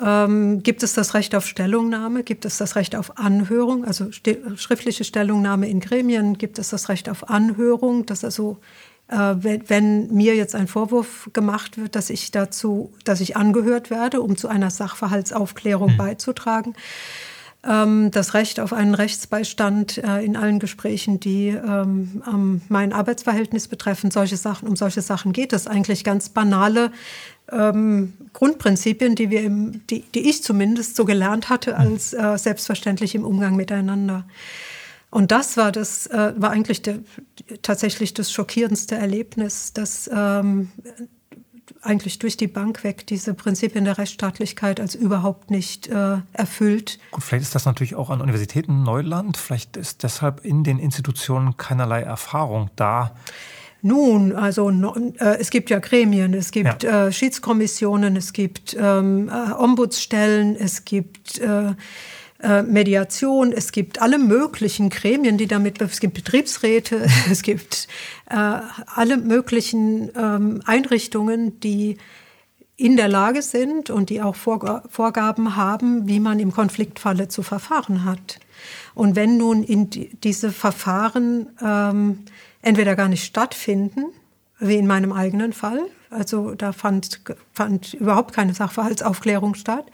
ähm, 0.00 0.62
gibt 0.62 0.82
es 0.82 0.92
das 0.92 1.14
Recht 1.14 1.34
auf 1.34 1.46
Stellungnahme? 1.46 2.22
Gibt 2.22 2.44
es 2.44 2.58
das 2.58 2.76
Recht 2.76 2.94
auf 2.94 3.18
Anhörung? 3.18 3.84
Also 3.84 4.10
schriftliche 4.12 5.04
Stellungnahme 5.04 5.68
in 5.68 5.80
Gremien? 5.80 6.38
Gibt 6.38 6.58
es 6.58 6.70
das 6.70 6.88
Recht 6.88 7.08
auf 7.08 7.28
Anhörung? 7.28 8.06
Dass 8.06 8.24
also 8.24 8.58
äh, 9.08 9.16
wenn, 9.16 9.68
wenn, 9.68 10.14
mir 10.14 10.36
jetzt 10.36 10.54
ein 10.54 10.68
Vorwurf 10.68 11.30
gemacht 11.32 11.78
wird, 11.78 11.96
dass 11.96 12.10
ich 12.10 12.30
dazu, 12.30 12.92
dass 13.04 13.20
ich 13.20 13.36
angehört 13.36 13.90
werde, 13.90 14.20
um 14.20 14.36
zu 14.36 14.48
einer 14.48 14.70
Sachverhaltsaufklärung 14.70 15.90
hm. 15.90 15.96
beizutragen, 15.96 16.74
das 17.60 18.34
Recht 18.34 18.60
auf 18.60 18.72
einen 18.72 18.94
Rechtsbeistand 18.94 19.98
äh, 19.98 20.24
in 20.24 20.36
allen 20.36 20.60
Gesprächen, 20.60 21.18
die 21.18 21.48
ähm, 21.48 22.22
mein 22.68 22.92
Arbeitsverhältnis 22.92 23.66
betreffen, 23.66 24.12
solche 24.12 24.36
Sachen, 24.36 24.68
um 24.68 24.76
solche 24.76 25.02
Sachen 25.02 25.32
geht 25.32 25.52
es 25.52 25.66
eigentlich 25.66 26.04
ganz 26.04 26.28
banale 26.28 26.92
ähm, 27.50 28.12
Grundprinzipien, 28.32 29.16
die 29.16 29.30
wir 29.30 29.42
im, 29.42 29.86
die, 29.88 30.02
die 30.14 30.28
ich 30.30 30.44
zumindest 30.44 30.94
so 30.94 31.04
gelernt 31.04 31.48
hatte 31.48 31.76
als 31.76 32.12
äh, 32.12 32.38
selbstverständlich 32.38 33.16
im 33.16 33.24
Umgang 33.24 33.56
miteinander. 33.56 34.24
Und 35.10 35.32
das 35.32 35.56
war 35.56 35.72
das 35.72 36.06
äh, 36.06 36.34
war 36.36 36.50
eigentlich 36.50 36.82
der, 36.82 37.00
tatsächlich 37.62 38.14
das 38.14 38.30
schockierendste 38.30 38.94
Erlebnis, 38.94 39.72
dass 39.72 40.08
ähm, 40.14 40.70
eigentlich 41.82 42.18
durch 42.18 42.36
die 42.36 42.46
Bank 42.46 42.84
weg 42.84 43.06
diese 43.06 43.34
Prinzipien 43.34 43.84
der 43.84 43.98
Rechtsstaatlichkeit 43.98 44.80
als 44.80 44.94
überhaupt 44.94 45.50
nicht 45.50 45.88
äh, 45.88 46.18
erfüllt. 46.32 46.98
Gut, 47.10 47.22
vielleicht 47.22 47.44
ist 47.44 47.54
das 47.54 47.64
natürlich 47.64 47.94
auch 47.94 48.10
an 48.10 48.20
Universitäten 48.20 48.82
Neuland. 48.82 49.36
Vielleicht 49.36 49.76
ist 49.76 50.02
deshalb 50.02 50.44
in 50.44 50.64
den 50.64 50.78
Institutionen 50.78 51.56
keinerlei 51.56 52.02
Erfahrung 52.02 52.70
da. 52.76 53.14
Nun, 53.80 54.34
also 54.34 54.70
äh, 54.70 55.38
es 55.38 55.50
gibt 55.50 55.70
ja 55.70 55.78
Gremien, 55.78 56.34
es 56.34 56.50
gibt 56.50 56.82
ja. 56.82 57.06
äh, 57.06 57.12
Schiedskommissionen, 57.12 58.16
es 58.16 58.32
gibt 58.32 58.76
ähm, 58.78 59.28
äh, 59.28 59.52
Ombudsstellen, 59.52 60.56
es 60.56 60.84
gibt 60.84 61.38
äh, 61.38 61.74
äh, 62.40 62.62
Mediation, 62.62 63.52
es 63.52 63.72
gibt 63.72 64.00
alle 64.00 64.18
möglichen 64.18 64.90
Gremien, 64.90 65.38
die 65.38 65.48
damit, 65.48 65.80
es 65.80 66.00
gibt 66.00 66.14
Betriebsräte, 66.14 67.06
es 67.30 67.42
gibt 67.42 67.88
äh, 68.30 68.34
alle 68.34 69.16
möglichen 69.16 70.10
ähm, 70.16 70.62
Einrichtungen, 70.64 71.58
die 71.60 71.98
in 72.76 72.96
der 72.96 73.08
Lage 73.08 73.42
sind 73.42 73.90
und 73.90 74.08
die 74.08 74.22
auch 74.22 74.36
Vorgaben 74.36 75.56
haben, 75.56 76.06
wie 76.06 76.20
man 76.20 76.38
im 76.38 76.52
Konfliktfalle 76.52 77.26
zu 77.26 77.42
verfahren 77.42 78.04
hat. 78.04 78.38
Und 78.94 79.16
wenn 79.16 79.36
nun 79.36 79.64
in 79.64 79.90
die, 79.90 80.16
diese 80.22 80.52
Verfahren 80.52 81.48
ähm, 81.60 82.20
entweder 82.62 82.94
gar 82.94 83.08
nicht 83.08 83.24
stattfinden, 83.24 84.04
wie 84.60 84.76
in 84.76 84.86
meinem 84.86 85.12
eigenen 85.12 85.52
Fall, 85.52 85.80
also 86.10 86.54
da 86.54 86.72
fand, 86.72 87.20
fand 87.52 87.94
überhaupt 87.94 88.32
keine 88.32 88.54
Sachverhaltsaufklärung 88.54 89.56
statt, 89.56 89.86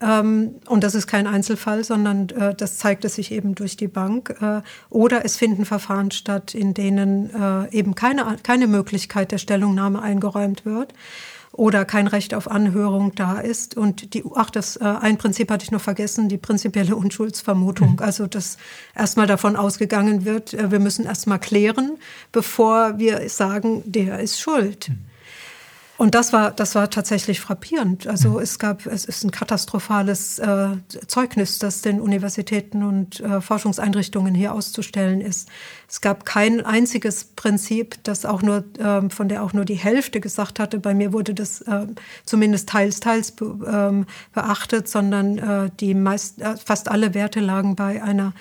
und 0.00 0.80
das 0.80 0.94
ist 0.94 1.06
kein 1.06 1.26
Einzelfall, 1.26 1.84
sondern 1.84 2.30
äh, 2.30 2.54
das 2.54 2.78
zeigte 2.78 3.08
sich 3.08 3.32
eben 3.32 3.54
durch 3.54 3.76
die 3.76 3.88
Bank. 3.88 4.34
Äh, 4.40 4.62
oder 4.88 5.24
es 5.24 5.36
finden 5.36 5.64
Verfahren 5.64 6.10
statt, 6.10 6.54
in 6.54 6.72
denen 6.72 7.30
äh, 7.34 7.70
eben 7.70 7.94
keine, 7.94 8.36
keine 8.42 8.66
Möglichkeit 8.66 9.30
der 9.30 9.38
Stellungnahme 9.38 10.00
eingeräumt 10.00 10.64
wird 10.64 10.94
oder 11.52 11.84
kein 11.84 12.06
Recht 12.06 12.32
auf 12.32 12.50
Anhörung 12.50 13.14
da 13.14 13.38
ist. 13.38 13.76
Und 13.76 14.14
die, 14.14 14.24
ach, 14.34 14.50
das 14.50 14.76
äh, 14.76 14.84
ein 14.84 15.18
Prinzip 15.18 15.50
hatte 15.50 15.64
ich 15.64 15.70
noch 15.70 15.80
vergessen, 15.80 16.28
die 16.28 16.38
prinzipielle 16.38 16.94
Unschuldsvermutung. 16.96 17.92
Mhm. 17.92 17.98
Also 18.00 18.26
dass 18.26 18.56
erstmal 18.94 19.26
davon 19.26 19.56
ausgegangen 19.56 20.24
wird, 20.24 20.54
äh, 20.54 20.70
wir 20.70 20.78
müssen 20.78 21.04
erstmal 21.04 21.40
klären, 21.40 21.98
bevor 22.32 22.98
wir 22.98 23.28
sagen, 23.28 23.82
der 23.84 24.20
ist 24.20 24.40
schuld. 24.40 24.88
Mhm. 24.88 25.09
Und 26.00 26.14
das 26.14 26.32
war, 26.32 26.50
das 26.50 26.74
war 26.74 26.88
tatsächlich 26.88 27.40
frappierend. 27.40 28.06
Also 28.06 28.30
mhm. 28.30 28.38
es 28.38 28.58
gab, 28.58 28.86
es 28.86 29.04
ist 29.04 29.22
ein 29.22 29.30
katastrophales 29.30 30.38
äh, 30.38 30.68
Zeugnis, 31.08 31.58
das 31.58 31.82
den 31.82 32.00
Universitäten 32.00 32.82
und 32.84 33.20
äh, 33.20 33.42
Forschungseinrichtungen 33.42 34.34
hier 34.34 34.54
auszustellen 34.54 35.20
ist. 35.20 35.50
Es 35.90 36.00
gab 36.00 36.24
kein 36.24 36.64
einziges 36.64 37.24
Prinzip, 37.24 38.02
das 38.04 38.24
auch 38.24 38.40
nur, 38.40 38.64
ähm, 38.78 39.10
von 39.10 39.28
der 39.28 39.42
auch 39.42 39.52
nur 39.52 39.66
die 39.66 39.74
Hälfte 39.74 40.20
gesagt 40.20 40.58
hatte. 40.58 40.78
Bei 40.78 40.94
mir 40.94 41.12
wurde 41.12 41.34
das 41.34 41.60
äh, 41.60 41.86
zumindest 42.24 42.70
teils, 42.70 43.00
teils 43.00 43.32
be, 43.32 43.58
ähm, 43.70 44.06
beachtet, 44.32 44.88
sondern 44.88 45.36
äh, 45.36 45.70
die 45.80 45.92
meist, 45.92 46.40
äh, 46.40 46.56
fast 46.56 46.90
alle 46.90 47.12
Werte 47.12 47.40
lagen 47.40 47.76
bei 47.76 48.02
einer 48.02 48.32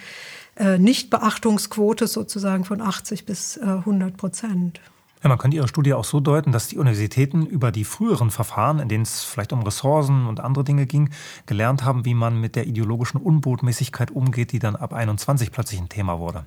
äh, 0.55 0.77
Nichtbeachtungsquote 0.77 2.07
sozusagen 2.07 2.63
von 2.63 2.79
80 2.79 3.25
bis 3.25 3.57
äh, 3.57 3.65
100 3.65 4.15
Prozent. 4.15 4.79
Ja, 5.21 5.27
man 5.27 5.37
könnte 5.37 5.57
Ihre 5.57 5.67
Studie 5.67 5.93
auch 5.93 6.05
so 6.05 6.21
deuten, 6.21 6.53
dass 6.53 6.67
die 6.67 6.77
Universitäten 6.77 7.45
über 7.45 7.71
die 7.71 7.83
früheren 7.83 8.31
Verfahren, 8.31 8.79
in 8.79 8.87
denen 8.87 9.03
es 9.03 9.23
vielleicht 9.23 9.51
um 9.51 9.63
Ressourcen 9.63 10.27
und 10.27 10.39
andere 10.39 10.63
Dinge 10.63 10.85
ging, 10.85 11.09
gelernt 11.45 11.83
haben, 11.83 12.05
wie 12.05 12.13
man 12.13 12.39
mit 12.39 12.55
der 12.55 12.67
ideologischen 12.67 13.19
Unbotmäßigkeit 13.19 14.11
umgeht, 14.11 14.53
die 14.53 14.59
dann 14.59 14.77
ab 14.77 14.93
21 14.93 15.51
plötzlich 15.51 15.81
ein 15.81 15.89
Thema 15.89 16.19
wurde. 16.19 16.45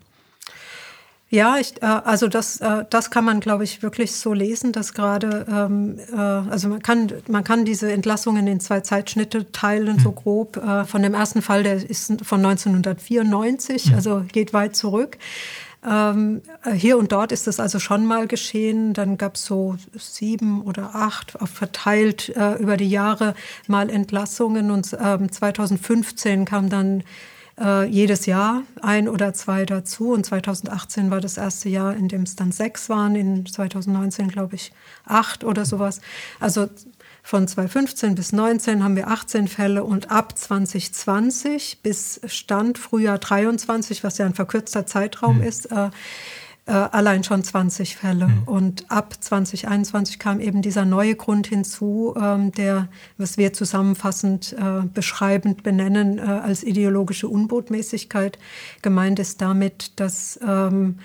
Ja, 1.32 1.56
ich, 1.56 1.80
äh, 1.80 1.86
also 1.86 2.28
das, 2.28 2.60
äh, 2.60 2.84
das 2.90 3.10
kann 3.10 3.24
man, 3.24 3.40
glaube 3.40 3.64
ich, 3.64 3.82
wirklich 3.82 4.12
so 4.12 4.34
lesen, 4.34 4.72
dass 4.72 4.92
gerade, 4.92 5.46
ähm, 5.50 5.98
äh, 6.12 6.16
also 6.16 6.68
man 6.68 6.82
kann, 6.82 7.10
man 7.26 7.42
kann 7.42 7.64
diese 7.64 7.90
Entlassungen 7.90 8.46
in 8.46 8.60
zwei 8.60 8.80
Zeitschnitte 8.80 9.50
teilen, 9.50 9.98
so 9.98 10.10
hm. 10.10 10.14
grob. 10.14 10.62
Von 10.86 11.02
dem 11.02 11.14
ersten 11.14 11.40
Fall, 11.40 11.62
der 11.62 11.76
ist 11.88 12.22
von 12.22 12.44
1994, 12.44 13.86
mhm. 13.86 13.94
also 13.94 14.24
geht 14.30 14.52
weit 14.52 14.76
zurück. 14.76 15.16
Ähm, 15.84 16.42
hier 16.74 16.96
und 16.96 17.10
dort 17.10 17.32
ist 17.32 17.48
es 17.48 17.58
also 17.58 17.78
schon 17.78 18.06
mal 18.06 18.26
geschehen. 18.28 18.92
Dann 18.92 19.18
gab 19.18 19.34
es 19.34 19.44
so 19.44 19.76
sieben 19.96 20.62
oder 20.62 20.94
acht 20.94 21.32
verteilt 21.44 22.28
äh, 22.36 22.54
über 22.54 22.76
die 22.76 22.88
Jahre 22.88 23.34
mal 23.66 23.90
Entlassungen. 23.90 24.70
Und 24.70 24.96
ähm, 25.00 25.30
2015 25.30 26.44
kam 26.44 26.68
dann 26.68 27.02
äh, 27.60 27.84
jedes 27.86 28.26
Jahr 28.26 28.62
ein 28.80 29.08
oder 29.08 29.34
zwei 29.34 29.64
dazu. 29.66 30.12
Und 30.12 30.24
2018 30.24 31.10
war 31.10 31.20
das 31.20 31.36
erste 31.36 31.68
Jahr, 31.68 31.94
in 31.94 32.08
dem 32.08 32.22
es 32.22 32.36
dann 32.36 32.52
sechs 32.52 32.88
waren. 32.88 33.16
In 33.16 33.46
2019 33.46 34.28
glaube 34.28 34.54
ich 34.54 34.72
acht 35.04 35.44
oder 35.44 35.64
sowas. 35.64 36.00
Also 36.40 36.68
von 37.22 37.46
2015 37.46 38.14
bis 38.14 38.28
2019 38.28 38.82
haben 38.84 38.96
wir 38.96 39.08
18 39.08 39.46
Fälle 39.48 39.84
und 39.84 40.10
ab 40.10 40.36
2020 40.36 41.80
bis 41.82 42.20
Stand 42.26 42.78
Frühjahr 42.78 43.18
23, 43.18 44.02
was 44.02 44.18
ja 44.18 44.26
ein 44.26 44.34
verkürzter 44.34 44.86
Zeitraum 44.86 45.38
mhm. 45.38 45.44
ist, 45.44 45.70
äh, 45.70 45.90
äh, 46.66 46.72
allein 46.72 47.24
schon 47.24 47.42
20 47.42 47.96
Fälle. 47.96 48.28
Mhm. 48.28 48.42
Und 48.44 48.90
ab 48.90 49.14
2021 49.20 50.18
kam 50.18 50.40
eben 50.40 50.62
dieser 50.62 50.84
neue 50.84 51.14
Grund 51.14 51.46
hinzu, 51.46 52.14
ähm, 52.20 52.52
der, 52.52 52.88
was 53.18 53.36
wir 53.36 53.52
zusammenfassend 53.52 54.52
äh, 54.52 54.86
beschreibend 54.86 55.62
benennen, 55.62 56.18
äh, 56.18 56.22
als 56.22 56.62
ideologische 56.62 57.28
Unbotmäßigkeit. 57.28 58.38
Gemeint 58.82 59.18
ist 59.18 59.40
damit, 59.40 59.98
dass 59.98 60.38
ähm, 60.46 60.98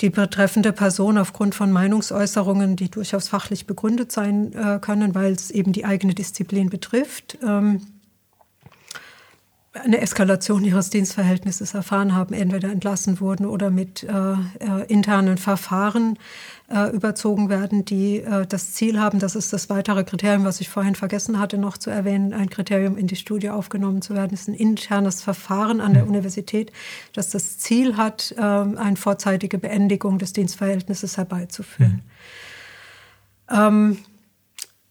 die 0.00 0.10
betreffende 0.10 0.72
Person 0.72 1.18
aufgrund 1.18 1.54
von 1.54 1.70
Meinungsäußerungen, 1.72 2.76
die 2.76 2.90
durchaus 2.90 3.28
fachlich 3.28 3.66
begründet 3.66 4.12
sein 4.12 4.52
äh, 4.54 4.78
können, 4.80 5.14
weil 5.14 5.32
es 5.32 5.50
eben 5.50 5.72
die 5.72 5.84
eigene 5.84 6.14
Disziplin 6.14 6.70
betrifft, 6.70 7.38
ähm, 7.46 7.82
eine 9.72 10.00
Eskalation 10.00 10.64
ihres 10.64 10.90
Dienstverhältnisses 10.90 11.74
erfahren 11.74 12.14
haben, 12.14 12.34
entweder 12.34 12.70
entlassen 12.70 13.20
wurden 13.20 13.46
oder 13.46 13.70
mit 13.70 14.02
äh, 14.02 14.12
äh, 14.12 14.84
internen 14.88 15.38
Verfahren 15.38 16.18
überzogen 16.92 17.48
werden, 17.48 17.84
die 17.84 18.18
äh, 18.18 18.46
das 18.46 18.72
Ziel 18.72 19.00
haben, 19.00 19.18
das 19.18 19.34
ist 19.34 19.52
das 19.52 19.68
weitere 19.70 20.04
Kriterium, 20.04 20.44
was 20.44 20.60
ich 20.60 20.68
vorhin 20.68 20.94
vergessen 20.94 21.38
hatte 21.38 21.58
noch 21.58 21.76
zu 21.76 21.90
erwähnen, 21.90 22.32
ein 22.32 22.48
Kriterium 22.48 22.96
in 22.96 23.06
die 23.06 23.16
Studie 23.16 23.50
aufgenommen 23.50 24.02
zu 24.02 24.14
werden, 24.14 24.32
ist 24.32 24.48
ein 24.48 24.54
internes 24.54 25.22
Verfahren 25.22 25.80
an 25.80 25.94
der 25.94 26.04
mhm. 26.04 26.10
Universität, 26.10 26.72
das 27.12 27.30
das 27.30 27.58
Ziel 27.58 27.96
hat, 27.96 28.34
äh, 28.38 28.40
eine 28.40 28.96
vorzeitige 28.96 29.58
Beendigung 29.58 30.18
des 30.18 30.32
Dienstverhältnisses 30.32 31.16
herbeizuführen. 31.16 32.02
Mhm. 33.50 33.56
Ähm, 33.56 33.98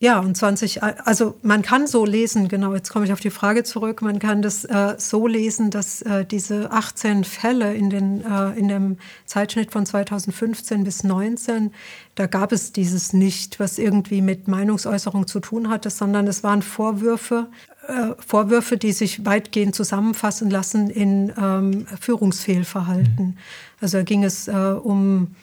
ja, 0.01 0.19
und 0.19 0.37
20, 0.37 0.81
also 0.81 1.35
man 1.41 1.61
kann 1.61 1.85
so 1.85 2.05
lesen, 2.05 2.47
genau, 2.47 2.73
jetzt 2.73 2.89
komme 2.89 3.03
ich 3.03 3.11
auf 3.11 3.19
die 3.19 3.29
Frage 3.29 3.63
zurück, 3.65 4.01
man 4.01 4.19
kann 4.19 4.41
das 4.41 4.63
äh, 4.63 4.95
so 4.97 5.27
lesen, 5.27 5.71
dass 5.71 6.01
äh, 6.01 6.25
diese 6.25 6.71
18 6.71 7.25
Fälle 7.25 7.73
in, 7.73 7.89
den, 7.89 8.23
äh, 8.23 8.57
in 8.57 8.69
dem 8.69 8.97
Zeitschnitt 9.25 9.73
von 9.73 9.85
2015 9.85 10.85
bis 10.85 11.03
19, 11.03 11.73
da 12.15 12.27
gab 12.27 12.53
es 12.53 12.71
dieses 12.71 13.11
nicht, 13.11 13.59
was 13.59 13.77
irgendwie 13.77 14.21
mit 14.21 14.47
Meinungsäußerung 14.47 15.27
zu 15.27 15.41
tun 15.41 15.67
hatte, 15.67 15.89
sondern 15.89 16.27
es 16.27 16.43
waren 16.43 16.61
Vorwürfe, 16.61 17.47
äh, 17.89 18.13
Vorwürfe, 18.25 18.77
die 18.77 18.93
sich 18.93 19.25
weitgehend 19.25 19.75
zusammenfassen 19.75 20.49
lassen 20.49 20.89
in 20.89 21.33
ähm, 21.37 21.85
Führungsfehlverhalten. 21.99 23.25
Mhm. 23.25 23.37
Also 23.81 23.97
da 23.97 24.03
ging 24.03 24.23
es 24.23 24.47
äh, 24.47 24.53
um 24.53 25.35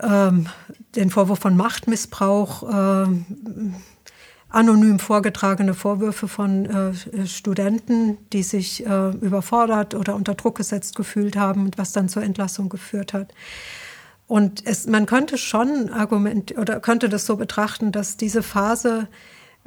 ähm, 0.00 0.46
den 0.98 1.10
Vorwurf 1.10 1.38
von 1.38 1.56
Machtmissbrauch, 1.56 2.62
äh, 2.64 3.06
anonym 4.50 4.98
vorgetragene 4.98 5.74
Vorwürfe 5.74 6.26
von 6.26 6.66
äh, 6.66 7.26
Studenten, 7.26 8.18
die 8.32 8.42
sich 8.42 8.84
äh, 8.86 9.10
überfordert 9.10 9.94
oder 9.94 10.14
unter 10.14 10.34
Druck 10.34 10.56
gesetzt 10.56 10.96
gefühlt 10.96 11.36
haben, 11.36 11.70
was 11.76 11.92
dann 11.92 12.08
zur 12.08 12.22
Entlassung 12.22 12.68
geführt 12.68 13.12
hat. 13.12 13.32
Und 14.26 14.66
es, 14.66 14.86
man 14.86 15.06
könnte 15.06 15.38
schon 15.38 15.90
argument 15.90 16.56
oder 16.58 16.80
könnte 16.80 17.08
das 17.08 17.26
so 17.26 17.36
betrachten, 17.36 17.92
dass 17.92 18.16
diese 18.16 18.42
Phase 18.42 19.08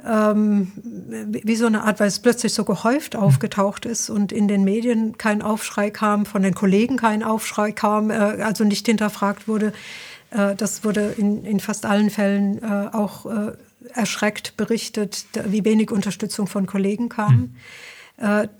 ähm, 0.04 0.72
wie 0.74 1.56
so 1.56 1.66
eine 1.66 1.84
Art, 1.84 2.00
weil 2.00 2.08
es 2.08 2.18
plötzlich 2.18 2.52
so 2.54 2.64
gehäuft 2.64 3.14
aufgetaucht 3.14 3.86
ist 3.86 4.10
und 4.10 4.32
in 4.32 4.48
den 4.48 4.64
Medien 4.64 5.16
kein 5.16 5.42
Aufschrei 5.42 5.90
kam, 5.90 6.26
von 6.26 6.42
den 6.42 6.54
Kollegen 6.54 6.96
kein 6.96 7.22
Aufschrei 7.22 7.72
kam, 7.72 8.10
äh, 8.10 8.14
also 8.14 8.64
nicht 8.64 8.86
hinterfragt 8.86 9.46
wurde. 9.46 9.72
Äh, 10.32 10.54
das 10.56 10.84
wurde 10.84 11.14
in, 11.16 11.44
in 11.44 11.60
fast 11.60 11.86
allen 11.86 12.10
Fällen 12.10 12.62
äh, 12.62 12.88
auch 12.92 13.26
äh, 13.26 13.52
erschreckt 13.94 14.56
berichtet, 14.56 15.26
wie 15.46 15.64
wenig 15.64 15.90
Unterstützung 15.90 16.46
von 16.46 16.66
Kollegen 16.66 17.08
kam. 17.08 17.34
Mhm. 17.34 17.54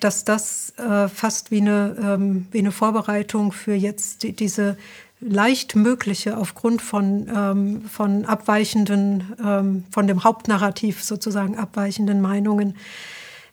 dass 0.01 0.25
das 0.25 0.73
fast 1.15 1.53
wie 1.53 1.61
eine, 1.61 1.95
ähm, 2.03 2.47
wie 2.51 2.59
eine 2.59 2.73
Vorbereitung 2.73 3.53
für 3.53 3.75
jetzt 3.75 4.25
die, 4.25 4.33
diese 4.33 4.77
leicht 5.21 5.77
mögliche 5.77 6.37
aufgrund 6.37 6.83
von, 6.83 7.31
ähm, 7.33 7.83
von 7.83 8.25
abweichenden, 8.25 9.35
ähm, 9.45 9.85
von 9.91 10.09
dem 10.09 10.25
Hauptnarrativ 10.25 11.05
sozusagen 11.05 11.57
abweichenden 11.57 12.21
Meinungen 12.21 12.77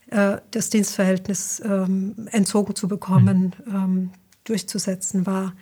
äh, 0.10 0.38
das 0.50 0.72
Dienstverhältnis 0.72 1.62
ähm, 1.64 2.28
entzogen 2.32 2.76
zu 2.76 2.88
bekommen, 2.88 3.54
mhm. 3.66 4.10
durchzusetzen 4.46 5.28
war. 5.28 5.54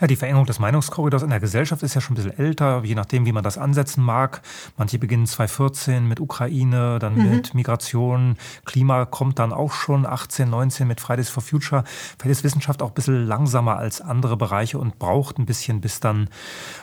Ja, 0.00 0.06
die 0.06 0.16
Verengung 0.16 0.46
des 0.46 0.58
Meinungskorridors 0.58 1.22
in 1.22 1.28
der 1.28 1.40
Gesellschaft 1.40 1.82
ist 1.82 1.94
ja 1.94 2.00
schon 2.00 2.14
ein 2.14 2.22
bisschen 2.22 2.38
älter, 2.38 2.82
je 2.84 2.94
nachdem, 2.94 3.26
wie 3.26 3.32
man 3.32 3.44
das 3.44 3.58
ansetzen 3.58 4.02
mag. 4.02 4.40
Manche 4.78 4.98
beginnen 4.98 5.26
2014 5.26 6.08
mit 6.08 6.20
Ukraine, 6.20 6.98
dann 6.98 7.16
mhm. 7.16 7.30
mit 7.30 7.54
Migration. 7.54 8.36
Klima 8.64 9.04
kommt 9.04 9.38
dann 9.38 9.52
auch 9.52 9.72
schon 9.72 10.06
18, 10.06 10.48
19 10.48 10.88
mit 10.88 11.00
Fridays 11.00 11.28
for 11.28 11.42
Future. 11.42 11.84
Vielleicht 12.18 12.38
ist 12.38 12.44
Wissenschaft 12.44 12.80
auch 12.80 12.88
ein 12.88 12.94
bisschen 12.94 13.26
langsamer 13.26 13.76
als 13.76 14.00
andere 14.00 14.38
Bereiche 14.38 14.78
und 14.78 14.98
braucht 14.98 15.38
ein 15.38 15.44
bisschen, 15.44 15.82
bis 15.82 16.00
dann 16.00 16.30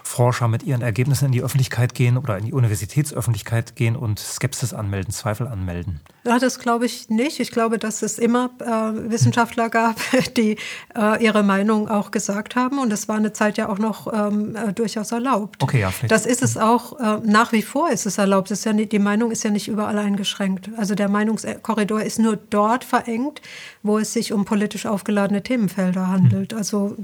Forscher 0.03 0.47
mit 0.47 0.61
ihren 0.61 0.83
Ergebnissen 0.83 1.25
in 1.25 1.31
die 1.31 1.41
Öffentlichkeit 1.41 1.95
gehen 1.95 2.17
oder 2.17 2.37
in 2.37 2.45
die 2.45 2.53
Universitätsöffentlichkeit 2.53 3.75
gehen 3.75 3.95
und 3.95 4.19
Skepsis 4.19 4.73
anmelden, 4.73 5.11
Zweifel 5.11 5.47
anmelden. 5.47 6.01
Ja, 6.23 6.37
das 6.37 6.59
glaube 6.59 6.85
ich 6.85 7.09
nicht. 7.09 7.39
Ich 7.39 7.51
glaube, 7.51 7.79
dass 7.79 8.01
es 8.01 8.19
immer 8.19 8.51
äh, 8.59 9.09
Wissenschaftler 9.09 9.69
gab, 9.69 9.95
die 10.37 10.57
äh, 10.95 11.23
ihre 11.23 11.41
Meinung 11.41 11.87
auch 11.87 12.11
gesagt 12.11 12.55
haben. 12.55 12.79
Und 12.79 12.91
das 12.91 13.06
war 13.07 13.17
eine 13.17 13.33
Zeit 13.33 13.57
ja 13.57 13.69
auch 13.69 13.77
noch 13.77 14.11
ähm, 14.11 14.55
äh, 14.55 14.73
durchaus 14.73 15.11
erlaubt. 15.11 15.61
Okay, 15.61 15.81
ja, 15.81 15.91
vielleicht. 15.91 16.11
Das 16.11 16.25
ist 16.25 16.43
es 16.43 16.57
auch, 16.57 16.99
äh, 16.99 17.19
nach 17.25 17.51
wie 17.51 17.61
vor 17.61 17.89
ist 17.89 18.05
es 18.05 18.17
erlaubt. 18.17 18.51
ist 18.51 18.65
ja 18.65 18.73
nicht, 18.73 18.91
die 18.91 18.99
Meinung 18.99 19.31
ist 19.31 19.43
ja 19.43 19.51
nicht 19.51 19.67
überall 19.67 19.97
eingeschränkt. 19.97 20.69
Also 20.77 20.95
der 20.95 21.09
Meinungskorridor 21.09 22.01
ist 22.01 22.19
nur 22.19 22.37
dort 22.49 22.83
verengt, 22.83 23.41
wo 23.83 23.97
es 23.99 24.13
sich 24.13 24.33
um 24.33 24.45
politisch 24.45 24.85
aufgeladene 24.85 25.43
Themenfelder 25.43 26.07
handelt. 26.07 26.51
Mhm. 26.51 26.57
Also 26.57 26.95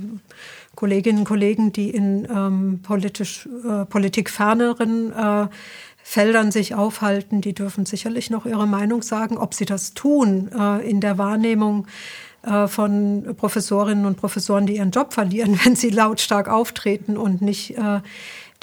Kolleginnen 0.76 1.20
und 1.20 1.26
Kollegen, 1.26 1.72
die 1.72 1.90
in 1.90 2.28
ähm, 2.30 2.80
politisch, 2.82 3.48
äh, 3.68 3.86
politikferneren 3.86 5.14
äh, 5.14 5.48
Feldern 6.06 6.52
sich 6.52 6.76
aufhalten, 6.76 7.40
die 7.40 7.54
dürfen 7.54 7.86
sicherlich 7.86 8.30
noch 8.30 8.46
ihre 8.46 8.68
Meinung 8.68 9.02
sagen. 9.02 9.38
Ob 9.38 9.54
sie 9.54 9.66
das 9.66 9.94
tun 9.94 10.50
äh, 10.58 10.88
in 10.88 11.00
der 11.00 11.18
Wahrnehmung 11.18 11.88
von 12.68 13.36
Professorinnen 13.38 14.06
und 14.06 14.18
Professoren, 14.18 14.66
die 14.66 14.76
ihren 14.76 14.92
Job 14.92 15.14
verlieren, 15.14 15.60
wenn 15.64 15.76
sie 15.76 15.90
lautstark 15.90 16.50
auftreten 16.50 17.18
und 17.18 17.42
nicht 17.42 17.78
äh, 17.78 18.02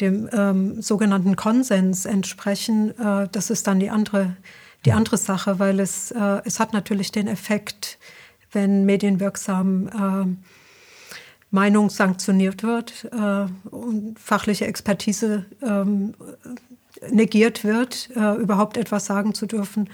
dem 0.00 0.28
ähm, 0.32 0.82
sogenannten 0.82 1.36
Konsens 1.36 2.04
entsprechen, 2.04 2.98
äh, 2.98 3.28
das 3.32 3.50
ist 3.50 3.66
dann 3.66 3.80
die 3.80 3.90
andere, 3.90 4.36
die 4.84 4.92
andere 4.92 5.16
Sache, 5.16 5.58
weil 5.58 5.80
es, 5.80 6.10
äh, 6.10 6.40
es 6.44 6.60
hat 6.60 6.72
natürlich 6.72 7.12
den 7.12 7.26
Effekt, 7.26 7.98
wenn 8.52 8.84
medienwirksam 8.84 9.88
äh, 9.88 10.46
Meinung 11.50 11.90
sanktioniert 11.90 12.62
wird 12.62 13.08
äh, 13.12 13.46
und 13.70 14.18
fachliche 14.18 14.66
Expertise 14.66 15.46
ähm, 15.62 16.14
negiert 17.10 17.64
wird, 17.64 18.10
äh, 18.14 18.36
überhaupt 18.36 18.76
etwas 18.76 19.06
sagen 19.06 19.34
zu 19.34 19.46
dürfen, 19.46 19.86
äh, 19.86 19.90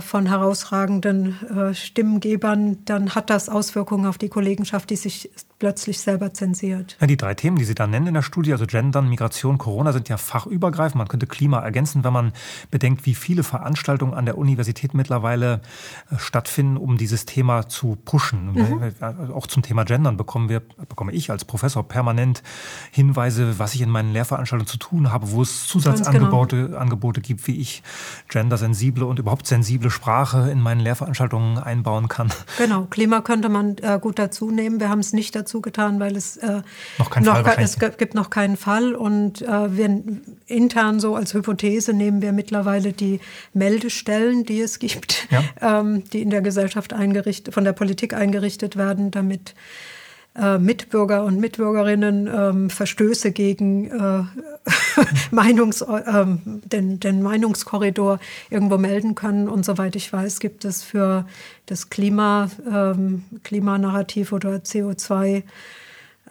von 0.00 0.26
herausragenden 0.26 1.36
äh, 1.48 1.74
Stimmengebern, 1.74 2.78
dann 2.84 3.14
hat 3.14 3.30
das 3.30 3.48
Auswirkungen 3.48 4.06
auf 4.06 4.16
die 4.16 4.28
Kollegenschaft, 4.28 4.88
die 4.88 4.96
sich 4.96 5.30
plötzlich 5.58 6.00
selber 6.00 6.34
zensiert. 6.34 6.96
Ja, 7.00 7.06
die 7.06 7.16
drei 7.16 7.34
Themen, 7.34 7.56
die 7.56 7.64
Sie 7.64 7.74
da 7.74 7.86
nennen 7.86 8.08
in 8.08 8.14
der 8.14 8.22
Studie, 8.22 8.52
also 8.52 8.66
Gendern, 8.66 9.08
Migration, 9.08 9.56
Corona, 9.56 9.92
sind 9.92 10.08
ja 10.08 10.18
fachübergreifend. 10.18 10.96
Man 10.96 11.08
könnte 11.08 11.26
Klima 11.26 11.60
ergänzen, 11.60 12.04
wenn 12.04 12.12
man 12.12 12.32
bedenkt, 12.70 13.06
wie 13.06 13.14
viele 13.14 13.42
Veranstaltungen 13.42 14.12
an 14.12 14.26
der 14.26 14.36
Universität 14.36 14.92
mittlerweile 14.92 15.62
äh, 16.10 16.18
stattfinden, 16.18 16.76
um 16.76 16.98
dieses 16.98 17.24
Thema 17.24 17.68
zu 17.68 17.96
pushen. 18.04 18.52
Mhm. 18.52 18.82
Äh, 19.00 19.32
auch 19.32 19.46
zum 19.46 19.62
Thema 19.62 19.84
Gendern 19.84 20.16
bekommen 20.16 20.48
wir, 20.48 20.60
bekomme 20.60 21.12
ich 21.12 21.30
als 21.30 21.44
Professor 21.44 21.86
permanent 21.88 22.42
Hinweise, 22.90 23.58
was 23.58 23.74
ich 23.74 23.80
in 23.80 23.88
meinen 23.88 24.12
Lehrveranstaltungen 24.12 24.68
zu 24.68 24.78
tun 24.78 25.10
habe, 25.10 25.30
wo 25.30 25.42
es 25.42 25.66
Zusatzangebote 25.66 26.66
genau. 26.66 26.78
Angebote 26.78 27.20
gibt, 27.22 27.46
wie 27.46 27.60
ich 27.60 27.82
gendersensible 28.28 29.06
und 29.06 29.18
überhaupt 29.18 29.46
sensible 29.46 29.90
Sprache 29.90 30.50
in 30.50 30.60
meinen 30.60 30.80
Lehrveranstaltungen 30.80 31.58
einbauen 31.58 32.08
kann. 32.08 32.30
Genau, 32.58 32.84
Klima 32.90 33.20
könnte 33.22 33.48
man 33.48 33.76
äh, 33.78 33.98
gut 34.00 34.18
dazu 34.18 34.50
nehmen. 34.50 34.80
Wir 34.80 34.90
haben 34.90 34.98
es 35.00 35.12
nicht 35.12 35.34
dazu 35.34 35.45
dazu 35.46 35.60
getan, 35.60 36.00
weil 36.00 36.16
es 36.16 36.36
äh, 36.38 36.62
noch, 36.98 37.10
kein 37.10 37.22
noch 37.22 37.44
Fall 37.44 37.56
es 37.62 37.78
gibt 37.78 38.14
noch 38.14 38.30
keinen 38.30 38.56
Fall 38.56 38.94
und 38.94 39.42
äh, 39.42 39.76
wir 39.76 40.02
intern 40.46 40.98
so 40.98 41.14
als 41.14 41.34
Hypothese 41.34 41.92
nehmen 41.92 42.20
wir 42.20 42.32
mittlerweile 42.32 42.92
die 42.92 43.20
Meldestellen, 43.54 44.44
die 44.44 44.60
es 44.60 44.78
gibt, 44.78 45.28
ja. 45.30 45.42
ähm, 45.80 46.02
die 46.12 46.22
in 46.22 46.30
der 46.30 46.42
Gesellschaft 46.42 46.92
eingerichtet, 46.92 47.54
von 47.54 47.64
der 47.64 47.72
Politik 47.72 48.12
eingerichtet 48.12 48.76
werden, 48.76 49.12
damit 49.12 49.54
äh, 50.36 50.58
Mitbürger 50.58 51.24
und 51.24 51.40
Mitbürgerinnen 51.40 52.28
ähm, 52.32 52.70
Verstöße 52.70 53.32
gegen 53.32 53.90
äh, 53.90 54.22
Meinungs, 55.30 55.80
äh, 55.82 56.24
den, 56.44 57.00
den 57.00 57.22
Meinungskorridor 57.22 58.18
irgendwo 58.50 58.78
melden 58.78 59.14
können. 59.14 59.48
Und 59.48 59.64
soweit 59.64 59.96
ich 59.96 60.12
weiß, 60.12 60.40
gibt 60.40 60.64
es 60.64 60.82
für 60.82 61.26
das 61.66 61.90
Klima, 61.90 62.50
ähm, 62.70 63.24
Klimanarrativ 63.44 64.32
oder 64.32 64.56
CO2 64.56 65.42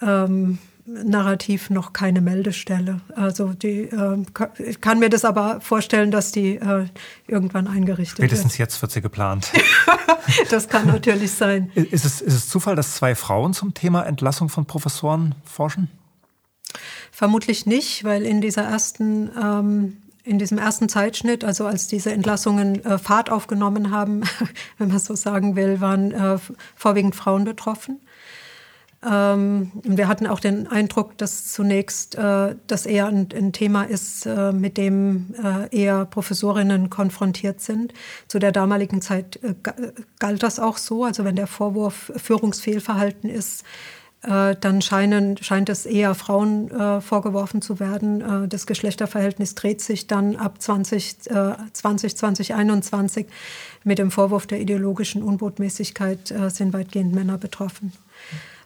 ähm, 0.02 0.58
Narrativ 0.88 1.72
noch 1.72 1.94
keine 1.94 2.22
Meldestelle. 2.22 3.02
Also 3.16 3.54
die, 3.54 3.82
äh, 3.86 4.24
ich 4.60 4.82
kann 4.82 5.00
mir 5.00 5.10
das 5.10 5.26
aber 5.26 5.60
vorstellen, 5.62 6.12
dass 6.12 6.32
die 6.32 6.58
äh, 6.58 6.86
irgendwann 7.28 7.68
eingerichtet 7.68 8.20
wird. 8.20 8.30
Spätestens 8.30 8.58
jetzt 8.60 8.80
wird 8.82 8.92
sie 8.92 9.02
geplant. 9.02 9.52
das 10.52 10.70
kann 10.70 10.86
natürlich 10.86 11.32
sein. 11.32 11.72
Ist 11.74 12.06
es, 12.06 12.22
ist 12.22 12.34
es 12.34 12.50
Zufall, 12.50 12.76
dass 12.76 12.96
zwei 12.96 13.16
Frauen 13.16 13.54
zum 13.54 13.74
Thema 13.74 14.04
Entlassung 14.04 14.48
von 14.48 14.66
Professoren 14.66 15.34
forschen? 15.44 15.90
Vermutlich 17.12 17.66
nicht, 17.66 18.04
weil 18.04 18.24
in 18.24 18.42
dieser 18.42 18.64
ersten 18.64 19.32
ähm, 19.42 19.98
in 20.26 20.40
diesem 20.40 20.58
ersten 20.58 20.90
Zeitschnitt, 20.90 21.44
also 21.44 21.68
als 21.68 21.88
diese 21.88 22.12
Entlassungen 22.12 22.84
äh, 22.84 22.98
Fahrt 22.98 23.30
aufgenommen 23.30 23.92
haben, 23.92 24.24
wenn 24.78 24.90
man 24.90 25.00
so 25.00 25.16
sagen 25.16 25.56
will, 25.56 25.82
waren 25.82 26.12
äh, 26.12 26.38
vorwiegend 26.76 27.16
Frauen 27.16 27.44
betroffen. 27.44 28.00
Ähm, 29.06 29.72
wir 29.84 30.08
hatten 30.08 30.26
auch 30.26 30.40
den 30.40 30.68
Eindruck, 30.68 31.18
dass 31.18 31.52
zunächst 31.52 32.16
äh, 32.16 32.56
das 32.68 32.86
eher 32.86 33.08
ein, 33.08 33.30
ein 33.36 33.54
Thema 33.54 33.84
ist, 33.84 34.26
äh, 34.26 34.52
mit 34.52 34.78
dem 34.78 35.36
äh, 35.44 35.76
eher 35.76 36.06
Professorinnen 36.06 36.90
konfrontiert 36.90 37.62
sind. 37.62 37.94
Zu 38.28 38.40
der 38.40 38.52
damaligen 38.52 39.02
Zeit 39.02 39.40
äh, 39.44 39.54
galt 40.20 40.42
das 40.42 40.60
auch 40.60 40.78
so. 40.78 41.04
Also 41.04 41.24
wenn 41.24 41.36
der 41.36 41.48
Vorwurf 41.48 42.12
Führungsfehlverhalten 42.16 43.30
ist, 43.30 43.64
äh, 44.24 44.56
dann 44.60 44.82
scheinen, 44.82 45.38
scheint 45.38 45.70
es 45.70 45.86
eher 45.86 46.16
Frauen 46.16 46.72
äh, 46.72 47.00
vorgeworfen 47.00 47.62
zu 47.62 47.80
werden. 47.80 48.50
das 48.50 48.66
Geschlechterverhältnis 48.66 49.54
dreht 49.54 49.82
sich 49.82 50.08
dann 50.08 50.36
ab 50.36 50.60
20, 50.60 51.18
20 51.74 52.18
2021 52.18 53.28
mit 53.84 54.00
dem 54.00 54.10
Vorwurf 54.10 54.48
der 54.48 54.60
ideologischen 54.62 55.22
Unbotmäßigkeit 55.22 56.34
sind 56.48 56.74
weitgehend 56.74 57.14
Männer 57.14 57.38
betroffen. 57.38 57.94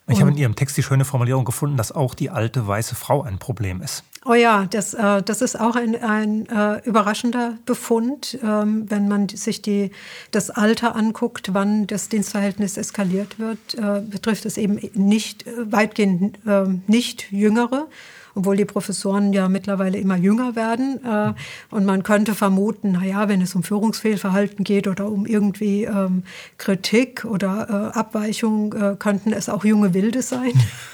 Ich 0.10 0.22
habe 0.22 0.32
in 0.32 0.38
Ihrem 0.38 0.56
Text 0.56 0.76
die 0.76 0.84
schöne 0.84 1.06
Formulierung 1.06 1.46
gefunden, 1.46 1.78
dass 1.78 1.92
auch 1.92 2.16
die 2.16 2.30
alte 2.30 2.68
weiße 2.68 2.96
Frau 2.96 3.22
ein 3.22 3.38
Problem 3.38 3.82
ist. 3.82 4.04
Oh 4.26 4.34
ja, 4.34 4.66
das, 4.66 4.94
äh, 4.94 5.22
das 5.22 5.42
ist 5.42 5.60
auch 5.60 5.76
ein, 5.76 5.96
ein 5.96 6.46
äh, 6.50 6.86
überraschender 6.86 7.58
Befund, 7.66 8.38
ähm, 8.44 8.86
wenn 8.90 9.08
man 9.08 9.30
sich 9.30 9.62
die, 9.62 9.92
das 10.32 10.50
Alter 10.50 10.96
anguckt, 10.96 11.54
wann 11.54 11.88
das 11.88 12.10
Dienstverhältnis 12.10 12.76
eskaliert 12.76 13.40
wird, 13.40 13.76
äh, 13.76 14.02
betrifft 14.02 14.46
es 14.46 14.58
eben 14.58 14.80
nicht 14.94 15.48
äh, 15.48 15.72
weitgehend 15.72 16.38
äh, 16.46 16.66
nicht 16.88 17.32
Jüngere, 17.32 17.88
obwohl 18.36 18.58
die 18.58 18.66
Professoren 18.66 19.34
ja 19.34 19.50
mittlerweile 19.50 19.98
immer 19.98 20.18
jünger 20.18 20.56
werden. 20.56 21.00
Äh, 21.04 21.34
und 21.74 21.86
man 21.86 22.04
könnte 22.04 22.36
vermuten, 22.36 22.94
na 22.94 23.06
ja, 23.06 23.28
wenn 23.30 23.42
es 23.42 23.56
um 23.56 23.64
Führungsfehlverhalten 23.64 24.64
geht 24.64 24.88
oder 24.88 25.10
um 25.10 25.26
irgendwie 25.26 25.84
ähm, 25.84 26.24
Kritik 26.58 27.26
oder 27.26 27.92
äh, 27.96 27.98
Abweichung, 27.98 28.74
äh, 28.74 28.96
könnten 28.98 29.34
es 29.34 29.50
auch 29.50 29.66
junge 29.66 29.94
Wilde 29.94 30.22
sein, 30.22 30.54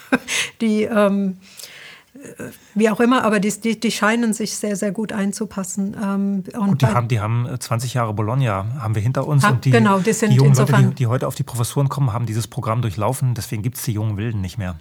die 0.62 0.84
ähm, 0.84 1.38
wie 2.74 2.90
auch 2.90 3.00
immer, 3.00 3.24
aber 3.24 3.40
die, 3.40 3.52
die, 3.60 3.80
die, 3.80 3.92
scheinen 3.92 4.34
sich 4.34 4.56
sehr, 4.56 4.76
sehr 4.76 4.92
gut 4.92 5.12
einzupassen. 5.12 5.96
Ähm, 6.02 6.44
und, 6.54 6.70
und 6.70 6.82
die, 6.82 6.86
haben, 6.88 7.08
die 7.08 7.20
haben 7.20 7.48
20 7.60 7.94
Jahre 7.94 8.14
Bologna, 8.14 8.66
haben 8.80 8.96
wir 8.96 9.02
hinter 9.02 9.28
uns. 9.28 9.44
Ha, 9.44 9.50
und 9.50 9.66
die, 9.66 9.72
genau, 9.72 10.00
die, 10.00 10.14
sind 10.14 10.32
die 10.32 10.38
jungen 10.38 10.56
Leute, 10.56 10.74
die, 10.74 10.96
die 10.96 11.08
heute 11.08 11.28
auf 11.28 11.36
die 11.36 11.44
Professuren 11.44 11.90
kommen, 11.90 12.14
haben 12.14 12.26
dieses 12.26 12.48
Programm 12.48 12.82
durchlaufen. 12.82 13.34
Deswegen 13.34 13.64
gibt 13.64 13.78
es 13.78 13.84
die 13.84 13.94
jungen 13.94 14.18
Wilden 14.18 14.42
nicht 14.42 14.58
mehr. 14.58 14.76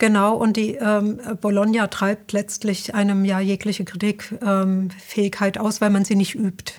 Genau, 0.00 0.34
und 0.34 0.56
die 0.56 0.76
ähm, 0.76 1.20
Bologna 1.42 1.86
treibt 1.88 2.32
letztlich 2.32 2.94
einem 2.94 3.26
ja 3.26 3.38
jegliche 3.38 3.84
Kritikfähigkeit 3.84 5.56
ähm, 5.56 5.62
aus, 5.62 5.82
weil 5.82 5.90
man 5.90 6.06
sie 6.06 6.16
nicht 6.16 6.34
übt. 6.34 6.72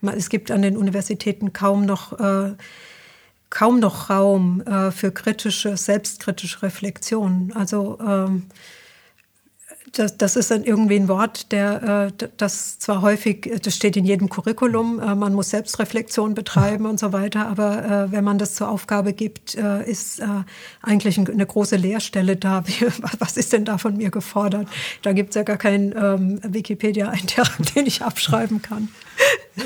Hm. 0.00 0.08
Es 0.16 0.30
gibt 0.30 0.50
an 0.50 0.62
den 0.62 0.78
Universitäten 0.78 1.52
kaum 1.52 1.84
noch 1.84 2.18
äh, 2.18 2.54
kaum 3.50 3.78
noch 3.78 4.08
Raum 4.08 4.62
äh, 4.62 4.90
für 4.90 5.12
kritische, 5.12 5.76
selbstkritische 5.76 6.62
Reflexion. 6.62 7.52
Also 7.54 7.98
ähm, 8.00 8.44
das, 9.92 10.16
das 10.16 10.36
ist 10.36 10.50
dann 10.50 10.64
irgendwie 10.64 10.96
ein 10.96 11.08
Wort, 11.08 11.52
der 11.52 12.10
äh, 12.20 12.26
das 12.38 12.78
zwar 12.78 13.02
häufig, 13.02 13.60
das 13.62 13.76
steht 13.76 13.96
in 13.96 14.04
jedem 14.04 14.30
Curriculum, 14.30 15.00
äh, 15.00 15.14
man 15.14 15.34
muss 15.34 15.50
Selbstreflexion 15.50 16.34
betreiben 16.34 16.86
und 16.86 16.98
so 16.98 17.12
weiter, 17.12 17.46
aber 17.46 17.84
äh, 17.84 18.12
wenn 18.12 18.24
man 18.24 18.38
das 18.38 18.54
zur 18.54 18.70
Aufgabe 18.70 19.12
gibt, 19.12 19.54
äh, 19.54 19.88
ist 19.88 20.20
äh, 20.20 20.26
eigentlich 20.80 21.18
eine 21.18 21.46
große 21.46 21.76
Leerstelle 21.76 22.36
da. 22.36 22.64
Was 23.18 23.36
ist 23.36 23.52
denn 23.52 23.66
da 23.66 23.76
von 23.76 23.96
mir 23.96 24.10
gefordert? 24.10 24.66
Da 25.02 25.12
gibt 25.12 25.30
es 25.30 25.34
ja 25.34 25.42
gar 25.42 25.58
keinen 25.58 25.94
ähm, 25.96 26.40
Wikipedia-Eintrag, 26.42 27.50
den 27.74 27.86
ich 27.86 28.02
abschreiben 28.02 28.62
kann. 28.62 28.88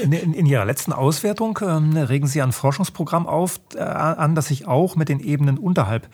In, 0.02 0.12
in, 0.12 0.34
in, 0.34 0.46
Ihrer 0.46 0.64
letzten 0.64 0.92
Auswertung 0.92 1.58
ähm, 1.62 1.96
regen 1.96 2.26
Sie 2.26 2.42
ein 2.42 2.50
Forschungsprogramm 2.50 3.28
auf, 3.28 3.60
äh, 3.76 3.78
an, 3.80 4.34
das 4.34 4.46
sich 4.46 4.66
auch 4.66 4.96
mit 4.96 5.08
den 5.08 5.20
Ebenen 5.20 5.58
unterhalb 5.58 6.08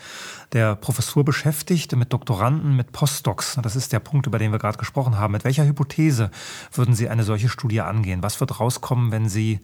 der 0.53 0.77
Professur 0.77 1.24
beschäftigt, 1.24 1.95
mit 1.97 2.12
Doktoranden, 2.12 2.77
mit 2.77 2.93
Postdocs. 2.93 3.59
Das 3.62 3.77
ist 3.77 3.93
der 3.93 4.01
Punkt, 4.01 4.27
über 4.27 4.39
den 4.39 4.53
wir 4.53 4.59
gerade 4.59 4.79
gesprochen 4.79 5.19
haben. 5.19 5.33
Mit 5.33 5.45
welcher 5.45 5.65
Hypothese 5.65 6.31
würden 6.73 6.95
Sie 6.95 7.09
eine 7.09 7.24
solche 7.24 7.49
Studie 7.49 7.81
angehen? 7.81 8.23
Was 8.23 8.41
wird 8.41 8.61
rauskommen, 8.61 9.12
wenn 9.12 9.29
Sie 9.29 9.61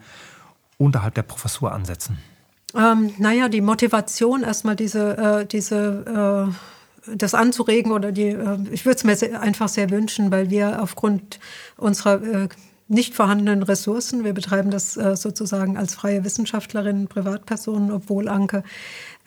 unterhalb 0.79 1.15
der 1.15 1.23
Professur 1.23 1.73
ansetzen? 1.73 2.19
Ähm, 2.75 3.13
naja, 3.19 3.49
die 3.49 3.61
Motivation, 3.61 4.43
erstmal 4.43 4.77
diese, 4.77 5.17
äh, 5.17 5.47
diese 5.47 6.49
äh, 6.49 7.15
das 7.17 7.35
anzuregen 7.35 7.93
oder 7.93 8.13
die, 8.13 8.29
äh, 8.29 8.59
ich 8.71 8.85
würde 8.85 8.97
es 8.97 9.05
mir 9.05 9.17
sehr, 9.17 9.41
einfach 9.41 9.69
sehr 9.69 9.91
wünschen, 9.91 10.31
weil 10.31 10.51
wir 10.51 10.83
aufgrund 10.83 11.39
unserer 11.77 12.23
äh, 12.23 12.49
nicht 12.89 13.15
vorhandenen 13.15 13.63
Ressourcen. 13.63 14.25
Wir 14.25 14.33
betreiben 14.33 14.71
das 14.71 14.97
äh, 14.97 15.15
sozusagen 15.15 15.77
als 15.77 15.95
freie 15.95 16.25
Wissenschaftlerin, 16.25 17.07
Privatpersonen, 17.07 17.93
obwohl 17.93 18.29
Anke 18.29 18.63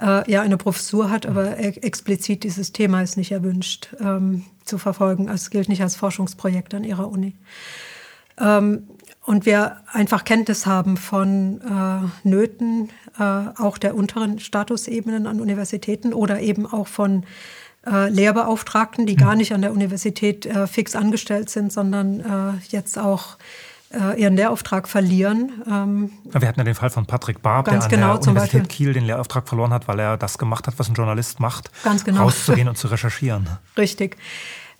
äh, 0.01 0.29
ja 0.29 0.41
eine 0.41 0.57
Professur 0.57 1.09
hat, 1.09 1.25
aber 1.25 1.57
e 1.57 1.69
explizit 1.81 2.43
dieses 2.43 2.71
Thema 2.71 3.01
ist 3.01 3.17
nicht 3.17 3.31
erwünscht 3.31 3.95
ähm, 3.99 4.45
zu 4.65 4.77
verfolgen. 4.77 5.29
Also 5.29 5.43
es 5.43 5.49
gilt 5.49 5.69
nicht 5.69 5.81
als 5.81 5.95
Forschungsprojekt 5.95 6.73
an 6.73 6.83
ihrer 6.83 7.09
Uni. 7.09 7.35
Ähm, 8.39 8.87
und 9.23 9.45
wir 9.45 9.77
einfach 9.91 10.23
Kenntnis 10.23 10.65
haben 10.65 10.97
von 10.97 11.61
äh, 11.61 12.27
Nöten 12.27 12.89
äh, 13.19 13.23
auch 13.23 13.77
der 13.77 13.95
unteren 13.95 14.39
Statusebenen 14.39 15.27
an 15.27 15.39
Universitäten 15.39 16.13
oder 16.13 16.41
eben 16.41 16.65
auch 16.65 16.87
von 16.87 17.25
äh, 17.85 18.09
Lehrbeauftragten, 18.09 19.05
die 19.05 19.15
gar 19.15 19.33
mhm. 19.33 19.37
nicht 19.37 19.53
an 19.53 19.61
der 19.61 19.71
Universität 19.71 20.45
äh, 20.45 20.65
fix 20.65 20.95
angestellt 20.95 21.49
sind, 21.49 21.71
sondern 21.71 22.19
äh, 22.19 22.53
jetzt 22.69 22.97
auch 22.97 23.37
ihren 24.17 24.35
Lehrauftrag 24.35 24.87
verlieren. 24.87 25.63
Ähm, 25.69 26.11
wir 26.31 26.47
hatten 26.47 26.59
ja 26.59 26.63
den 26.63 26.75
Fall 26.75 26.89
von 26.89 27.05
Patrick 27.05 27.41
Barb, 27.41 27.65
der 27.65 27.81
an 27.81 27.89
genau, 27.89 28.17
der 28.17 28.29
Universität 28.29 28.69
Kiel 28.69 28.93
den 28.93 29.05
Lehrauftrag 29.05 29.47
verloren 29.47 29.73
hat, 29.73 29.87
weil 29.87 29.99
er 29.99 30.17
das 30.17 30.37
gemacht 30.37 30.67
hat, 30.67 30.79
was 30.79 30.89
ein 30.89 30.95
Journalist 30.95 31.39
macht, 31.39 31.69
ganz 31.83 32.05
genau. 32.05 32.23
rauszugehen 32.23 32.67
und 32.67 32.77
zu 32.77 32.87
recherchieren. 32.87 33.49
Richtig. 33.77 34.17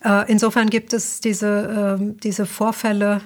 Äh, 0.03 0.31
insofern 0.31 0.69
gibt 0.69 0.93
es 0.93 1.19
diese, 1.19 1.97
ähm, 1.99 2.17
diese 2.19 2.45
Vorfälle 2.45 3.21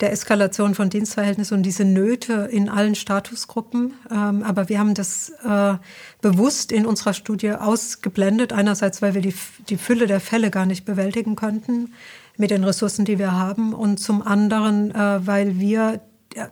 der 0.00 0.12
Eskalation 0.12 0.74
von 0.74 0.90
Dienstverhältnissen 0.90 1.56
und 1.56 1.62
diese 1.64 1.84
Nöte 1.84 2.48
in 2.52 2.68
allen 2.68 2.94
Statusgruppen. 2.94 3.94
Ähm, 4.10 4.44
aber 4.44 4.68
wir 4.68 4.78
haben 4.78 4.94
das 4.94 5.30
äh, 5.44 5.74
bewusst 6.20 6.70
in 6.70 6.86
unserer 6.86 7.14
Studie 7.14 7.52
ausgeblendet. 7.52 8.52
Einerseits, 8.52 9.02
weil 9.02 9.14
wir 9.14 9.22
die, 9.22 9.34
die 9.68 9.76
Fülle 9.76 10.06
der 10.06 10.20
Fälle 10.20 10.50
gar 10.50 10.66
nicht 10.66 10.84
bewältigen 10.84 11.34
könnten 11.34 11.92
mit 12.38 12.50
den 12.50 12.64
Ressourcen, 12.64 13.04
die 13.04 13.18
wir 13.18 13.32
haben. 13.32 13.74
Und 13.74 13.98
zum 13.98 14.22
anderen, 14.22 14.94
äh, 14.94 15.26
weil 15.26 15.58
wir 15.58 16.00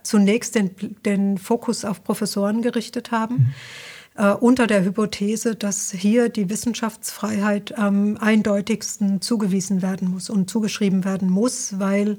zunächst 0.03 0.55
den, 0.55 0.71
den 1.05 1.37
Fokus 1.37 1.85
auf 1.85 2.03
Professoren 2.03 2.61
gerichtet 2.61 3.11
haben. 3.11 3.35
Mhm. 3.35 3.53
Äh, 4.17 4.31
unter 4.33 4.65
der 4.65 4.83
Hypothese, 4.83 5.55
dass 5.55 5.91
hier 5.91 6.29
die 6.29 6.49
Wissenschaftsfreiheit 6.49 7.77
am 7.77 8.17
eindeutigsten 8.17 9.21
zugewiesen 9.21 9.81
werden 9.81 10.09
muss 10.09 10.29
und 10.29 10.49
zugeschrieben 10.49 11.05
werden 11.05 11.29
muss, 11.29 11.79
weil 11.79 12.17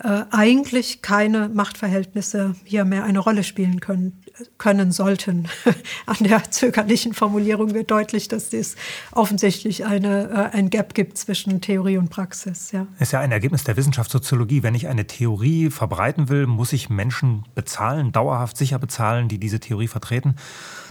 äh, 0.00 0.24
eigentlich 0.30 1.02
keine 1.02 1.48
Machtverhältnisse 1.48 2.54
hier 2.64 2.84
mehr 2.84 3.04
eine 3.04 3.20
Rolle 3.20 3.42
spielen 3.42 3.80
können, 3.80 4.20
können 4.58 4.92
sollten. 4.92 5.48
An 6.06 6.16
der 6.20 6.50
zögerlichen 6.50 7.14
Formulierung 7.14 7.74
wird 7.74 7.90
deutlich, 7.90 8.28
dass 8.28 8.52
es 8.52 8.76
offensichtlich 9.12 9.84
eine, 9.84 10.50
äh, 10.52 10.56
ein 10.56 10.70
Gap 10.70 10.94
gibt 10.94 11.18
zwischen 11.18 11.60
Theorie 11.60 11.98
und 11.98 12.10
Praxis. 12.10 12.72
Ja. 12.72 12.86
Ist 12.98 13.12
ja 13.12 13.20
ein 13.20 13.32
Ergebnis 13.32 13.64
der 13.64 13.76
Wissenschaftssoziologie. 13.76 14.62
Wenn 14.62 14.74
ich 14.74 14.88
eine 14.88 15.06
Theorie 15.06 15.70
verbreiten 15.70 16.28
will, 16.28 16.46
muss 16.46 16.72
ich 16.72 16.90
Menschen 16.90 17.44
bezahlen, 17.54 18.12
dauerhaft 18.12 18.56
sicher 18.56 18.78
bezahlen, 18.78 19.28
die 19.28 19.38
diese 19.38 19.60
Theorie 19.60 19.88
vertreten. 19.88 20.36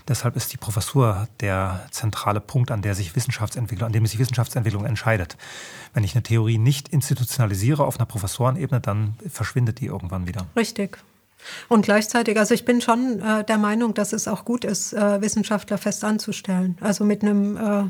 Deshalb 0.08 0.36
ist 0.36 0.52
die 0.52 0.58
Professur 0.58 1.30
der 1.40 1.86
zentrale 1.92 2.42
Punkt, 2.42 2.72
an 2.72 2.82
der 2.82 2.94
sich 2.94 3.16
Wissenschaftsentwicklung, 3.16 3.88
an 3.88 3.94
dem 3.94 4.06
sich 4.06 4.20
Wissenschaftsentwicklung 4.20 4.86
entscheidet. 4.86 5.38
Wenn 5.94 6.04
ich 6.04 6.14
eine 6.14 6.24
Theorie 6.24 6.58
nicht 6.58 6.90
institutionalisiere 6.90 7.86
auf 7.86 7.98
einer 7.98 8.06
Professorenebene, 8.06 8.82
dann 8.82 9.16
verschwindet 9.30 9.80
die 9.80 9.86
irgendwann 9.86 10.28
wieder. 10.28 10.46
Richtig. 10.58 10.98
Und 11.70 11.84
gleichzeitig, 11.84 12.38
also 12.38 12.54
ich 12.54 12.66
bin 12.66 12.82
schon 12.82 13.20
äh, 13.20 13.44
der 13.44 13.58
Meinung, 13.58 13.94
dass 13.94 14.14
es 14.14 14.28
auch 14.28 14.46
gut 14.46 14.66
ist, 14.66 14.94
äh, 14.94 15.22
Wissenschaftler 15.22 15.78
fest 15.78 16.04
anzustellen. 16.04 16.78
Also 16.82 17.04
mit 17.06 17.24
einem 17.24 17.58
äh, 17.58 17.84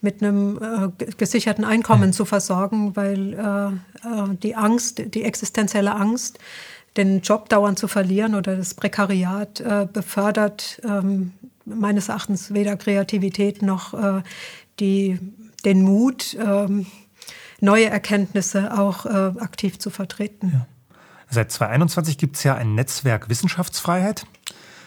mit 0.00 0.22
einem 0.22 0.60
äh, 0.62 1.06
gesicherten 1.16 1.64
Einkommen 1.64 2.12
zu 2.12 2.24
versorgen, 2.24 2.94
weil 2.94 3.32
äh, 3.34 4.08
äh, 4.08 4.36
die 4.42 4.54
Angst, 4.54 5.02
die 5.12 5.24
existenzielle 5.24 5.94
Angst, 5.94 6.38
den 6.96 7.20
Job 7.20 7.48
dauernd 7.48 7.78
zu 7.78 7.88
verlieren 7.88 8.34
oder 8.34 8.56
das 8.56 8.74
Prekariat 8.74 9.60
äh, 9.60 9.86
befördert 9.92 10.80
ähm, 10.84 11.32
meines 11.64 12.08
Erachtens 12.08 12.54
weder 12.54 12.76
Kreativität 12.76 13.62
noch 13.62 13.94
äh, 13.94 14.22
die, 14.80 15.18
den 15.64 15.82
Mut, 15.82 16.36
ähm, 16.40 16.86
neue 17.60 17.86
Erkenntnisse 17.86 18.78
auch 18.78 19.04
äh, 19.04 19.40
aktiv 19.40 19.78
zu 19.78 19.90
vertreten. 19.90 20.52
Ja. 20.54 20.66
Seit 21.30 21.52
2021 21.52 22.16
gibt 22.16 22.36
es 22.36 22.44
ja 22.44 22.54
ein 22.54 22.74
Netzwerk 22.74 23.28
Wissenschaftsfreiheit, 23.28 24.26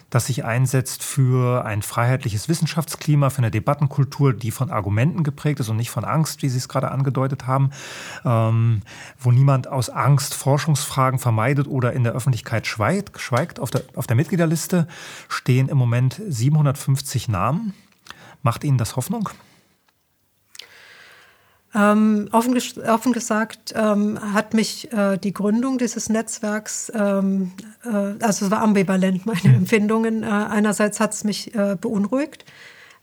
das 0.10 0.26
sich 0.26 0.44
einsetzt 0.44 1.04
für 1.04 1.64
ein 1.66 1.84
freiheitliches 1.84 2.50
Wissenschaftsklima, 2.50 3.30
für 3.30 3.40
eine 3.40 3.52
Debattenkultur, 3.52 4.34
die 4.34 4.50
von 4.50 4.72
Argumenten 4.72 5.24
geprägt 5.24 5.60
ist 5.60 5.70
und 5.70 5.78
nicht 5.78 5.92
von 5.92 6.04
Angst, 6.04 6.42
wie 6.42 6.50
Sie 6.50 6.58
es 6.58 6.68
gerade 6.68 6.90
angedeutet 6.90 7.46
haben, 7.46 7.70
ähm, 8.26 8.82
wo 9.20 9.32
niemand 9.32 9.68
aus 9.68 9.90
Angst 9.90 10.34
Forschungsfragen 10.34 11.20
vermeidet 11.20 11.68
oder 11.68 11.94
in 11.94 12.04
der 12.04 12.14
Öffentlichkeit 12.14 12.66
schweigt. 12.66 13.22
schweigt. 13.22 13.60
Auf, 13.60 13.70
der, 13.70 13.84
auf 13.96 14.08
der 14.08 14.16
Mitgliederliste 14.16 14.88
stehen 15.30 15.70
im 15.70 15.78
Moment 15.78 16.20
750 16.28 17.30
Namen. 17.30 17.76
Macht 18.42 18.64
Ihnen 18.64 18.80
das 18.80 18.96
Hoffnung? 18.96 19.30
Ähm, 21.74 22.28
offen, 22.34 22.58
offen, 22.86 23.14
gesagt 23.14 23.74
ähm, 23.78 24.20
hat 24.34 24.54
mich 24.54 24.92
äh, 24.92 25.18
die 25.18 25.34
Gründung 25.34 25.78
dieses 25.78 26.10
Netzwerks, 26.10 26.92
ähm, 26.94 27.54
äh, 27.86 28.24
also 28.24 28.46
es 28.46 28.52
war 28.52 28.62
ambivalent 28.62 29.26
meine 29.26 29.40
mhm. 29.48 29.56
Empfindungen. 29.56 30.24
Äh, 30.24 30.28
einerseits 30.28 31.00
hat 31.00 31.14
es 31.14 31.24
mich 31.24 31.56
äh, 31.56 31.78
beunruhigt. 31.80 32.44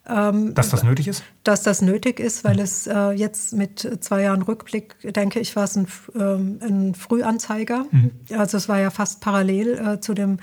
Ähm, 0.06 0.54
dass 0.54 0.70
das 0.70 0.82
nötig 0.82 1.08
ist? 1.08 1.22
Dass 1.44 1.62
das 1.62 1.82
nötig 1.82 2.20
ist, 2.20 2.44
weil 2.44 2.56
mhm. 2.56 2.62
es 2.62 2.86
äh, 2.86 3.10
jetzt 3.10 3.54
mit 3.54 3.98
zwei 4.00 4.22
Jahren 4.22 4.42
Rückblick, 4.42 4.96
denke 5.02 5.40
ich, 5.40 5.54
war 5.56 5.64
es 5.64 5.76
ein, 5.76 5.86
ähm, 6.14 6.58
ein 6.62 6.94
Frühanzeiger. 6.94 7.86
Mhm. 7.90 8.10
Also 8.36 8.56
es 8.56 8.68
war 8.68 8.80
ja 8.80 8.90
fast 8.90 9.20
parallel 9.20 9.78
äh, 9.78 10.00
zu 10.00 10.14
dem 10.14 10.38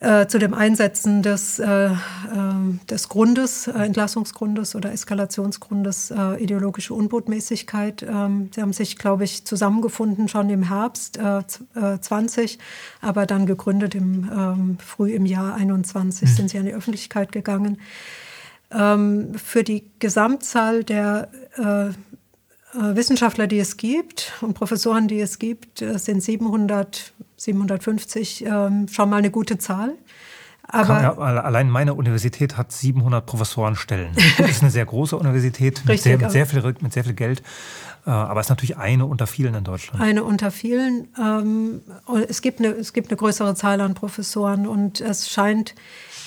äh, 0.00 0.26
zu 0.28 0.38
dem 0.38 0.54
Einsetzen 0.54 1.22
des, 1.22 1.58
äh, 1.58 1.88
äh, 1.88 1.96
des 2.88 3.10
Grundes, 3.10 3.66
äh, 3.66 3.72
Entlassungsgrundes 3.72 4.74
oder 4.74 4.92
Eskalationsgrundes 4.92 6.10
äh, 6.10 6.42
ideologische 6.42 6.94
Unbotmäßigkeit. 6.94 8.02
Ähm, 8.02 8.48
sie 8.54 8.62
haben 8.62 8.72
sich, 8.72 8.96
glaube 8.96 9.24
ich, 9.24 9.44
zusammengefunden 9.44 10.26
schon 10.28 10.48
im 10.48 10.62
Herbst 10.62 11.18
äh, 11.18 11.42
20, 12.00 12.58
aber 13.02 13.26
dann 13.26 13.44
gegründet 13.44 13.94
im 13.94 14.30
ähm, 14.34 14.78
früh 14.82 15.12
im 15.12 15.26
Jahr 15.26 15.54
21 15.54 16.30
mhm. 16.30 16.34
sind 16.34 16.50
sie 16.50 16.58
an 16.58 16.64
die 16.64 16.72
Öffentlichkeit 16.72 17.30
gegangen. 17.30 17.78
Ähm, 18.70 19.34
für 19.34 19.64
die 19.64 19.84
Gesamtzahl 19.98 20.82
der 20.82 21.28
Wissenschaftler, 22.72 23.48
die 23.48 23.58
es 23.58 23.76
gibt 23.76 24.32
und 24.40 24.54
Professoren, 24.54 25.08
die 25.08 25.20
es 25.20 25.40
gibt, 25.40 25.80
sind 25.96 26.22
700 26.22 27.12
750 27.40 28.44
ähm, 28.44 28.86
schon 28.88 29.08
mal 29.08 29.16
eine 29.16 29.30
gute 29.30 29.56
Zahl. 29.56 29.94
Aber 30.72 31.02
ja, 31.02 31.12
allein 31.14 31.68
meine 31.68 31.94
Universität 31.94 32.56
hat 32.56 32.70
700 32.70 33.24
Professorenstellen. 33.24 34.12
Das 34.38 34.50
ist 34.50 34.62
eine 34.62 34.70
sehr 34.70 34.84
große 34.84 35.16
Universität 35.16 35.82
mit, 35.84 36.00
sehr, 36.00 36.18
mit, 36.18 36.30
sehr, 36.30 36.46
viel, 36.46 36.62
mit 36.80 36.92
sehr 36.92 37.02
viel 37.02 37.14
Geld. 37.14 37.42
Äh, 38.06 38.10
aber 38.10 38.40
es 38.40 38.46
ist 38.46 38.50
natürlich 38.50 38.76
eine 38.76 39.06
unter 39.06 39.26
vielen 39.26 39.54
in 39.54 39.64
Deutschland. 39.64 40.02
Eine 40.02 40.22
unter 40.22 40.50
vielen. 40.50 41.08
Ähm, 41.18 41.80
es, 42.28 42.42
gibt 42.42 42.60
eine, 42.60 42.68
es 42.68 42.92
gibt 42.92 43.10
eine 43.10 43.16
größere 43.16 43.54
Zahl 43.54 43.80
an 43.80 43.94
Professoren 43.94 44.68
und 44.68 45.00
es 45.00 45.30
scheint 45.30 45.74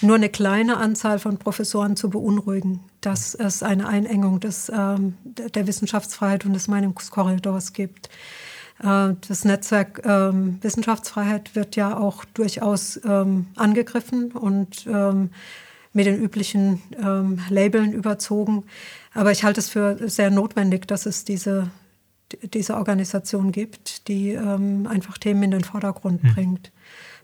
nur 0.02 0.16
eine 0.16 0.30
kleine 0.30 0.78
Anzahl 0.78 1.20
von 1.20 1.38
Professoren 1.38 1.96
zu 1.96 2.10
beunruhigen, 2.10 2.82
dass 3.02 3.36
es 3.36 3.64
eine 3.64 3.88
Einengung 3.88 4.40
des, 4.40 4.70
ähm, 4.76 5.16
der 5.24 5.68
Wissenschaftsfreiheit 5.68 6.46
und 6.46 6.54
des 6.54 6.68
Meinungskorridors 6.68 7.74
gibt. 7.74 8.10
Äh, 8.80 9.14
das 9.28 9.46
Netzwerk 9.46 10.02
ähm, 10.06 10.58
Wissenschaftsfreiheit 10.62 11.56
wird 11.56 11.76
ja 11.76 11.98
auch 11.98 12.26
durchaus 12.26 13.00
ähm, 13.06 13.48
angegriffen 13.56 14.32
und 14.32 14.88
ähm, 14.88 15.30
mit 15.94 16.08
den 16.08 16.22
üblichen 16.22 16.82
ähm, 17.00 17.40
Labeln 17.50 17.94
überzogen. 17.94 18.64
Aber 19.14 19.32
ich 19.32 19.44
halte 19.44 19.60
es 19.60 19.70
für 19.70 20.10
sehr 20.10 20.32
notwendig, 20.32 20.88
dass 20.88 21.06
es 21.06 21.24
diese, 21.24 21.70
diese 22.42 22.76
Organisation 22.78 23.52
gibt, 23.52 24.08
die 24.08 24.32
ähm, 24.32 24.88
einfach 24.88 25.18
Themen 25.18 25.44
in 25.44 25.52
den 25.52 25.64
Vordergrund 25.64 26.24
hm. 26.24 26.34
bringt. 26.34 26.72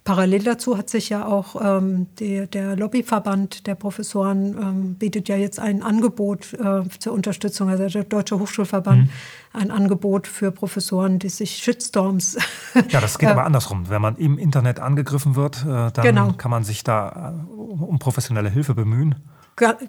Parallel 0.03 0.43
dazu 0.43 0.77
hat 0.77 0.89
sich 0.89 1.09
ja 1.09 1.25
auch 1.25 1.55
ähm, 1.61 2.07
die, 2.19 2.47
der 2.47 2.75
Lobbyverband 2.75 3.67
der 3.67 3.75
Professoren 3.75 4.57
ähm, 4.57 4.95
bietet 4.95 5.29
ja 5.29 5.35
jetzt 5.35 5.59
ein 5.59 5.83
Angebot 5.83 6.53
äh, 6.53 6.81
zur 6.99 7.13
Unterstützung, 7.13 7.69
also 7.69 7.87
der 7.87 8.03
Deutsche 8.05 8.39
Hochschulverband, 8.39 9.03
mhm. 9.03 9.09
ein 9.53 9.71
Angebot 9.71 10.27
für 10.27 10.51
Professoren, 10.51 11.19
die 11.19 11.29
sich 11.29 11.57
Shitstorms. 11.57 12.37
Ja, 12.89 13.01
das 13.01 13.19
geht 13.19 13.29
aber 13.29 13.45
andersrum. 13.45 13.89
Wenn 13.89 14.01
man 14.01 14.15
im 14.15 14.37
Internet 14.37 14.79
angegriffen 14.79 15.35
wird, 15.35 15.63
äh, 15.63 15.91
dann 15.91 16.03
genau. 16.03 16.33
kann 16.33 16.51
man 16.51 16.63
sich 16.63 16.83
da 16.83 17.35
äh, 17.35 17.53
um 17.55 17.99
professionelle 17.99 18.49
Hilfe 18.49 18.73
bemühen. 18.73 19.15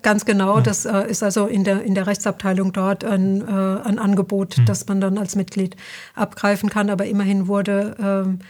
Ganz 0.02 0.24
genau, 0.24 0.60
das 0.60 0.84
äh, 0.84 1.08
ist 1.08 1.22
also 1.22 1.46
in 1.46 1.62
der, 1.62 1.82
in 1.82 1.94
der 1.94 2.08
Rechtsabteilung 2.08 2.72
dort 2.72 3.04
ein, 3.04 3.40
äh, 3.46 3.80
ein 3.84 4.00
Angebot, 4.00 4.58
mhm. 4.58 4.64
das 4.64 4.88
man 4.88 5.00
dann 5.00 5.16
als 5.16 5.36
Mitglied 5.36 5.76
abgreifen 6.16 6.68
kann. 6.70 6.90
Aber 6.90 7.06
immerhin 7.06 7.46
wurde 7.46 7.94
ähm, 8.00 8.40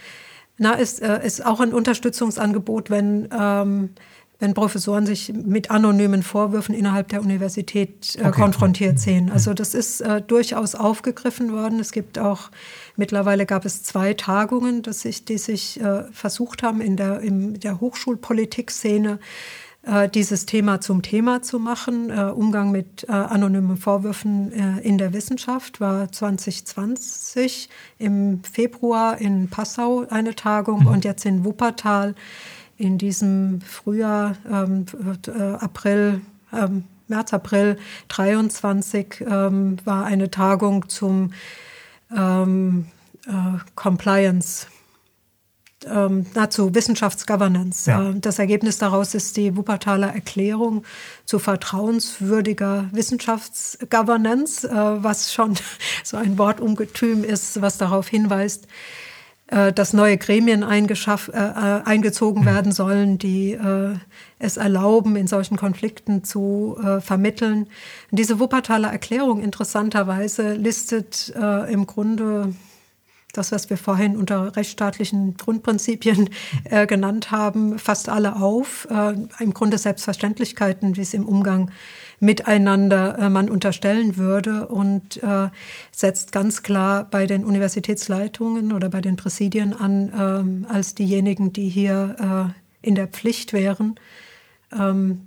na, 0.61 0.73
ist, 0.73 1.01
äh, 1.01 1.25
ist 1.25 1.43
auch 1.43 1.59
ein 1.59 1.73
Unterstützungsangebot, 1.73 2.91
wenn, 2.91 3.27
ähm, 3.35 3.89
wenn 4.37 4.53
Professoren 4.53 5.07
sich 5.07 5.33
mit 5.33 5.71
anonymen 5.71 6.21
Vorwürfen 6.21 6.75
innerhalb 6.75 7.07
der 7.07 7.21
Universität 7.21 8.15
äh, 8.15 8.27
okay. 8.27 8.41
konfrontiert 8.41 8.99
sehen. 8.99 9.31
Also 9.31 9.55
das 9.55 9.73
ist 9.73 10.01
äh, 10.01 10.21
durchaus 10.21 10.75
aufgegriffen 10.75 11.51
worden. 11.51 11.79
Es 11.79 11.91
gibt 11.91 12.19
auch, 12.19 12.51
mittlerweile 12.95 13.47
gab 13.47 13.65
es 13.65 13.81
zwei 13.81 14.13
Tagungen, 14.13 14.83
dass 14.83 15.01
sich, 15.01 15.25
die 15.25 15.39
sich 15.39 15.81
äh, 15.81 16.03
versucht 16.11 16.61
haben, 16.61 16.79
in 16.79 16.95
der, 16.95 17.21
in 17.21 17.59
der 17.59 17.79
Hochschulpolitik-Szene 17.79 19.17
dieses 20.13 20.45
Thema 20.45 20.79
zum 20.79 21.01
Thema 21.01 21.41
zu 21.41 21.57
machen. 21.57 22.11
Äh, 22.11 22.31
Umgang 22.31 22.71
mit 22.71 23.03
äh, 23.09 23.11
anonymen 23.11 23.77
Vorwürfen 23.77 24.51
in 24.51 24.99
der 24.99 25.11
Wissenschaft 25.11 25.81
war 25.81 26.11
2020 26.11 27.67
im 27.97 28.43
Februar 28.43 29.19
in 29.19 29.49
Passau 29.49 30.05
eine 30.09 30.35
Tagung 30.35 30.81
mhm. 30.81 30.87
und 30.87 31.03
jetzt 31.03 31.25
in 31.25 31.43
Wuppertal 31.43 32.13
in 32.81 32.97
diesem 32.97 33.61
Frühjahr, 33.61 34.35
ähm, 34.49 34.85
April, 35.59 36.21
ähm, 36.51 36.83
März, 37.07 37.33
April 37.33 37.77
23 38.07 39.21
ähm, 39.21 39.77
war 39.85 40.05
eine 40.05 40.31
Tagung 40.31 40.89
zum 40.89 41.33
ähm, 42.15 42.87
äh, 43.27 43.31
Compliance 43.75 44.67
ähm, 45.89 46.25
dazu 46.33 46.73
Wissenschaftsgovernance. 46.73 47.89
Ja. 47.89 48.09
Ähm, 48.09 48.21
das 48.21 48.39
Ergebnis 48.39 48.77
daraus 48.77 49.13
ist 49.13 49.37
die 49.37 49.55
Wuppertaler 49.55 50.13
Erklärung 50.13 50.83
zu 51.25 51.39
vertrauenswürdiger 51.39 52.89
Wissenschaftsgovernance, 52.91 54.67
äh, 54.67 55.03
was 55.03 55.33
schon 55.33 55.55
so 56.03 56.17
ein 56.17 56.37
Wortungetüm 56.37 57.23
ist, 57.23 57.61
was 57.61 57.77
darauf 57.77 58.07
hinweist, 58.07 58.67
äh, 59.47 59.73
dass 59.73 59.93
neue 59.93 60.17
Gremien 60.17 60.63
äh, 60.63 60.77
äh 60.77 61.81
eingezogen 61.83 62.41
mhm. 62.41 62.45
werden 62.45 62.71
sollen, 62.71 63.17
die 63.17 63.53
äh, 63.53 63.95
es 64.39 64.57
erlauben, 64.57 65.15
in 65.15 65.27
solchen 65.27 65.57
Konflikten 65.57 66.23
zu 66.23 66.77
äh, 66.83 67.01
vermitteln. 67.01 67.67
Diese 68.11 68.39
Wuppertaler 68.39 68.91
Erklärung 68.91 69.41
interessanterweise 69.41 70.53
listet 70.53 71.33
im 71.69 71.85
Grunde 71.85 72.53
das, 73.33 73.51
was 73.51 73.69
wir 73.69 73.77
vorhin 73.77 74.17
unter 74.17 74.55
rechtsstaatlichen 74.55 75.37
Grundprinzipien 75.37 76.29
äh, 76.65 76.87
genannt 76.87 77.31
haben, 77.31 77.79
fast 77.79 78.09
alle 78.09 78.35
auf. 78.35 78.87
Äh, 78.89 79.15
Im 79.39 79.53
Grunde 79.53 79.77
Selbstverständlichkeiten, 79.77 80.97
wie 80.97 81.01
es 81.01 81.13
im 81.13 81.27
Umgang 81.27 81.71
miteinander 82.19 83.17
äh, 83.17 83.29
man 83.29 83.49
unterstellen 83.49 84.15
würde 84.15 84.67
und 84.67 85.21
äh, 85.23 85.49
setzt 85.91 86.31
ganz 86.31 86.61
klar 86.61 87.07
bei 87.09 87.25
den 87.25 87.43
Universitätsleitungen 87.43 88.73
oder 88.73 88.89
bei 88.89 89.01
den 89.01 89.15
Präsidien 89.15 89.73
an 89.73 90.11
ähm, 90.17 90.65
als 90.69 90.93
diejenigen, 90.93 91.51
die 91.51 91.67
hier 91.67 92.53
äh, 92.53 92.87
in 92.87 92.95
der 92.95 93.07
Pflicht 93.07 93.53
wären, 93.53 93.95
ähm, 94.71 95.21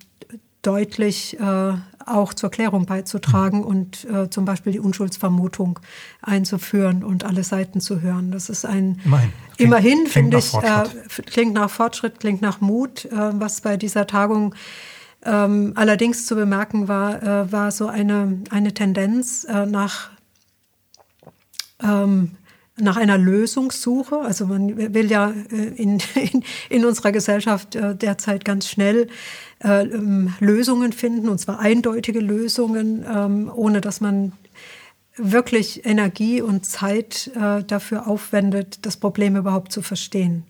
deutlich 0.66 1.38
äh, 1.38 1.74
auch 2.06 2.34
zur 2.34 2.50
Klärung 2.50 2.86
beizutragen 2.86 3.58
mhm. 3.58 3.64
und 3.64 4.04
äh, 4.04 4.30
zum 4.30 4.44
Beispiel 4.44 4.72
die 4.72 4.80
Unschuldsvermutung 4.80 5.78
einzuführen 6.22 7.04
und 7.04 7.24
alle 7.24 7.44
Seiten 7.44 7.80
zu 7.80 8.00
hören. 8.00 8.30
Das 8.30 8.48
ist 8.48 8.64
ein 8.64 9.00
immerhin, 9.04 9.32
immerhin 9.58 10.06
finde 10.06 10.38
ich 10.38 10.54
äh, 10.54 10.84
klingt 11.26 11.54
nach 11.54 11.70
Fortschritt, 11.70 12.20
klingt 12.20 12.42
nach 12.42 12.60
Mut, 12.60 13.06
äh, 13.06 13.10
was 13.12 13.60
bei 13.60 13.76
dieser 13.76 14.06
Tagung 14.06 14.54
ähm, 15.24 15.72
allerdings 15.76 16.26
zu 16.26 16.34
bemerken 16.34 16.88
war, 16.88 17.22
äh, 17.22 17.52
war 17.52 17.70
so 17.70 17.86
eine 17.86 18.40
eine 18.50 18.74
Tendenz 18.74 19.44
äh, 19.44 19.66
nach 19.66 20.10
ähm, 21.82 22.32
nach 22.76 22.96
einer 22.96 23.18
Lösungssuche. 23.18 24.18
Also 24.18 24.46
man 24.46 24.76
will 24.94 25.08
ja 25.08 25.32
in, 25.52 26.00
in, 26.16 26.42
in 26.68 26.84
unserer 26.84 27.12
Gesellschaft 27.12 27.74
derzeit 27.74 28.44
ganz 28.44 28.68
schnell 28.68 29.06
äh, 29.64 29.84
ähm, 29.84 30.34
Lösungen 30.40 30.92
finden, 30.92 31.30
und 31.30 31.38
zwar 31.38 31.58
eindeutige 31.58 32.20
Lösungen, 32.20 33.04
ähm, 33.10 33.50
ohne 33.54 33.80
dass 33.80 34.02
man 34.02 34.32
wirklich 35.16 35.86
Energie 35.86 36.42
und 36.42 36.66
Zeit 36.66 37.30
dafür 37.68 38.08
aufwendet, 38.08 38.84
das 38.84 38.96
Problem 38.96 39.36
überhaupt 39.36 39.70
zu 39.70 39.80
verstehen. 39.80 40.42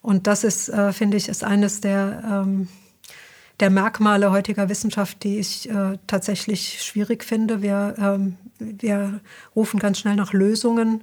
Und 0.00 0.26
das 0.26 0.44
ist, 0.44 0.72
finde 0.92 1.18
ich, 1.18 1.28
ist 1.28 1.44
eines 1.44 1.82
der, 1.82 2.22
ähm, 2.24 2.68
der 3.60 3.68
Merkmale 3.68 4.30
heutiger 4.30 4.70
Wissenschaft, 4.70 5.24
die 5.24 5.38
ich 5.38 5.68
tatsächlich 6.06 6.82
schwierig 6.82 7.22
finde. 7.22 7.60
Wir, 7.60 8.34
wir 8.58 9.20
rufen 9.54 9.78
ganz 9.78 9.98
schnell 9.98 10.16
nach 10.16 10.32
Lösungen 10.32 11.02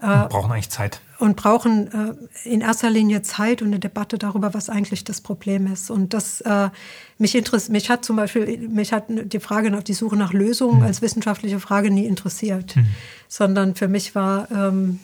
und 0.00 0.28
brauchen 0.28 0.50
eigentlich 0.50 0.70
Zeit. 0.70 1.00
Und 1.22 1.36
brauchen 1.36 2.18
äh, 2.44 2.48
in 2.48 2.62
erster 2.62 2.90
Linie 2.90 3.22
Zeit 3.22 3.62
und 3.62 3.68
eine 3.68 3.78
Debatte 3.78 4.18
darüber, 4.18 4.54
was 4.54 4.68
eigentlich 4.68 5.04
das 5.04 5.20
Problem 5.20 5.72
ist. 5.72 5.88
Und 5.88 6.14
das 6.14 6.40
äh, 6.40 6.68
mich 7.16 7.36
interessiert, 7.36 7.70
mich 7.70 7.90
hat 7.90 8.04
zum 8.04 8.16
Beispiel, 8.16 8.68
mich 8.68 8.92
hat 8.92 9.04
die 9.08 9.38
Frage 9.38 9.70
nach 9.70 9.84
die 9.84 9.94
Suche 9.94 10.16
nach 10.16 10.32
Lösungen 10.32 10.78
mhm. 10.78 10.84
als 10.84 11.00
wissenschaftliche 11.00 11.60
Frage 11.60 11.92
nie 11.92 12.06
interessiert, 12.06 12.74
mhm. 12.74 12.86
sondern 13.28 13.76
für 13.76 13.86
mich 13.86 14.16
war 14.16 14.50
ähm, 14.50 14.98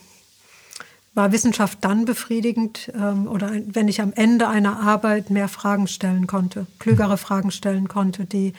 war 1.15 1.32
Wissenschaft 1.32 1.78
dann 1.82 2.05
befriedigend 2.05 2.93
ähm, 2.95 3.28
oder 3.28 3.53
wenn 3.66 3.89
ich 3.89 4.01
am 4.01 4.12
Ende 4.12 4.49
einer 4.49 4.81
Arbeit 4.81 5.31
mehr 5.31 5.49
Fragen 5.49 5.86
stellen 5.86 6.27
konnte, 6.27 6.66
klügere 6.78 7.12
mhm. 7.12 7.19
Fragen 7.19 7.51
stellen 7.53 7.89
konnte, 7.89 8.24
die 8.24 8.55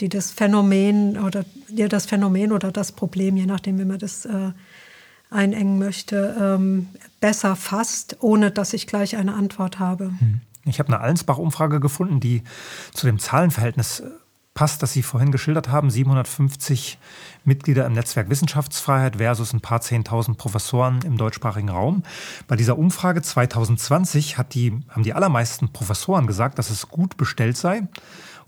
die 0.00 0.08
das 0.08 0.30
Phänomen 0.30 1.18
oder 1.18 1.44
ja, 1.68 1.88
das 1.88 2.06
Phänomen 2.06 2.52
oder 2.52 2.72
das 2.72 2.92
Problem, 2.92 3.36
je 3.36 3.46
nachdem, 3.46 3.78
wie 3.78 3.84
man 3.84 3.98
das 3.98 4.24
äh, 4.24 4.52
einengen 5.30 5.78
möchte, 5.78 6.36
ähm, 6.40 6.88
besser 7.20 7.56
fasst, 7.56 8.16
ohne 8.20 8.50
dass 8.50 8.72
ich 8.72 8.86
gleich 8.86 9.16
eine 9.16 9.34
Antwort 9.34 9.78
habe. 9.78 10.12
Hm. 10.18 10.40
Ich 10.64 10.78
habe 10.78 10.92
eine 10.92 11.00
Allensbach-Umfrage 11.00 11.80
gefunden, 11.80 12.20
die 12.20 12.42
zu 12.92 13.06
dem 13.06 13.18
Zahlenverhältnis 13.18 14.00
äh, 14.00 14.10
passt, 14.54 14.82
das 14.82 14.92
Sie 14.92 15.02
vorhin 15.02 15.32
geschildert 15.32 15.68
haben. 15.68 15.90
750 15.90 16.98
Mitglieder 17.44 17.86
im 17.86 17.94
Netzwerk 17.94 18.28
Wissenschaftsfreiheit 18.28 19.16
versus 19.16 19.52
ein 19.52 19.60
paar 19.60 19.80
Zehntausend 19.80 20.36
Professoren 20.36 21.00
im 21.02 21.16
deutschsprachigen 21.16 21.70
Raum. 21.70 22.02
Bei 22.46 22.56
dieser 22.56 22.76
Umfrage 22.76 23.22
2020 23.22 24.36
hat 24.36 24.54
die, 24.54 24.78
haben 24.88 25.02
die 25.02 25.14
allermeisten 25.14 25.72
Professoren 25.72 26.26
gesagt, 26.26 26.58
dass 26.58 26.70
es 26.70 26.88
gut 26.88 27.16
bestellt 27.16 27.56
sei 27.56 27.82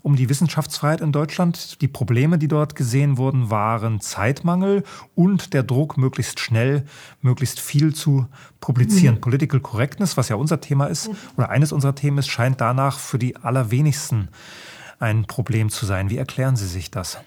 um 0.03 0.17
die 0.17 0.29
Wissenschaftsfreiheit 0.29 1.01
in 1.01 1.11
Deutschland. 1.11 1.81
Die 1.81 1.87
Probleme, 1.87 2.37
die 2.37 2.49
dort 2.49 2.75
gesehen 2.75 3.17
wurden, 3.17 3.49
waren 3.49 4.01
Zeitmangel 4.01 4.83
und 5.15 5.53
der 5.53 5.63
Druck, 5.63 5.97
möglichst 5.97 6.39
schnell, 6.39 6.85
möglichst 7.21 7.59
viel 7.59 7.95
zu 7.95 8.27
publizieren. 8.59 9.15
Mhm. 9.15 9.21
Political 9.21 9.61
Correctness, 9.61 10.17
was 10.17 10.29
ja 10.29 10.35
unser 10.35 10.61
Thema 10.61 10.87
ist, 10.87 11.07
mhm. 11.07 11.15
oder 11.37 11.49
eines 11.49 11.71
unserer 11.71 11.95
Themen 11.95 12.19
ist, 12.19 12.27
scheint 12.27 12.61
danach 12.61 12.99
für 12.99 13.17
die 13.17 13.37
allerwenigsten 13.37 14.27
ein 14.99 15.25
Problem 15.25 15.69
zu 15.69 15.85
sein. 15.85 16.09
Wie 16.09 16.17
erklären 16.17 16.57
Sie 16.57 16.67
sich 16.67 16.91
das? 16.91 17.17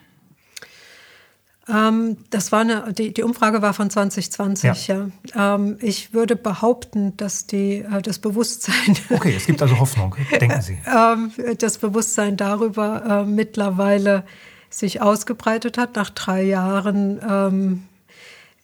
Ähm, 1.68 2.16
das 2.30 2.52
war 2.52 2.60
eine, 2.60 2.92
die, 2.92 3.12
die 3.12 3.22
Umfrage 3.22 3.60
war 3.60 3.74
von 3.74 3.90
2020, 3.90 4.86
ja. 4.86 5.08
ja. 5.34 5.54
Ähm, 5.54 5.78
ich 5.80 6.14
würde 6.14 6.36
behaupten, 6.36 7.16
dass 7.16 7.46
die, 7.46 7.78
äh, 7.78 8.02
das 8.02 8.18
Bewusstsein. 8.18 8.96
Okay, 9.10 9.34
es 9.36 9.46
gibt 9.46 9.62
also 9.62 9.78
Hoffnung, 9.78 10.14
denken 10.40 10.62
Sie. 10.62 10.78
ähm, 10.86 11.32
das 11.58 11.78
Bewusstsein 11.78 12.36
darüber 12.36 13.24
äh, 13.24 13.24
mittlerweile 13.24 14.24
sich 14.70 15.00
ausgebreitet 15.00 15.78
hat 15.78 15.96
nach 15.96 16.10
drei 16.10 16.42
Jahren 16.42 17.20
ähm, 17.28 17.82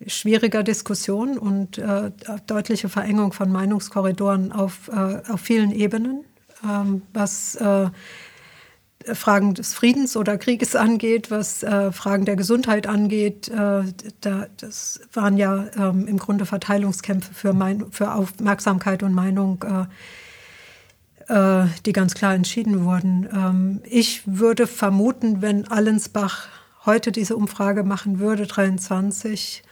schwieriger 0.06 0.62
Diskussion 0.62 1.38
und 1.38 1.78
äh, 1.78 2.10
deutliche 2.46 2.88
Verengung 2.88 3.32
von 3.32 3.50
Meinungskorridoren 3.50 4.52
auf, 4.52 4.88
äh, 4.88 5.22
auf 5.30 5.40
vielen 5.40 5.72
Ebenen, 5.72 6.24
ähm, 6.64 7.02
was 7.12 7.54
äh, 7.56 7.88
Fragen 9.14 9.54
des 9.54 9.74
Friedens 9.74 10.16
oder 10.16 10.38
Krieges 10.38 10.76
angeht, 10.76 11.30
was 11.30 11.62
äh, 11.62 11.92
Fragen 11.92 12.24
der 12.24 12.36
Gesundheit 12.36 12.86
angeht. 12.86 13.48
Äh, 13.48 13.84
da, 14.20 14.46
das 14.56 15.00
waren 15.12 15.36
ja 15.36 15.66
ähm, 15.76 16.06
im 16.06 16.18
Grunde 16.18 16.46
Verteilungskämpfe 16.46 17.34
für, 17.34 17.52
mein, 17.52 17.90
für 17.90 18.14
Aufmerksamkeit 18.14 19.02
und 19.02 19.14
Meinung, 19.14 19.64
äh, 21.28 21.62
äh 21.62 21.66
die 21.86 21.92
ganz 21.92 22.14
klar 22.14 22.34
entschieden 22.34 22.84
wurden. 22.84 23.28
Ähm, 23.32 23.80
ich 23.84 24.22
würde 24.26 24.66
vermuten, 24.66 25.42
wenn 25.42 25.68
Allensbach 25.68 26.48
heute 26.84 27.12
diese 27.12 27.36
Umfrage 27.36 27.84
machen 27.84 28.18
würde, 28.18 28.46
23, 28.46 29.62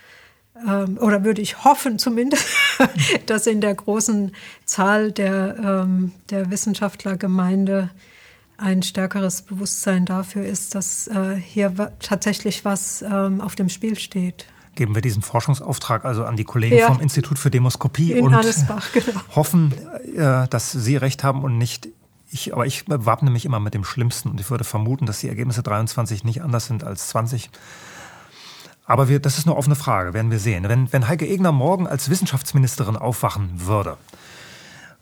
ähm, 0.67 0.97
oder 0.99 1.23
würde 1.23 1.41
ich 1.41 1.63
hoffen 1.63 1.99
zumindest, 1.99 2.47
dass 3.25 3.47
in 3.47 3.61
der 3.61 3.75
großen 3.75 4.33
Zahl 4.65 5.11
der, 5.11 5.55
ähm, 5.57 6.11
der 6.29 6.51
Wissenschaftlergemeinde 6.51 7.89
ein 8.61 8.83
stärkeres 8.83 9.41
Bewusstsein 9.41 10.05
dafür 10.05 10.45
ist, 10.45 10.75
dass 10.75 11.07
äh, 11.07 11.35
hier 11.35 11.91
tatsächlich 11.99 12.63
was 12.63 13.01
ähm, 13.01 13.41
auf 13.41 13.55
dem 13.55 13.69
Spiel 13.69 13.97
steht. 13.97 14.45
Geben 14.75 14.95
wir 14.95 15.01
diesen 15.01 15.21
Forschungsauftrag 15.21 16.05
also 16.05 16.23
an 16.23 16.37
die 16.37 16.45
Kollegen 16.45 16.77
ja. 16.77 16.87
vom 16.87 17.01
Institut 17.01 17.37
für 17.37 17.51
Demoskopie 17.51 18.13
In 18.13 18.25
und 18.25 18.33
genau. 18.93 19.21
hoffen, 19.35 19.73
äh, 20.15 20.47
dass 20.47 20.71
Sie 20.71 20.95
recht 20.95 21.23
haben 21.23 21.43
und 21.43 21.57
nicht 21.57 21.89
ich. 22.31 22.53
Aber 22.53 22.65
ich 22.65 22.85
wappne 22.87 23.31
mich 23.31 23.45
immer 23.45 23.59
mit 23.59 23.73
dem 23.73 23.83
Schlimmsten 23.83 24.29
und 24.29 24.39
ich 24.39 24.49
würde 24.49 24.63
vermuten, 24.63 25.05
dass 25.05 25.19
die 25.19 25.27
Ergebnisse 25.27 25.63
23 25.63 26.23
nicht 26.23 26.41
anders 26.41 26.67
sind 26.67 26.83
als 26.83 27.09
20. 27.09 27.49
Aber 28.85 29.09
wir, 29.09 29.19
das 29.19 29.37
ist 29.37 29.47
eine 29.47 29.55
offene 29.55 29.75
Frage, 29.75 30.13
werden 30.13 30.31
wir 30.31 30.39
sehen. 30.39 30.67
Wenn, 30.67 30.91
wenn 30.93 31.07
Heike 31.07 31.27
Egner 31.27 31.51
morgen 31.51 31.87
als 31.87 32.09
Wissenschaftsministerin 32.09 32.95
aufwachen 32.95 33.49
würde, 33.55 33.97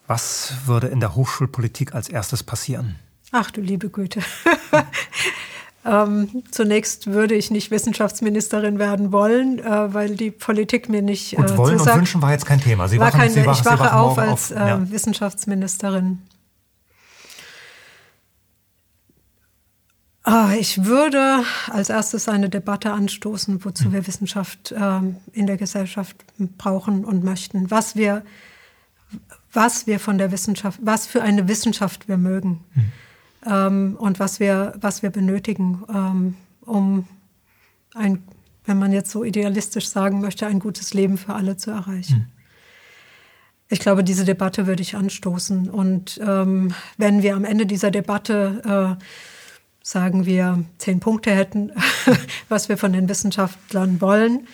was 0.07 0.53
würde 0.65 0.88
in 0.88 0.99
der 0.99 1.15
Hochschulpolitik 1.15 1.94
als 1.94 2.10
erstes 2.10 2.44
passieren? 2.44 2.95
Ach 3.31 3.51
du 3.51 3.61
liebe 3.61 3.89
Güte. 3.89 4.22
ähm, 5.85 6.43
zunächst 6.49 7.07
würde 7.07 7.35
ich 7.35 7.51
nicht 7.51 7.69
Wissenschaftsministerin 7.69 8.80
werden 8.80 9.11
wollen, 9.11 9.60
äh, 9.60 9.93
weil 9.93 10.15
die 10.15 10.31
Politik 10.31 10.89
mir 10.89 11.01
nicht. 11.01 11.34
Äh, 11.34 11.38
und 11.38 11.57
wollen 11.57 11.77
zusagt. 11.77 11.95
und 11.95 12.01
wünschen 12.01 12.22
war 12.22 12.31
jetzt 12.31 12.45
kein 12.45 12.61
Thema. 12.61 12.88
Sie 12.88 12.99
war 12.99 13.07
wachen, 13.07 13.19
keine, 13.19 13.31
Sie 13.31 13.45
wachen, 13.45 13.61
ich 13.61 13.65
wache 13.65 13.93
auf 13.93 14.18
als 14.18 14.51
auf, 14.51 14.57
ja. 14.57 14.77
äh, 14.77 14.91
Wissenschaftsministerin. 14.91 16.22
Ah, 20.23 20.53
ich 20.60 20.85
würde 20.85 21.43
als 21.72 21.89
erstes 21.89 22.27
eine 22.27 22.49
Debatte 22.49 22.91
anstoßen, 22.91 23.64
wozu 23.64 23.85
hm. 23.85 23.93
wir 23.93 24.07
Wissenschaft 24.07 24.73
ähm, 24.77 25.15
in 25.34 25.47
der 25.47 25.57
Gesellschaft 25.57 26.18
brauchen 26.57 27.06
und 27.06 27.23
möchten. 27.23 27.72
Was 27.72 27.95
wir, 27.95 28.23
was 29.53 29.88
wir 29.88 29.99
von 29.99 30.18
der 30.18 30.31
Wissenschaft, 30.31 30.80
was 30.84 31.07
für 31.07 31.22
eine 31.22 31.47
Wissenschaft 31.47 32.07
wir 32.07 32.18
mögen. 32.18 32.64
Hm 32.73 32.91
ähm, 33.45 33.95
und 33.99 34.20
was 34.20 34.40
wir, 34.40 34.74
was 34.80 35.03
wir 35.03 35.10
benötigen, 35.10 35.84
ähm, 35.94 36.36
um 36.61 37.07
ein, 37.95 38.24
wenn 38.66 38.80
man 38.80 38.91
jetzt 38.91 39.11
so 39.11 39.24
idealistisch 39.24 39.88
sagen 39.90 40.22
möchte, 40.22 40.48
ein 40.48 40.60
gutes 40.60 40.94
Leben 40.94 41.18
für 41.18 41.34
alle 41.34 41.57
zu 41.57 41.72
erreichen. 41.72 42.28
Mhm. 42.30 42.40
Ich 43.72 43.80
glaube, 43.80 44.03
diese 44.03 44.26
Debatte 44.26 44.66
würde 44.66 44.82
ich 44.82 44.95
anstoßen. 44.95 45.70
Und 45.70 46.20
ähm, 46.24 46.74
wenn 46.98 47.22
wir 47.22 47.36
am 47.36 47.45
Ende 47.45 47.68
dieser 47.68 47.91
Debatte, 47.91 48.98
äh, 48.99 49.03
sagen 49.84 50.26
wir, 50.26 50.64
zehn 50.80 50.99
Punkte 50.99 51.32
hätten, 51.32 51.72
was 52.49 52.68
wir 52.68 52.78
von 52.78 52.94
den 52.94 53.07
Wissenschaftlern 53.07 54.02
wollen, 54.02 54.48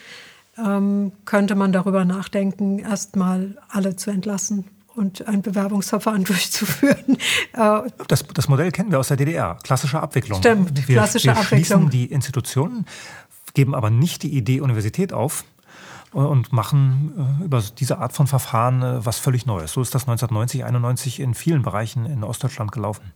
ähm, 0.58 1.12
könnte 1.24 1.54
man 1.54 1.72
darüber 1.72 2.04
nachdenken, 2.04 2.78
erstmal 2.78 3.56
alle 3.68 3.96
zu 3.96 4.10
entlassen 4.10 4.66
und 4.96 5.26
ein 5.28 5.42
Bewerbungsverfahren 5.42 6.24
durchzuführen. 6.24 7.18
Äh, 7.52 7.80
das, 8.08 8.24
das, 8.34 8.48
Modell 8.48 8.72
kennen 8.72 8.90
wir 8.90 8.98
aus 8.98 9.08
der 9.08 9.16
DDR, 9.16 9.58
klassische 9.62 10.00
Abwicklung. 10.00 10.38
Stimmt, 10.38 10.88
wir, 10.88 10.96
klassische 10.96 11.28
wir 11.28 11.32
Abwicklung. 11.32 11.88
schließen 11.88 11.90
die 11.90 12.06
Institutionen, 12.06 12.86
geben 13.54 13.74
aber 13.74 13.90
nicht 13.90 14.22
die 14.22 14.36
Idee 14.36 14.60
Universität 14.60 15.12
auf 15.12 15.44
und 16.12 16.52
machen 16.52 17.38
äh, 17.40 17.44
über 17.44 17.62
diese 17.78 17.98
Art 17.98 18.12
von 18.12 18.26
Verfahren 18.26 18.82
äh, 18.82 19.04
was 19.04 19.18
völlig 19.18 19.44
Neues. 19.44 19.72
So 19.72 19.82
ist 19.82 19.94
das 19.94 20.02
1990, 20.02 20.64
91 20.64 21.20
in 21.20 21.34
vielen 21.34 21.62
Bereichen 21.62 22.06
in 22.06 22.24
Ostdeutschland 22.24 22.72
gelaufen. 22.72 23.12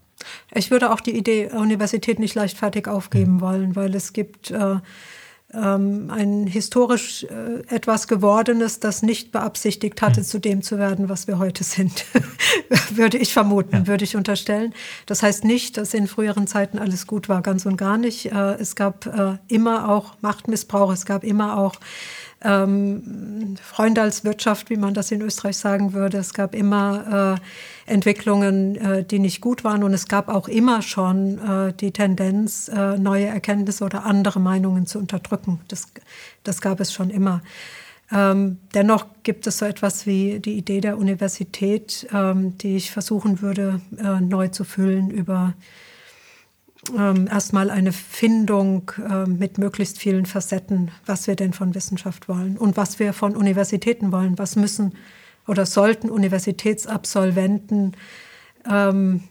Ich 0.53 0.69
würde 0.69 0.91
auch 0.91 0.99
die 0.99 1.17
Idee 1.17 1.49
Universität 1.51 2.19
nicht 2.19 2.35
leichtfertig 2.35 2.87
aufgeben 2.87 3.35
mhm. 3.35 3.41
wollen, 3.41 3.75
weil 3.75 3.95
es 3.95 4.13
gibt 4.13 4.51
äh, 4.51 4.75
ähm, 5.53 6.09
ein 6.09 6.47
historisch 6.47 7.23
äh, 7.23 7.73
etwas 7.73 8.07
Gewordenes, 8.07 8.79
das 8.79 9.01
nicht 9.01 9.31
beabsichtigt 9.31 10.01
hatte, 10.01 10.21
mhm. 10.21 10.25
zu 10.25 10.39
dem 10.39 10.61
zu 10.61 10.77
werden, 10.77 11.09
was 11.09 11.27
wir 11.27 11.39
heute 11.39 11.63
sind. 11.63 12.05
würde 12.91 13.17
ich 13.17 13.33
vermuten, 13.33 13.75
ja. 13.75 13.87
würde 13.87 14.03
ich 14.03 14.15
unterstellen. 14.15 14.73
Das 15.05 15.23
heißt 15.23 15.43
nicht, 15.43 15.77
dass 15.77 15.93
in 15.93 16.07
früheren 16.07 16.47
Zeiten 16.47 16.79
alles 16.79 17.07
gut 17.07 17.29
war, 17.29 17.41
ganz 17.41 17.65
und 17.65 17.77
gar 17.77 17.97
nicht. 17.97 18.27
Äh, 18.27 18.53
es 18.55 18.75
gab 18.75 19.05
äh, 19.05 19.37
immer 19.47 19.89
auch 19.89 20.15
Machtmissbrauch, 20.21 20.91
es 20.93 21.05
gab 21.05 21.23
immer 21.23 21.57
auch 21.57 21.75
ähm, 22.43 23.55
Freundalswirtschaft, 23.61 24.69
wie 24.69 24.77
man 24.77 24.93
das 24.93 25.11
in 25.11 25.21
Österreich 25.21 25.57
sagen 25.57 25.93
würde. 25.93 26.17
Es 26.17 26.33
gab 26.33 26.55
immer 26.55 27.37
äh, 27.87 27.91
Entwicklungen, 27.91 28.75
äh, 28.75 29.03
die 29.03 29.19
nicht 29.19 29.41
gut 29.41 29.63
waren 29.63 29.83
und 29.83 29.93
es 29.93 30.07
gab 30.07 30.29
auch 30.29 30.47
immer 30.47 30.81
schon 30.81 31.37
äh, 31.39 31.73
die 31.73 31.91
Tendenz, 31.91 32.67
äh, 32.67 32.97
neue 32.97 33.27
Erkenntnisse 33.27 33.83
oder 33.83 34.05
andere 34.05 34.39
Meinungen 34.39 34.85
zu 34.85 34.99
unterdrücken. 34.99 35.59
Das, 35.67 35.87
das 36.43 36.61
gab 36.61 36.79
es 36.79 36.93
schon 36.93 37.09
immer. 37.09 37.41
Ähm, 38.11 38.57
dennoch 38.73 39.05
gibt 39.23 39.47
es 39.47 39.59
so 39.59 39.65
etwas 39.65 40.05
wie 40.05 40.39
die 40.39 40.57
Idee 40.57 40.81
der 40.81 40.97
Universität, 40.97 42.07
ähm, 42.13 42.57
die 42.57 42.75
ich 42.75 42.91
versuchen 42.91 43.41
würde, 43.41 43.81
äh, 43.97 44.19
neu 44.19 44.49
zu 44.49 44.65
füllen 44.65 45.09
über 45.09 45.53
ähm, 46.97 47.27
erstmal 47.27 47.69
eine 47.69 47.91
Findung 47.91 48.91
äh, 48.97 49.25
mit 49.25 49.57
möglichst 49.57 49.99
vielen 49.99 50.25
Facetten, 50.25 50.91
was 51.05 51.27
wir 51.27 51.35
denn 51.35 51.53
von 51.53 51.75
Wissenschaft 51.75 52.27
wollen 52.27 52.57
und 52.57 52.77
was 52.77 52.99
wir 52.99 53.13
von 53.13 53.35
Universitäten 53.35 54.11
wollen. 54.11 54.37
Was 54.39 54.55
müssen 54.55 54.95
oder 55.47 55.65
sollten 55.65 56.09
Universitätsabsolventen 56.09 57.95
ähm, 58.69 59.23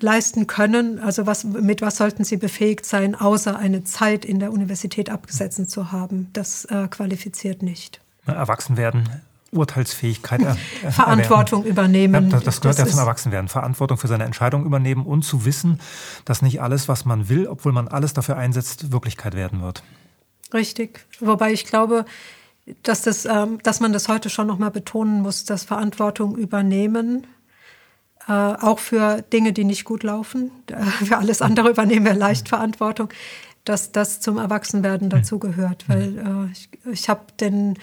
leisten 0.00 0.46
können? 0.46 0.98
Also 0.98 1.26
was, 1.26 1.44
mit 1.44 1.82
was 1.82 1.96
sollten 1.96 2.24
sie 2.24 2.36
befähigt 2.36 2.84
sein, 2.84 3.14
außer 3.14 3.56
eine 3.56 3.84
Zeit 3.84 4.24
in 4.24 4.40
der 4.40 4.52
Universität 4.52 5.08
abgesetzt 5.08 5.70
zu 5.70 5.92
haben? 5.92 6.30
Das 6.32 6.64
äh, 6.64 6.88
qualifiziert 6.88 7.62
nicht. 7.62 8.00
Erwachsen 8.26 8.76
werden 8.76 9.08
Urteilsfähigkeit 9.52 10.42
er, 10.42 10.56
Verantwortung 10.90 11.64
übernehmen. 11.64 12.30
Ja, 12.30 12.36
das, 12.36 12.44
das, 12.44 12.60
gehört 12.60 12.78
das 12.78 12.86
ja 12.86 12.90
zum 12.90 13.00
Erwachsenwerden. 13.00 13.48
Verantwortung 13.48 13.98
für 13.98 14.08
seine 14.08 14.24
Entscheidung 14.24 14.64
übernehmen 14.64 15.04
und 15.04 15.22
zu 15.22 15.44
wissen, 15.44 15.78
dass 16.24 16.42
nicht 16.42 16.62
alles, 16.62 16.88
was 16.88 17.04
man 17.04 17.28
will, 17.28 17.46
obwohl 17.46 17.72
man 17.72 17.86
alles 17.88 18.14
dafür 18.14 18.36
einsetzt, 18.36 18.92
Wirklichkeit 18.92 19.34
werden 19.34 19.60
wird. 19.60 19.82
Richtig. 20.54 21.04
Wobei 21.20 21.52
ich 21.52 21.66
glaube, 21.66 22.06
dass, 22.82 23.02
das, 23.02 23.26
ähm, 23.26 23.58
dass 23.62 23.80
man 23.80 23.92
das 23.92 24.08
heute 24.08 24.30
schon 24.30 24.46
nochmal 24.46 24.70
betonen 24.70 25.20
muss, 25.20 25.44
dass 25.44 25.64
Verantwortung 25.64 26.36
übernehmen, 26.36 27.26
äh, 28.28 28.32
auch 28.32 28.78
für 28.78 29.20
Dinge, 29.20 29.52
die 29.52 29.64
nicht 29.64 29.84
gut 29.84 30.02
laufen, 30.02 30.50
für 31.04 31.18
alles 31.18 31.42
andere 31.42 31.70
übernehmen 31.70 32.06
wir 32.06 32.14
leicht 32.14 32.48
Verantwortung, 32.48 33.10
dass 33.64 33.92
das 33.92 34.20
zum 34.20 34.38
Erwachsenwerden 34.38 35.10
hm. 35.10 35.18
dazugehört. 35.18 35.84
Weil 35.88 36.18
äh, 36.18 36.52
ich, 36.52 36.68
ich 36.90 37.08
habe 37.08 37.22
den 37.38 37.76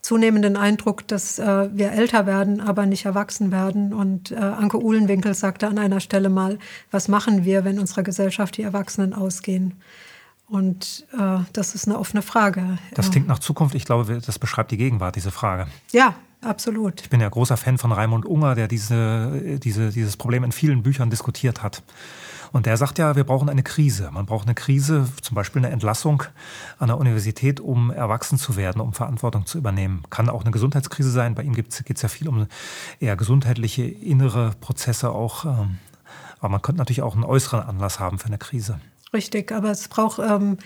zunehmenden 0.00 0.56
Eindruck, 0.56 1.06
dass 1.08 1.38
äh, 1.38 1.68
wir 1.72 1.92
älter 1.92 2.26
werden, 2.26 2.60
aber 2.60 2.86
nicht 2.86 3.04
erwachsen 3.04 3.50
werden. 3.50 3.92
Und 3.92 4.30
äh, 4.30 4.36
Anke 4.36 4.82
Uhlenwinkel 4.82 5.34
sagte 5.34 5.66
an 5.66 5.78
einer 5.78 6.00
Stelle 6.00 6.28
mal, 6.28 6.58
was 6.90 7.08
machen 7.08 7.44
wir, 7.44 7.64
wenn 7.64 7.78
unserer 7.78 8.02
Gesellschaft 8.02 8.56
die 8.56 8.62
Erwachsenen 8.62 9.12
ausgehen? 9.12 9.74
Und 10.48 11.06
äh, 11.12 11.38
das 11.52 11.74
ist 11.74 11.86
eine 11.86 11.98
offene 11.98 12.22
Frage. 12.22 12.78
Das 12.94 13.10
klingt 13.10 13.28
nach 13.28 13.38
Zukunft. 13.38 13.74
Ich 13.74 13.84
glaube, 13.84 14.20
das 14.24 14.38
beschreibt 14.38 14.70
die 14.70 14.78
Gegenwart, 14.78 15.16
diese 15.16 15.30
Frage. 15.30 15.66
Ja, 15.92 16.14
absolut. 16.40 17.02
Ich 17.02 17.10
bin 17.10 17.20
ja 17.20 17.28
großer 17.28 17.58
Fan 17.58 17.76
von 17.76 17.92
Raimund 17.92 18.24
Unger, 18.24 18.54
der 18.54 18.66
diese, 18.66 19.58
diese, 19.62 19.90
dieses 19.90 20.16
Problem 20.16 20.44
in 20.44 20.52
vielen 20.52 20.82
Büchern 20.82 21.10
diskutiert 21.10 21.62
hat. 21.62 21.82
Und 22.52 22.66
der 22.66 22.76
sagt 22.76 22.98
ja, 22.98 23.16
wir 23.16 23.24
brauchen 23.24 23.48
eine 23.48 23.62
Krise. 23.62 24.10
Man 24.12 24.26
braucht 24.26 24.46
eine 24.46 24.54
Krise, 24.54 25.08
zum 25.22 25.34
Beispiel 25.34 25.64
eine 25.64 25.72
Entlassung 25.72 26.22
an 26.78 26.88
der 26.88 26.98
Universität, 26.98 27.60
um 27.60 27.90
erwachsen 27.90 28.38
zu 28.38 28.56
werden, 28.56 28.80
um 28.80 28.92
Verantwortung 28.92 29.46
zu 29.46 29.58
übernehmen. 29.58 30.02
Kann 30.10 30.28
auch 30.28 30.42
eine 30.42 30.50
Gesundheitskrise 30.50 31.10
sein. 31.10 31.34
Bei 31.34 31.42
ihm 31.42 31.54
geht 31.54 31.68
es 31.72 32.02
ja 32.02 32.08
viel 32.08 32.28
um 32.28 32.46
eher 33.00 33.16
gesundheitliche, 33.16 33.84
innere 33.84 34.52
Prozesse 34.60 35.10
auch. 35.10 35.44
Ähm, 35.44 35.78
aber 36.40 36.50
man 36.50 36.62
könnte 36.62 36.78
natürlich 36.78 37.02
auch 37.02 37.14
einen 37.14 37.24
äußeren 37.24 37.60
Anlass 37.60 37.98
haben 37.98 38.18
für 38.18 38.26
eine 38.26 38.38
Krise. 38.38 38.80
Richtig, 39.12 39.52
aber 39.52 39.70
es 39.70 39.88
braucht 39.88 40.18
ähm, 40.18 40.58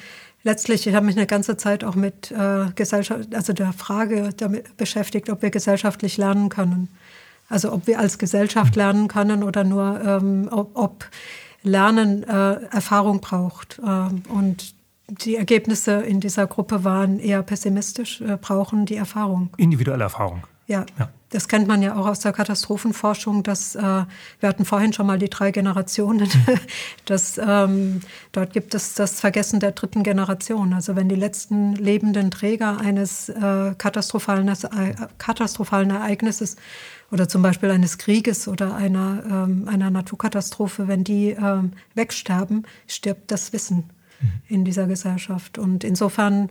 letztlich, 0.43 0.87
ich 0.87 0.95
habe 0.95 1.07
mich 1.07 1.17
eine 1.17 1.27
ganze 1.27 1.57
Zeit 1.57 1.85
auch 1.85 1.95
mit 1.95 2.31
äh, 2.31 2.67
Gesellschaft, 2.75 3.35
also 3.35 3.53
der 3.53 3.73
Frage 3.73 4.31
damit 4.37 4.77
beschäftigt, 4.77 5.31
ob 5.31 5.43
wir 5.43 5.51
gesellschaftlich 5.51 6.17
lernen 6.17 6.49
können. 6.49 6.89
Also 7.49 7.73
ob 7.73 7.87
wir 7.87 7.99
als 7.99 8.19
Gesellschaft 8.19 8.77
lernen 8.77 9.09
können 9.09 9.43
oder 9.43 9.63
nur 9.63 10.01
ähm, 10.05 10.49
ob, 10.51 10.71
ob, 10.75 11.05
Lernen 11.63 12.23
äh, 12.25 12.55
Erfahrung 12.71 13.21
braucht. 13.21 13.81
Ähm, 13.85 14.23
und 14.29 14.75
die 15.09 15.37
Ergebnisse 15.37 15.93
in 16.03 16.21
dieser 16.21 16.47
Gruppe 16.47 16.85
waren 16.85 17.19
eher 17.19 17.43
pessimistisch, 17.43 18.21
äh, 18.21 18.37
brauchen 18.41 18.87
die 18.87 18.97
Erfahrung. 18.97 19.51
Individuelle 19.57 20.05
Erfahrung. 20.05 20.43
Ja, 20.69 20.87
ja, 20.99 21.11
das 21.31 21.49
kennt 21.49 21.67
man 21.67 21.83
ja 21.83 21.97
auch 21.97 22.07
aus 22.07 22.21
der 22.21 22.33
Katastrophenforschung. 22.33 23.43
Dass, 23.43 23.75
äh, 23.75 23.81
wir 23.81 24.49
hatten 24.49 24.65
vorhin 24.65 24.93
schon 24.93 25.07
mal 25.07 25.19
die 25.19 25.29
drei 25.29 25.51
Generationen. 25.51 26.29
Mhm. 26.43 26.59
Das, 27.05 27.39
ähm, 27.39 28.01
dort 28.33 28.53
gibt 28.53 28.75
es 28.75 28.95
das 28.95 29.21
Vergessen 29.21 29.61
der 29.61 29.73
dritten 29.73 30.03
Generation. 30.03 30.73
Also 30.73 30.97
wenn 30.97 31.09
die 31.09 31.15
letzten 31.15 31.75
lebenden 31.75 32.31
Träger 32.31 32.81
eines 32.81 33.29
äh, 33.29 33.75
katastrophalen, 33.77 34.49
äh, 34.49 34.95
katastrophalen 35.19 35.91
Ereignisses 35.91 36.57
oder 37.13 37.29
zum 37.29 37.43
Beispiel 37.43 37.71
eines 37.71 37.99
Krieges 37.99 38.49
oder 38.49 38.75
einer, 38.75 39.23
ähm, 39.31 39.69
einer 39.69 39.91
Naturkatastrophe, 39.91 40.89
wenn 40.89 41.05
die 41.05 41.31
ähm, 41.31 41.73
wegsterben, 41.95 42.67
stirbt 42.89 43.31
das 43.31 43.53
Wissen 43.53 43.91
mhm. 44.21 44.31
in 44.49 44.65
dieser 44.65 44.87
Gesellschaft. 44.87 45.59
Und 45.59 45.85
insofern 45.85 46.49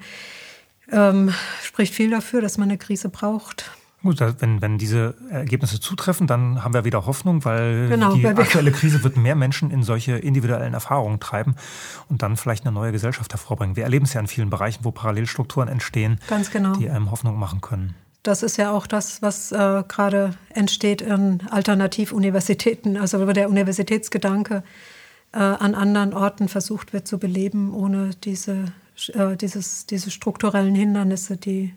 ähm, 0.91 1.33
spricht 1.63 1.95
viel 1.95 2.11
dafür, 2.11 2.41
dass 2.41 2.59
man 2.59 2.69
eine 2.69 2.77
Krise 2.77 3.09
braucht. 3.09 3.71
Gut, 4.03 4.19
wenn, 4.39 4.61
wenn 4.61 4.79
diese 4.79 5.15
Ergebnisse 5.29 5.79
zutreffen, 5.79 6.25
dann 6.25 6.63
haben 6.63 6.73
wir 6.73 6.85
wieder 6.85 7.05
Hoffnung, 7.05 7.45
weil 7.45 7.87
genau, 7.89 8.15
die 8.15 8.25
aktuelle 8.25 8.71
Krise 8.71 9.03
wird 9.03 9.15
mehr 9.15 9.35
Menschen 9.35 9.69
in 9.69 9.83
solche 9.83 10.13
individuellen 10.13 10.73
Erfahrungen 10.73 11.19
treiben 11.19 11.55
und 12.09 12.23
dann 12.23 12.35
vielleicht 12.35 12.65
eine 12.65 12.73
neue 12.73 12.91
Gesellschaft 12.91 13.31
hervorbringen. 13.31 13.75
Wir 13.75 13.83
erleben 13.83 14.05
es 14.05 14.13
ja 14.13 14.19
in 14.19 14.27
vielen 14.27 14.49
Bereichen, 14.49 14.83
wo 14.83 14.91
Parallelstrukturen 14.91 15.69
entstehen, 15.69 16.19
genau. 16.51 16.75
die 16.77 16.89
einem 16.89 17.11
Hoffnung 17.11 17.37
machen 17.37 17.61
können. 17.61 17.93
Das 18.23 18.43
ist 18.43 18.57
ja 18.57 18.71
auch 18.71 18.85
das, 18.85 19.21
was 19.21 19.51
äh, 19.51 19.83
gerade 19.87 20.35
entsteht 20.49 21.01
in 21.01 21.41
Alternativuniversitäten, 21.49 22.97
also 22.97 23.27
wo 23.27 23.31
der 23.31 23.49
Universitätsgedanke 23.49 24.63
äh, 25.33 25.37
an 25.39 25.73
anderen 25.73 26.13
Orten 26.13 26.47
versucht 26.47 26.93
wird 26.93 27.07
zu 27.07 27.17
beleben, 27.17 27.73
ohne 27.73 28.11
diese, 28.23 28.65
äh, 29.13 29.35
dieses, 29.37 29.87
diese 29.87 30.11
strukturellen 30.11 30.75
Hindernisse, 30.75 31.37
die 31.37 31.73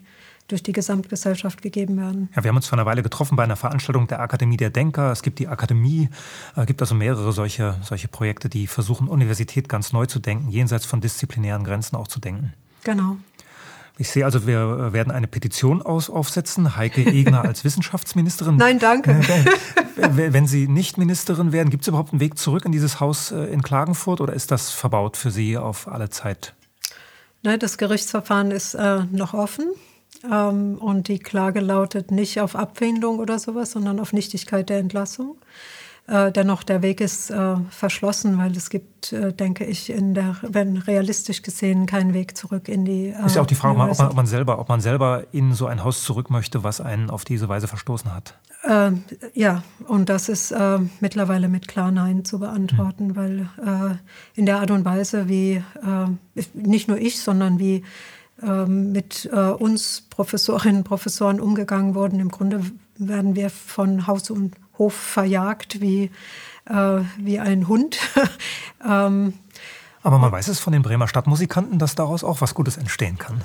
durch 0.47 0.61
die 0.61 0.73
Gesamtgesellschaft 0.73 1.61
gegeben 1.61 1.97
werden. 1.97 2.29
Ja, 2.35 2.43
wir 2.43 2.49
haben 2.49 2.57
uns 2.57 2.67
vor 2.67 2.77
einer 2.77 2.85
Weile 2.85 3.01
getroffen 3.01 3.35
bei 3.35 3.43
einer 3.43 3.55
Veranstaltung 3.55 4.07
der 4.07 4.19
Akademie 4.19 4.57
der 4.57 4.69
Denker. 4.69 5.11
Es 5.11 5.23
gibt 5.23 5.39
die 5.39 5.47
Akademie, 5.47 6.09
es 6.55 6.63
äh, 6.63 6.65
gibt 6.67 6.81
also 6.81 6.93
mehrere 6.93 7.33
solche, 7.33 7.75
solche 7.81 8.07
Projekte, 8.07 8.49
die 8.49 8.67
versuchen, 8.67 9.07
Universität 9.07 9.67
ganz 9.67 9.91
neu 9.93 10.05
zu 10.05 10.19
denken, 10.19 10.49
jenseits 10.49 10.85
von 10.85 11.01
disziplinären 11.01 11.63
Grenzen 11.63 11.95
auch 11.95 12.07
zu 12.07 12.19
denken. 12.19 12.53
Genau. 12.83 13.17
Ich 13.97 14.09
sehe 14.09 14.25
also, 14.25 14.45
wir 14.45 14.59
äh, 14.59 14.93
werden 14.93 15.11
eine 15.11 15.27
Petition 15.27 15.81
aus, 15.81 16.09
aufsetzen. 16.09 16.75
Heike 16.75 17.01
Egner 17.05 17.41
als 17.45 17.63
Wissenschaftsministerin. 17.63 18.57
Nein, 18.57 18.79
danke. 18.79 19.11
Äh, 19.11 20.33
wenn 20.33 20.47
Sie 20.47 20.67
nicht 20.67 20.97
Ministerin 20.97 21.53
werden, 21.53 21.69
gibt 21.69 21.83
es 21.83 21.87
überhaupt 21.87 22.11
einen 22.11 22.19
Weg 22.19 22.37
zurück 22.37 22.65
in 22.65 22.73
dieses 22.73 22.99
Haus 22.99 23.31
in 23.31 23.61
Klagenfurt 23.61 24.19
oder 24.19 24.33
ist 24.33 24.51
das 24.51 24.71
verbaut 24.71 25.15
für 25.15 25.31
Sie 25.31 25.57
auf 25.57 25.87
alle 25.87 26.09
Zeit? 26.09 26.53
Nein, 27.43 27.59
das 27.59 27.77
Gerichtsverfahren 27.77 28.51
ist 28.51 28.73
äh, 28.73 29.03
noch 29.11 29.33
offen. 29.33 29.71
Ähm, 30.29 30.77
und 30.79 31.07
die 31.07 31.19
Klage 31.19 31.59
lautet 31.59 32.11
nicht 32.11 32.41
auf 32.41 32.55
Abfindung 32.55 33.19
oder 33.19 33.39
sowas, 33.39 33.71
sondern 33.71 33.99
auf 33.99 34.13
Nichtigkeit 34.13 34.69
der 34.69 34.79
Entlassung. 34.79 35.37
Äh, 36.07 36.31
dennoch, 36.31 36.61
der 36.61 36.83
Weg 36.83 37.01
ist 37.01 37.31
äh, 37.31 37.55
verschlossen, 37.71 38.37
weil 38.37 38.55
es 38.55 38.69
gibt, 38.69 39.11
äh, 39.11 39.33
denke 39.33 39.65
ich, 39.65 39.89
in 39.89 40.13
der, 40.13 40.35
wenn 40.43 40.77
realistisch 40.77 41.41
gesehen, 41.41 41.87
keinen 41.87 42.13
Weg 42.13 42.37
zurück 42.37 42.67
in 42.67 42.85
die. 42.85 43.07
Äh, 43.07 43.25
ist 43.25 43.35
ja 43.35 43.41
auch 43.41 43.47
die 43.47 43.55
Frage, 43.55 43.79
ob 43.79 43.97
man, 43.97 44.07
ob 44.09 44.15
man, 44.15 44.27
selber, 44.27 44.59
ob 44.59 44.69
man 44.69 44.81
selber 44.81 45.23
in 45.31 45.53
so 45.53 45.65
ein 45.65 45.83
Haus 45.83 46.03
zurück 46.03 46.29
möchte, 46.29 46.63
was 46.63 46.79
einen 46.79 47.09
auf 47.09 47.25
diese 47.25 47.49
Weise 47.49 47.67
verstoßen 47.67 48.13
hat. 48.13 48.37
Äh, 48.63 48.91
ja, 49.33 49.63
und 49.87 50.09
das 50.09 50.29
ist 50.29 50.53
mittlerweile 50.99 51.47
mit 51.47 51.67
klar 51.67 51.91
Nein 51.91 52.23
zu 52.23 52.39
beantworten, 52.39 53.07
mhm. 53.07 53.15
weil 53.15 53.49
in 54.35 54.45
der 54.45 54.59
Art 54.59 54.71
und 54.71 54.85
Weise, 54.85 55.27
wie 55.27 55.63
nicht 56.53 56.87
nur 56.87 56.97
ich, 56.97 57.19
sondern 57.19 57.59
wie 57.59 57.83
mit 58.67 59.25
uns 59.27 60.03
Professorinnen 60.09 60.77
und 60.77 60.83
Professoren 60.83 61.39
umgegangen 61.39 61.95
wurden. 61.95 62.19
Im 62.19 62.29
Grunde 62.29 62.61
werden 62.97 63.35
wir 63.35 63.49
von 63.49 64.07
Haus 64.07 64.29
und 64.29 64.55
Hof 64.77 64.93
verjagt 64.93 65.81
wie, 65.81 66.11
äh, 66.65 67.01
wie 67.17 67.39
ein 67.39 67.67
Hund. 67.67 67.97
ähm, 68.85 69.33
Aber 70.03 70.19
man 70.19 70.31
weiß 70.31 70.47
es 70.47 70.59
von 70.59 70.73
den 70.73 70.81
Bremer 70.81 71.07
Stadtmusikanten, 71.07 71.79
dass 71.79 71.95
daraus 71.95 72.23
auch 72.23 72.41
was 72.41 72.53
Gutes 72.53 72.77
entstehen 72.77 73.17
kann. 73.17 73.43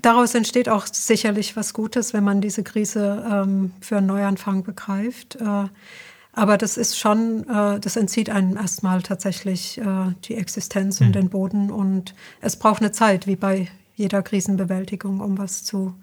Daraus 0.00 0.34
entsteht 0.34 0.68
auch 0.68 0.86
sicherlich 0.86 1.54
was 1.54 1.74
Gutes, 1.74 2.14
wenn 2.14 2.24
man 2.24 2.40
diese 2.40 2.62
Krise 2.62 3.24
ähm, 3.30 3.72
für 3.80 3.98
einen 3.98 4.06
Neuanfang 4.06 4.62
begreift. 4.62 5.36
Äh, 5.36 5.68
aber 6.34 6.56
das 6.56 6.78
ist 6.78 6.98
schon, 6.98 7.46
äh, 7.48 7.78
das 7.78 7.96
entzieht 7.96 8.30
einem 8.30 8.56
erstmal 8.56 9.02
tatsächlich 9.02 9.78
äh, 9.78 9.84
die 10.24 10.36
Existenz 10.36 11.00
mhm. 11.00 11.06
und 11.06 11.12
den 11.14 11.28
Boden. 11.28 11.70
Und 11.70 12.14
es 12.40 12.56
braucht 12.56 12.80
eine 12.80 12.92
Zeit, 12.92 13.26
wie 13.26 13.36
bei 13.36 13.68
jeder 13.94 14.22
Krisenbewältigung, 14.22 15.20
um 15.20 15.36
was 15.36 15.62
zu 15.62 15.94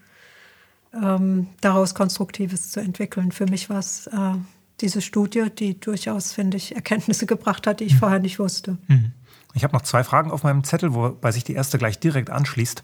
ähm, 0.93 1.47
daraus 1.61 1.93
Konstruktives 1.93 2.71
zu 2.71 2.79
entwickeln. 2.79 3.31
Für 3.31 3.45
mich 3.45 3.69
war 3.69 3.79
es 3.79 4.07
äh, 4.07 4.33
diese 4.81 5.01
Studie, 5.01 5.45
die 5.49 5.79
durchaus, 5.79 6.31
finde 6.31 6.57
ich, 6.57 6.75
Erkenntnisse 6.75 7.25
gebracht 7.25 7.67
hat, 7.67 7.79
die 7.79 7.85
ich 7.85 7.95
mhm. 7.95 7.99
vorher 7.99 8.19
nicht 8.19 8.39
wusste. 8.39 8.77
Mhm. 8.87 9.11
Ich 9.53 9.63
habe 9.63 9.73
noch 9.73 9.81
zwei 9.81 10.03
Fragen 10.03 10.31
auf 10.31 10.43
meinem 10.43 10.63
Zettel, 10.63 10.93
wobei 10.93 11.31
sich 11.31 11.43
die 11.43 11.53
erste 11.53 11.77
gleich 11.77 11.99
direkt 11.99 12.29
anschließt 12.29 12.83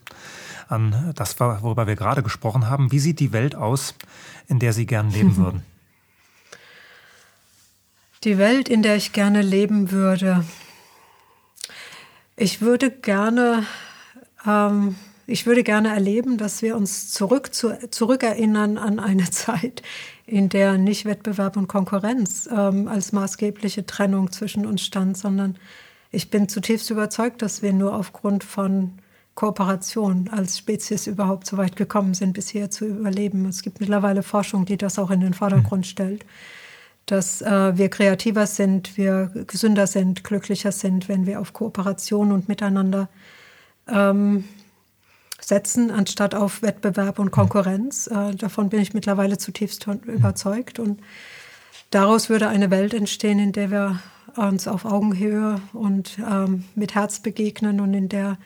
an 0.68 1.14
das, 1.16 1.40
worüber 1.40 1.86
wir 1.86 1.96
gerade 1.96 2.24
gesprochen 2.24 2.68
haben. 2.68 2.92
Wie 2.92 3.00
sieht 3.00 3.20
die 3.20 3.32
Welt 3.32 3.56
aus, 3.56 3.94
in 4.48 4.60
der 4.60 4.74
Sie 4.74 4.86
gern 4.86 5.12
leben 5.12 5.38
würden? 5.38 5.64
Die 8.24 8.40
Welt, 8.40 8.68
in 8.68 8.82
der 8.82 8.96
ich 8.96 9.14
gerne 9.14 9.44
leben 9.44 9.92
würde. 9.92 10.44
Ich 12.36 12.62
würde 12.62 12.90
gerne 12.90 13.64
ähm, 14.46 14.96
ich 15.28 15.46
würde 15.46 15.64
gerne 15.64 15.90
erleben, 15.90 16.38
dass 16.38 16.62
wir 16.62 16.76
uns 16.76 17.12
zurück 17.12 17.54
zu, 17.54 17.78
zurückerinnern 17.90 18.78
an 18.78 19.00
eine 19.00 19.30
Zeit, 19.32 19.82
in 20.26 20.50
der 20.50 20.78
nicht 20.78 21.06
Wettbewerb 21.06 21.58
und 21.58 21.68
Konkurrenz 21.68 22.50
ähm, 22.52 22.88
als 22.88 23.12
maßgebliche 23.12 23.86
Trennung 23.86 24.32
zwischen 24.32 24.66
uns 24.66 24.82
stand, 24.82 25.18
sondern 25.18 25.58
ich 26.12 26.30
bin 26.30 26.48
zutiefst 26.48 26.90
überzeugt, 26.90 27.42
dass 27.42 27.62
wir 27.62 27.74
nur 27.74 27.96
aufgrund 27.96 28.44
von 28.44 28.94
Kooperation 29.36 30.30
als 30.30 30.58
Spezies 30.58 31.08
überhaupt 31.08 31.46
so 31.46 31.58
weit 31.58 31.76
gekommen 31.76 32.14
sind, 32.14 32.34
bisher 32.34 32.72
zu 32.72 32.86
überleben. 32.86 33.46
Es 33.46 33.62
gibt 33.62 33.82
mittlerweile 33.82 34.24
Forschung, 34.24 34.66
die 34.66 34.78
das 34.78 34.98
auch 34.98 35.12
in 35.12 35.20
den 35.20 35.34
Vordergrund 35.34 35.86
stellt, 35.86 36.26
dass 37.06 37.42
äh, 37.42 37.78
wir 37.78 37.90
kreativer 37.90 38.48
sind, 38.48 38.98
wir 38.98 39.32
gesünder 39.46 39.88
sind, 39.88 40.24
glücklicher 40.24 40.72
sind, 40.72 41.10
wenn 41.10 41.26
wir 41.26 41.42
auf 41.42 41.52
Kooperation 41.52 42.32
und 42.32 42.48
Miteinander 42.48 43.10
ähm, 43.88 44.46
setzen, 45.46 45.92
anstatt 45.92 46.34
auf 46.36 46.62
Wettbewerb 46.62 47.20
und 47.20 47.32
Konkurrenz. 47.32 48.08
Äh, 48.08 48.36
davon 48.36 48.70
bin 48.70 48.82
ich 48.82 48.94
mittlerweile 48.94 49.38
zutiefst 49.38 49.88
überzeugt. 50.06 50.80
Und 50.80 51.00
daraus 51.92 52.30
würde 52.30 52.48
eine 52.48 52.72
Welt 52.72 52.94
entstehen, 52.94 53.40
in 53.40 53.52
der 53.52 53.72
wir 53.72 54.00
uns 54.36 54.68
auf 54.68 54.86
Augenhöhe 54.86 55.62
und 55.74 56.18
ähm, 56.20 56.66
mit 56.76 56.96
Herz 56.96 57.20
begegnen 57.20 57.80
und 57.80 57.94
in 57.94 58.10
der 58.10 58.38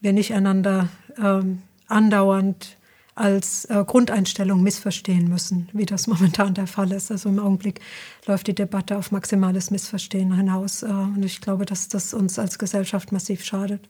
wir 0.00 0.12
nicht 0.12 0.32
einander 0.32 0.88
ähm, 1.18 1.62
andauernd 1.88 2.76
als 3.16 3.64
äh, 3.66 3.82
Grundeinstellung 3.84 4.62
missverstehen 4.62 5.28
müssen, 5.28 5.68
wie 5.72 5.86
das 5.86 6.06
momentan 6.08 6.54
der 6.54 6.66
Fall 6.66 6.92
ist. 6.92 7.10
Also 7.10 7.30
im 7.30 7.38
Augenblick 7.38 7.80
läuft 8.26 8.46
die 8.46 8.54
Debatte 8.54 8.98
auf 8.98 9.12
maximales 9.12 9.70
Missverstehen 9.70 10.34
hinaus. 10.36 10.82
Äh, 10.82 10.86
und 10.88 11.24
ich 11.24 11.40
glaube, 11.40 11.64
dass 11.64 11.88
das 11.88 12.12
uns 12.12 12.38
als 12.38 12.58
Gesellschaft 12.58 13.12
massiv 13.12 13.44
schadet 13.44 13.88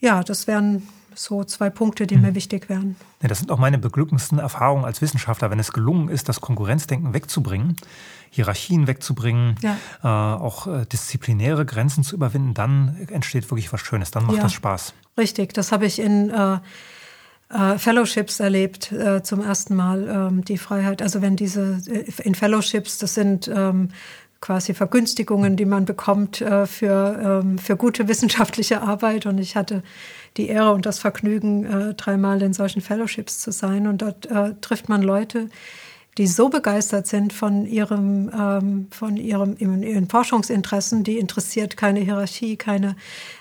ja, 0.00 0.22
das 0.22 0.46
wären 0.46 0.86
so 1.14 1.44
zwei 1.44 1.70
Punkte, 1.70 2.06
die 2.06 2.16
mhm. 2.16 2.22
mir 2.22 2.34
wichtig 2.34 2.68
wären. 2.68 2.96
Ja, 3.22 3.28
das 3.28 3.38
sind 3.38 3.50
auch 3.50 3.58
meine 3.58 3.78
beglückendsten 3.78 4.38
Erfahrungen 4.38 4.84
als 4.84 5.00
Wissenschaftler, 5.00 5.50
wenn 5.50 5.58
es 5.58 5.72
gelungen 5.72 6.08
ist, 6.08 6.28
das 6.28 6.40
Konkurrenzdenken 6.40 7.14
wegzubringen, 7.14 7.76
Hierarchien 8.30 8.86
wegzubringen, 8.86 9.56
ja. 9.62 9.76
äh, 10.02 10.06
auch 10.40 10.66
äh, 10.66 10.84
disziplinäre 10.86 11.64
Grenzen 11.64 12.04
zu 12.04 12.16
überwinden, 12.16 12.54
dann 12.54 13.06
entsteht 13.10 13.50
wirklich 13.50 13.72
was 13.72 13.80
Schönes, 13.80 14.10
dann 14.10 14.26
macht 14.26 14.36
ja, 14.36 14.42
das 14.42 14.52
Spaß. 14.52 14.94
Richtig, 15.16 15.54
das 15.54 15.72
habe 15.72 15.86
ich 15.86 15.98
in 15.98 16.30
äh, 16.30 16.58
äh 17.50 17.78
Fellowships 17.78 18.40
erlebt 18.40 18.90
äh, 18.92 19.22
zum 19.22 19.40
ersten 19.40 19.76
Mal, 19.76 20.08
ähm, 20.08 20.44
die 20.44 20.58
Freiheit. 20.58 21.02
Also 21.02 21.22
wenn 21.22 21.36
diese 21.36 21.80
äh, 21.86 22.10
in 22.22 22.34
Fellowships, 22.34 22.98
das 22.98 23.14
sind 23.14 23.48
ähm, 23.54 23.90
quasi 24.44 24.74
Vergünstigungen, 24.74 25.56
die 25.56 25.64
man 25.64 25.86
bekommt 25.86 26.42
äh, 26.42 26.66
für, 26.66 27.42
ähm, 27.42 27.56
für 27.56 27.76
gute 27.76 28.08
wissenschaftliche 28.08 28.82
Arbeit. 28.82 29.24
Und 29.24 29.38
ich 29.38 29.56
hatte 29.56 29.82
die 30.36 30.48
Ehre 30.48 30.72
und 30.72 30.84
das 30.84 30.98
Vergnügen, 30.98 31.64
äh, 31.64 31.94
dreimal 31.94 32.42
in 32.42 32.52
solchen 32.52 32.82
Fellowships 32.82 33.40
zu 33.40 33.52
sein. 33.52 33.86
Und 33.86 34.02
dort 34.02 34.26
äh, 34.26 34.52
trifft 34.60 34.90
man 34.90 35.00
Leute, 35.00 35.48
die 36.18 36.26
so 36.26 36.50
begeistert 36.50 37.06
sind 37.06 37.32
von 37.32 37.64
ihrem, 37.64 38.30
ähm, 38.38 38.88
von 38.90 39.16
ihrem, 39.16 39.56
ihren 39.58 40.10
Forschungsinteressen, 40.10 41.04
die 41.04 41.16
interessiert 41.16 41.78
keine 41.78 42.00
Hierarchie, 42.00 42.56
keine 42.56 42.96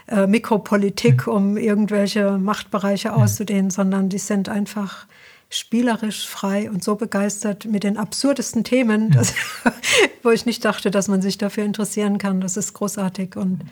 äh, 0.08 0.26
Mikropolitik, 0.26 1.28
mhm. 1.28 1.34
um 1.34 1.58
irgendwelche 1.58 2.38
Machtbereiche 2.38 3.10
mhm. 3.10 3.16
auszudehnen, 3.16 3.72
sondern 3.72 4.08
die 4.08 4.20
sind 4.20 4.48
einfach 4.48 5.06
spielerisch, 5.54 6.28
frei 6.28 6.70
und 6.70 6.84
so 6.84 6.96
begeistert 6.96 7.66
mit 7.66 7.84
den 7.84 7.98
absurdesten 7.98 8.64
Themen, 8.64 9.08
mhm. 9.08 9.12
dass, 9.12 9.34
wo 10.24 10.32
ich 10.32 10.46
nicht 10.46 10.66
dachte, 10.66 10.92
dass 10.92 11.08
man 11.08 11.22
sich 11.22 11.38
dafür 11.38 11.64
interessieren 11.64 12.18
kann. 12.18 12.42
Das 12.42 12.58
ist 12.58 12.74
großartig 12.74 13.36
und 13.36 13.64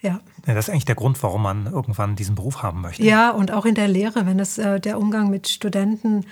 ja. 0.00 0.20
ja. 0.46 0.54
Das 0.54 0.66
ist 0.66 0.70
eigentlich 0.70 0.84
der 0.84 0.96
Grund, 0.96 1.22
warum 1.22 1.42
man 1.42 1.66
irgendwann 1.66 2.16
diesen 2.16 2.34
Beruf 2.34 2.62
haben 2.62 2.80
möchte. 2.80 3.04
Ja, 3.04 3.30
und 3.30 3.52
auch 3.52 3.64
in 3.64 3.76
der 3.76 3.88
Lehre, 3.88 4.26
wenn 4.26 4.40
es 4.40 4.58
äh, 4.58 4.80
der 4.80 4.98
Umgang 4.98 5.30
mit 5.30 5.48
Studenten, 5.48 6.24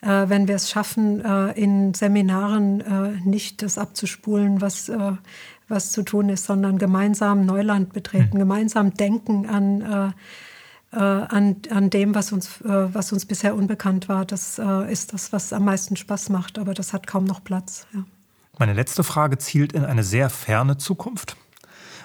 äh, 0.00 0.28
wenn 0.28 0.48
wir 0.48 0.56
es 0.56 0.70
schaffen, 0.70 1.22
äh, 1.22 1.52
in 1.52 1.92
Seminaren 1.92 2.80
äh, 2.80 3.28
nicht 3.28 3.62
das 3.62 3.76
abzuspulen, 3.76 4.62
was, 4.62 4.88
äh, 4.88 5.12
was 5.68 5.92
zu 5.92 6.02
tun 6.02 6.30
ist, 6.30 6.46
sondern 6.46 6.78
gemeinsam 6.78 7.44
Neuland 7.44 7.92
betreten, 7.92 8.32
hm. 8.32 8.38
gemeinsam 8.38 8.94
denken 8.94 9.46
an, 9.46 9.82
äh, 9.82 10.12
an, 10.90 11.56
an 11.70 11.90
dem, 11.90 12.14
was 12.14 12.32
uns, 12.32 12.60
was 12.62 13.12
uns 13.12 13.26
bisher 13.26 13.54
unbekannt 13.54 14.08
war. 14.08 14.24
Das 14.24 14.58
ist 14.88 15.12
das, 15.12 15.32
was 15.32 15.52
am 15.52 15.64
meisten 15.64 15.96
Spaß 15.96 16.30
macht, 16.30 16.58
aber 16.58 16.72
das 16.72 16.92
hat 16.92 17.06
kaum 17.06 17.24
noch 17.24 17.44
Platz. 17.44 17.86
Ja. 17.92 18.04
Meine 18.58 18.72
letzte 18.72 19.04
Frage 19.04 19.38
zielt 19.38 19.72
in 19.72 19.84
eine 19.84 20.02
sehr 20.02 20.30
ferne 20.30 20.78
Zukunft. 20.78 21.36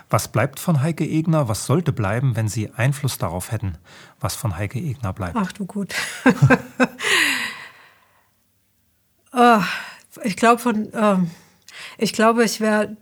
Was 0.09 0.27
bleibt 0.27 0.59
von 0.59 0.81
Heike 0.81 1.03
Egner? 1.03 1.47
Was 1.47 1.65
sollte 1.65 1.91
bleiben, 1.91 2.35
wenn 2.35 2.47
Sie 2.47 2.69
Einfluss 2.69 3.17
darauf 3.17 3.51
hätten, 3.51 3.79
was 4.19 4.35
von 4.35 4.55
Heike 4.55 4.77
Egner 4.77 5.11
bleibt? 5.13 5.35
Ach 5.35 5.51
du 5.51 5.65
gut. 5.65 5.95
oh, 9.31 9.61
ich 10.23 10.35
glaube 10.35 10.61
von, 10.61 10.89
ähm, 10.93 11.31
ich 11.97 12.13
glaube, 12.13 12.43
ich 12.43 12.61
wäre 12.61 12.95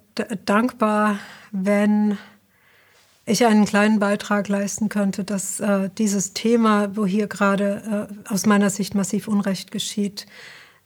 dankbar, 0.46 1.18
wenn 1.52 2.18
ich 3.26 3.46
einen 3.46 3.66
kleinen 3.66 4.00
Beitrag 4.00 4.48
leisten 4.48 4.90
könnte, 4.90 5.24
dass 5.24 5.60
äh, 5.60 5.90
dieses 5.98 6.34
Thema, 6.34 6.96
wo 6.96 7.06
hier 7.06 7.28
gerade 7.28 8.10
äh, 8.10 8.34
aus 8.34 8.46
meiner 8.46 8.70
Sicht 8.70 8.96
massiv 8.96 9.28
Unrecht 9.28 9.72
geschieht, 9.72 10.26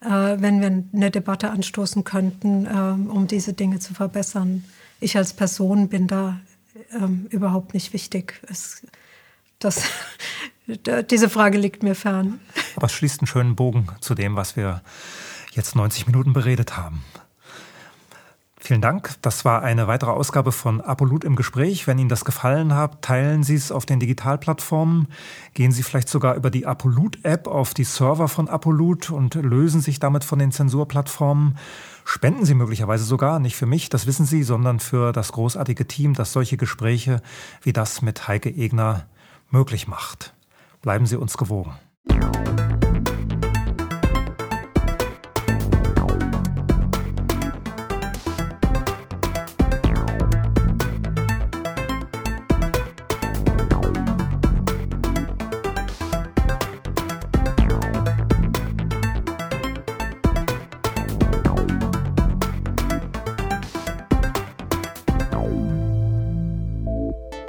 äh, 0.01 0.09
wenn 0.09 0.61
wir 0.61 0.83
eine 0.93 1.11
Debatte 1.11 1.49
anstoßen 1.49 2.03
könnten, 2.03 2.67
ähm, 2.67 3.09
um 3.09 3.27
diese 3.27 3.53
Dinge 3.53 3.79
zu 3.79 3.93
verbessern 3.93 4.63
ich 4.99 5.17
als 5.17 5.33
Person 5.33 5.89
bin 5.89 6.07
da 6.07 6.39
ähm, 6.91 7.27
überhaupt 7.29 7.73
nicht 7.73 7.93
wichtig. 7.93 8.41
Es, 8.49 8.85
das, 9.59 9.83
diese 11.09 11.29
Frage 11.29 11.57
liegt 11.57 11.83
mir 11.83 11.95
fern. 11.95 12.39
Aber 12.75 12.87
es 12.87 12.93
schließt 12.93 13.21
einen 13.21 13.27
schönen 13.27 13.55
Bogen 13.55 13.87
zu 14.01 14.15
dem, 14.15 14.35
was 14.35 14.55
wir 14.55 14.81
jetzt 15.51 15.75
90 15.75 16.07
Minuten 16.07 16.33
beredet 16.33 16.75
haben. 16.75 17.03
Vielen 18.65 18.81
Dank. 18.81 19.11
Das 19.21 19.45
war 19.45 19.61
eine 19.61 19.85
weitere 19.85 20.09
Ausgabe 20.09 20.51
von 20.51 20.81
Apolut 20.81 21.23
im 21.23 21.35
Gespräch. 21.35 21.85
Wenn 21.85 21.99
Ihnen 21.99 22.09
das 22.09 22.25
gefallen 22.25 22.73
hat, 22.73 23.03
teilen 23.03 23.43
Sie 23.43 23.53
es 23.53 23.71
auf 23.71 23.85
den 23.85 23.99
Digitalplattformen. 23.99 25.07
Gehen 25.53 25.71
Sie 25.71 25.83
vielleicht 25.83 26.09
sogar 26.09 26.33
über 26.33 26.49
die 26.49 26.65
Apolut-App 26.65 27.45
auf 27.45 27.75
die 27.75 27.83
Server 27.83 28.27
von 28.27 28.49
Apolut 28.49 29.11
und 29.11 29.35
lösen 29.35 29.81
sich 29.81 29.99
damit 29.99 30.23
von 30.23 30.39
den 30.39 30.51
Zensurplattformen. 30.51 31.59
Spenden 32.05 32.43
Sie 32.43 32.55
möglicherweise 32.55 33.03
sogar, 33.03 33.37
nicht 33.37 33.55
für 33.55 33.67
mich, 33.67 33.89
das 33.89 34.07
wissen 34.07 34.25
Sie, 34.25 34.41
sondern 34.41 34.79
für 34.79 35.11
das 35.11 35.31
großartige 35.33 35.85
Team, 35.85 36.15
das 36.15 36.33
solche 36.33 36.57
Gespräche 36.57 37.21
wie 37.61 37.71
das 37.71 38.01
mit 38.01 38.27
Heike 38.27 38.49
Egner 38.49 39.05
möglich 39.51 39.87
macht. 39.87 40.33
Bleiben 40.81 41.05
Sie 41.05 41.17
uns 41.17 41.37
gewogen. 41.37 41.75